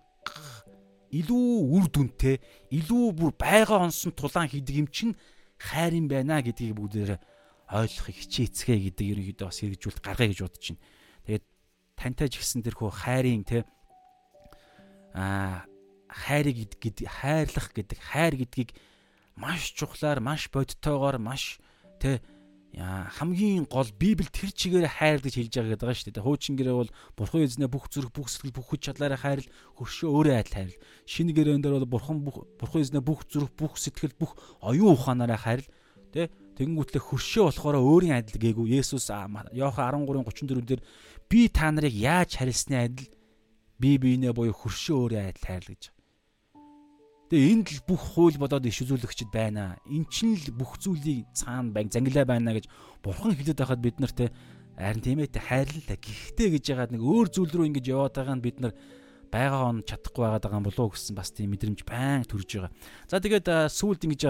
илүү 1.11 1.47
үр 1.75 1.85
дүнтэй 1.91 2.39
илүү 2.71 3.05
бүр 3.19 3.31
байгаа 3.35 3.91
онсон 3.91 4.15
тулаан 4.15 4.47
хийдэг 4.47 4.75
юм 4.79 4.87
чинь 4.87 5.19
хайр 5.59 5.99
юм 5.99 6.07
байна 6.07 6.39
гэдгийг 6.39 6.79
бүгдээр 6.79 7.19
ойлгохыг 7.67 8.17
хичээцгээ 8.23 8.79
гэдэг 8.87 9.07
ерөнхийдөө 9.11 9.47
бас 9.51 9.59
хэрэгжүүлэлт 9.59 10.03
гаргая 10.03 10.31
гэж 10.31 10.39
бодож 10.47 10.65
байна. 10.71 11.43
Тантай 11.99 12.27
ч 12.31 12.39
гэсэн 12.39 12.63
тэрхүү 12.65 12.89
хайрын 12.89 13.43
те 13.45 13.67
а 15.13 15.67
хайрыг 16.07 16.79
гэдэг 16.79 17.07
хайрлах 17.07 17.67
гэдэг 17.75 17.99
хайр 17.99 18.33
гэдгийг 18.41 18.73
маш 19.35 19.75
чухлаар 19.75 20.23
маш 20.23 20.47
бодтойгоор 20.49 21.19
маш 21.19 21.59
те 21.99 22.23
хамгийн 22.79 23.67
гол 23.67 23.91
Библи 23.99 24.31
тэр 24.31 24.55
чигээр 24.55 24.87
хайр 24.87 25.19
гэж 25.19 25.35
хэлж 25.35 25.53
байгаа 25.59 25.71
гэдэг 25.75 25.83
байгаа 25.83 25.99
шүү 25.99 26.13
дээ. 26.15 26.23
Хуучин 26.23 26.55
гэрээ 26.55 26.75
бол 26.79 26.91
Бурхан 27.19 27.43
эзнээ 27.43 27.67
бүх 27.67 27.91
зүрх, 27.91 28.15
бүх 28.15 28.31
сэтгэл, 28.31 28.55
бүх 28.55 28.67
хүч 28.71 28.81
чадлаараа 28.87 29.19
хайрл, 29.19 29.51
хөршөө 29.75 30.07
өөрөө 30.07 30.35
адил 30.39 30.55
хайрл. 30.55 30.81
Шинэ 31.03 31.35
гэрээн 31.35 31.59
дээр 31.59 31.83
бол 31.83 31.99
Бурхан 31.99 32.23
бүх 32.23 32.47
Бурхан 32.55 32.79
эзнээ 32.87 33.03
бүх 33.03 33.27
зүрх, 33.27 33.51
бүх 33.59 33.75
сэтгэл, 33.75 34.15
бүх 34.15 34.39
оюун 34.63 34.95
ухаанаараа 34.95 35.35
хайрл. 35.35 35.67
Тэ 36.15 36.31
тэгэнгүүтлээ 36.55 37.03
хөршөө 37.03 37.43
болохоор 37.51 37.75
өөрийн 37.75 38.15
адил 38.23 38.39
гээгүй. 38.39 38.79
Есүс 38.79 39.11
Иохан 39.11 40.07
13:34 40.07 40.63
дээр 40.63 40.81
би 41.27 41.51
та 41.51 41.75
нарыг 41.75 41.91
яаж 41.91 42.39
харилсны 42.39 42.87
адил 42.87 43.11
би 43.75 43.99
биенээ 43.99 44.31
буюу 44.31 44.55
хөршөө 44.55 44.95
өөрөө 44.95 45.21
адил 45.27 45.43
хайрл 45.43 45.71
гэж. 45.75 45.83
Тэгээ 47.31 47.51
энд 47.55 47.67
л 47.71 47.87
бүх 47.87 48.19
хууль 48.19 48.35
болоод 48.35 48.67
иш 48.67 48.83
үзүүлэгчд 48.83 49.31
байна. 49.31 49.79
Эн 49.87 50.03
чинь 50.11 50.35
л 50.35 50.51
бүх 50.51 50.75
зүйлийг 50.83 51.31
цаана 51.31 51.71
байг 51.71 51.87
зангилаа 51.87 52.27
байна 52.27 52.51
гэж 52.51 52.67
бурхан 52.99 53.31
хэлээд 53.31 53.63
байхад 53.63 53.79
бид 53.79 54.03
нарт 54.03 54.35
Харин 54.81 55.03
тийм 55.03 55.19
ээ 55.21 55.29
хайрлалаа. 55.35 55.97
Гэхдээ 55.99 56.49
гэж 56.57 56.63
яагаад 56.73 56.91
нэг 56.95 57.03
өөр 57.03 57.27
зүйл 57.29 57.53
рүү 57.53 57.69
ингэж 57.69 57.85
яваад 57.91 58.15
байгаа 58.17 58.35
нь 58.39 58.43
бид 58.43 58.57
нар 58.63 58.73
байгаа 59.29 59.69
он 59.69 59.85
чадахгүй 59.85 60.25
байгаад 60.25 60.43
байгаа 60.47 60.59
юм 60.59 60.67
болов 60.67 60.83
уу 60.89 60.93
гэсэн 60.95 61.15
бас 61.15 61.29
тийм 61.29 61.53
мэдрэмж 61.53 61.85
байн 61.85 62.25
төрж 62.25 62.49
байгаа. 62.49 62.71
За 63.05 63.21
тэгээд 63.21 63.47
сүүлд 63.69 64.01
ингэж 64.09 64.21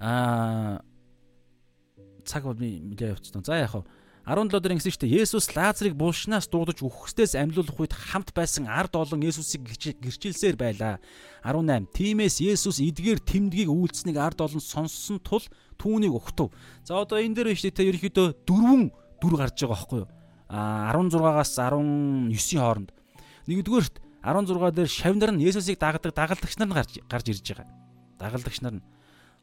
аа 0.00 0.82
цаг 2.26 2.42
бол 2.50 2.58
нэлээ 2.58 3.14
явцсан. 3.14 3.46
За 3.46 3.62
яах 3.62 3.78
вэ? 3.78 3.84
17 4.26 4.58
дээр 4.58 4.74
ингэсэн 4.74 4.90
шүү 4.90 5.02
дээ. 5.06 5.22
Есүс 5.22 5.54
Лазарыг 5.54 5.94
булшнаас 5.94 6.50
дуудаж 6.50 6.82
үхсдээс 6.82 7.38
амьлуулах 7.38 7.78
үед 7.78 7.94
хамт 7.94 8.34
байсан 8.34 8.66
ард 8.66 8.98
олон 8.98 9.22
Есүсийг 9.22 9.62
гэрчилсээр 10.02 10.58
байлаа. 10.58 10.98
18. 11.46 11.86
Тимээс 11.94 12.42
Есүс 12.42 12.82
эдгээр 12.82 13.22
тэмдгийг 13.22 13.70
үйлцнийг 13.70 14.18
ард 14.18 14.42
олон 14.42 14.58
сонссон 14.58 15.22
тул 15.22 15.46
түүнийг 15.78 16.10
өгтөв. 16.10 16.50
За 16.82 16.98
одоо 16.98 17.22
энэ 17.22 17.38
дээр 17.38 17.54
шүү 17.54 17.70
дээ 17.70 17.86
ерөнхийдөө 17.86 18.50
дөрвөн 18.50 18.90
дүр 19.22 19.34
гарч 19.38 19.62
байгаа 19.62 19.78
байхгүй 19.78 19.98
юу? 20.02 20.10
А 20.50 20.90
16-аас 20.90 21.54
19-ийн 21.62 22.58
хооронд. 22.66 22.90
Нэгдүгээрт 23.46 24.02
16 24.26 24.74
дээр 24.74 24.90
шавнар 24.90 25.30
нь 25.38 25.46
Есүсийг 25.46 25.78
дагдаг 25.78 26.10
дагалдагч 26.10 26.58
нар 26.58 26.74
гарч 26.74 26.98
гарч 27.06 27.30
ирж 27.30 27.46
байгаа. 27.46 27.70
Дагалдагч 28.18 28.58
нар 28.58 28.82
нь. 28.82 28.86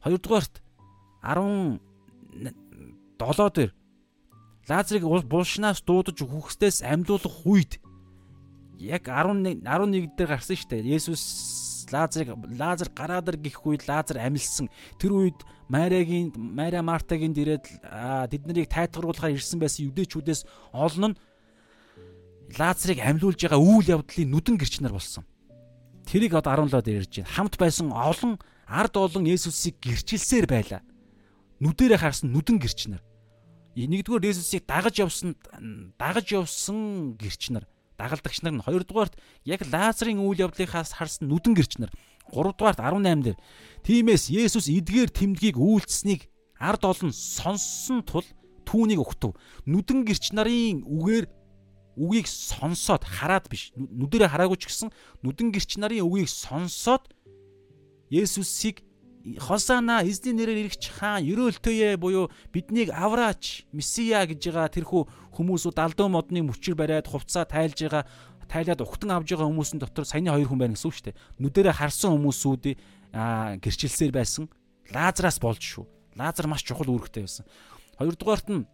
Хоёрдугаарт 0.04 0.60
17 1.24 1.80
дээр 3.56 3.72
Лазарыг 4.68 5.04
булшнаас 5.28 5.84
дуудаж 5.84 6.24
үхсдээс 6.24 6.80
амьлуулах 6.80 7.44
үед 7.44 7.76
яг 8.80 9.04
11 9.12 9.60
11 9.60 10.16
дээр 10.16 10.30
гарсан 10.32 10.56
шүү 10.56 10.70
дээ. 10.72 10.96
Есүс 10.96 11.22
Лазарыг 11.92 12.32
Лазар 12.56 12.88
гараад 12.96 13.28
ир 13.28 13.36
гих 13.36 13.60
үед 13.68 13.84
Лазар 13.84 14.24
амилсан. 14.24 14.72
Тэр 14.96 15.12
үед 15.12 15.38
Мариагийн 15.68 16.32
Мария 16.32 16.80
Мартагийн 16.80 17.36
дээрээд 17.36 17.64
тэд 18.32 18.42
нарыг 18.48 18.72
тайтгаруулахаар 18.72 19.36
ирсэн 19.36 19.60
байсан 19.60 19.92
юдэчүүдээс 19.92 20.72
олон 20.72 21.12
нь 21.12 21.18
Лазарыг 22.56 23.04
амилуулж 23.04 23.40
байгаа 23.44 23.60
үйл 23.60 24.00
явдлын 24.00 24.32
нүдэн 24.32 24.56
гэрч 24.56 24.80
нар 24.80 24.96
болсон. 24.96 25.28
Тэрийг 26.08 26.40
одоо 26.40 26.56
17 26.56 26.80
дээр 26.80 27.04
ирж 27.04 27.12
байна. 27.20 27.32
Хамт 27.36 27.54
байсан 27.60 27.92
олон 27.92 28.40
ард 28.64 28.96
олон 28.96 29.28
Есүсийг 29.28 29.76
гэрчилсээр 29.84 30.48
байлаа. 30.48 30.80
Нүдэрээ 31.60 32.00
харсан 32.00 32.32
нүдэн 32.32 32.60
гэрч 32.60 32.88
нар 32.88 33.04
нэгдүгээр 33.74 34.30
Есүсийг 34.30 34.64
дагаж 34.70 35.02
явсан 35.02 35.34
дагаж 35.98 36.26
явсан 36.30 37.18
гэрч 37.18 37.50
нар 37.50 37.66
дагалдагч 37.98 38.42
нар 38.42 38.54
нь 38.54 38.64
хоёрдугаарт 38.64 39.18
яг 39.46 39.66
Лазарын 39.66 40.22
үйл 40.22 40.46
явдлынхаас 40.46 40.94
харсан 40.94 41.26
нүдэн 41.30 41.54
гэрч 41.58 41.82
нар 41.82 41.90
гуравдугаарт 42.30 42.78
18 42.78 43.22
дээр. 43.22 43.38
Тиймээс 43.82 44.30
Есүс 44.30 44.70
эдгээр 44.70 45.10
тэмдгийг 45.10 45.56
үйлдсэнийг 45.58 46.30
ард 46.58 46.82
олон 46.86 47.12
сонссон 47.12 48.02
тул 48.06 48.24
түүнийг 48.64 49.02
өгтөв. 49.02 49.36
Нүдэн 49.66 50.06
гэрч 50.06 50.32
нарын 50.32 50.82
үгээр 50.86 51.26
үгийг 51.98 52.26
сонсоод 52.26 53.04
хараад 53.06 53.46
биш. 53.50 53.70
Нүдэрэ 53.76 54.30
хараагүй 54.30 54.58
ч 54.58 54.70
гэсэн 54.70 54.90
нүдэн 55.22 55.54
гэрч 55.54 55.78
нарын 55.78 56.06
үгийг 56.06 56.30
сонсоод 56.30 57.10
Есүсийг 58.10 58.83
Хосана 59.24 60.04
эзний 60.04 60.36
нэрээр 60.36 60.68
ирэх 60.68 60.76
хаан 61.00 61.24
ерөөлтөе 61.24 61.96
буюу 61.96 62.28
биднийг 62.52 62.92
авраач 62.92 63.64
месиа 63.72 64.28
гэж 64.28 64.52
байгаа 64.52 64.68
тэрхүү 64.68 65.02
хүмүүсүүд 65.32 65.80
алдуу 65.80 66.12
модны 66.12 66.44
мөчөр 66.44 66.76
бариад 66.76 67.08
хувцаа 67.08 67.48
тайлж 67.48 67.88
байгаа 67.88 68.04
тайлаад 68.44 68.84
ухтан 68.84 69.16
авж 69.16 69.32
байгаа 69.32 69.48
хүмүүсийн 69.48 69.80
дотор 69.80 70.04
саяны 70.04 70.28
хоёр 70.28 70.48
хүн 70.52 70.60
байна 70.60 70.76
гэсэн 70.76 70.88
үг 70.92 70.96
шүү 71.00 71.06
дээ. 71.08 71.16
Нүдэрэ 71.40 71.72
харсан 71.72 72.12
хүмүүсүүд 72.12 72.64
гэрчилсээр 73.64 74.12
байсан. 74.12 74.44
Лазараас 74.92 75.40
болж 75.40 75.62
шүү. 75.64 75.88
Лазар 76.20 76.44
маш 76.44 76.60
чухал 76.60 76.92
үүрэгтэй 76.92 77.24
байсан. 77.24 77.48
Хоёрдугаарт 77.96 78.48
нь 78.52 78.68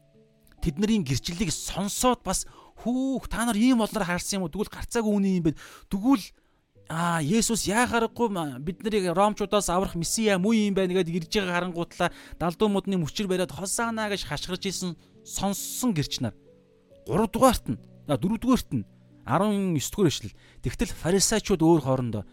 тэдний 0.59 1.07
гэрчлэлийг 1.07 1.55
сонсоод 1.55 2.27
бас 2.27 2.51
хүүх 2.83 3.31
та 3.31 3.47
нар 3.47 3.57
ийм 3.57 3.79
болноор 3.79 4.03
харсан 4.03 4.43
юм 4.43 4.51
уу? 4.51 4.53
Тэгвэл 4.53 4.75
гарцаагүй 4.75 5.15
үний 5.15 5.39
юм 5.39 5.47
бэ. 5.47 5.57
Тэгвэл 5.87 6.27
аа 6.91 7.23
Есүс 7.23 7.71
яахааргүй 7.71 8.35
бид 8.67 8.83
нарыг 8.83 9.15
ромчуудаас 9.15 9.71
аврах 9.71 9.95
месиа 9.95 10.43
муу 10.43 10.59
юм 10.59 10.75
байна 10.75 10.99
гэдээ 10.99 11.23
ирж 11.23 11.31
байгаа 11.39 11.55
харангуутлаа 11.55 12.11
далдуу 12.35 12.67
модны 12.67 12.99
мөчр 12.99 13.31
бариад 13.31 13.55
хосаана 13.55 14.11
гэж 14.11 14.27
хашгирж 14.27 14.67
исэн 14.67 14.99
сонссон 15.23 15.95
гэрч 15.95 16.19
нар. 16.19 16.35
3 17.07 17.31
дугаарт 17.31 17.71
нь 17.71 17.79
4 18.11 18.19
дугаарт 18.43 18.71
нь 18.75 18.83
19 19.23 19.79
дугаар 19.79 20.11
эшлэл. 20.11 20.35
Тэгтэл 20.67 20.91
фарисеучуд 20.91 21.63
өөр 21.63 21.81
хоорондоо 21.87 22.25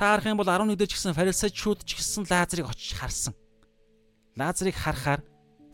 та 0.00 0.16
харах 0.16 0.32
юм 0.32 0.40
бол 0.40 0.48
11 0.48 0.72
дээр 0.72 0.88
ч 0.88 0.96
гэсэн 0.96 1.12
фарисеучуд 1.12 1.84
ч 1.84 2.00
гэсэн 2.00 2.24
Лазарыг 2.24 2.72
очиж 2.72 2.96
харсан. 2.96 3.36
Лазарыг 4.32 4.80
харахаар 4.80 5.20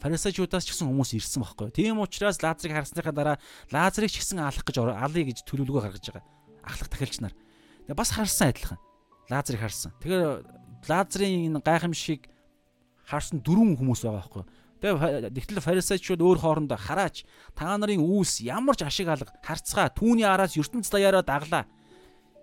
фарисеучудаас 0.02 0.66
ч 0.66 0.74
гэсэн 0.74 0.90
хүмүүс 0.90 1.14
ирсэн 1.14 1.46
байхгүй. 1.46 1.70
Тийм 1.70 2.02
учраас 2.02 2.42
Лазарыг 2.42 2.74
харсныхаа 2.74 3.14
дараа 3.14 3.36
Лазарыг 3.70 4.10
ч 4.10 4.18
гэсэн 4.18 4.42
алах 4.42 4.66
гэж 4.66 4.82
алъя 4.82 5.24
гэж 5.30 5.46
төлөвлөгөө 5.46 5.82
гаргаж 5.94 6.04
байгаа. 6.10 6.26
Ахлах 6.66 6.90
тахилч 6.90 7.22
нар. 7.22 7.36
Тэгээ 7.84 8.00
бас 8.00 8.10
харсан 8.16 8.48
адилхан. 8.52 8.78
Лазарыг 9.28 9.60
харсан. 9.60 9.92
Тэгэхээр 10.00 10.44
Лазарын 10.88 11.48
энэ 11.52 11.60
гайхамшиг 11.64 12.28
харсан 13.04 13.40
дөрвөн 13.44 13.76
хүмүүс 13.76 14.04
байгаа 14.04 14.20
байхгүй. 14.20 14.44
Тэгээ 14.84 15.32
тэгтэл 15.32 15.64
фарисеучуд 15.64 16.20
өөр 16.20 16.38
хоорондоо 16.44 16.76
хараач 16.76 17.24
та 17.56 17.72
нарын 17.76 18.04
үүс 18.04 18.44
ямар 18.44 18.76
ч 18.76 18.84
ашиг 18.84 19.08
алга 19.08 19.32
харцгаа 19.40 19.88
түүний 19.92 20.28
араас 20.28 20.56
ертөнц 20.60 20.92
даяараа 20.92 21.24
даглаа 21.24 21.64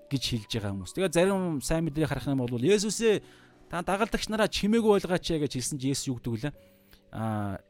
гэж 0.09 0.23
хэлж 0.25 0.51
байгаа 0.57 0.73
хүмүүс. 0.73 0.93
Тэгээ 0.97 1.13
зарим 1.13 1.61
сайн 1.61 1.85
мэдрийг 1.85 2.09
харах 2.09 2.25
юм 2.25 2.41
бол 2.41 2.61
Есүсээ 2.61 3.21
та 3.69 3.85
дагалдагч 3.85 4.29
нараа 4.29 4.49
чимээгүй 4.49 5.01
байлгаач 5.01 5.25
гэж 5.37 5.53
хэлсэн 5.57 5.77
чи 5.77 5.93
Есүс 5.93 6.09
юу 6.09 6.17
гэдэг 6.17 6.33
вүлээ? 6.33 6.53
Аа 7.13 7.61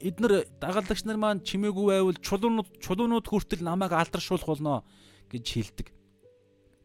эднэр 0.00 0.48
дагалдагч 0.60 1.04
нар 1.04 1.16
маань 1.16 1.44
чимээгүй 1.44 1.86
байвал 1.92 2.16
чулуунууд 2.20 2.68
чулуунууд 2.80 3.26
хүртэл 3.28 3.64
намайг 3.64 3.92
алдаршуулах 3.92 4.48
болно 4.48 4.84
гэж 5.32 5.44
хэлдэг. 5.44 5.95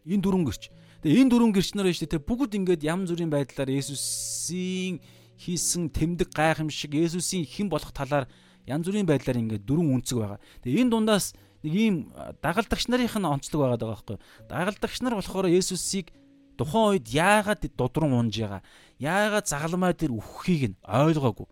Энэ 0.06 0.24
дөрвөн 0.26 0.46
гэрч. 0.50 0.64
Тэгээ 1.02 1.22
энэ 1.26 1.32
дөрвөн 1.34 1.54
гэрч 1.54 1.70
нар 1.78 1.86
байна 1.90 1.98
шүү 1.98 2.10
дээ. 2.10 2.28
Бүгд 2.30 2.52
ингээд 2.58 2.82
ям 2.86 3.06
зүрийн 3.06 3.30
байдлаар 3.30 3.70
Есүсийн 3.70 5.02
хийсэн 5.42 5.90
тэмдэг 5.90 6.30
гайхамшиг 6.34 6.94
Есүсийн 6.94 7.46
хэн 7.46 7.70
болох 7.70 7.94
талаар 7.94 8.26
янз 8.70 8.86
бүрийн 8.86 9.10
байдлаар 9.10 9.42
ингээд 9.42 9.66
дөрвөн 9.66 10.02
үнцэг 10.02 10.18
байгаа. 10.22 10.40
Тэгээ 10.62 10.82
энэ 10.86 10.94
дундаас 10.94 11.34
нэг 11.66 11.74
ийм 11.74 11.96
дагалдагч 12.42 12.86
нарынх 12.90 13.18
нь 13.18 13.26
онцлог 13.26 13.60
байгаа 13.62 13.80
даа 13.82 13.92
байхгүй. 13.98 14.18
Дагалдагч 14.50 14.98
нар 15.02 15.18
болохоор 15.18 15.50
Есүсийг 15.50 16.14
тухайн 16.58 17.02
үед 17.02 17.08
яагаад 17.10 17.62
дудран 17.74 18.14
унж 18.14 18.38
байгаа, 18.38 18.62
яагаад 19.02 19.46
загалмай 19.50 19.94
дээр 19.98 20.14
үххийг 20.14 20.74
нь 20.74 20.80
ойлгоогүй. 20.86 21.48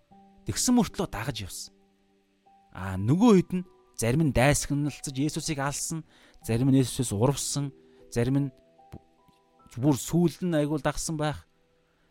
Тэгсэн 0.45 0.73
мөртлөө 0.77 1.07
дагаж 1.09 1.37
явсан. 1.49 1.73
Аа 2.73 2.97
нөгөө 2.97 3.31
хэд 3.41 3.51
нь 3.57 3.67
зарим 3.97 4.29
нь 4.29 4.33
дайсагналцаж 4.33 5.15
Есүсийг 5.17 5.59
алсан, 5.61 6.05
зарим 6.45 6.69
нь 6.69 6.77
Есүсээс 6.77 7.09
урвсан, 7.13 7.73
зарим 8.09 8.37
нь 8.37 8.49
бүр 9.77 9.95
сүүлд 9.95 10.43
нь 10.45 10.57
айгуул 10.57 10.81
дагсан 10.81 11.17
байх. 11.17 11.45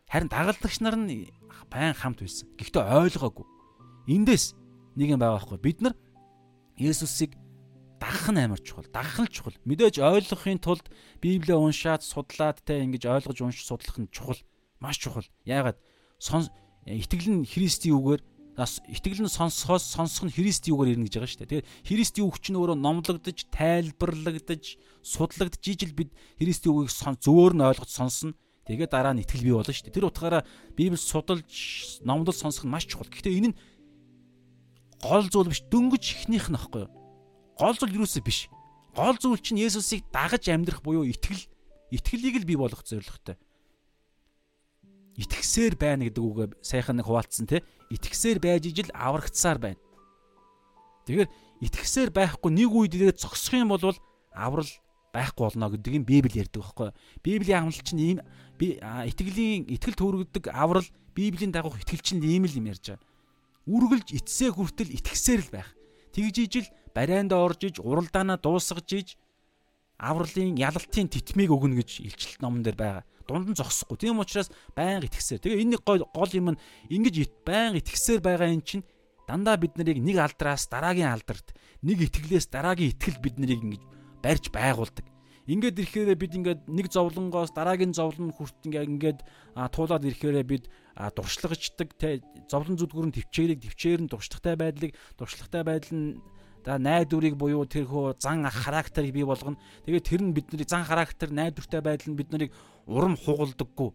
Харин 0.07 0.31
дагалдагч 0.31 0.79
нар 0.81 0.95
нь 0.95 1.29
байн 1.69 1.93
хамт 1.93 2.23
байсан. 2.23 2.49
Гэхдээ 2.57 2.83
ойлгоогүй. 2.83 3.45
Эндээс 4.09 4.55
нэг 4.95 5.13
юм 5.13 5.19
байгаа 5.19 5.43
байхгүй. 5.43 5.59
Бид 5.59 5.79
нар 5.83 5.95
Есүсийг 6.79 7.35
дагах 7.99 8.31
нь 8.31 8.39
амар 8.39 8.63
чухал. 8.63 8.87
Дагах 8.89 9.19
нь 9.19 9.29
чухал. 9.29 9.53
Мэдээж 9.67 9.99
ойлгохын 9.99 10.63
тулд 10.63 10.87
Библийг 11.21 11.59
уншаад 11.59 12.01
судлаад 12.01 12.63
те 12.63 12.79
ингэж 12.81 13.05
ойлгож 13.05 13.37
унш 13.43 13.61
судлах 13.67 13.99
нь 13.99 14.09
чухал. 14.09 14.39
Маш 14.79 14.97
чухал. 14.97 15.27
Яагаад 15.43 15.77
итгэл 16.87 17.43
нь 17.43 17.45
Христийн 17.45 17.99
үгээр 17.99 18.21
итгэл 18.65 19.23
нь 19.23 19.31
сонсохоос 19.31 19.83
сонсох 19.85 20.27
нь 20.27 20.35
Христийн 20.35 20.75
үгээр 20.75 20.97
ирнэ 20.97 21.05
гэж 21.07 21.13
байгаа 21.15 21.31
шүү 21.31 21.39
дээ. 21.45 21.51
Тэгээд 21.63 21.69
Христийн 21.87 22.25
үг 22.27 22.37
чинь 22.41 22.59
өөрөө 22.59 22.77
номлогдож, 22.79 23.39
тайлбарлагдаж, 23.53 24.63
судлагдж 25.05 25.63
ижил 25.63 25.93
бид 25.95 26.09
Христийн 26.41 26.73
үгийг 26.75 26.91
зөвөр 26.91 27.53
нь 27.55 27.63
ойлгож 27.63 27.91
сонсно. 27.91 28.35
Тэгээд 28.67 28.91
дараа 28.91 29.15
нь 29.15 29.23
итгэл 29.23 29.45
бий 29.45 29.55
болно 29.55 29.71
шүү 29.71 29.87
дээ. 29.87 29.97
Тэр 29.97 30.09
утгаараа 30.11 30.43
Библийг 30.75 30.99
судалж, 30.99 32.03
номлол 32.03 32.35
сонсох 32.35 32.67
нь 32.67 32.73
маш 32.73 32.89
чухал. 32.89 33.07
Гэхдээ 33.07 33.37
энэ 33.39 33.49
нь 33.53 33.57
гол 34.99 35.25
зүйл 35.29 35.49
биш, 35.49 35.63
дөнгөж 35.71 36.03
ихнийх 36.27 36.51
нь 36.51 36.57
аахгүй 36.59 36.85
юу? 36.85 36.91
Гол 37.55 37.75
зүйл 37.79 38.03
юусоо 38.03 38.21
биш. 38.21 38.51
Гол 38.93 39.15
зүйл 39.15 39.39
чинь 39.39 39.63
Есүсийг 39.63 40.05
дагаж 40.11 40.45
амьдрах 40.51 40.83
буюу 40.83 41.07
итгэл, 41.07 41.47
итгэлийг 41.93 42.43
л 42.43 42.49
бий 42.49 42.59
болгох 42.59 42.83
зорилготой 42.83 43.39
итгэсээр 45.19 45.75
байна 45.75 46.07
гэдэг 46.07 46.23
үгээ 46.23 46.47
сайхан 46.63 47.03
нэг 47.03 47.05
хуваалцсан 47.11 47.45
те 47.51 47.59
итгэсээр 47.91 48.39
байж 48.39 48.71
ижил 48.71 48.87
аврагдсаар 48.95 49.59
байна. 49.59 49.79
Тэгэхээр 51.03 51.29
итгэсээр 51.59 52.09
байхгүй 52.15 52.51
нэг 52.55 52.71
үед 52.71 52.95
ирээд 52.95 53.19
зогсох 53.19 53.59
юм 53.59 53.75
бол 53.75 53.83
аврал 54.31 54.71
байхгүй 55.11 55.43
болно 55.43 55.67
гэдгийг 55.75 56.05
Библи 56.07 56.39
ярьдаг 56.39 56.63
байхгүй. 56.63 56.89
Библийн 57.19 57.67
амлал 57.67 57.83
чинь 57.83 57.99
ийм 57.99 58.19
итгэлийн 58.61 59.67
итгэл 59.67 59.99
төрөгдөг 59.99 60.47
аврал 60.53 60.87
Библийн 61.11 61.51
дагуух 61.51 61.81
итгэл 61.83 61.99
чинь 61.99 62.23
ийм 62.23 62.47
л 62.47 62.55
юм 62.55 62.71
ярьж 62.71 62.95
байгаа. 62.95 63.03
Үргэлж 63.67 64.07
эцсээ 64.15 64.55
хүртэл 64.55 64.95
итгэсээр 64.95 65.41
л 65.43 65.51
байх. 65.51 65.69
Тэгж 66.15 66.35
ижил 66.47 66.67
барайнд 66.95 67.33
орж 67.35 67.59
иж 67.67 67.75
уралдаанаа 67.83 68.39
дуусгаж 68.39 68.89
иж 68.95 69.07
авралын 69.99 70.55
ялалтын 70.55 71.11
титмийг 71.11 71.51
өгнө 71.51 71.83
гэж 71.83 72.07
илчилт 72.07 72.39
номон 72.39 72.63
дээр 72.63 72.77
байгаа 72.79 73.03
дунд 73.29 73.53
нь 73.53 73.57
зогсохгүй. 73.57 73.97
Тийм 74.01 74.17
учраас 74.17 74.49
байнга 74.73 75.05
итгэсээр. 75.05 75.45
Тэгээ 75.45 75.61
энэ 75.61 75.77
гол 75.85 76.31
юм 76.33 76.57
нь 76.57 76.61
ингэж 76.89 77.45
байнга 77.45 77.77
итгэсээр 77.77 78.25
байгаа 78.25 78.49
юм 78.49 78.65
чинь 78.65 78.81
дандаа 79.29 79.61
бид 79.61 79.77
нарыг 79.77 80.01
нэг 80.01 80.17
алдраас 80.17 80.65
дараагийн 80.65 81.13
алдарт, 81.13 81.53
нэг 81.85 82.09
итгэлээс 82.09 82.49
дараагийн 82.49 82.97
итгэл 82.97 83.21
бид 83.21 83.37
нарыг 83.37 83.61
ингэж 83.61 83.83
барьж 84.25 84.49
байгуулдаг. 84.49 85.05
Ингээд 85.49 85.81
ирэхээр 85.81 86.13
бид 86.13 86.33
ингээд 86.37 86.61
нэг 86.69 86.93
зовлонгоос 86.93 87.53
дараагийн 87.57 87.93
зовлон 87.93 88.29
хүрт 88.33 88.69
ингээд 88.69 88.89
ингээд 88.89 89.19
туулаад 89.73 90.05
ирэхээр 90.05 90.45
бид 90.45 90.69
дуршлагчдаг 90.93 91.89
зовлон 92.45 92.77
зүдгүүрэн 92.77 93.13
төвчээрийг 93.17 93.65
төвчээр 93.65 94.05
нь 94.05 94.11
дуршлагтай 94.13 94.53
байдлыг 94.53 94.93
дуршлагтай 95.17 95.65
байдал 95.65 95.97
нь 95.97 96.21
за 96.65 96.77
найдварыг 96.77 97.35
буюу 97.39 97.65
тэрхүү 97.65 98.19
зан 98.19 98.43
характерыг 98.45 99.13
бий 99.13 99.25
болгоно. 99.25 99.57
Тэгээд 99.85 100.05
тэр 100.05 100.21
нь 100.23 100.33
бидний 100.33 100.65
зан 100.67 100.83
характер 100.83 101.31
найдвартай 101.31 101.81
байдал 101.81 102.11
нь 102.13 102.19
бид 102.19 102.31
нарыг 102.31 102.51
урам 102.85 103.15
хугалдаггүй 103.15 103.89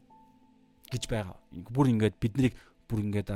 гэж 0.91 1.03
байгаа. 1.09 1.36
Бүр 1.53 1.93
ингээд 1.93 2.16
биднийг 2.20 2.55
бүр 2.89 3.05
ингээд 3.05 3.31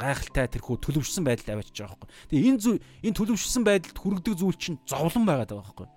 гайхалтай 0.00 0.48
тэрхүү 0.48 0.76
төлөвшсөн 0.80 1.24
байдалд 1.24 1.60
аваачиж 1.60 1.76
байгаа 1.76 1.98
байхгүй. 2.00 2.10
Тэгээ 2.32 2.48
энэ 2.50 2.60
зүйл 2.64 2.80
энэ 3.04 3.18
төлөвшсөн 3.20 3.64
байдалд 3.68 3.98
хүрэгдэг 4.00 4.34
зүйл 4.40 4.56
чинь 4.56 4.80
зовлон 4.88 5.24
байгаад 5.28 5.52
байгаа 5.52 5.64
байхгүй. 5.68 5.88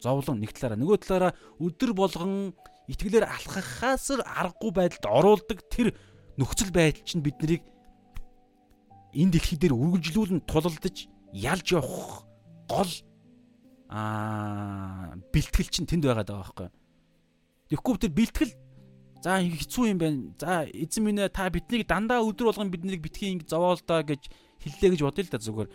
Зовлон 0.00 0.40
нэг 0.40 0.56
талаараа 0.56 0.80
нөгөө 0.80 0.98
талаараа 1.04 1.32
өдөр 1.60 1.92
болгон 1.92 2.56
итгэлээр 2.88 3.28
алхахаас 3.28 4.06
аргагүй 4.16 4.72
байдалд 4.72 5.04
оруулдаг 5.04 5.58
тэр 5.68 5.92
нөхцөл 6.40 6.72
байдал 6.72 7.04
чинь 7.04 7.20
биднийг 7.20 7.62
энэ 9.12 9.36
дэлхий 9.36 9.58
дээр 9.60 9.76
үргэлжлүүлэн 9.76 10.40
тулалдаж 10.48 11.10
ялж 11.32 11.66
явах 11.74 12.26
гол 12.70 12.92
аа 13.90 15.18
бэлтгэл 15.32 15.70
чинь 15.70 15.88
тэнд 15.90 16.06
байгаад 16.06 16.30
байгаа 16.30 16.42
байхгүй. 16.42 16.68
Тэгэхгүй 17.70 17.94
тэр 17.98 18.12
бэлтгэл 18.14 18.52
За 19.20 19.36
хэцүү 19.36 19.92
юм 19.92 19.98
байна. 20.00 20.32
За 20.40 20.64
эзэн 20.64 21.04
минь 21.04 21.20
та 21.28 21.50
биднийг 21.52 21.84
дандаа 21.84 22.24
өдөр 22.24 22.48
болгон 22.48 22.72
биднийг 22.72 23.04
битгий 23.04 23.36
ингэ 23.36 23.52
зовоолдоо 23.52 24.00
гэж 24.00 24.32
хэллээ 24.64 24.96
гэж 24.96 25.00
бодъё 25.04 25.24
л 25.28 25.32
да 25.32 25.38
зүгээр. 25.44 25.68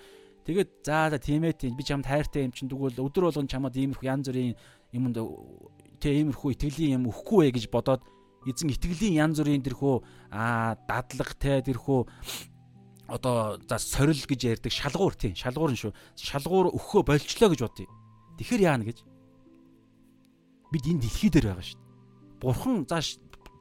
Тэгээд 0.49 0.69
за 0.81 1.13
за 1.13 1.17
тийм 1.21 1.45
ээ 1.45 1.53
тийм 1.53 1.77
би 1.77 1.85
чамд 1.85 2.09
хайртай 2.09 2.49
юм 2.49 2.53
чин 2.57 2.69
тэгвэл 2.69 2.97
өдөр 2.97 3.29
болгон 3.29 3.45
чамд 3.45 3.77
иймэрхүү 3.77 4.09
янз 4.09 4.25
бүрийн 4.33 4.57
юмд 4.97 5.17
тэ 6.01 6.25
иймэрхүү 6.25 6.49
итгэлийн 6.57 6.97
юм 6.97 7.13
өгөхгүй 7.13 7.53
вэ 7.53 7.53
гэж 7.53 7.65
бодоод 7.69 8.01
эзэн 8.49 8.73
итгэлийн 8.73 9.29
янз 9.29 9.37
бүрийн 9.37 9.61
тэрхүү 9.61 9.95
аа 10.33 10.73
дадлаг 10.89 11.29
тэ 11.37 11.61
тэрхүү 11.69 11.99
одоо 13.07 13.57
за 13.69 13.77
сорил 13.77 14.17
гэж 14.17 14.59
ярьдаг 14.59 14.71
шалгуур 14.71 15.13
тийм 15.13 15.35
шалгуур 15.35 15.71
нь 15.71 15.79
шүү. 15.79 15.93
Шалгуур 16.17 16.73
өгөхөө 16.73 17.01
болчлоо 17.05 17.49
гэж 17.53 17.61
бодъё. 17.61 17.89
Тэгэхэр 18.37 18.61
яана 18.65 18.85
гэж 18.85 18.97
бид 20.73 20.85
энэ 20.89 21.01
дэлхий 21.05 21.29
дээр 21.29 21.53
байгаа 21.53 21.65
шүү. 21.65 21.81
Бурхан 22.41 22.85
за 22.89 23.01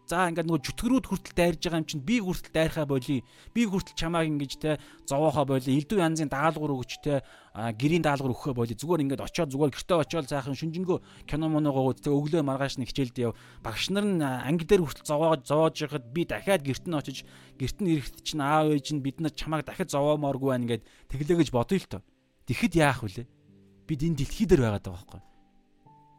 За 0.05 0.28
ингээд 0.28 0.44
нөгөө 0.44 0.64
чөтгөрүүд 0.68 1.06
хүртэл 1.09 1.32
дайрж 1.32 1.64
байгаа 1.64 1.81
юм 1.81 1.89
чинь 1.89 2.05
би 2.05 2.20
хүртэл 2.20 2.52
дайрхаа 2.52 2.85
болий. 2.85 3.24
Би 3.56 3.64
хүртэл 3.64 3.97
чамааг 3.97 4.28
ингэж 4.28 4.52
те 4.60 4.76
зовоохоо 5.09 5.48
болий. 5.48 5.81
Элдв 5.81 5.97
янзын 5.97 6.28
даалгавар 6.28 6.76
өгч 6.76 6.93
те 7.01 7.24
гэрийн 7.56 8.05
даалгавар 8.05 8.36
өгөхөө 8.36 8.52
болий. 8.52 8.76
Зүгээр 8.76 9.01
ингээд 9.01 9.24
очиод 9.24 9.48
зүгээр 9.56 9.72
гэртээ 9.72 10.05
очиод 10.05 10.28
цаахан 10.28 10.60
шүнжэнгөө 10.60 11.24
кино 11.24 11.48
моногоо 11.48 11.97
те 11.97 12.12
өглөө 12.12 12.44
маргааш 12.44 12.76
нь 12.76 12.85
хичээлд 12.85 13.16
яв. 13.16 13.32
Багш 13.64 13.89
нар 13.89 14.05
нь 14.05 14.20
анги 14.20 14.68
дээр 14.68 14.85
хүртэл 14.85 15.09
зовоож 15.09 15.40
зовоож 15.48 15.81
яхад 15.81 16.05
би 16.12 16.28
дахиад 16.28 16.60
гэрт 16.68 16.85
нь 16.85 16.98
очиж 17.01 17.24
гэрт 17.56 17.81
нь 17.81 17.97
ирэхэд 17.97 18.28
чинь 18.28 18.44
аав 18.44 18.76
ээж 18.76 18.93
нь 18.93 19.01
бид 19.01 19.24
нар 19.24 19.32
чамааг 19.32 19.64
дахиад 19.64 19.89
зовоомооргүй 19.89 20.52
байна 20.52 20.68
ингээд 20.68 20.85
тэглээ 21.09 21.40
гэж 21.40 21.48
бодъё 21.48 21.81
л 21.81 21.89
тоо. 21.89 22.02
Тэгэхэд 22.44 22.76
яах 22.76 23.01
вүлээ? 23.01 23.24
Бид 23.89 24.01
энэ 24.05 24.20
дэлхий 24.20 24.44
дээр 24.44 24.68
байгаад 24.68 24.85
байгаа 24.85 25.01
байхгүй 25.01 25.34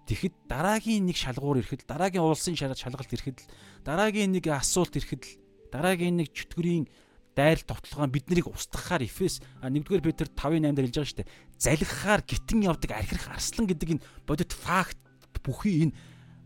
Тэгэхэд 0.06 0.36
дараагийн 0.46 1.10
нэг 1.10 1.18
шалгуур 1.18 1.66
ирэхэд 1.66 1.90
дараагийн 1.90 2.22
уулсын 2.22 2.54
шалгалт 2.54 3.10
ирэхэд 3.10 3.42
дараагийн 3.82 4.38
нэг 4.38 4.46
асуулт 4.54 4.94
ирэхэд 4.94 5.42
дараагийн 5.74 6.22
нэг 6.22 6.30
чөтгөрийн 6.30 6.86
дайр 7.34 7.60
товтлогоо 7.66 8.08
бид 8.08 8.30
нарыг 8.30 8.48
устгахаар 8.48 9.04
Эфес 9.04 9.42
1-р 9.66 10.02
Петр 10.06 10.30
5:8 10.30 10.78
дээр 10.78 10.88
хэлж 10.88 10.96
байгаа 10.96 11.10
шүү 11.10 11.20
дээ. 11.20 11.34
Залхихаар 11.58 12.22
гитэн 12.24 12.60
явдаг 12.64 12.92
архирах 12.96 13.28
арслан 13.34 13.66
гэдэг 13.68 13.90
энэ 13.98 14.06
бодит 14.24 14.54
факт 14.54 15.02
бүхий 15.44 15.90
энэ 15.90 15.94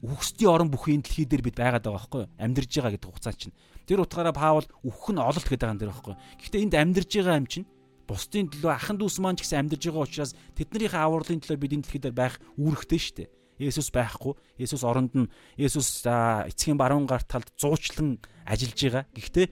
үхсдийн 0.01 0.49
орон 0.49 0.71
бүхий 0.71 0.97
энэ 0.97 1.05
дэлхий 1.05 1.27
дээр 1.29 1.43
бид 1.45 1.59
байгаад 1.59 1.85
байгаа 1.85 1.99
байхгүй 1.99 2.21
юу? 2.25 2.31
Амьдарж 2.39 2.71
байгаа 2.73 2.93
гэдэг 2.95 3.09
хугацаа 3.11 3.35
чинь. 3.35 3.55
Тэр 3.85 4.01
утгаараа 4.01 4.33
Паул 4.33 4.65
үхэх 4.81 5.11
нь 5.13 5.21
ололт 5.21 5.45
гэдэг 5.45 5.69
юм 5.69 5.77
дээр 5.77 5.91
байхгүй 5.93 6.13
юу? 6.15 6.21
Гэхдээ 6.39 6.63
энд 6.63 6.75
амьдарж 6.79 7.11
байгаа 7.11 7.37
юм 7.37 7.47
чинь 7.51 7.67
бусдын 8.09 8.49
төлөө 8.49 8.73
ахан 8.73 8.97
дүүс 8.97 9.21
маань 9.21 9.37
ч 9.37 9.45
гэсэн 9.45 9.69
амьдарж 9.69 9.83
байгаа 9.85 10.07
учраас 10.09 10.33
тэднэрийн 10.57 10.97
авралын 10.97 11.43
төлөө 11.43 11.59
бид 11.61 11.73
энэ 11.77 11.83
дэлхий 11.85 12.01
дээр 12.01 12.17
байх 12.17 12.35
үүрэгтэй 12.57 12.97
шүү 12.97 13.15
дээ. 13.21 13.29
Есүс 13.59 13.91
байхгүй. 13.91 14.33
Есүс 14.57 14.87
оронд 14.87 15.13
нь 15.13 15.27
Есүс 15.59 16.07
эцгийн 16.07 16.79
баруун 16.79 17.05
гарт 17.05 17.27
талд 17.27 17.51
зуучлан 17.59 18.17
ажиллаж 18.47 18.79
байгаа. 18.79 19.03
Гэхдээ 19.11 19.47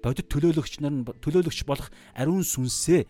бодит 0.00 0.32
төлөөлөгч 0.32 0.80
нар 0.80 0.94
нь 0.96 1.04
төлөөлөгч 1.04 1.68
болох 1.68 1.92
ариун 2.16 2.40
сүнсээ 2.40 3.04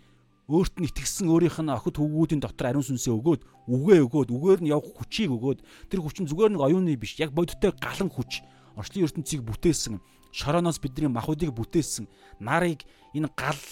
өөрт 0.51 0.82
нь 0.82 0.90
итгэсэн 0.90 1.31
өөрийнх 1.31 1.62
нь 1.62 1.70
охид 1.70 2.02
хөвгүүдийн 2.02 2.43
дотор 2.43 2.74
ариун 2.74 2.82
сүнсээ 2.82 3.14
өгөөд 3.14 3.43
үгээ 3.70 4.01
өгөөд 4.02 4.28
үгээр 4.35 4.60
нь 4.66 4.72
явах 4.74 4.90
хүчийг 4.98 5.31
өгөөд 5.31 5.62
тэр 5.86 6.02
хүч 6.02 6.27
нь 6.27 6.28
зүгээр 6.31 6.59
нэг 6.59 6.62
оюуны 6.66 6.98
биш 6.98 7.14
яг 7.22 7.31
бодиттой 7.31 7.70
галан 7.78 8.10
хүч 8.10 8.43
орчлын 8.74 9.06
ертөнцийг 9.06 9.47
бүтээсэн 9.47 10.02
шорооноос 10.35 10.82
бидний 10.82 11.06
махуудыг 11.06 11.55
бүтээсэн 11.55 12.10
нарыг 12.43 12.82
энэ 13.14 13.31
гал 13.39 13.62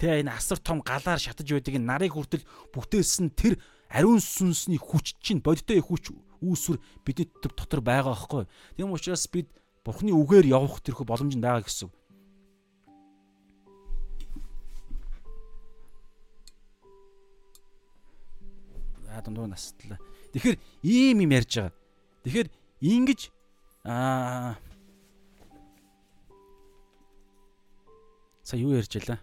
тэ 0.00 0.24
энэ 0.24 0.32
асар 0.32 0.56
том 0.56 0.80
галаар 0.80 1.20
шатаж 1.20 1.52
байдаг 1.52 1.76
энэ 1.76 1.84
нарыг 1.84 2.16
хүртэл 2.16 2.48
бүтээсэн 2.72 3.36
тэр 3.36 3.60
ариун 3.88 4.20
сүнсний 4.20 4.78
хүч 4.78 5.16
чинь 5.22 5.42
бодиттой 5.42 5.80
хүч 5.80 6.10
үүсвэр 6.42 6.80
бидний 7.04 7.28
дотор 7.42 7.80
байгаа 7.80 8.14
байхгүй. 8.14 8.44
Тийм 8.76 8.92
учраас 8.92 9.26
бид 9.30 9.48
Бурхны 9.86 10.10
үгээр 10.10 10.50
явах 10.50 10.82
тэрхүү 10.82 11.06
боломж 11.06 11.38
байгаа 11.38 11.62
гэсэн. 11.62 11.90
Аа 19.06 19.22
дундуур 19.22 19.46
наслаа. 19.46 19.98
Тэгэхээр 20.34 20.58
ийм 20.82 21.22
юм 21.22 21.30
ярьж 21.30 21.52
байгаа. 21.54 21.74
Тэгэхээр 22.26 22.48
ингэж 22.82 23.20
аа 23.86 24.58
Са 28.46 28.54
юу 28.54 28.78
ярьж 28.78 28.94
ялаа? 28.94 29.18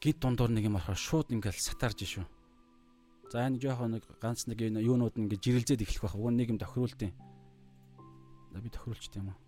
Гид 0.00 0.20
дундуур 0.24 0.48
нэг 0.48 0.64
юм 0.68 0.80
орохоо 0.80 0.96
шууд 0.96 1.36
ингээл 1.36 1.60
сатарж 1.60 2.00
шүү. 2.00 2.24
За 3.32 3.48
энэ 3.48 3.64
жоохон 3.64 3.96
нэг 3.96 4.04
ганц 4.20 4.44
нэг 4.44 4.60
юунууд 4.60 5.16
нь 5.16 5.24
ингээд 5.24 5.64
жирэлзээд 5.64 5.88
эхлэх 5.88 6.04
байх. 6.04 6.20
Уг 6.20 6.36
нэг 6.36 6.52
юм 6.52 6.60
тохируултын. 6.60 7.16
За 8.52 8.60
би 8.60 8.68
тохируулчт 8.68 9.16
юм 9.16 9.32
уу? 9.32 9.40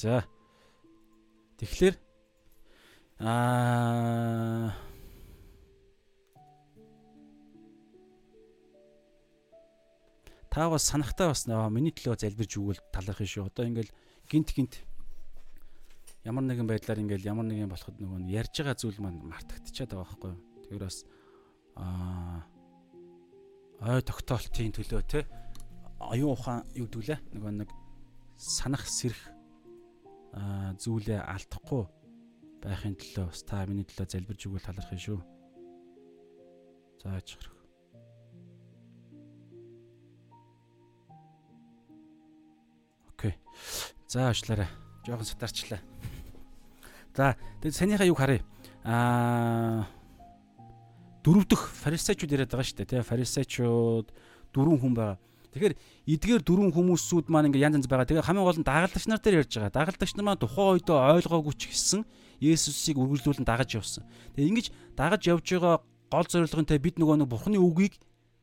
За. 0.00 0.24
Тэгэхээр 1.60 2.00
аа 3.20 4.72
та 10.48 10.72
бас 10.72 10.88
санахтаа 10.88 11.36
бас 11.36 11.44
миний 11.44 11.92
төлөө 11.92 12.16
залбирж 12.16 12.56
өгвөл 12.56 12.80
талах 12.96 13.20
юм 13.20 13.28
шүү. 13.28 13.52
Одоо 13.52 13.68
ингээл 13.68 13.92
гинт 14.32 14.50
гинт 14.56 14.74
ямар 16.24 16.44
нэгэн 16.48 16.64
байдлаар 16.64 17.04
ингээл 17.04 17.28
ямар 17.28 17.44
нэгэн 17.44 17.68
болоход 17.68 18.00
нөгөө 18.00 18.32
ярьж 18.32 18.64
байгаа 18.64 18.80
зүйл 18.80 18.96
маань 19.04 19.20
мартагдчихад 19.20 19.92
байгаа 19.92 20.08
байхгүй 20.08 20.30
юу. 20.32 20.40
Тэгэхээр 20.64 20.84
бас 20.88 20.98
аа 21.76 22.48
ой 23.92 24.00
тогтоолтын 24.00 24.72
төлөө 24.72 25.02
те 25.04 25.28
оюун 26.00 26.32
ухаан 26.32 26.64
юу 26.72 26.88
гэдүүлээ 26.88 27.18
нөгөө 27.36 27.52
нэг 27.60 27.70
санах 28.40 28.88
сэрх 28.88 29.20
зүйлээ 30.80 31.20
алдахгүй 31.20 31.84
байхын 32.64 32.96
төлөө 32.96 33.26
бас 33.28 33.42
та 33.44 33.66
миний 33.68 33.84
төлөө 33.84 34.06
залбирж 34.08 34.48
өгвөл 34.48 34.64
талархах 34.64 34.96
юм 34.96 35.02
шүү. 35.02 35.20
За 37.02 37.18
ачхрах. 37.18 37.58
Окей. 43.12 43.34
За 44.12 44.28
уучлаарай. 44.28 44.68
Жохон 45.08 45.24
сатарчлаа. 45.24 45.80
За 47.16 47.32
тэгээд 47.64 47.72
санийхаа 47.80 48.04
юг 48.12 48.20
харъя. 48.20 48.44
Аа 48.84 49.88
дөрөв 51.24 51.48
дөх 51.48 51.72
фарисеучуд 51.80 52.28
яриад 52.28 52.52
байгаа 52.52 52.68
шүү 52.68 52.76
дээ. 52.84 52.90
Тэгээ 52.92 53.08
фарисеучуд 53.08 54.12
дөрвөн 54.52 54.80
хүн 54.84 54.92
байгаа. 54.92 55.16
Тэгэхээр 55.56 55.74
эдгээр 56.12 56.42
дөрвөн 56.44 56.76
хүмүүсүүд 56.76 57.32
маань 57.32 57.48
ингээ 57.48 57.64
янз 57.64 57.80
янз 57.80 57.88
байгаа. 57.88 58.04
Тэгээ 58.04 58.28
хамгийн 58.28 58.44
гол 58.44 58.60
нь 58.60 58.68
дагалдагч 58.68 59.08
нар 59.08 59.20
дээр 59.24 59.48
ярьж 59.48 59.52
байгаа. 59.56 59.72
Дагалдагч 59.80 60.12
нар 60.12 60.26
маань 60.28 60.44
тухайн 60.44 60.76
үедээ 60.76 60.98
ойлгоогүй 61.16 61.54
ч 61.56 61.62
гэсэн 61.72 62.04
Есүсийг 62.44 63.00
үргэлжлүүлэн 63.00 63.48
дагаж 63.48 63.80
явсан. 63.80 64.04
Тэгээ 64.36 64.50
ингэж 64.52 64.66
дагаж 64.92 65.24
явж 65.24 65.46
байгаа 65.56 65.80
гол 66.12 66.28
зорилготой 66.28 66.76
бид 66.76 67.00
нөгөө 67.00 67.16
нэг 67.24 67.32
Бурхны 67.32 67.56
үгийг 67.56 67.96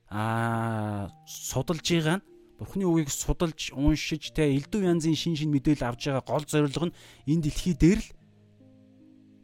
аа 0.10 1.14
судалж 1.30 1.86
байгаа 1.86 2.18
нь 2.18 2.26
Бурхны 2.60 2.84
үгийг 2.84 3.08
судалж, 3.08 3.72
уншиж, 3.72 4.36
тэ 4.36 4.52
элдв 4.52 4.84
янзын 4.84 5.16
шин 5.16 5.40
шин 5.40 5.50
мэдээлэл 5.56 5.96
авж 5.96 6.12
байгаа 6.12 6.24
гол 6.28 6.44
зорилго 6.44 6.92
нь 6.92 6.98
энэ 7.32 7.44
дэлхий 7.48 7.76
дээр 7.80 8.04
л 8.04 8.10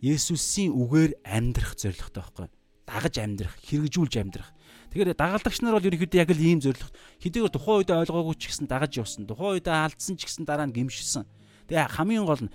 Есүсийн 0.03 0.75
үгээр 0.75 1.23
амьдрах 1.23 1.73
зорилготой 1.79 2.21
байхгүй. 2.21 2.47
дагаж 2.85 3.15
амьдрах, 3.17 3.55
хэрэгжүүлж 3.65 4.13
амьдрах. 4.21 4.53
Тэгэхээр 4.93 5.17
дагалдагч 5.17 5.59
нар 5.65 5.75
бол 5.75 5.87
ерөнхийдөө 5.89 6.21
яг 6.21 6.29
л 6.29 6.45
ийм 6.45 6.59
зорилго. 6.61 6.93
Хэдийгээр 7.19 7.53
тухайн 7.55 7.77
үед 7.81 7.91
ойлгоогүй 7.91 8.35
ч 8.37 8.43
гэсэн 8.53 8.69
дагаж 8.69 8.93
явсан. 9.01 9.25
Тухайн 9.25 9.57
үед 9.57 9.67
алдсан 9.67 10.15
ч 10.15 10.29
гэсэн 10.29 10.45
дараа 10.45 10.69
нь 10.69 10.75
гимшсэн. 10.77 11.25
Тэгээ 11.65 11.97
хамгийн 11.97 12.25
гол 12.29 12.45
нь 12.45 12.53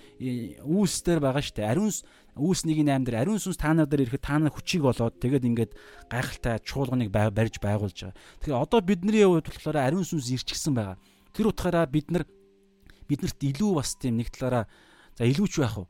үүс 0.62 1.02
дээр 1.02 1.18
байгаа 1.18 1.42
штэ. 1.42 1.66
Ариун 1.66 1.90
үүс 2.40 2.64
1.8 2.64 3.04
дээр 3.04 3.20
ариун 3.20 3.38
сүнс 3.38 3.60
та 3.60 3.76
нар 3.76 3.86
дээр 3.86 4.08
ирэхэд 4.08 4.24
та 4.24 4.40
нар 4.40 4.50
хүчийг 4.50 4.82
болоод 4.88 5.20
тэгээд 5.20 5.44
ингээд 5.44 5.72
гайхалтай 6.08 6.56
чуулганыг 6.64 7.12
барьж 7.12 7.60
байгуулж 7.60 7.98
байгаа. 8.10 8.16
Тэгэхээр 8.40 8.64
одоо 8.64 8.80
бидний 8.80 9.22
хувьд 9.22 9.46
болохоор 9.46 9.78
ариун 9.78 10.08
сүнс 10.08 10.32
ирчихсэн 10.32 10.72
байгаа. 10.72 10.96
Тэр 11.36 11.52
утгаараа 11.52 11.84
бид 11.84 12.08
нар 12.08 12.24
биднэрт 13.04 13.38
илүү 13.38 13.70
бас 13.76 13.94
тийм 14.00 14.16
нэг 14.16 14.32
талаараа 14.32 14.64
за 15.18 15.28
илүү 15.28 15.48
ч 15.52 15.54
байх 15.60 15.76
уу 15.78 15.88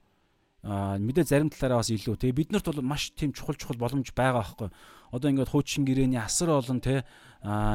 а 0.62 1.00
мэдээ 1.00 1.24
зарим 1.24 1.48
талаараа 1.48 1.80
бас 1.80 1.88
илүү. 1.88 2.20
Тэгээ 2.20 2.36
биднэрт 2.36 2.66
бол 2.68 2.84
маш 2.84 3.12
тийм 3.16 3.32
чухал 3.32 3.56
чухал 3.56 3.80
боломж 3.80 4.12
байгаа 4.12 4.44
аахгүй. 4.44 4.68
Одоо 5.08 5.28
ингээд 5.32 5.48
хуучин 5.48 5.88
гэрээний 5.88 6.20
асар 6.20 6.52
олон 6.52 6.84
те 6.84 7.04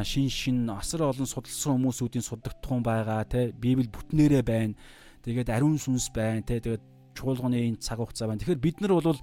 шин 0.06 0.30
шин 0.30 0.70
асар 0.70 1.10
олон 1.10 1.26
судалсан 1.26 1.82
хүмүүсүүдийн 1.82 2.22
суддагтхан 2.22 2.86
байгаа 2.86 3.26
те 3.26 3.50
Библи 3.58 3.90
бүтнээрээ 3.90 4.44
байна. 4.46 4.78
Тэгээд 5.26 5.50
ариун 5.50 5.82
сүнс 5.82 6.14
байна 6.14 6.46
те 6.46 6.62
тэгээд 6.62 6.95
чуулганы 7.16 7.58
энэ 7.72 7.80
цаг 7.82 8.04
хугацаа 8.04 8.28
байна. 8.28 8.44
Тэгэхээр 8.44 8.62
бид 8.62 8.78
нар 8.84 8.94
бол 9.00 9.20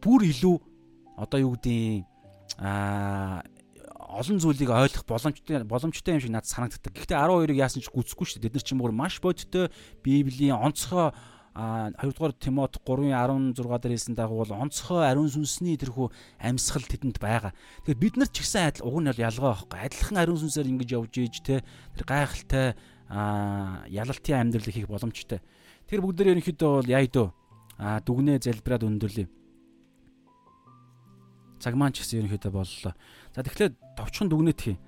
бүр 0.00 0.20
илүү 0.30 0.56
одоо 1.18 1.38
юу 1.42 1.52
гэдгийг 1.58 2.06
а 2.58 3.42
олон 4.10 4.38
зүйлийг 4.42 4.70
ойлгох 4.70 5.06
боломжтой 5.06 5.62
боломжтой 5.64 6.14
юм 6.14 6.20
шиг 6.20 6.32
надад 6.34 6.50
санагддаг. 6.50 6.94
Гэхдээ 6.94 7.18
12-ыг 7.18 7.58
яасан 7.58 7.82
ч 7.82 7.90
гүцэхгүй 7.92 8.26
шүү 8.26 8.38
дээ. 8.42 8.46
Бид 8.50 8.56
нар 8.58 8.64
ч 8.66 8.72
юм 8.74 8.82
уу 8.82 8.90
маш 8.90 9.20
бодиттой 9.22 9.70
Библийн 10.02 10.58
онцгой 10.58 11.14
а 11.54 11.90
2 11.98 12.14
дугаар 12.14 12.32
Тимот 12.32 12.78
3:16 12.86 13.54
дээр 13.54 13.94
хэлсэн 13.94 14.14
дагуу 14.14 14.46
бол 14.46 14.54
онцгой 14.54 15.02
ариун 15.06 15.30
сүнсний 15.30 15.76
тэрхүү 15.76 16.10
амьсгал 16.38 16.86
тэдэнд 16.86 17.18
байгаа. 17.18 17.52
Тэгэхээр 17.84 18.02
бид 18.02 18.14
нар 18.16 18.30
ч 18.30 18.42
гэсэн 18.42 18.70
адил 18.70 18.86
уг 18.86 19.02
нь 19.02 19.10
бол 19.10 19.24
ялгаа 19.26 19.50
байхгүй. 19.58 19.78
Адилхан 19.82 20.18
ариун 20.18 20.38
сүнсээр 20.38 20.70
ингэж 20.70 20.90
явж 20.94 21.14
ийж 21.18 21.36
те 21.42 21.66
тэр 21.98 22.04
гайхалтай 22.06 22.78
ялалтын 23.10 24.38
амьдрал 24.38 24.70
хийх 24.70 24.86
боломжтой. 24.86 25.42
Тэр 25.90 26.00
бүгд 26.06 26.22
нэр 26.22 26.32
ерөнхийдөө 26.38 26.70
бол 26.70 26.88
яа 26.88 27.02
идөө 27.02 27.28
а 27.82 27.98
дүгнээ 28.06 28.38
залбираад 28.38 28.86
өндөрлөе. 28.86 29.26
Цаг 31.58 31.74
маань 31.74 31.92
ч 31.92 32.06
гэсэн 32.06 32.22
ерөнхийдөө 32.22 32.52
боллоо. 32.54 32.94
За 33.34 33.42
тэгэхээр 33.42 33.98
товчхон 33.98 34.30
дүгнэт 34.30 34.60
хий. 34.62 34.78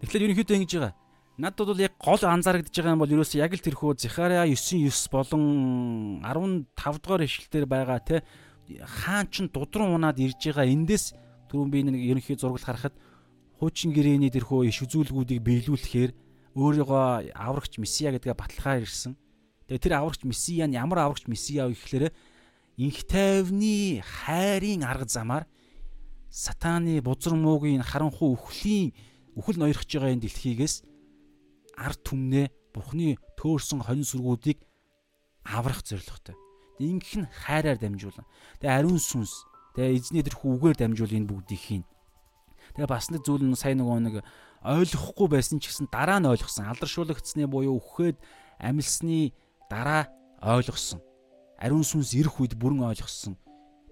Тэгэхээр 0.00 0.32
ерөнхийдөө 0.32 0.56
ингэж 0.56 0.72
байгаа 0.80 0.94
Надад 1.36 1.68
бол 1.68 1.76
яг 1.84 1.92
гол 2.00 2.16
анзаарэгдэж 2.16 2.72
байгаа 2.72 2.94
юм 2.96 3.02
бол 3.04 3.12
ерөөсөө 3.12 3.44
яг 3.44 3.52
л 3.52 3.60
тэрхүү 3.60 4.00
Захария 4.00 4.48
9:9 4.48 5.12
болон 5.12 5.44
15 6.24 7.04
дугаар 7.04 7.28
ишлэлээр 7.28 7.66
байгаа 7.68 8.00
те 8.00 8.24
хаан 8.80 9.28
ч 9.28 9.44
дудран 9.52 9.92
унаад 9.92 10.16
ирж 10.16 10.40
байгаа 10.40 10.64
эндээс 10.64 11.12
түрүүн 11.52 11.68
би 11.68 11.84
нэг 11.84 12.00
ерөнхий 12.00 12.40
зураг 12.40 12.64
харахад 12.64 12.96
хуучин 13.60 13.92
гэрээний 13.92 14.32
тэрхүү 14.32 14.72
иш 14.72 14.80
үзүүлгүүдийг 14.88 15.44
биелүүлэхээр 15.44 16.10
өөрийгөө 16.56 17.36
аврагч 17.36 17.84
месиа 17.84 18.16
гэдгээ 18.16 18.32
баталгаар 18.32 18.88
ирсэн. 18.88 19.12
Тэгээ 19.66 19.82
тэр 19.82 19.94
аврагч 19.98 20.22
месиа 20.22 20.66
нь 20.70 20.78
ямар 20.78 21.02
аврагч 21.06 21.26
месиа 21.26 21.66
вэ 21.66 21.74
гэхээр 21.74 22.04
инх 22.78 22.98
тайвны 23.10 24.02
хайрын 24.02 24.86
арга 24.86 25.08
замаар 25.10 25.44
сатааны 26.30 27.00
бузар 27.02 27.34
муугийн 27.34 27.82
харанхуй 27.82 28.36
үхлийн 28.36 28.94
үхэл 29.34 29.58
ноёрхож 29.58 29.90
байгаа 29.90 30.14
энэ 30.14 30.24
дэлхийгээс 30.28 30.84
ард 31.76 32.00
түмнээ 32.04 32.46
Бурхны 32.76 33.16
төөрсөн 33.40 33.80
хонь 33.80 34.04
сүргүүдийг 34.04 34.60
аврах 35.48 35.80
зорилготой. 35.80 36.36
Ингэх 36.76 37.24
нь 37.24 37.28
хайраар 37.32 37.80
дамжуулан. 37.80 38.28
Тэгээ 38.60 38.76
ариун 38.76 39.00
сүнс, 39.00 39.48
тэгээ 39.72 39.96
эзний 39.96 40.20
тэр 40.20 40.36
хүүгээр 40.36 40.76
дамжуул 40.76 41.16
энэ 41.16 41.24
бүгдийг 41.24 41.60
хийн. 41.60 41.84
Тэгээ 42.76 42.92
бас 42.92 43.08
нэг 43.08 43.24
зүйл 43.24 43.48
нь 43.48 43.56
сайн 43.56 43.80
нөгөө 43.80 44.00
нэг 44.04 44.16
ойлгохгүй 44.60 45.28
байсан 45.32 45.56
ч 45.56 45.72
гэсэн 45.72 45.88
дараа 45.88 46.20
нь 46.20 46.28
ойлгосон. 46.28 46.68
Алдаршуулгацсны 46.68 47.48
буюу 47.48 47.80
үхээд 47.80 48.20
амилсны 48.60 49.32
дараа 49.70 50.08
ойлгосон. 50.42 51.00
Ариун 51.58 51.84
сүнс 51.84 52.12
ирэх 52.14 52.40
үед 52.40 52.54
бүрэн 52.54 52.84
ойлгосон. 52.86 53.36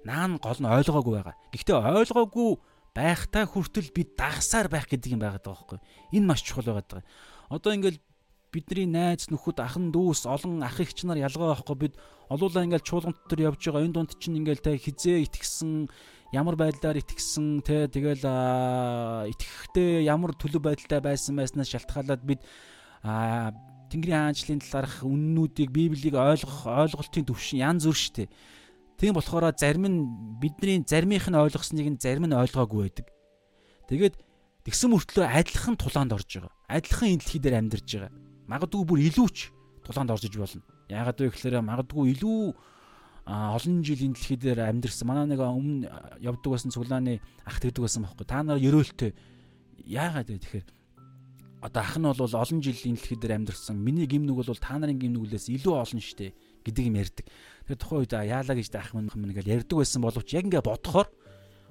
Наан 0.05 0.37
гол 0.39 0.61
нь 0.61 0.69
ойлгоогүй 0.69 1.15
байгаа. 1.17 1.37
Гэхдээ 1.53 1.77
ойлгоогүй 1.81 2.49
байхтай 2.95 3.45
хүртэл 3.49 3.91
бид 3.91 4.15
дагсаар 4.15 4.69
байх 4.69 4.87
гэдэг 4.87 5.17
юм 5.17 5.23
байгаад 5.25 5.43
байгаа 5.43 5.65
байхгүй. 5.65 5.81
Энэ 6.15 6.29
маш 6.29 6.45
чухал 6.45 6.69
байгаад 6.69 6.87
байгаа. 6.87 7.09
Одоо 7.51 7.73
ингээл 7.75 7.99
бидний 8.55 8.87
найз 8.87 9.27
нөхөд 9.33 9.59
ахан 9.59 9.91
дүүс 9.91 10.31
олон 10.31 10.63
ах 10.63 10.79
эгч 10.79 11.03
нар 11.03 11.19
ялгаа 11.19 11.59
байхгүй 11.59 11.91
бид 11.91 11.95
олуулаа 12.31 12.63
ингээл 12.63 12.87
чуулгант 12.87 13.19
төр 13.27 13.51
явж 13.51 13.67
байгаа 13.67 13.83
энэ 13.83 13.97
дунд 13.99 14.15
чинь 14.23 14.39
ингээл 14.39 14.63
та 14.63 14.79
хизээ 14.79 15.27
итгэсэн 15.27 15.91
ямар 16.31 16.55
байдлаар 16.55 17.03
итгэсэн 17.03 17.67
те 17.67 17.91
тэгэл 17.91 18.23
итгэхдээ 19.35 20.07
ямар 20.07 20.39
төлөв 20.39 20.63
байдалтай 20.63 21.03
байсан 21.03 21.35
байснаас 21.35 21.67
шалтгаалаад 21.75 22.23
бид 22.23 22.41
Тэнгэрийн 23.95 24.35
хаанчлалын 24.35 24.63
талаарх 24.67 24.97
үннүүдийг 25.07 25.71
Библийг 25.71 26.19
ойлгох 26.19 26.67
ойлголтын 26.67 27.31
төвшин 27.31 27.63
янз 27.63 27.87
бүр 27.87 27.95
штэ. 27.95 28.27
Тийм 28.99 29.15
болохоор 29.15 29.55
зарим 29.55 29.87
нь 29.87 29.99
бидний 30.43 30.83
заримынх 30.83 31.31
нь 31.31 31.39
ойлгосныг 31.39 31.87
нь 31.95 32.03
зарим 32.03 32.27
нь 32.27 32.35
ойлгоогүй 32.35 32.91
байдаг. 32.91 33.07
Тэгээд 33.87 34.19
тэгсэн 34.67 34.91
мөртлөө 34.91 35.31
адилхан 35.31 35.79
тулаанд 35.79 36.11
орж 36.11 36.27
байгаа 36.27 36.55
адилхан 36.69 37.15
энэ 37.15 37.21
дэлхий 37.23 37.41
дээр 37.41 37.57
амьдарч 37.61 37.89
байгаа. 37.95 38.13
Магадгүй 38.49 38.83
бүр 38.85 39.01
илүүч 39.09 39.39
тулаанд 39.85 40.11
орж 40.11 40.25
иж 40.27 40.35
болно. 40.37 40.65
Яагаад 40.89 41.21
вэ 41.21 41.31
гэхээр 41.31 41.61
магадгүй 41.63 42.05
илүү 42.17 42.41
олон 43.29 43.77
жил 43.85 44.03
энэ 44.03 44.17
дэлхий 44.17 44.39
дээр 44.41 44.61
амьдэрсэн. 44.65 45.07
Манай 45.07 45.27
нэг 45.29 45.41
өмнө 45.41 45.89
явдаг 46.19 46.51
байсан 46.51 46.75
цуглааны 46.75 47.21
ах 47.45 47.61
тэгдэг 47.61 47.85
байсан 47.85 48.05
байхгүй. 48.05 48.27
Та 48.27 48.43
нар 48.43 48.59
ерөөлтөө 48.59 49.11
яагаад 49.87 50.29
вэ 50.33 50.41
тэгэхээр 50.41 50.67
одоо 51.65 51.81
ах 51.81 51.97
нь 51.97 52.05
бол 52.05 52.21
олон 52.21 52.61
жил 52.61 52.77
энэ 52.77 53.01
дэлхий 53.01 53.17
дээр 53.17 53.37
амьдэрсэн. 53.41 53.77
Миний 53.81 54.05
гимнүг 54.05 54.45
бол 54.45 54.61
та 54.61 54.77
нарын 54.77 55.01
гимнүглээс 55.01 55.49
илүү 55.49 55.75
олон 55.81 56.01
штэ 56.05 56.37
гэдэг 56.61 56.85
юм 56.85 57.01
ярьдаг. 57.01 57.25
Тэгэхээр 57.65 57.81
тухайн 57.81 58.01
үед 58.05 58.13
яалаа 58.13 58.55
гэж 58.61 58.69
ах 58.77 58.93
минь 58.93 59.33
гэж 59.33 59.49
ярьдаг 59.49 59.77
байсан 59.81 60.05
боловч 60.05 60.29
яг 60.37 60.45
ингээ 60.45 60.61
бодохоор 60.61 61.09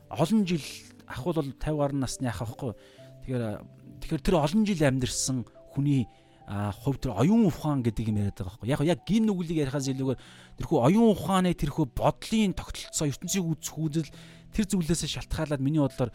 олон 0.09 0.41
жил 0.49 0.65
ах 1.05 1.21
бол 1.21 1.37
50 1.37 1.61
гаруй 1.77 1.99
насны 2.01 2.25
ах 2.25 2.41
аахгүй. 2.41 2.73
Тэгэхээр 3.21 3.61
Тэгэхээр 4.03 4.19
тэр 4.19 4.35
олон 4.35 4.63
жил 4.67 4.83
амьдэрсэн 4.83 5.37
хүний 5.71 6.11
хувь 6.43 6.99
тэр 6.99 7.15
оюун 7.15 7.47
ухаан 7.47 7.79
гэдэг 7.87 8.11
юм 8.11 8.19
яриад 8.19 8.35
байгаа 8.35 8.59
байхгүй. 8.59 8.67
Яг 8.67 8.83
яг 8.83 8.99
гин 9.07 9.31
нүглийг 9.31 9.63
ярихаас 9.63 9.87
илүүгээр 9.95 10.19
тэрхүү 10.59 10.79
оюун 10.83 11.15
ухааны 11.15 11.55
тэрхүү 11.55 11.85
бодлын 11.95 12.51
тогтолцоо 12.51 13.07
ертөнцийг 13.07 13.47
үзэх 13.47 13.79
үзэл 13.79 14.11
тэр 14.51 14.65
зүйлээсээ 14.67 15.23
шалтгаалаад 15.23 15.63
миний 15.63 15.79
бодлоор 15.79 16.11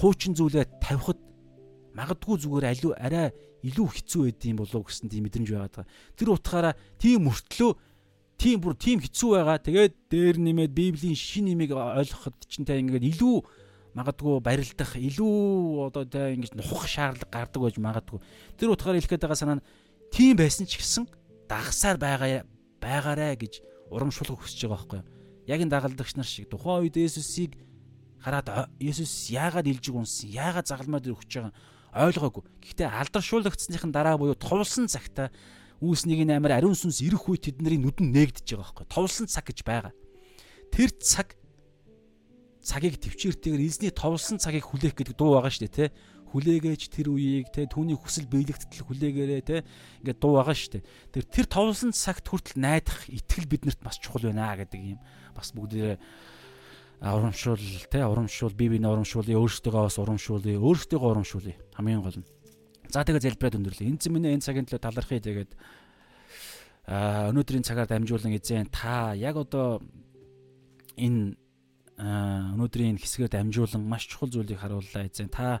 хуучин 0.00 0.32
зүйлээ 0.32 0.80
тавихад 0.80 1.20
магадгүй 1.94 2.36
зүгээр 2.40 2.66
аливаа 2.70 2.96
арай 3.00 3.28
илүү 3.66 3.86
хэцүү 3.92 4.22
байд 4.24 4.44
юм 4.48 4.58
болов 4.62 4.82
гэсэн 4.88 5.10
тийм 5.10 5.24
мэдрэмж 5.26 5.48
байгаад 5.52 5.74
байгаа. 5.74 5.88
Тэр 6.16 6.28
утгаараа 6.32 6.74
тийм 6.96 7.28
мөртлөө 7.28 7.70
тийм 8.40 8.56
бүр 8.64 8.74
тийм 8.78 8.98
хэцүү 9.04 9.30
байгаа. 9.36 9.58
Тэгээд 9.60 9.94
дээр 10.08 10.36
нэмээд 10.40 10.72
Библийн 10.72 11.18
шин 11.18 11.50
нэмийг 11.50 11.76
ойлгоход 11.76 12.36
чинь 12.48 12.64
та 12.64 12.78
ингээд 12.80 13.04
илүү 13.04 13.36
магадгүй 13.92 14.40
барилдах 14.40 14.96
илүү 14.96 15.90
одоо 15.90 16.04
тэ 16.06 16.38
ингэж 16.38 16.56
нухах 16.56 16.86
шаардлага 16.88 17.28
гардаг 17.28 17.60
байж 17.60 17.76
магадгүй. 17.76 18.18
Тэр 18.56 18.72
утгаар 18.72 18.96
хэлэх 18.96 19.10
гээд 19.12 19.24
байгаа 19.26 19.40
санаа 19.40 19.58
нь 19.58 19.66
тийм 20.14 20.38
байсан 20.40 20.64
ч 20.64 20.78
гэсэн 20.78 21.04
дагсаар 21.50 21.98
байгаа 21.98 22.46
байгаарэ 22.80 23.36
гэж 23.36 23.60
урамшуулах 23.90 24.40
хүсэж 24.40 24.70
байгаа 24.70 24.78
байхгүй 24.78 24.98
юу? 25.02 25.08
Яг 25.50 25.60
энэ 25.60 25.74
дагалдагч 25.74 26.14
нар 26.14 26.28
шиг 26.28 26.46
тухайн 26.46 26.86
үед 26.86 26.96
Есүсийг 26.96 27.58
хараад 28.22 28.70
Есүс 28.78 29.34
яагаад 29.34 29.66
илжиг 29.66 29.98
унсан? 29.98 30.30
Яагаад 30.30 30.70
загалмаад 30.70 31.10
өгч 31.10 31.30
байгаа 31.34 31.52
ойлгоогүй. 31.94 32.42
Гэхдээ 32.62 32.88
алдаршуулгдсныхын 32.88 33.90
дараа 33.90 34.16
буюу 34.18 34.38
товлсон 34.38 34.86
цагта 34.86 35.34
үүснийг 35.80 36.22
нь 36.28 36.34
амар 36.34 36.60
ариун 36.60 36.76
сүнс 36.76 37.00
ирэх 37.02 37.26
үед 37.26 37.50
тэдний 37.50 37.80
нүдэн 37.80 38.12
нээгдэж 38.12 38.46
байгаа 38.54 38.62
байхгүй. 38.68 38.86
Товлсон 38.86 39.26
цаг 39.26 39.48
гэж 39.48 39.64
байгаа. 39.64 39.92
Тэр 40.70 40.90
цаг 41.00 41.34
цагийг 42.60 43.00
төвчээртэйгээр 43.00 43.64
эзний 43.64 43.90
товлсон 43.90 44.36
цагийг 44.36 44.68
хүлээх 44.68 44.94
гэдэг 44.94 45.16
дуу 45.16 45.40
байгаа 45.40 45.50
шүү 45.50 45.66
дээ, 45.66 45.88
тэ. 45.90 45.94
Хүлээгээж 46.30 46.82
тэр 46.94 47.10
үеийг 47.10 47.50
тэ 47.50 47.66
түүний 47.66 47.98
хүсэл 47.98 48.30
биелэгдэл 48.30 48.86
хүлээгээрээ 48.86 49.42
тэ 49.42 49.66
ингээд 50.04 50.20
дуу 50.22 50.38
байгаа 50.38 50.54
дээ. 50.54 50.84
Тэр 51.10 51.24
тэр 51.26 51.46
товлсон 51.50 51.90
цагт 51.90 52.30
хүртэл 52.30 52.60
найдах 52.60 53.02
итгэл 53.10 53.50
биднэрт 53.50 53.82
бас 53.82 53.98
чухал 53.98 54.30
байна 54.30 54.54
гэдэг 54.54 54.94
юм. 54.94 55.00
Бас 55.34 55.50
бүгдээ 55.50 55.98
урамшуул 57.00 57.64
тэ 57.88 58.04
урамшуул 58.04 58.52
бие 58.52 58.76
биенээ 58.76 58.92
урамшуулъя 58.92 59.40
өөрсдөө 59.40 59.72
бас 59.72 59.96
урамшуулъя 59.96 60.60
өөрсдөө 60.60 61.00
урамшуулъя 61.00 61.56
хамгийн 61.72 62.04
гол 62.04 62.20
нь. 62.20 62.28
За 62.92 63.00
тэгээ 63.04 63.24
залбираад 63.24 63.56
өндөрлөө. 63.56 63.88
Энэ 63.88 64.02
зэмнэ 64.04 64.28
энэ 64.36 64.44
цагийн 64.44 64.66
төлөө 64.68 64.84
талархъя 64.84 65.20
тэгээд 65.24 65.50
а 66.90 67.30
өнөөдрийн 67.32 67.64
цагаар 67.64 67.88
дамжуулан 67.88 68.36
эзэн 68.36 68.68
та 68.68 69.14
яг 69.16 69.40
одоо 69.40 69.80
энэ 71.00 71.40
өнөөдрийн 72.00 73.00
хэсгээр 73.00 73.32
дамжуулан 73.32 73.84
маш 73.84 74.08
чухал 74.08 74.28
зүйлийг 74.28 74.60
харууллаа 74.60 75.08
эзэн. 75.08 75.28
Та 75.28 75.60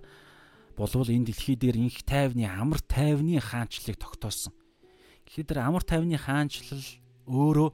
болвол 0.76 1.08
энэ 1.08 1.32
дэлхий 1.32 1.56
дээр 1.56 1.76
инх 1.76 2.04
тайвны 2.04 2.48
амар 2.48 2.80
тайвны 2.84 3.40
хаанчлалыг 3.40 4.00
тогтоосон. 4.00 4.52
Гэхдээ 5.28 5.44
тэр 5.44 5.58
амар 5.64 5.84
тайвны 5.84 6.16
хаанчлал 6.16 6.84
өөрөө 7.28 7.68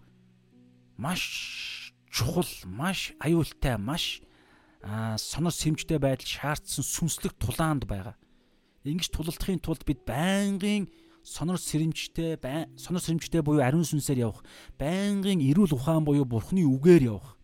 маш 0.99 1.86
чухал, 2.17 2.49
маш 2.65 3.13
аюултай, 3.21 3.77
маш 3.77 4.25
сонор 5.21 5.53
сэмжтэй 5.53 6.01
байдал 6.01 6.25
шаардсан 6.25 6.81
сүнслэг 6.81 7.37
тулаанд 7.37 7.85
байгаа. 7.85 8.17
Ингиж 8.89 9.13
тулалдахын 9.13 9.61
тулд 9.61 9.85
бид 9.85 10.01
байнгын 10.09 10.89
сонор 11.21 11.61
сэрэмжтэй 11.61 12.41
сонор 12.81 13.03
сэрэмжтэй 13.05 13.43
буюу 13.45 13.61
ариун 13.61 13.85
сүнсээр 13.85 14.25
явах, 14.25 14.47
байнгын 14.81 15.43
эрүүл 15.45 15.77
ухаан 15.77 16.07
буюу 16.07 16.25
бурхны 16.25 16.65
үгээр 16.65 17.05
явах. 17.13 17.37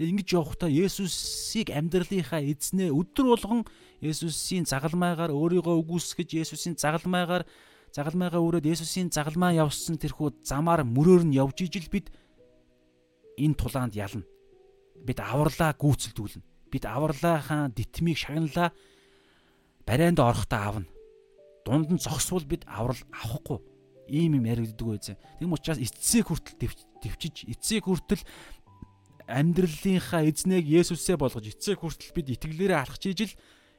Тэгээ 0.00 0.10
ингэж 0.16 0.28
явахдаа 0.32 0.72
Есүсийг 0.72 1.68
амьдралынхаа 1.70 2.40
эзнээ 2.40 2.88
өдөр 2.90 3.36
болгон 3.36 3.60
Есүсийн 4.00 4.64
загалмайгаар 4.64 5.30
өөрийгөө 5.30 5.76
үгүйсгэж 5.84 6.40
Есүсийн 6.40 6.80
загалмайгаар 6.80 7.44
загалмайгаа 7.92 8.40
өрөөд 8.40 8.64
Есүсийн 8.72 9.12
загалмаа 9.12 9.52
явсан 9.52 10.00
тэрхүү 10.00 10.40
замаар 10.48 10.80
мөрөөр 10.88 11.28
нь 11.28 11.36
явж 11.36 11.68
ижил 11.68 11.92
бид 11.92 12.08
энэ 13.38 13.56
тулаанд 13.56 13.94
ялна. 13.94 14.24
Бид 15.02 15.18
авралаа 15.20 15.72
гүйцэлдүүлнэ. 15.76 16.42
Бид 16.70 16.84
авралаахаа 16.86 17.68
дитмийг 17.72 18.18
шагналаа 18.18 18.72
барайнд 19.86 20.20
орохдоо 20.20 20.60
авна 20.60 20.88
дунд 21.64 21.90
нь 21.90 22.02
зогсвол 22.02 22.44
бид 22.44 22.66
аврал 22.66 22.98
авахгүй 23.10 23.58
ийм 24.10 24.38
юм 24.38 24.46
яригддаг 24.46 24.86
байзаа. 24.86 25.16
Тэм 25.38 25.54
учраас 25.54 25.78
эцсийг 25.78 26.26
хүртэл 26.26 26.74
төвчиж 27.02 27.46
эцсийг 27.46 27.86
хүртэл 27.86 28.22
амьдралынхаа 29.30 30.26
эзнэг 30.26 30.66
Есүсээ 30.66 31.16
болгож 31.16 31.46
эцсийг 31.46 31.80
хүртэл 31.80 32.14
бид 32.14 32.34
итгэлээрээ 32.34 32.78
алхаж 32.82 33.02
ижил 33.06 33.32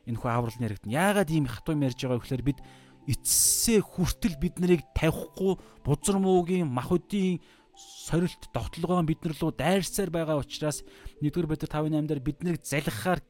энэ 0.07 0.17
хүү 0.19 0.29
аврал 0.31 0.57
нь 0.57 0.65
яригдана. 0.65 0.95
Яагаад 0.95 1.29
ийм 1.29 1.45
хатуу 1.45 1.75
ярьж 1.75 1.99
байгаа 1.99 2.17
вэ 2.17 2.23
гэхээр 2.23 2.43
бид 2.47 2.59
эцсээ 3.11 3.83
хүртэл 3.83 4.39
бид 4.39 4.55
нарыг 4.63 4.81
тавихгүй 4.95 5.59
бузар 5.83 6.17
муугийн 6.23 6.71
махуудын 6.71 7.43
сорилт 7.77 8.49
довтлогоо 8.53 9.01
бид 9.03 9.23
нар 9.25 9.35
руу 9.39 9.51
дайрсаар 9.51 10.09
байгаа 10.09 10.37
учраас 10.37 10.83
1-р 11.21 11.47
Петр 11.47 11.67
5:8 11.67 12.07
дээр 12.07 12.21
бид 12.21 12.43
нарыг 12.43 12.63
залхахаар 12.63 13.21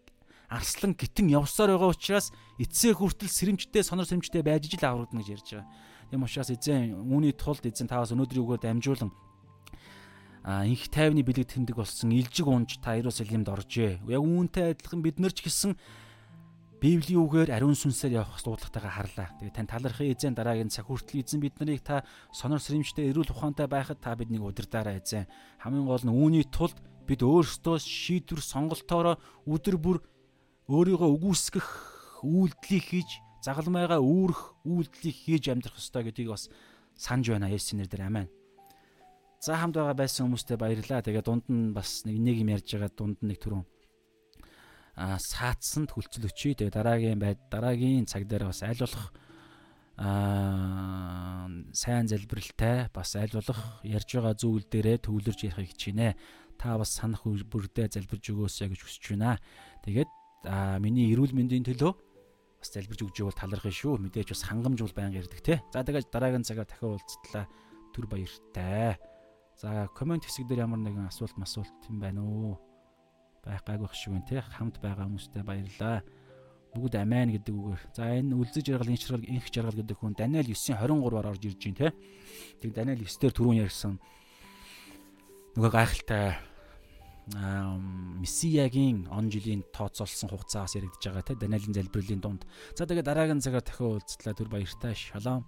арслан 0.50 0.94
гитэн 0.94 1.32
явсаар 1.32 1.74
байгаа 1.74 1.96
учраас 1.96 2.32
эцсээ 2.60 2.94
хүртэл 2.94 3.32
сэрэмжтэй 3.32 3.84
сонор 3.84 4.06
сэрэмжтэй 4.06 4.44
байж 4.44 4.68
ижил 4.68 4.86
аврагдана 4.86 5.24
гэж 5.24 5.30
ярьж 5.34 5.48
байгаа. 5.56 5.68
Тийм 6.12 6.24
учраас 6.24 6.50
эзэн 6.54 6.94
үүний 7.10 7.34
тулд 7.34 7.66
эзэн 7.66 7.88
таваас 7.90 8.14
өнөөдрийн 8.14 8.44
үгээр 8.44 8.62
дамжуулан 8.62 9.12
а 10.44 10.68
инх 10.68 10.92
тайвны 10.92 11.24
бэлэг 11.24 11.48
тэмдэг 11.48 11.80
болсон 11.80 12.12
илжиг 12.12 12.46
унж 12.46 12.78
та 12.84 13.00
Иерусалимд 13.00 13.48
оржээ. 13.48 14.04
Яг 14.12 14.22
үүнтэй 14.22 14.76
адилхан 14.76 15.00
бид 15.00 15.18
нар 15.24 15.32
ч 15.32 15.48
гэсэн 15.48 15.80
Библийн 16.84 17.24
үгээр 17.24 17.56
ариун 17.56 17.80
сүнсээр 17.80 18.20
явах 18.20 18.44
дуудлагатайгаа 18.44 18.92
харлаа. 18.92 19.32
Тэгээ 19.40 19.56
тань 19.56 19.72
талархын 19.72 20.12
эзэн 20.12 20.36
дараагийн 20.36 20.68
цаг 20.68 20.92
хүртэл 20.92 21.24
эзэн 21.24 21.40
бид 21.40 21.56
нарыг 21.56 21.80
та 21.80 22.04
сонор 22.36 22.60
сэрэмжтэй 22.60 23.08
эрүүл 23.08 23.32
ухаантай 23.32 23.72
байхад 23.72 24.04
та 24.04 24.12
биднийг 24.20 24.44
удирдаарай 24.44 25.00
эзэн. 25.00 25.24
Хамгийн 25.64 25.88
гол 25.88 26.04
нь 26.04 26.12
үүний 26.12 26.44
тулд 26.44 26.76
бид 27.08 27.24
өөрсдөө 27.24 27.80
шийдвэр 27.80 28.44
сонголтоороо 28.44 29.16
өдөр 29.48 29.80
бүр 29.80 29.98
өөрийгөө 30.68 31.08
үгүйсгэх 31.08 31.68
үйлдэлийг 32.28 32.84
хийж 32.84 33.10
загалмайгаа 33.48 34.04
үүрэх 34.04 34.68
үйлдэлийг 34.68 35.18
хийж 35.24 35.44
амьдрах 35.56 35.80
ёстой 35.80 36.04
гэдгийг 36.12 36.36
бас 36.36 36.52
санаж 37.00 37.32
байна 37.32 37.48
Есүсийн 37.48 37.80
нэрээр 37.80 38.12
амен. 38.12 38.28
За 39.40 39.56
хамт 39.56 39.80
байгаа 39.80 39.96
байсан 39.96 40.28
хүмүүстээ 40.28 40.60
баярлалаа. 40.60 41.00
Тэгээ 41.00 41.24
дунд 41.24 41.48
нь 41.48 41.72
бас 41.72 42.04
нэг 42.04 42.20
нэг 42.20 42.44
юм 42.44 42.52
ярьж 42.52 42.68
байгаа 42.76 42.92
дунд 42.92 43.24
нь 43.24 43.32
нэг 43.32 43.40
түрүүн 43.40 43.64
саатсанд 44.96 45.90
хүлцэл 45.90 46.30
өчий. 46.30 46.54
Тэгээ 46.54 46.74
дараагийн 46.74 47.20
байд 47.20 47.40
дараагийн 47.50 48.06
цаг 48.06 48.30
дээр 48.30 48.50
бас 48.54 48.62
аль 48.62 48.78
болох 48.78 49.10
а 49.98 51.50
сайн 51.74 52.10
залбиралтай 52.10 52.90
бас 52.94 53.16
аль 53.16 53.34
болох 53.34 53.62
ярьж 53.86 54.10
байгаа 54.18 54.34
зүйл 54.38 54.66
дээрээ 54.66 55.06
төвлөрж 55.06 55.50
ярихыг 55.50 55.74
хичээнэ. 55.74 56.18
Та 56.58 56.78
бас 56.78 56.94
санах 56.94 57.26
бүрдээ 57.26 57.90
залбирж 57.94 58.26
өгөөсэй 58.34 58.70
гэж 58.74 58.82
хүсэж 58.86 59.18
байна. 59.18 59.38
Тэгээд 59.86 60.10
аа 60.46 60.78
миний 60.78 61.10
эрүүл 61.14 61.34
мэндийн 61.34 61.66
төлөө 61.66 61.94
бас 62.62 62.70
залбирж 62.74 63.02
өгч 63.06 63.18
байвал 63.22 63.38
талархах 63.38 63.74
шүү. 63.74 63.98
Мэдээж 63.98 64.34
бас 64.34 64.46
хангамж 64.46 64.80
бол 64.82 64.98
байнга 64.98 65.22
ирдэг 65.22 65.42
те. 65.42 65.62
За 65.74 65.82
тэгээд 65.82 66.14
дараагийн 66.14 66.46
цагаар 66.46 66.70
дахин 66.70 66.94
уулзтлаа. 66.94 67.46
Түр 67.94 68.06
баяртай. 68.10 68.98
За 69.58 69.90
комент 69.94 70.26
хэсэг 70.26 70.50
дээр 70.50 70.66
ямар 70.66 70.82
нэгэн 70.82 71.10
асуулт 71.10 71.38
масуулт 71.38 71.74
юм 71.90 72.02
байна 72.02 72.26
уу? 72.26 72.73
Байх 73.44 73.62
гайгүй 73.68 73.88
шиг 73.94 74.16
байна 74.16 74.28
те. 74.28 74.42
Хамт 74.42 74.80
байгаа 74.80 75.06
хүмүүстээ 75.08 75.44
баярлалаа. 75.44 76.02
Бүгд 76.74 76.96
амийн 76.98 77.30
гэдэг 77.38 77.54
үгээр. 77.54 77.82
За 77.94 78.10
энэ 78.10 78.34
үлзэж 78.34 78.66
жаргал 78.74 78.90
инх 78.90 79.04
жаргал 79.06 79.30
инх 79.30 79.48
жаргал 79.54 79.78
гэдэг 79.78 79.98
хүн 80.00 80.18
Даниэл 80.18 80.50
9:23-аар 80.58 81.30
орж 81.30 81.44
ирж 81.46 81.62
байна 81.62 81.78
те. 81.78 81.88
Тэг 82.64 82.74
Даниэл 82.74 83.06
9 83.06 83.22
дээр 83.22 83.34
түрүүн 83.38 83.62
ярьсан 83.62 84.02
нөгөө 85.54 85.70
гайхалтай 85.70 86.34
Месиягийн 88.20 89.08
он 89.08 89.30
жилийн 89.32 89.64
тооцоолсон 89.72 90.34
хугацаас 90.34 90.76
яригдж 90.76 91.08
байгаа 91.08 91.24
те 91.24 91.38
Даниэлийн 91.40 91.78
залбирлын 91.78 92.20
дунд. 92.20 92.42
За 92.76 92.84
тэгээд 92.84 93.08
дараагийн 93.08 93.40
цагаар 93.40 93.64
дахин 93.64 93.96
уулзлаа 93.96 94.34
түр 94.36 94.50
баяртай 94.52 94.92
шалом. 94.98 95.46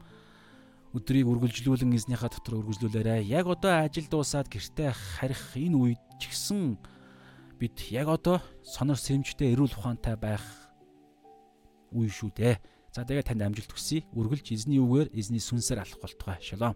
Өдрийг 0.96 1.28
үргэлжлүүлэн 1.28 1.92
эзнийхээ 1.92 2.32
дотор 2.32 2.64
үргэлжлүүлээрэй. 2.64 3.28
Яг 3.28 3.52
одоо 3.52 3.84
ажил 3.84 4.08
дуусаад 4.08 4.48
гэртээ 4.48 4.94
харих 5.20 5.58
энэ 5.60 5.76
үед 5.76 6.02
ч 6.16 6.32
гэсэн 6.32 6.80
бид 7.60 7.80
яг 7.92 8.08
одоо 8.12 8.44
сонор 8.64 9.00
сэрэмжтэй 9.00 9.54
эрүүл 9.56 9.76
ухаантай 9.76 10.16
байх 10.20 10.44
үе 11.96 12.12
шүү 12.12 12.32
дээ. 12.36 12.56
За 12.92 13.04
тэгээд 13.08 13.28
танд 13.32 13.44
амжилт 13.44 13.72
хүсье. 13.72 14.04
Үргэлж 14.16 14.52
эзний 14.52 14.80
үгээр 14.80 15.12
эзний 15.16 15.44
сүнсээр 15.44 15.84
алах 15.84 16.00
болтугай. 16.00 16.40
Шалом. 16.44 16.76